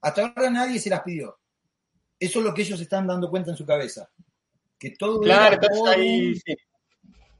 Hasta 0.00 0.26
ahora 0.28 0.48
nadie 0.48 0.78
se 0.78 0.90
las 0.90 1.02
pidió. 1.02 1.36
Eso 2.20 2.38
es 2.38 2.44
lo 2.44 2.54
que 2.54 2.62
ellos 2.62 2.80
están 2.80 3.04
dando 3.08 3.28
cuenta 3.30 3.50
en 3.50 3.56
su 3.56 3.66
cabeza. 3.66 4.08
Que 4.78 4.90
todo 4.90 5.20
Claro, 5.22 5.54
entonces 5.56 5.78
por 5.80 5.88
ahí 5.88 6.28
un- 6.28 6.34
sí. 6.36 6.54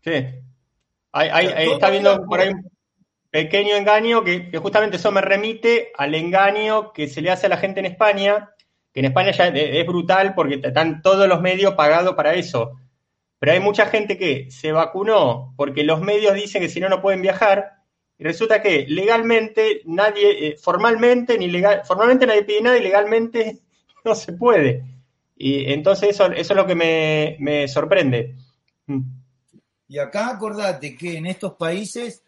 Sí. 0.04 0.10
Ahí- 1.12 1.28
ahí- 1.30 1.46
ahí 1.54 1.64
Todo 1.66 1.74
está 1.74 1.90
viendo 1.90 2.24
por 2.24 2.40
ahí 2.40 2.48
un 2.48 2.68
pequeño 3.30 3.76
engaño 3.76 4.24
que, 4.24 4.50
que 4.50 4.58
justamente 4.58 4.96
eso 4.96 5.12
me 5.12 5.20
remite 5.20 5.92
al 5.96 6.16
engaño 6.16 6.92
que 6.92 7.06
se 7.06 7.22
le 7.22 7.30
hace 7.30 7.46
a 7.46 7.50
la 7.50 7.58
gente 7.58 7.78
en 7.78 7.86
España, 7.86 8.50
que 8.92 9.00
en 9.00 9.06
España 9.06 9.30
ya 9.32 9.48
es, 9.48 9.86
brutal 9.86 10.34
porque 10.34 10.60
están 10.62 11.02
todos 11.02 11.26
los 11.28 11.40
medios 11.40 11.74
pagados 11.74 12.14
para 12.14 12.34
eso. 12.34 12.78
Pero 13.38 13.52
hay 13.52 13.60
mucha 13.60 13.86
gente 13.86 14.18
que 14.18 14.50
se 14.50 14.70
vacunó 14.72 15.54
porque 15.56 15.82
los 15.82 16.00
medios 16.00 16.34
dicen 16.34 16.62
que 16.62 16.68
si 16.68 16.78
no, 16.80 16.88
no 16.88 17.00
pueden 17.00 17.22
viajar. 17.22 17.72
Y 18.18 18.24
resulta 18.24 18.62
que 18.62 18.86
legalmente 18.86 19.80
nadie, 19.86 20.48
eh, 20.48 20.56
formalmente, 20.58 21.38
ni 21.38 21.48
legal, 21.48 21.82
formalmente 21.84 22.26
nadie 22.26 22.44
pide 22.44 22.60
nada 22.60 22.78
y 22.78 22.82
legalmente 22.82 23.58
no 24.04 24.14
se 24.14 24.34
puede. 24.34 24.84
Y 25.36 25.72
entonces 25.72 26.10
eso, 26.10 26.26
eso 26.26 26.52
es 26.52 26.56
lo 26.56 26.66
que 26.66 26.74
me, 26.74 27.36
me 27.40 27.66
sorprende. 27.66 28.36
Y 29.88 29.98
acá 29.98 30.28
acordate 30.28 30.96
que 30.96 31.16
en 31.16 31.26
estos 31.26 31.54
países, 31.54 32.22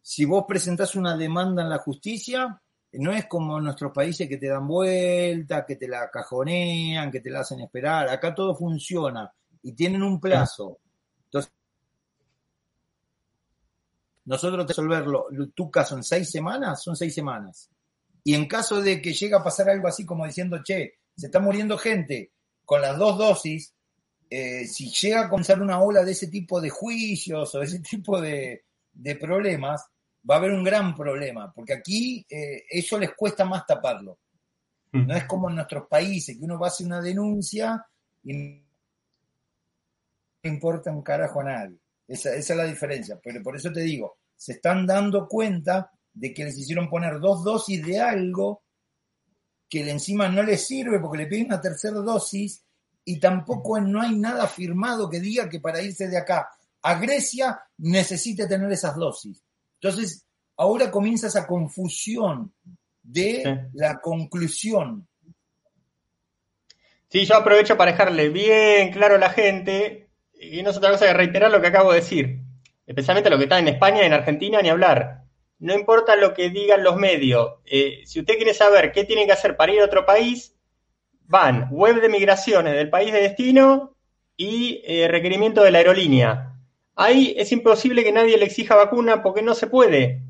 si 0.00 0.24
vos 0.24 0.44
presentás 0.48 0.96
una 0.96 1.16
demanda 1.16 1.62
en 1.62 1.68
la 1.68 1.78
justicia, 1.78 2.60
no 2.92 3.12
es 3.12 3.26
como 3.26 3.60
nuestros 3.60 3.92
países 3.92 4.28
que 4.28 4.38
te 4.38 4.48
dan 4.48 4.66
vuelta, 4.66 5.64
que 5.66 5.76
te 5.76 5.86
la 5.86 6.10
cajonean, 6.10 7.10
que 7.10 7.20
te 7.20 7.30
la 7.30 7.40
hacen 7.40 7.60
esperar. 7.60 8.08
Acá 8.08 8.34
todo 8.34 8.54
funciona 8.54 9.30
y 9.62 9.72
tienen 9.72 10.02
un 10.02 10.18
plazo. 10.18 10.78
Entonces, 11.26 11.52
nosotros 14.24 14.66
resolverlo, 14.66 15.26
tu 15.54 15.70
caso 15.70 15.96
en 15.96 16.02
seis 16.02 16.30
semanas, 16.30 16.82
son 16.82 16.96
seis 16.96 17.14
semanas. 17.14 17.70
Y 18.24 18.34
en 18.34 18.46
caso 18.46 18.80
de 18.80 19.02
que 19.02 19.12
llegue 19.12 19.34
a 19.34 19.42
pasar 19.42 19.68
algo 19.68 19.88
así 19.88 20.06
como 20.06 20.26
diciendo, 20.26 20.62
che, 20.62 20.94
se 21.16 21.26
está 21.26 21.40
muriendo 21.40 21.76
gente 21.76 22.32
con 22.64 22.80
las 22.80 22.96
dos 22.96 23.18
dosis, 23.18 23.74
eh, 24.30 24.66
si 24.66 24.90
llega 24.90 25.22
a 25.22 25.28
comenzar 25.28 25.60
una 25.60 25.80
ola 25.80 26.04
de 26.04 26.12
ese 26.12 26.28
tipo 26.28 26.60
de 26.60 26.70
juicios 26.70 27.54
o 27.54 27.62
ese 27.62 27.80
tipo 27.80 28.20
de 28.20 28.64
problemas, 29.20 29.86
va 30.28 30.34
a 30.34 30.38
haber 30.38 30.52
un 30.52 30.64
gran 30.64 30.94
problema, 30.94 31.52
porque 31.52 31.74
aquí 31.74 32.26
eh, 32.28 32.64
eso 32.68 32.98
les 32.98 33.14
cuesta 33.14 33.44
más 33.44 33.66
taparlo. 33.66 34.18
No 34.90 35.14
es 35.14 35.24
como 35.24 35.50
en 35.50 35.56
nuestros 35.56 35.86
países, 35.86 36.38
que 36.38 36.44
uno 36.44 36.58
va 36.58 36.68
a 36.68 36.70
hacer 36.70 36.86
una 36.86 37.02
denuncia 37.02 37.86
y 38.24 38.32
no 38.32 38.62
importa 40.44 40.90
un 40.90 41.02
carajo 41.02 41.40
a 41.40 41.44
nadie. 41.44 41.78
Esa, 42.06 42.34
esa 42.34 42.52
es 42.54 42.56
la 42.56 42.64
diferencia. 42.64 43.20
Pero 43.22 43.42
por 43.42 43.54
eso 43.54 43.70
te 43.70 43.80
digo, 43.80 44.16
se 44.34 44.52
están 44.52 44.86
dando 44.86 45.28
cuenta 45.28 45.90
de 46.14 46.32
que 46.32 46.44
les 46.44 46.56
hicieron 46.56 46.88
poner 46.88 47.20
dos 47.20 47.44
dosis 47.44 47.84
de 47.84 48.00
algo 48.00 48.62
que 49.68 49.88
encima 49.88 50.28
no 50.28 50.42
les 50.42 50.66
sirve 50.66 50.98
porque 50.98 51.18
le 51.18 51.26
piden 51.26 51.46
una 51.46 51.60
tercera 51.60 51.98
dosis 51.98 52.64
y 53.04 53.20
tampoco 53.20 53.80
no 53.80 54.00
hay 54.00 54.16
nada 54.16 54.46
firmado 54.46 55.08
que 55.08 55.20
diga 55.20 55.48
que 55.48 55.60
para 55.60 55.82
irse 55.82 56.08
de 56.08 56.18
acá 56.18 56.48
a 56.82 56.94
Grecia 56.98 57.60
necesite 57.78 58.46
tener 58.46 58.70
esas 58.72 58.96
dosis. 58.96 59.42
Entonces, 59.80 60.26
ahora 60.56 60.90
comienza 60.90 61.28
esa 61.28 61.46
confusión 61.46 62.52
de 63.02 63.42
Sí. 63.42 63.50
la 63.74 64.00
conclusión. 64.00 65.06
Sí, 67.10 67.24
yo 67.24 67.36
aprovecho 67.36 67.76
para 67.76 67.92
dejarle 67.92 68.28
bien 68.28 68.92
claro 68.92 69.14
a 69.14 69.18
la 69.18 69.30
gente, 69.30 70.10
y 70.38 70.62
no 70.62 70.70
es 70.70 70.76
otra 70.76 70.90
cosa 70.90 71.06
que 71.06 71.14
reiterar 71.14 71.50
lo 71.50 71.60
que 71.60 71.68
acabo 71.68 71.92
de 71.92 72.00
decir, 72.00 72.40
especialmente 72.86 73.30
lo 73.30 73.38
que 73.38 73.44
está 73.44 73.58
en 73.58 73.68
España 73.68 74.02
y 74.02 74.06
en 74.06 74.12
Argentina, 74.12 74.60
ni 74.60 74.68
hablar. 74.68 75.22
No 75.58 75.74
importa 75.74 76.16
lo 76.16 76.34
que 76.34 76.50
digan 76.50 76.84
los 76.84 76.96
medios, 76.96 77.54
eh, 77.64 78.02
si 78.04 78.20
usted 78.20 78.36
quiere 78.36 78.52
saber 78.54 78.92
qué 78.92 79.04
tiene 79.04 79.26
que 79.26 79.32
hacer 79.32 79.56
para 79.56 79.72
ir 79.72 79.80
a 79.80 79.86
otro 79.86 80.04
país, 80.04 80.54
van 81.22 81.68
web 81.70 82.00
de 82.00 82.08
migraciones 82.08 82.74
del 82.74 82.90
país 82.90 83.12
de 83.12 83.20
destino 83.22 83.94
y 84.36 84.82
eh, 84.84 85.08
requerimiento 85.08 85.62
de 85.62 85.70
la 85.70 85.78
aerolínea. 85.78 86.54
Ahí 87.00 87.32
es 87.38 87.52
imposible 87.52 88.02
que 88.02 88.10
nadie 88.10 88.36
le 88.36 88.44
exija 88.44 88.74
vacuna 88.74 89.22
porque 89.22 89.40
no 89.40 89.54
se 89.54 89.68
puede. 89.68 90.20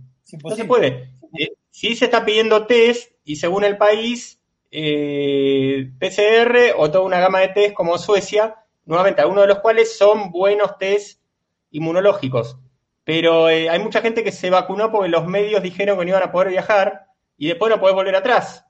No 0.45 0.55
se 0.55 0.67
puede. 0.67 1.15
Eh, 1.39 1.53
sí 1.71 1.97
se 1.97 2.05
está 2.05 2.27
pidiendo 2.27 2.67
test 2.67 3.11
y 3.25 3.37
según 3.37 3.65
el 3.65 3.79
país, 3.79 4.39
eh, 4.71 5.91
PCR 5.99 6.75
o 6.77 6.91
toda 6.91 7.07
una 7.07 7.21
gama 7.21 7.41
de 7.41 7.49
test 7.49 7.75
como 7.75 7.97
Suecia, 7.97 8.57
nuevamente, 8.85 9.23
algunos 9.23 9.45
de 9.45 9.49
los 9.49 9.61
cuales 9.61 9.97
son 9.97 10.31
buenos 10.31 10.77
test 10.77 11.23
inmunológicos. 11.71 12.59
Pero 13.03 13.49
eh, 13.49 13.71
hay 13.71 13.79
mucha 13.79 14.03
gente 14.03 14.23
que 14.23 14.31
se 14.31 14.51
vacunó 14.51 14.93
porque 14.93 15.09
los 15.09 15.27
medios 15.27 15.63
dijeron 15.63 15.99
que 15.99 16.05
no 16.05 16.11
iban 16.11 16.25
a 16.25 16.33
poder 16.33 16.51
viajar 16.51 17.07
y 17.39 17.49
después 17.49 17.71
no 17.71 17.81
podés 17.81 17.97
volver 17.97 18.15
atrás. 18.15 18.67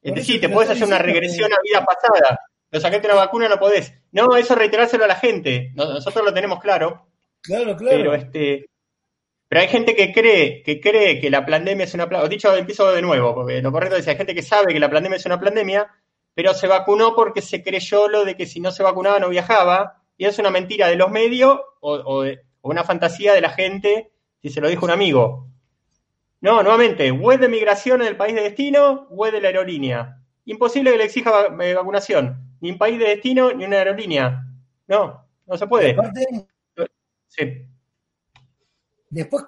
Es 0.00 0.14
decir, 0.14 0.40
te 0.40 0.46
estoy 0.46 0.64
hacer 0.64 0.84
una 0.86 0.98
regresión 0.98 1.52
a 1.52 1.56
vida 1.62 1.84
pasada. 1.84 2.40
Pero 2.70 2.80
sacaste 2.80 3.06
una 3.06 3.16
vacuna 3.16 3.48
no 3.48 3.58
podés. 3.58 3.92
No, 4.12 4.36
eso 4.36 4.54
reiterárselo 4.54 5.04
a 5.04 5.08
la 5.08 5.14
gente. 5.16 5.70
No- 5.74 5.92
Nosotros 5.94 6.24
lo 6.24 6.34
tenemos 6.34 6.60
claro. 6.60 7.06
Claro, 7.42 7.76
claro. 7.76 7.96
Pero 7.96 8.14
este, 8.14 8.66
pero 9.48 9.60
hay 9.62 9.68
gente 9.68 9.94
que 9.94 10.12
cree, 10.12 10.62
que 10.64 10.80
cree 10.80 11.20
que 11.20 11.30
la 11.30 11.46
pandemia 11.46 11.84
es 11.84 11.94
una 11.94 12.04
pandemia. 12.08 12.28
Dicho, 12.28 12.54
empiezo 12.56 12.90
de 12.92 13.02
nuevo, 13.02 13.34
porque 13.34 13.62
lo 13.62 13.70
correcto 13.70 13.96
es 13.96 14.04
que 14.04 14.10
hay 14.10 14.16
gente 14.16 14.34
que 14.34 14.42
sabe 14.42 14.72
que 14.72 14.80
la 14.80 14.90
pandemia 14.90 15.16
es 15.16 15.26
una 15.26 15.38
pandemia, 15.40 15.86
pero 16.34 16.52
se 16.54 16.66
vacunó 16.66 17.14
porque 17.14 17.40
se 17.42 17.62
creyó 17.62 18.08
lo 18.08 18.24
de 18.24 18.36
que 18.36 18.46
si 18.46 18.58
no 18.60 18.70
se 18.72 18.82
vacunaba 18.82 19.20
no 19.20 19.28
viajaba, 19.28 20.02
y 20.18 20.24
es 20.24 20.38
una 20.38 20.50
mentira 20.50 20.88
de 20.88 20.96
los 20.96 21.10
medios 21.10 21.60
o, 21.80 21.92
o 21.94 22.22
de- 22.22 22.40
o 22.62 22.70
una 22.70 22.82
fantasía 22.84 23.32
de 23.34 23.40
la 23.40 23.50
gente 23.50 24.10
si 24.42 24.48
se 24.50 24.60
lo 24.60 24.68
dijo 24.68 24.84
un 24.84 24.90
amigo. 24.90 25.46
No, 26.40 26.62
nuevamente, 26.62 27.10
web 27.12 27.38
de 27.40 27.48
migración 27.48 28.02
en 28.02 28.08
el 28.08 28.16
país 28.16 28.34
de 28.34 28.42
destino, 28.42 29.06
web 29.10 29.32
de 29.32 29.40
la 29.40 29.48
aerolínea. 29.48 30.18
Imposible 30.44 30.90
que 30.92 30.98
le 30.98 31.04
exija 31.04 31.46
eh, 31.60 31.74
vacunación, 31.74 32.45
ni 32.60 32.70
un 32.70 32.78
país 32.78 32.98
de 32.98 33.06
destino 33.08 33.52
ni 33.52 33.64
una 33.64 33.76
aerolínea. 33.78 34.44
No, 34.88 35.26
no 35.46 35.56
se 35.56 35.66
puede. 35.66 35.90
Aparte, 35.92 36.26
Sí. 37.28 37.66
después 39.10 39.44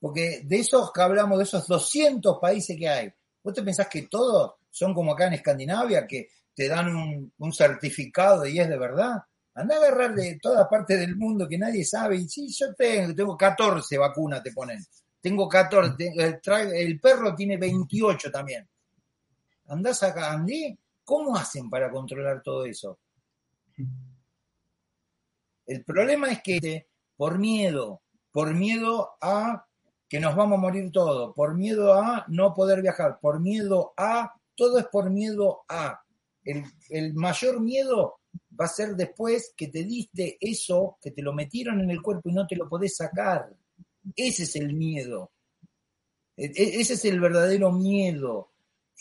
porque 0.00 0.40
de 0.44 0.56
esos 0.58 0.92
que 0.92 1.00
hablamos, 1.02 1.38
de 1.38 1.44
esos 1.44 1.66
200 1.66 2.38
países 2.40 2.76
que 2.76 2.88
hay, 2.88 3.12
¿vos 3.42 3.54
te 3.54 3.62
pensás 3.62 3.88
que 3.88 4.02
todos 4.02 4.54
son 4.70 4.94
como 4.94 5.12
acá 5.12 5.26
en 5.26 5.34
Escandinavia, 5.34 6.06
que 6.06 6.28
te 6.54 6.68
dan 6.68 6.94
un, 6.96 7.32
un 7.38 7.52
certificado 7.52 8.46
y 8.46 8.58
es 8.58 8.68
de 8.68 8.78
verdad? 8.78 9.22
Anda 9.54 9.74
a 9.74 9.78
agarrar 9.78 10.14
de 10.14 10.38
toda 10.40 10.68
parte 10.68 10.96
del 10.96 11.16
mundo 11.16 11.46
que 11.48 11.58
nadie 11.58 11.84
sabe, 11.84 12.16
y 12.16 12.28
sí, 12.28 12.48
yo 12.56 12.72
tengo, 12.74 13.14
tengo 13.14 13.36
14 13.36 13.98
vacunas, 13.98 14.42
te 14.42 14.52
ponen. 14.52 14.78
Tengo 15.20 15.46
14, 15.48 15.94
te- 15.98 16.14
el, 16.16 16.40
el 16.74 17.00
perro 17.00 17.34
tiene 17.34 17.58
28 17.58 18.30
también. 18.30 18.66
Andás 19.66 20.02
acá, 20.02 20.32
Andí, 20.32 20.76
¿cómo 21.10 21.34
hacen 21.36 21.68
para 21.68 21.90
controlar 21.90 22.40
todo 22.40 22.64
eso? 22.64 23.00
El 25.66 25.84
problema 25.84 26.30
es 26.30 26.40
que 26.40 26.86
por 27.16 27.36
miedo, 27.36 28.02
por 28.30 28.54
miedo 28.54 29.10
a 29.20 29.66
que 30.08 30.20
nos 30.20 30.36
vamos 30.36 30.58
a 30.58 30.60
morir 30.60 30.92
todos, 30.92 31.34
por 31.34 31.56
miedo 31.56 31.94
a 31.94 32.24
no 32.28 32.54
poder 32.54 32.80
viajar, 32.80 33.18
por 33.20 33.40
miedo 33.40 33.92
a, 33.96 34.32
todo 34.54 34.78
es 34.78 34.86
por 34.86 35.10
miedo 35.10 35.62
a. 35.68 36.00
El, 36.44 36.62
el 36.90 37.14
mayor 37.14 37.60
miedo 37.60 38.20
va 38.58 38.66
a 38.66 38.68
ser 38.68 38.94
después 38.94 39.52
que 39.56 39.66
te 39.66 39.82
diste 39.82 40.38
eso, 40.40 40.96
que 41.00 41.10
te 41.10 41.22
lo 41.22 41.32
metieron 41.32 41.80
en 41.80 41.90
el 41.90 42.02
cuerpo 42.02 42.28
y 42.28 42.34
no 42.34 42.46
te 42.46 42.54
lo 42.54 42.68
podés 42.68 42.96
sacar. 42.96 43.50
Ese 44.14 44.44
es 44.44 44.54
el 44.54 44.74
miedo. 44.74 45.32
E- 46.36 46.52
e- 46.54 46.80
Ese 46.80 46.94
es 46.94 47.04
el 47.04 47.18
verdadero 47.18 47.72
miedo. 47.72 48.52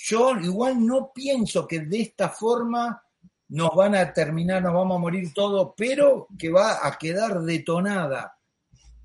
Yo 0.02 0.34
igual 0.38 0.86
no 0.86 1.12
pienso 1.14 1.68
que 1.68 1.82
de 1.82 2.02
esta 2.02 2.30
forma 2.30 3.04
nos 3.50 3.76
van 3.76 3.96
a 3.96 4.14
terminar, 4.14 4.62
nos 4.62 4.74
vamos 4.74 4.96
a 4.96 5.00
morir 5.00 5.34
todos, 5.34 5.74
pero 5.76 6.28
que 6.38 6.50
va 6.50 6.88
a 6.88 6.98
quedar 6.98 7.42
detonada 7.42 8.38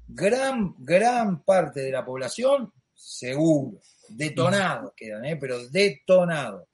gran, 0.07 0.75
gran 0.79 1.43
parte 1.43 1.81
de 1.81 1.91
la 1.91 2.05
población 2.05 2.73
seguro. 2.95 3.79
Detonados 4.09 4.93
quedan, 4.95 5.25
¿eh? 5.25 5.37
pero 5.37 5.67
detonados. 5.69 6.69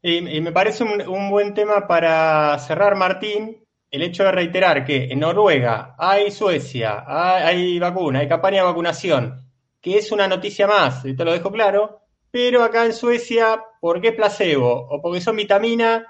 Y, 0.00 0.16
y 0.36 0.40
me 0.40 0.52
parece 0.52 0.84
un, 0.84 1.06
un 1.06 1.30
buen 1.30 1.52
tema 1.52 1.86
para 1.86 2.58
cerrar, 2.60 2.96
Martín, 2.96 3.62
el 3.90 4.02
hecho 4.02 4.24
de 4.24 4.32
reiterar 4.32 4.86
que 4.86 5.04
en 5.04 5.20
Noruega 5.20 5.96
hay 5.98 6.30
Suecia, 6.30 7.04
hay, 7.06 7.42
hay 7.42 7.78
vacuna, 7.78 8.20
hay 8.20 8.28
campaña 8.28 8.58
de 8.58 8.68
vacunación, 8.68 9.52
que 9.82 9.98
es 9.98 10.10
una 10.10 10.26
noticia 10.26 10.66
más, 10.66 11.04
y 11.04 11.14
te 11.14 11.24
lo 11.26 11.32
dejo 11.32 11.52
claro, 11.52 12.01
pero 12.32 12.64
acá 12.64 12.84
en 12.86 12.92
Suecia, 12.94 13.62
porque 13.80 14.08
es 14.08 14.14
placebo 14.16 14.88
o 14.90 15.00
porque 15.00 15.20
son 15.20 15.36
vitamina, 15.36 16.04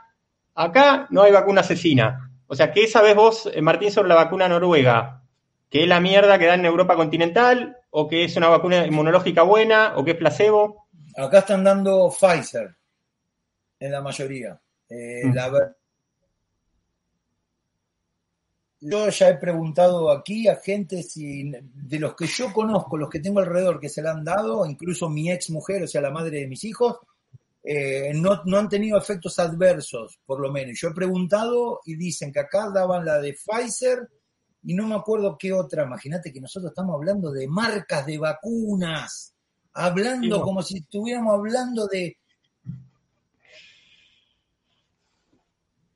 acá 0.55 1.07
no 1.11 1.23
hay 1.23 1.33
vacuna 1.33 1.61
asesina. 1.61 2.31
O 2.47 2.55
sea, 2.55 2.73
¿qué 2.73 2.87
sabes 2.87 3.15
vos, 3.15 3.51
eh, 3.53 3.61
Martín, 3.61 3.91
sobre 3.91 4.09
la 4.09 4.15
vacuna 4.15 4.49
noruega? 4.49 5.23
¿Que 5.69 5.83
es 5.83 5.89
la 5.89 6.01
mierda 6.01 6.39
que 6.39 6.47
da 6.47 6.55
en 6.55 6.65
Europa 6.65 6.95
continental? 6.97 7.77
¿O 7.91 8.09
que 8.09 8.25
es 8.25 8.37
una 8.37 8.49
vacuna 8.49 8.87
inmunológica 8.87 9.43
buena? 9.43 9.95
¿O 9.97 10.05
que 10.05 10.13
es 10.13 10.17
placebo? 10.17 10.87
Acá 11.17 11.41
están 11.41 11.65
dando 11.65 12.09
Pfizer 12.11 12.75
en 13.81 13.93
la 13.93 14.01
mayoría. 14.01 14.61
Eh, 14.89 15.23
Mm. 15.25 15.35
la 15.35 15.49
ver- 15.49 15.77
yo 18.83 19.09
ya 19.11 19.29
he 19.29 19.37
preguntado 19.37 20.11
aquí 20.11 20.49
a 20.49 20.57
gente 20.57 21.05
si 21.05 21.51
de 21.51 21.99
los 22.01 22.17
que 22.17 22.27
yo 22.27 22.53
conozco, 22.53 22.97
los 22.97 23.09
que 23.09 23.21
tengo 23.21 23.39
alrededor 23.39 23.79
que 23.79 23.89
se 23.89 24.03
la 24.03 24.11
han 24.11 24.25
dado, 24.25 24.67
incluso 24.67 25.09
mi 25.09 25.31
ex 25.31 25.51
mujer, 25.51 25.85
o 25.85 25.87
sea, 25.87 26.01
la 26.01 26.11
madre 26.11 26.41
de 26.41 26.49
mis 26.49 26.65
hijos, 26.65 26.97
eh, 27.63 28.13
no, 28.13 28.43
no 28.45 28.59
han 28.59 28.69
tenido 28.69 28.99
efectos 28.99 29.39
adversos, 29.39 30.19
por 30.27 30.41
lo 30.41 30.51
menos. 30.51 30.79
Yo 30.81 30.89
he 30.89 30.95
preguntado 30.95 31.81
y 31.85 31.95
dicen 31.95 32.33
que 32.33 32.41
acá 32.41 32.71
daban 32.71 33.05
la 33.05 33.21
de 33.21 33.35
Pfizer 33.35 34.11
y 34.65 34.75
no 34.75 34.89
me 34.89 34.97
acuerdo 34.97 35.37
qué 35.39 35.53
otra. 35.53 35.85
Imagínate 35.85 36.33
que 36.33 36.41
nosotros 36.41 36.73
estamos 36.73 36.97
hablando 36.97 37.31
de 37.31 37.47
marcas 37.47 38.05
de 38.05 38.19
vacunas, 38.19 39.33
hablando 39.75 40.37
Sí, 40.37 40.43
como 40.43 40.61
si 40.61 40.79
estuviéramos 40.79 41.35
hablando 41.35 41.87
de, 41.87 42.17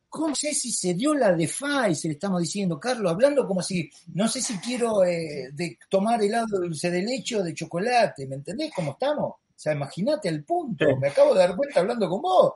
¿Cómo 0.08 0.34
sé 0.34 0.54
si 0.54 0.72
se 0.72 0.94
dio 0.94 1.14
la 1.14 1.32
de 1.32 1.46
Pfizer? 1.46 2.12
Estamos 2.12 2.40
diciendo, 2.40 2.78
Carlos, 2.80 3.12
hablando 3.12 3.46
como 3.46 3.62
si, 3.62 3.90
no 4.14 4.28
sé 4.28 4.40
si 4.40 4.58
quiero 4.58 5.04
eh, 5.04 5.50
de 5.52 5.78
tomar 5.88 6.22
helado 6.22 6.58
dulce 6.60 6.90
de 6.90 7.02
leche 7.02 7.36
o 7.36 7.42
de 7.42 7.54
chocolate, 7.54 8.26
¿me 8.26 8.36
entendés 8.36 8.72
cómo 8.74 8.92
estamos? 8.92 9.30
O 9.30 9.58
sea, 9.58 9.72
imagínate 9.72 10.28
el 10.28 10.44
punto, 10.44 10.84
me 10.98 11.08
acabo 11.08 11.34
de 11.34 11.40
dar 11.40 11.56
cuenta 11.56 11.80
hablando 11.80 12.08
con 12.08 12.22
vos. 12.22 12.54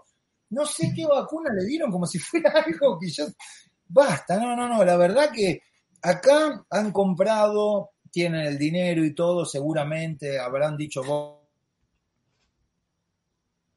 No 0.50 0.66
sé 0.66 0.92
qué 0.94 1.06
vacuna 1.06 1.52
le 1.52 1.64
dieron 1.64 1.90
como 1.90 2.06
si 2.06 2.18
fuera 2.18 2.50
algo 2.66 2.98
que 2.98 3.10
yo... 3.10 3.26
Basta, 3.88 4.38
no, 4.38 4.54
no, 4.54 4.68
no, 4.68 4.84
la 4.84 4.96
verdad 4.96 5.30
que 5.32 5.62
acá 6.02 6.64
han 6.70 6.92
comprado, 6.92 7.90
tienen 8.10 8.42
el 8.42 8.56
dinero 8.56 9.04
y 9.04 9.14
todo, 9.14 9.44
seguramente 9.44 10.38
habrán 10.38 10.76
dicho 10.76 11.02
vos 11.02 11.40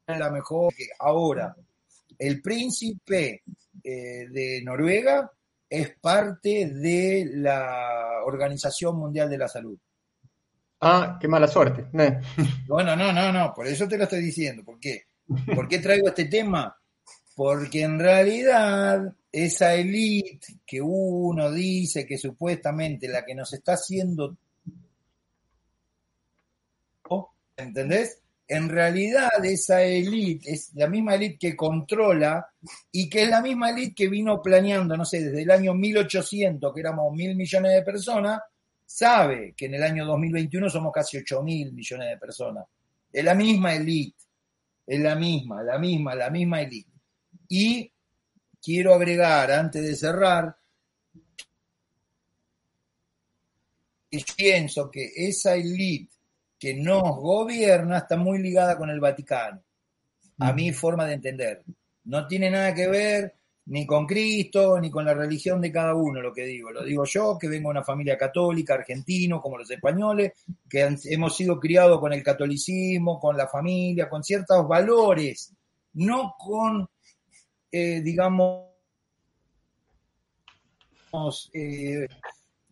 la 0.06 0.30
mejor 0.30 0.74
que 0.74 0.88
ahora 0.98 1.56
el 2.18 2.40
príncipe 2.40 3.42
eh, 3.82 4.26
de 4.30 4.62
Noruega 4.64 5.30
es 5.68 5.96
parte 6.00 6.66
de 6.66 7.30
la 7.34 8.22
Organización 8.24 8.96
Mundial 8.96 9.28
de 9.28 9.38
la 9.38 9.48
Salud. 9.48 9.78
Ah, 10.80 11.18
qué 11.20 11.28
mala 11.28 11.46
suerte. 11.46 11.86
Bueno, 12.66 12.96
no, 12.96 13.12
no, 13.12 13.32
no, 13.32 13.52
por 13.54 13.66
eso 13.66 13.86
te 13.86 13.96
lo 13.96 14.04
estoy 14.04 14.20
diciendo. 14.20 14.64
¿Por 14.64 14.78
qué? 14.80 15.04
¿Por 15.54 15.68
qué 15.68 15.78
traigo 15.78 16.08
este 16.08 16.26
tema? 16.26 16.76
Porque 17.34 17.82
en 17.82 17.98
realidad 17.98 19.14
esa 19.30 19.74
élite 19.74 20.60
que 20.66 20.80
uno 20.80 21.50
dice 21.50 22.06
que 22.06 22.18
supuestamente 22.18 23.08
la 23.08 23.24
que 23.24 23.34
nos 23.34 23.52
está 23.52 23.72
haciendo, 23.72 24.36
¿entendés? 27.56 28.23
En 28.46 28.68
realidad 28.68 29.42
esa 29.42 29.82
élite 29.82 30.52
es 30.52 30.70
la 30.74 30.86
misma 30.86 31.14
élite 31.14 31.38
que 31.38 31.56
controla 31.56 32.46
y 32.92 33.08
que 33.08 33.22
es 33.22 33.28
la 33.28 33.40
misma 33.40 33.70
élite 33.70 33.94
que 33.94 34.08
vino 34.08 34.42
planeando, 34.42 34.96
no 34.96 35.04
sé, 35.04 35.22
desde 35.22 35.42
el 35.42 35.50
año 35.50 35.72
1800, 35.72 36.74
que 36.74 36.80
éramos 36.80 37.12
mil 37.14 37.34
millones 37.34 37.72
de 37.72 37.82
personas, 37.82 38.40
sabe 38.84 39.54
que 39.56 39.66
en 39.66 39.74
el 39.74 39.82
año 39.82 40.04
2021 40.04 40.68
somos 40.68 40.92
casi 40.92 41.16
8 41.16 41.42
mil 41.42 41.72
millones 41.72 42.10
de 42.10 42.18
personas. 42.18 42.66
Es 43.10 43.24
la 43.24 43.34
misma 43.34 43.74
élite, 43.74 44.22
es 44.86 45.00
la 45.00 45.14
misma, 45.14 45.62
la 45.62 45.78
misma, 45.78 46.14
la 46.14 46.28
misma 46.28 46.60
élite. 46.60 46.90
Y 47.48 47.90
quiero 48.60 48.94
agregar, 48.94 49.50
antes 49.52 49.82
de 49.82 49.96
cerrar, 49.96 50.54
que 54.10 54.24
pienso 54.36 54.90
que 54.90 55.10
esa 55.16 55.54
élite 55.54 56.13
que 56.64 56.74
nos 56.74 57.02
gobierna 57.02 57.98
está 57.98 58.16
muy 58.16 58.38
ligada 58.38 58.78
con 58.78 58.88
el 58.88 58.98
Vaticano, 58.98 59.62
a 60.38 60.52
mi 60.54 60.72
forma 60.72 61.04
de 61.04 61.12
entender. 61.12 61.62
No 62.04 62.26
tiene 62.26 62.50
nada 62.50 62.74
que 62.74 62.88
ver 62.88 63.34
ni 63.66 63.84
con 63.86 64.06
Cristo, 64.06 64.80
ni 64.80 64.90
con 64.90 65.04
la 65.04 65.12
religión 65.12 65.60
de 65.60 65.70
cada 65.70 65.94
uno, 65.94 66.22
lo 66.22 66.32
que 66.32 66.46
digo. 66.46 66.70
Lo 66.70 66.82
digo 66.82 67.04
yo, 67.04 67.36
que 67.38 67.48
vengo 67.48 67.68
de 67.68 67.72
una 67.72 67.84
familia 67.84 68.16
católica, 68.16 68.72
argentino, 68.74 69.42
como 69.42 69.58
los 69.58 69.70
españoles, 69.70 70.32
que 70.66 70.82
han- 70.84 70.98
hemos 71.04 71.36
sido 71.36 71.60
criados 71.60 72.00
con 72.00 72.14
el 72.14 72.22
catolicismo, 72.22 73.20
con 73.20 73.36
la 73.36 73.46
familia, 73.46 74.08
con 74.08 74.24
ciertos 74.24 74.66
valores, 74.66 75.52
no 75.94 76.34
con, 76.38 76.88
eh, 77.72 78.00
digamos, 78.00 78.68
eh, 81.52 82.06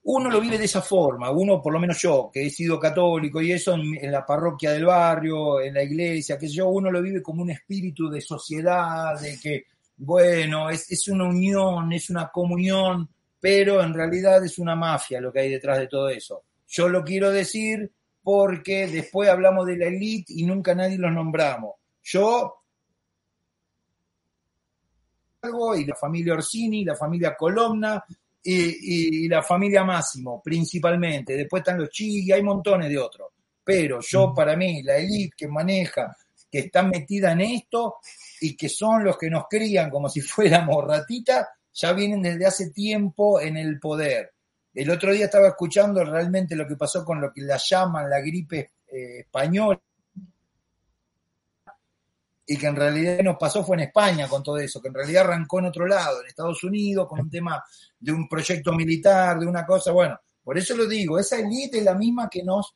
uno 0.05 0.31
lo 0.31 0.41
vive 0.41 0.59
de 0.59 0.65
esa 0.65 0.83
forma, 0.83 1.31
uno, 1.31 1.63
por 1.63 1.73
lo 1.73 1.79
menos 1.79 2.01
yo, 2.01 2.29
que 2.33 2.47
he 2.47 2.51
sido 2.51 2.79
católico 2.79 3.41
y 3.41 3.53
eso 3.53 3.75
en, 3.75 4.11
la 4.11 4.27
parroquia 4.27 4.73
del 4.73 4.87
barrio, 4.87 5.61
en 5.61 5.75
la 5.75 5.83
iglesia, 5.83 6.39
que 6.39 6.49
yo, 6.49 6.69
uno 6.69 6.91
lo 6.91 7.01
vive 7.01 7.23
como 7.23 7.43
un 7.43 7.51
espíritu 7.51 8.09
de 8.09 8.21
sociedad, 8.21 9.21
de 9.21 9.39
que, 9.39 9.65
bueno, 9.99 10.71
es, 10.71 10.91
es 10.91 11.07
una 11.09 11.25
unión, 11.25 11.93
es 11.93 12.11
una 12.11 12.31
comunión, 12.31 13.09
pero 13.39 13.81
en 13.83 13.95
realidad 13.95 14.45
es 14.45 14.59
una 14.59 14.75
mafia 14.75 15.21
lo 15.21 15.33
que 15.33 15.41
hay 15.41 15.51
detrás 15.51 15.79
de 15.79 15.87
todo 15.87 16.09
eso. 16.09 16.43
Yo 16.67 16.89
lo 16.89 17.05
quiero 17.05 17.31
decir 17.31 17.93
porque 18.23 18.89
después 18.89 19.29
hablamos 19.29 19.67
de 19.67 19.77
la 19.77 19.87
élite 19.87 20.33
y 20.35 20.45
nunca 20.45 20.75
nadie 20.75 20.99
los 20.99 21.13
nombramos. 21.13 21.75
Yo 22.03 22.63
y 25.77 25.85
la 25.85 25.97
familia 25.97 26.35
Orsini, 26.35 26.85
la 26.85 26.95
familia 26.95 27.35
Colomna 27.37 28.05
y, 28.43 29.25
y- 29.25 29.29
la 29.29 29.43
familia 29.43 29.85
Máximo, 29.85 30.41
principalmente. 30.43 31.35
Después 31.37 31.61
están 31.61 31.79
los 31.79 31.91
Chigi, 31.91 32.33
hay 32.33 32.43
montones 32.43 32.89
de 32.89 32.99
otros. 32.99 33.29
Pero 33.65 34.01
yo, 34.01 34.33
para 34.35 34.57
mí, 34.57 34.83
la 34.83 34.97
élite 34.97 35.35
que 35.37 35.49
maneja, 35.49 36.17
que 36.51 36.59
está 36.61 36.83
metida 36.83 37.33
en 37.33 37.41
esto 37.43 37.97
y 38.41 38.57
que 38.57 38.69
son 38.69 39.05
los 39.05 39.17
que 39.17 39.31
nos 39.31 39.45
crían 39.49 39.89
como 39.91 40.09
si 40.09 40.21
fuéramos 40.23 40.85
ratitas, 40.87 41.47
ya 41.73 41.93
vienen 41.93 42.23
desde 42.23 42.47
hace 42.47 42.71
tiempo 42.71 43.41
en 43.41 43.57
el 43.57 43.79
poder. 43.81 44.33
El 44.75 44.91
otro 44.91 45.13
día 45.13 45.27
estaba 45.27 45.49
escuchando 45.49 46.05
realmente 46.05 46.57
lo 46.57 46.67
que 46.67 46.77
pasó 46.77 47.05
con 47.05 47.21
lo 47.21 47.33
que 47.33 47.43
la 47.43 47.59
llaman 47.59 48.09
la 48.11 48.21
gripe 48.21 48.73
eh, 48.87 49.21
española 49.21 49.81
y 52.53 52.59
que 52.59 52.67
en 52.67 52.77
realidad 52.77 53.21
nos 53.23 53.39
pasó 53.39 53.65
fue 53.65 53.77
en 53.77 53.85
España 53.85 54.29
con 54.29 54.43
todo 54.43 54.59
eso, 54.59 54.79
que 54.79 54.89
en 54.89 54.95
realidad 54.95 55.25
arrancó 55.25 55.59
en 55.59 55.67
otro 55.67 55.87
lado, 55.87 56.21
en 56.21 56.27
Estados 56.27 56.63
Unidos, 56.65 57.09
con 57.09 57.21
un 57.21 57.31
tema 57.31 57.65
de 57.99 58.13
un 58.13 58.29
proyecto 58.29 58.75
militar, 58.75 59.39
de 59.39 59.47
una 59.47 59.65
cosa, 59.65 59.91
bueno, 59.91 60.21
por 60.45 60.59
eso 60.59 60.77
lo 60.77 60.87
digo, 60.87 61.19
esa 61.19 61.39
élite 61.39 61.79
es 61.79 61.85
la 61.85 61.95
misma 61.95 62.29
que 62.29 62.43
nos 62.43 62.75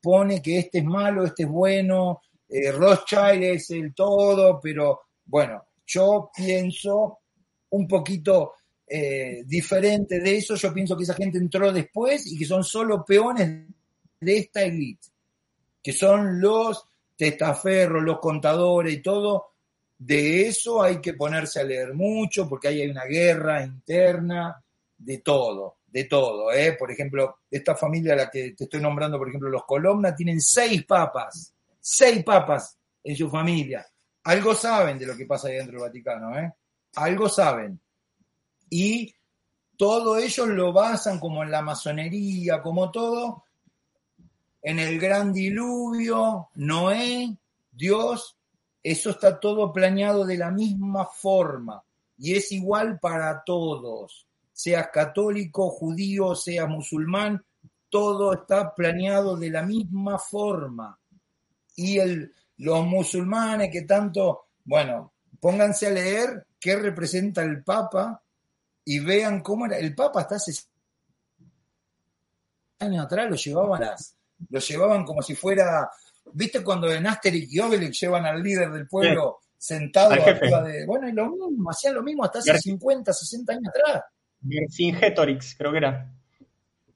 pone 0.00 0.40
que 0.40 0.60
este 0.60 0.78
es 0.78 0.84
malo, 0.84 1.26
este 1.26 1.42
es 1.42 1.48
bueno, 1.50 2.22
eh, 2.48 2.72
Rothschild 2.72 3.42
es 3.42 3.70
el 3.70 3.92
todo, 3.92 4.58
pero 4.62 5.02
bueno, 5.26 5.62
yo 5.86 6.30
pienso 6.34 7.18
un 7.68 7.86
poquito 7.86 8.54
eh, 8.86 9.42
diferente 9.44 10.20
de 10.20 10.38
eso, 10.38 10.54
yo 10.54 10.72
pienso 10.72 10.96
que 10.96 11.02
esa 11.02 11.12
gente 11.12 11.36
entró 11.36 11.70
después 11.70 12.26
y 12.26 12.38
que 12.38 12.46
son 12.46 12.64
solo 12.64 13.04
peones 13.04 13.66
de 14.20 14.38
esta 14.38 14.62
élite, 14.62 15.08
que 15.82 15.92
son 15.92 16.40
los 16.40 16.82
testaferros, 17.18 18.02
los 18.04 18.20
contadores 18.20 18.94
y 18.94 19.02
todo, 19.02 19.54
de 19.98 20.46
eso 20.46 20.80
hay 20.80 21.00
que 21.00 21.14
ponerse 21.14 21.60
a 21.60 21.64
leer 21.64 21.92
mucho 21.92 22.48
porque 22.48 22.68
ahí 22.68 22.82
hay 22.82 22.90
una 22.90 23.04
guerra 23.04 23.64
interna 23.64 24.62
de 24.96 25.18
todo, 25.18 25.78
de 25.84 26.04
todo. 26.04 26.52
¿eh? 26.52 26.76
Por 26.78 26.92
ejemplo, 26.92 27.40
esta 27.50 27.74
familia 27.74 28.12
a 28.12 28.16
la 28.16 28.30
que 28.30 28.52
te 28.52 28.64
estoy 28.64 28.80
nombrando, 28.80 29.18
por 29.18 29.28
ejemplo, 29.28 29.50
los 29.50 29.64
Colomna, 29.64 30.14
tienen 30.14 30.40
seis 30.40 30.84
papas, 30.84 31.52
seis 31.80 32.22
papas 32.22 32.78
en 33.02 33.16
su 33.16 33.28
familia. 33.28 33.84
Algo 34.22 34.54
saben 34.54 34.96
de 34.96 35.06
lo 35.06 35.16
que 35.16 35.26
pasa 35.26 35.48
ahí 35.48 35.56
dentro 35.56 35.80
del 35.80 35.88
Vaticano, 35.88 36.38
¿eh? 36.38 36.52
algo 36.94 37.28
saben. 37.28 37.80
Y 38.70 39.12
todo 39.76 40.18
ellos 40.18 40.46
lo 40.46 40.72
basan 40.72 41.18
como 41.18 41.42
en 41.42 41.50
la 41.50 41.62
masonería, 41.62 42.62
como 42.62 42.92
todo, 42.92 43.44
en 44.62 44.78
el 44.78 44.98
gran 44.98 45.32
diluvio, 45.32 46.48
Noé, 46.54 47.36
Dios, 47.70 48.36
eso 48.82 49.10
está 49.10 49.38
todo 49.38 49.72
planeado 49.72 50.24
de 50.24 50.38
la 50.38 50.50
misma 50.50 51.06
forma 51.06 51.82
y 52.18 52.34
es 52.34 52.50
igual 52.52 52.98
para 52.98 53.44
todos, 53.44 54.26
seas 54.52 54.88
católico, 54.92 55.70
judío, 55.70 56.34
seas 56.34 56.68
musulmán, 56.68 57.44
todo 57.88 58.32
está 58.32 58.74
planeado 58.74 59.36
de 59.36 59.50
la 59.50 59.62
misma 59.62 60.18
forma. 60.18 60.98
Y 61.76 61.98
los 62.56 62.84
musulmanes 62.84 63.70
que 63.72 63.82
tanto, 63.82 64.46
bueno, 64.64 65.12
pónganse 65.38 65.86
a 65.86 65.90
leer 65.90 66.46
qué 66.58 66.76
representa 66.76 67.42
el 67.42 67.62
Papa 67.62 68.20
y 68.84 68.98
vean 68.98 69.40
cómo 69.40 69.66
era. 69.66 69.78
El 69.78 69.94
Papa 69.94 70.22
hasta 70.22 70.34
hace 70.36 70.52
años 72.80 73.04
atrás 73.06 73.30
lo 73.30 73.36
llevaban, 73.36 73.80
las, 73.80 74.17
lo 74.50 74.60
llevaban 74.60 75.04
como 75.04 75.22
si 75.22 75.34
fuera, 75.34 75.90
¿viste 76.32 76.62
cuando 76.62 76.92
en 76.92 77.06
Asterix 77.06 77.52
y 77.52 77.60
Obelix 77.60 78.00
llevan 78.00 78.26
al 78.26 78.42
líder 78.42 78.70
del 78.70 78.86
pueblo 78.86 79.40
sentado 79.56 80.12
arriba 80.12 80.62
de... 80.62 80.86
Bueno, 80.86 81.08
y 81.08 81.12
lo 81.12 81.30
mismo, 81.30 81.70
hacían 81.70 81.94
lo 81.94 82.02
mismo 82.02 82.24
hasta 82.24 82.38
hace 82.38 82.58
50, 82.58 83.12
60 83.12 83.52
años 83.52 83.68
atrás. 83.68 84.04
Getorix, 85.00 85.56
creo 85.56 85.72
que 85.72 85.78
era. 85.78 86.12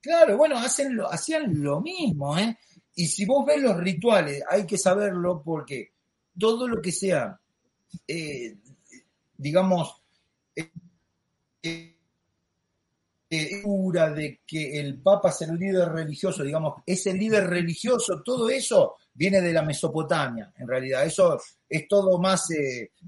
Claro, 0.01 0.37
bueno, 0.37 0.59
hacen 0.59 0.97
lo, 0.97 1.11
hacían 1.11 1.63
lo 1.63 1.81
mismo, 1.81 2.37
¿eh? 2.39 2.59
Y 2.95 3.07
si 3.07 3.25
vos 3.25 3.47
ves 3.47 3.61
los 3.61 3.77
rituales, 3.77 4.43
hay 4.49 4.67
que 4.67 4.77
saberlo 4.77 5.43
porque 5.43 5.93
todo 6.39 6.69
lo 6.69 6.83
que 6.83 6.93
sea, 6.93 7.39
eh, 8.07 8.57
digamos, 9.37 10.03
eh, 11.63 11.92
eh, 13.33 13.63
de 14.15 14.41
que 14.47 14.79
el 14.79 15.01
Papa 15.01 15.33
sea 15.33 15.49
el 15.49 15.59
líder 15.59 15.89
religioso, 15.89 16.45
digamos, 16.45 16.83
ese 16.87 17.15
líder 17.15 17.49
religioso, 17.49 18.23
todo 18.25 18.49
eso 18.51 18.97
viene 19.15 19.41
de 19.41 19.53
la 19.53 19.63
Mesopotamia, 19.63 20.53
en 20.57 20.69
realidad. 20.69 21.05
Eso 21.05 21.41
es 21.69 21.89
todo 21.89 22.19
más 22.19 22.49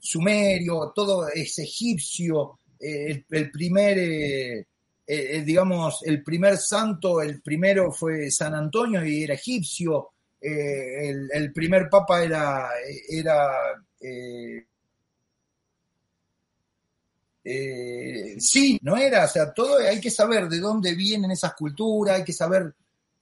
sumerio, 0.01 0.93
todo 0.95 1.29
es 1.29 1.59
egipcio. 1.59 2.61
el, 2.81 3.51
primer 3.51 4.67
eh, 5.07 5.37
eh, 5.37 5.43
digamos, 5.43 6.01
el 6.05 6.23
primer 6.23 6.57
santo, 6.57 7.21
el 7.21 7.43
primero 7.43 7.93
fue 7.93 8.31
San 8.31 8.55
Antonio 8.55 9.05
y 9.05 9.25
era 9.25 9.35
egipcio, 9.35 10.13
eh, 10.41 11.11
el, 11.33 11.53
primer 11.53 11.89
papa 11.91 12.23
era, 12.23 12.71
era 13.11 13.51
sí, 17.45 18.79
no 18.83 18.97
era, 18.97 19.25
o 19.25 19.29
sea, 19.29 19.53
todo 19.53 19.79
hay 19.79 20.01
que 20.01 20.11
saber 20.11 20.49
de 20.49 20.61
dónde 20.61 20.95
vienen 20.95 21.31
esas 21.31 21.55
culturas, 21.55 22.17
hay 22.17 22.25
que 22.25 22.33
saber, 22.33 22.75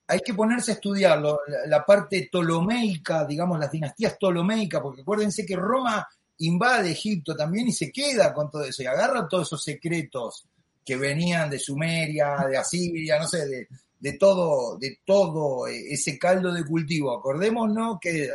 hay 0.06 0.20
que 0.20 0.34
ponerse 0.34 0.72
a 0.72 0.74
estudiarlo, 0.74 1.40
la, 1.66 1.84
parte 1.84 2.28
ptolomeica, 2.30 3.24
digamos, 3.24 3.58
las 3.58 3.70
dinastías 3.70 4.16
ptolomeicas, 4.16 4.80
porque 4.80 5.02
acuérdense 5.02 5.44
que 5.44 5.56
Roma 5.56 6.06
invade 6.38 6.92
Egipto 6.92 7.34
también 7.34 7.68
y 7.68 7.72
se 7.72 7.90
queda 7.90 8.32
con 8.32 8.50
todo 8.50 8.64
eso 8.64 8.82
y 8.82 8.86
agarra 8.86 9.28
todos 9.28 9.48
esos 9.48 9.62
secretos 9.62 10.44
que 10.84 10.96
venían 10.96 11.50
de 11.50 11.58
Sumeria, 11.58 12.36
de 12.48 12.56
Asiria, 12.56 13.18
no 13.18 13.26
sé, 13.26 13.68
de, 13.98 14.12
todo, 14.14 14.76
de 14.78 15.00
todo 15.04 15.66
ese 15.66 16.18
caldo 16.18 16.52
de 16.52 16.64
cultivo. 16.64 17.16
Acordémonos 17.16 17.98
que 18.00 18.28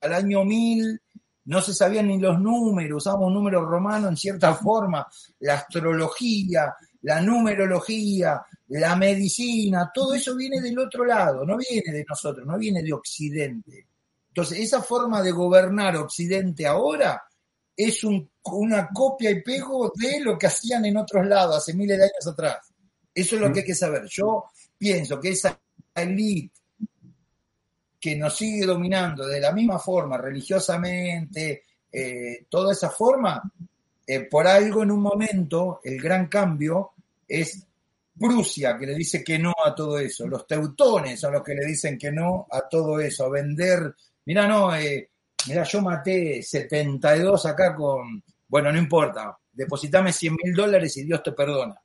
al 0.00 0.12
año 0.12 0.44
1000 0.44 1.00
no 1.46 1.60
se 1.60 1.74
sabían 1.74 2.08
ni 2.08 2.18
los 2.18 2.40
números, 2.40 2.98
usábamos 3.04 3.32
números 3.32 3.64
romanos 3.66 4.10
en 4.10 4.16
cierta 4.16 4.54
forma, 4.54 5.06
la 5.40 5.54
astrología, 5.54 6.74
la 7.02 7.20
numerología, 7.20 8.44
la 8.68 8.96
medicina, 8.96 9.90
todo 9.94 10.14
eso 10.14 10.34
viene 10.34 10.60
del 10.60 10.78
otro 10.78 11.04
lado, 11.04 11.44
no 11.44 11.56
viene 11.56 11.92
de 11.92 12.04
nosotros, 12.08 12.46
no 12.46 12.58
viene 12.58 12.82
de 12.82 12.92
Occidente. 12.92 13.86
Entonces, 14.28 14.58
esa 14.58 14.82
forma 14.82 15.22
de 15.22 15.30
gobernar 15.30 15.96
Occidente 15.96 16.66
ahora 16.66 17.22
es 17.76 18.02
una 18.04 18.88
copia 18.92 19.30
y 19.30 19.42
pego 19.42 19.92
de 19.94 20.20
lo 20.20 20.36
que 20.36 20.48
hacían 20.48 20.84
en 20.84 20.96
otros 20.96 21.26
lados 21.26 21.58
hace 21.58 21.74
miles 21.74 21.96
de 21.98 22.04
años 22.04 22.26
atrás. 22.26 22.72
Eso 23.14 23.36
es 23.36 23.40
lo 23.40 23.52
que 23.52 23.60
hay 23.60 23.66
que 23.66 23.74
saber. 23.74 24.06
Yo 24.08 24.44
pienso 24.76 25.20
que 25.20 25.30
esa 25.30 25.58
elite 25.94 26.52
que 28.00 28.16
nos 28.16 28.36
sigue 28.36 28.66
dominando 28.66 29.26
de 29.26 29.40
la 29.40 29.52
misma 29.52 29.78
forma, 29.78 30.18
religiosamente, 30.18 31.62
eh, 31.90 32.46
toda 32.48 32.72
esa 32.72 32.90
forma, 32.90 33.42
eh, 34.06 34.20
por 34.20 34.46
algo 34.46 34.82
en 34.82 34.90
un 34.90 35.00
momento, 35.00 35.80
el 35.82 36.00
gran 36.00 36.28
cambio 36.28 36.92
es 37.26 37.62
Prusia, 38.18 38.78
que 38.78 38.86
le 38.86 38.94
dice 38.94 39.22
que 39.22 39.38
no 39.38 39.52
a 39.64 39.74
todo 39.74 39.98
eso. 39.98 40.26
Los 40.26 40.46
teutones 40.46 41.20
son 41.20 41.34
los 41.34 41.42
que 41.42 41.54
le 41.54 41.66
dicen 41.66 41.98
que 41.98 42.10
no 42.10 42.46
a 42.50 42.66
todo 42.68 42.98
eso, 42.98 43.26
a 43.26 43.30
vender. 43.30 43.94
Mira, 44.24 44.46
no, 44.46 44.74
eh, 44.74 45.10
Mira, 45.46 45.62
yo 45.62 45.80
maté 45.80 46.42
72 46.42 47.46
acá 47.46 47.74
con, 47.74 48.22
bueno, 48.48 48.72
no 48.72 48.78
importa, 48.78 49.38
depositame 49.52 50.12
100 50.12 50.36
mil 50.42 50.54
dólares 50.54 50.96
y 50.96 51.04
Dios 51.04 51.22
te 51.22 51.32
perdona. 51.32 51.80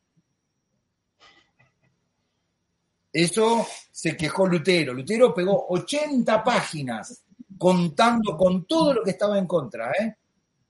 Eso 3.12 3.68
se 3.92 4.16
quejó 4.16 4.48
Lutero. 4.48 4.94
Lutero 4.94 5.34
pegó 5.34 5.68
80 5.70 6.44
páginas 6.44 7.24
contando 7.58 8.38
con 8.38 8.66
todo 8.66 8.94
lo 8.94 9.04
que 9.04 9.12
estaba 9.12 9.38
en 9.38 9.46
contra, 9.46 9.92
¿eh? 9.92 10.16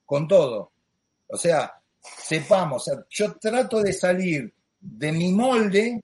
Con 0.05 0.27
todo. 0.27 0.71
O 1.27 1.37
sea, 1.37 1.73
sepamos, 2.01 2.89
yo 3.09 3.35
trato 3.35 3.81
de 3.81 3.93
salir 3.93 4.53
de 4.79 5.11
mi 5.11 5.31
molde 5.31 6.01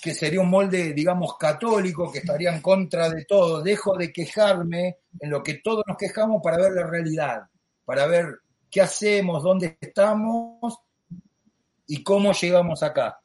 que 0.00 0.14
sería 0.14 0.40
un 0.40 0.50
molde, 0.50 0.92
digamos, 0.92 1.36
católico, 1.36 2.10
que 2.10 2.18
estaría 2.18 2.54
en 2.54 2.60
contra 2.60 3.08
de 3.08 3.24
todo. 3.24 3.62
Dejo 3.62 3.96
de 3.96 4.12
quejarme 4.12 4.98
en 5.18 5.30
lo 5.30 5.42
que 5.42 5.54
todos 5.54 5.84
nos 5.86 5.96
quejamos 5.96 6.40
para 6.42 6.58
ver 6.58 6.72
la 6.72 6.86
realidad, 6.86 7.42
para 7.84 8.06
ver 8.06 8.38
qué 8.70 8.80
hacemos, 8.80 9.42
dónde 9.42 9.76
estamos 9.80 10.78
y 11.86 12.02
cómo 12.02 12.32
llegamos 12.32 12.82
acá. 12.82 13.20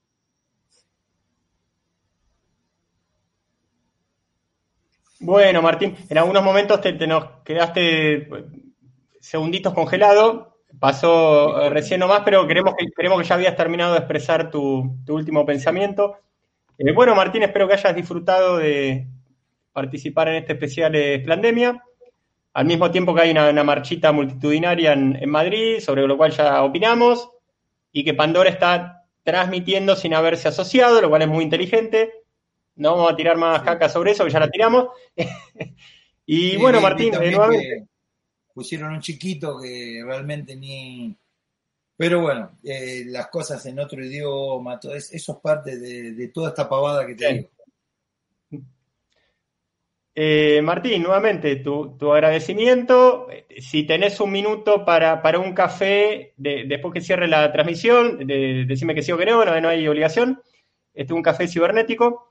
Bueno, 5.20 5.62
Martín, 5.62 5.96
en 6.10 6.18
algunos 6.18 6.44
momentos 6.44 6.82
te, 6.82 6.94
nos 7.08 7.26
quedaste 7.44 8.30
segunditos 9.20 9.74
congelado 9.74 10.58
Pasó 10.80 11.60
eh, 11.62 11.70
recién 11.70 12.00
nomás, 12.00 12.22
pero 12.24 12.46
queremos 12.46 12.76
que, 12.78 12.86
que 12.86 13.24
ya 13.24 13.36
habías 13.36 13.56
terminado 13.56 13.94
de 13.94 14.00
expresar 14.00 14.52
tu, 14.52 14.98
último 15.08 15.46
pensamiento. 15.46 16.18
Eh, 16.78 16.92
bueno, 16.92 17.16
Martín, 17.16 17.44
espero 17.44 17.68
que 17.68 17.74
hayas 17.74 17.96
disfrutado 17.96 18.58
de 18.58 19.08
participar 19.72 20.28
en 20.28 20.36
este 20.36 20.54
especial 20.54 20.92
de 20.92 21.20
Plandemia. 21.24 21.84
Al 22.54 22.66
mismo 22.66 22.92
tiempo 22.92 23.16
que 23.16 23.22
hay 23.22 23.32
una, 23.32 23.64
marchita 23.64 24.12
multitudinaria 24.12 24.94
en, 24.94 25.30
Madrid, 25.30 25.80
sobre 25.80 26.06
lo 26.08 26.18
cual 26.18 26.32
ya 26.32 26.64
opinamos, 26.64 27.30
y 27.92 28.04
que 28.04 28.14
Pandora 28.14 28.50
está 28.50 29.06
transmitiendo 29.24 29.96
sin 29.96 30.14
haberse 30.14 30.48
asociado, 30.48 31.02
lo 31.02 31.10
cual 31.10 31.24
es 31.24 31.28
muy 31.28 31.44
inteligente. 31.44 32.12
No 32.78 32.96
vamos 32.96 33.12
a 33.12 33.16
tirar 33.16 33.38
más 33.38 33.62
caca 33.62 33.90
sobre 33.90 34.12
eso, 34.12 34.24
que 34.24 34.32
ya 34.32 34.40
la 34.40 34.50
tiramos. 34.50 34.88
y 36.26 36.58
bueno, 36.58 36.82
Martín, 36.82 37.12
nuevamente 37.12 37.88
pusieron 38.58 38.94
un 38.94 39.02
chiquito 39.02 39.60
que 39.60 40.02
realmente 40.04 40.56
ni... 40.56 41.16
Pero 41.96 42.22
bueno, 42.22 42.58
eh, 42.64 43.04
las 43.06 43.28
cosas 43.28 43.64
en 43.68 43.78
otro 43.78 44.04
idioma, 44.04 44.80
todo 44.80 44.96
eso, 44.96 45.16
es 45.16 45.28
parte 45.44 45.78
de, 45.78 46.28
toda 46.30 46.50
esta 46.50 46.68
pavada 46.68 47.06
que 47.06 47.14
te 47.14 47.34
digo. 47.34 47.50
Eh, 50.16 50.60
Martín, 50.64 51.04
nuevamente, 51.04 51.58
tu, 51.58 51.96
agradecimiento. 52.12 53.28
Si 53.60 53.84
tenés 53.84 54.20
un 54.20 54.32
minuto 54.32 54.84
para, 54.84 55.22
un 55.38 55.54
café 55.54 56.34
después 56.36 56.96
que 56.96 57.02
cierre 57.02 57.28
la 57.28 57.52
transmisión, 57.52 58.26
de, 58.26 58.66
decime 58.68 58.96
que 58.96 59.04
sí 59.04 59.12
o 59.12 59.20
que 59.20 59.28
no, 59.28 59.46
no, 59.46 59.70
hay 59.70 59.88
obligación. 59.88 60.42
Este 60.96 61.14
es 61.14 61.16
un 61.16 61.22
café 61.22 61.48
cibernético. 61.48 62.27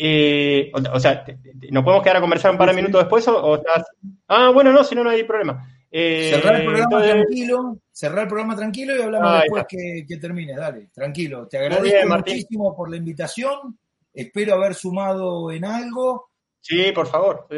Eh, 0.00 0.70
o, 0.72 1.00
sea, 1.00 1.24
¿nos 1.72 1.82
podemos 1.82 2.04
quedar 2.04 2.18
a 2.18 2.20
conversar 2.20 2.52
un 2.52 2.58
par 2.58 2.68
de 2.68 2.76
minutos 2.76 3.00
después 3.00 3.26
o, 3.26 3.56
estás...? 3.56 3.84
Ah, 4.28 4.50
bueno, 4.54 4.72
no, 4.72 4.84
si 4.84 4.94
no, 4.94 5.02
no 5.02 5.10
hay 5.10 5.24
problema. 5.24 5.68
Eh, 5.90 6.30
cerrar 6.34 6.60
el 6.60 6.66
programa 6.66 7.02
tranquilo, 7.02 7.78
cerrar 7.90 8.22
el 8.22 8.28
programa 8.28 8.56
tranquilo 8.56 8.96
y 8.96 9.02
hablamos 9.02 9.40
después 9.40 9.64
que, 9.68 10.16
termine, 10.18 10.54
dale, 10.54 10.88
tranquilo. 10.94 11.48
Te 11.48 11.58
agradezco 11.58 12.16
muchísimo 12.16 12.76
por 12.76 12.90
la 12.90 12.96
invitación, 12.96 13.76
espero 14.14 14.54
haber 14.54 14.74
sumado 14.74 15.50
en 15.50 15.64
algo. 15.64 16.30
Sí, 16.60 16.92
por 16.94 17.08
favor. 17.08 17.48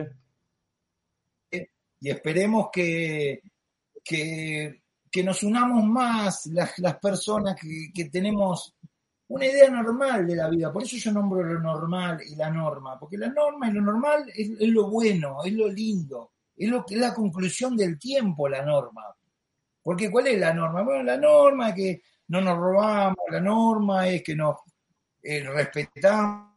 Y 1.52 2.08
esperemos 2.08 2.68
que, 2.72 3.42
que, 4.02 4.80
nos 5.22 5.42
unamos 5.42 5.84
más 5.84 6.46
las, 6.46 6.78
las 6.78 6.98
personas 6.98 7.60
que, 7.60 7.90
que 7.94 8.06
tenemos 8.06 8.74
una 9.30 9.46
idea 9.46 9.70
normal 9.70 10.26
de 10.26 10.34
la 10.34 10.48
vida. 10.48 10.72
Por 10.72 10.82
eso 10.82 10.96
yo 10.96 11.12
nombro 11.12 11.42
lo 11.44 11.60
normal 11.60 12.20
y 12.26 12.34
la 12.34 12.50
norma, 12.50 12.98
porque 12.98 13.16
la 13.16 13.28
norma 13.28 13.68
y 13.68 13.72
lo 13.72 13.80
normal 13.80 14.24
es, 14.34 14.50
lo 14.68 14.90
bueno, 14.90 15.44
es 15.44 15.52
lo 15.52 15.68
lindo, 15.68 16.32
es 16.56 16.68
lo 16.68 16.84
que 16.84 16.94
es 16.94 17.00
la 17.00 17.14
conclusión 17.14 17.76
del 17.76 17.96
tiempo, 17.96 18.48
la 18.48 18.64
norma. 18.64 19.04
Porque 19.82 20.10
¿cuál 20.10 20.26
es 20.26 20.40
la 20.40 20.52
norma? 20.52 20.82
Bueno, 20.82 21.04
la 21.04 21.16
norma 21.16 21.68
es 21.68 21.74
que 21.76 22.02
no 22.26 22.40
nos 22.40 22.58
robamos, 22.58 23.24
la 23.30 23.40
norma 23.40 24.08
es 24.08 24.22
que 24.24 24.34
nos 24.34 24.56
eh, 25.22 25.44
respetamos, 25.44 26.50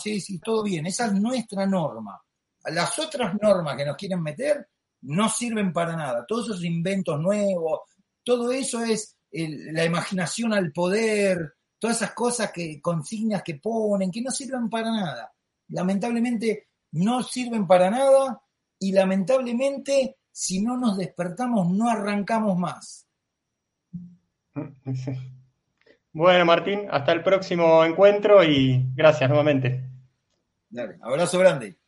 sí, 0.00 0.20
sí, 0.20 0.38
todo 0.38 0.62
bien, 0.62 0.86
esa 0.86 1.06
es 1.06 1.12
nuestra 1.14 1.66
norma. 1.66 2.22
Las 2.66 2.96
otras 3.00 3.34
normas 3.42 3.76
que 3.76 3.84
nos 3.84 3.96
quieren 3.96 4.22
meter 4.22 4.68
no 5.02 5.28
sirven 5.28 5.72
para 5.72 5.96
nada. 5.96 6.24
Todos 6.24 6.50
esos 6.50 6.62
inventos 6.62 7.18
nuevos, 7.18 7.80
todo 8.22 8.52
eso 8.52 8.80
es 8.84 9.16
la 9.32 9.84
imaginación 9.84 10.52
al 10.52 10.72
poder, 10.72 11.54
todas 11.78 11.96
esas 11.96 12.12
cosas 12.12 12.52
que 12.52 12.80
consignas 12.80 13.42
que 13.42 13.56
ponen, 13.56 14.10
que 14.10 14.22
no 14.22 14.30
sirven 14.30 14.68
para 14.68 14.90
nada. 14.90 15.32
Lamentablemente 15.68 16.68
no 16.92 17.22
sirven 17.22 17.66
para 17.66 17.90
nada 17.90 18.42
y 18.78 18.92
lamentablemente 18.92 20.18
si 20.30 20.60
no 20.60 20.76
nos 20.76 20.96
despertamos 20.96 21.68
no 21.70 21.88
arrancamos 21.88 22.58
más. 22.58 23.08
Bueno, 26.14 26.44
Martín, 26.44 26.88
hasta 26.90 27.12
el 27.12 27.22
próximo 27.22 27.82
encuentro 27.86 28.44
y 28.44 28.84
gracias 28.94 29.30
nuevamente. 29.30 29.82
Dale, 30.68 30.98
abrazo 31.00 31.38
grande. 31.38 31.78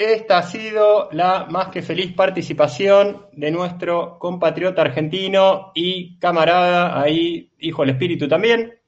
Esta 0.00 0.38
ha 0.38 0.42
sido 0.44 1.10
la 1.12 1.44
más 1.50 1.68
que 1.68 1.82
feliz 1.82 2.14
participación 2.14 3.26
de 3.32 3.50
nuestro 3.50 4.18
compatriota 4.18 4.80
argentino 4.80 5.72
y 5.74 6.18
camarada, 6.18 6.98
ahí, 6.98 7.52
hijo 7.58 7.82
del 7.82 7.90
espíritu 7.90 8.26
también, 8.26 8.78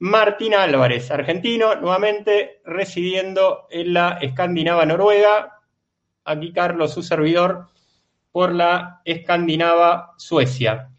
Martín 0.00 0.54
Álvarez, 0.54 1.08
argentino, 1.12 1.76
nuevamente 1.76 2.62
residiendo 2.64 3.68
en 3.70 3.94
la 3.94 4.18
escandinava 4.20 4.84
Noruega. 4.84 5.60
Aquí 6.24 6.52
Carlos, 6.52 6.94
su 6.94 7.04
servidor, 7.04 7.68
por 8.32 8.52
la 8.52 9.02
escandinava 9.04 10.14
Suecia. 10.16 10.90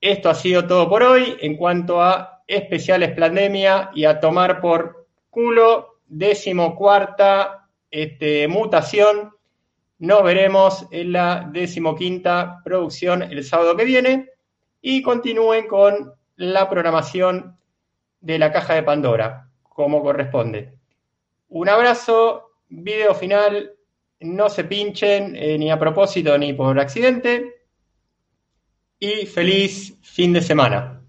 Esto 0.00 0.30
ha 0.30 0.34
sido 0.36 0.68
todo 0.68 0.88
por 0.88 1.02
hoy 1.02 1.36
en 1.40 1.56
cuanto 1.56 2.00
a 2.00 2.44
especiales 2.46 3.18
pandemia 3.18 3.90
y 3.96 4.04
a 4.04 4.20
tomar 4.20 4.60
por 4.60 5.08
culo 5.28 6.02
décimo 6.06 6.76
cuarta 6.76 7.59
este, 7.90 8.48
mutación. 8.48 9.32
Nos 9.98 10.22
veremos 10.24 10.86
en 10.90 11.12
la 11.12 11.48
decimoquinta 11.52 12.60
producción 12.64 13.22
el 13.22 13.44
sábado 13.44 13.76
que 13.76 13.84
viene 13.84 14.30
y 14.80 15.02
continúen 15.02 15.66
con 15.66 16.12
la 16.36 16.68
programación 16.70 17.56
de 18.20 18.38
la 18.38 18.52
caja 18.52 18.74
de 18.74 18.82
Pandora, 18.82 19.50
como 19.62 20.02
corresponde. 20.02 20.72
Un 21.48 21.68
abrazo, 21.68 22.52
video 22.68 23.14
final, 23.14 23.72
no 24.20 24.48
se 24.48 24.64
pinchen 24.64 25.34
eh, 25.36 25.58
ni 25.58 25.70
a 25.70 25.78
propósito 25.78 26.36
ni 26.38 26.52
por 26.52 26.78
accidente 26.78 27.64
y 28.98 29.26
feliz 29.26 29.98
fin 30.02 30.32
de 30.32 30.42
semana. 30.42 30.99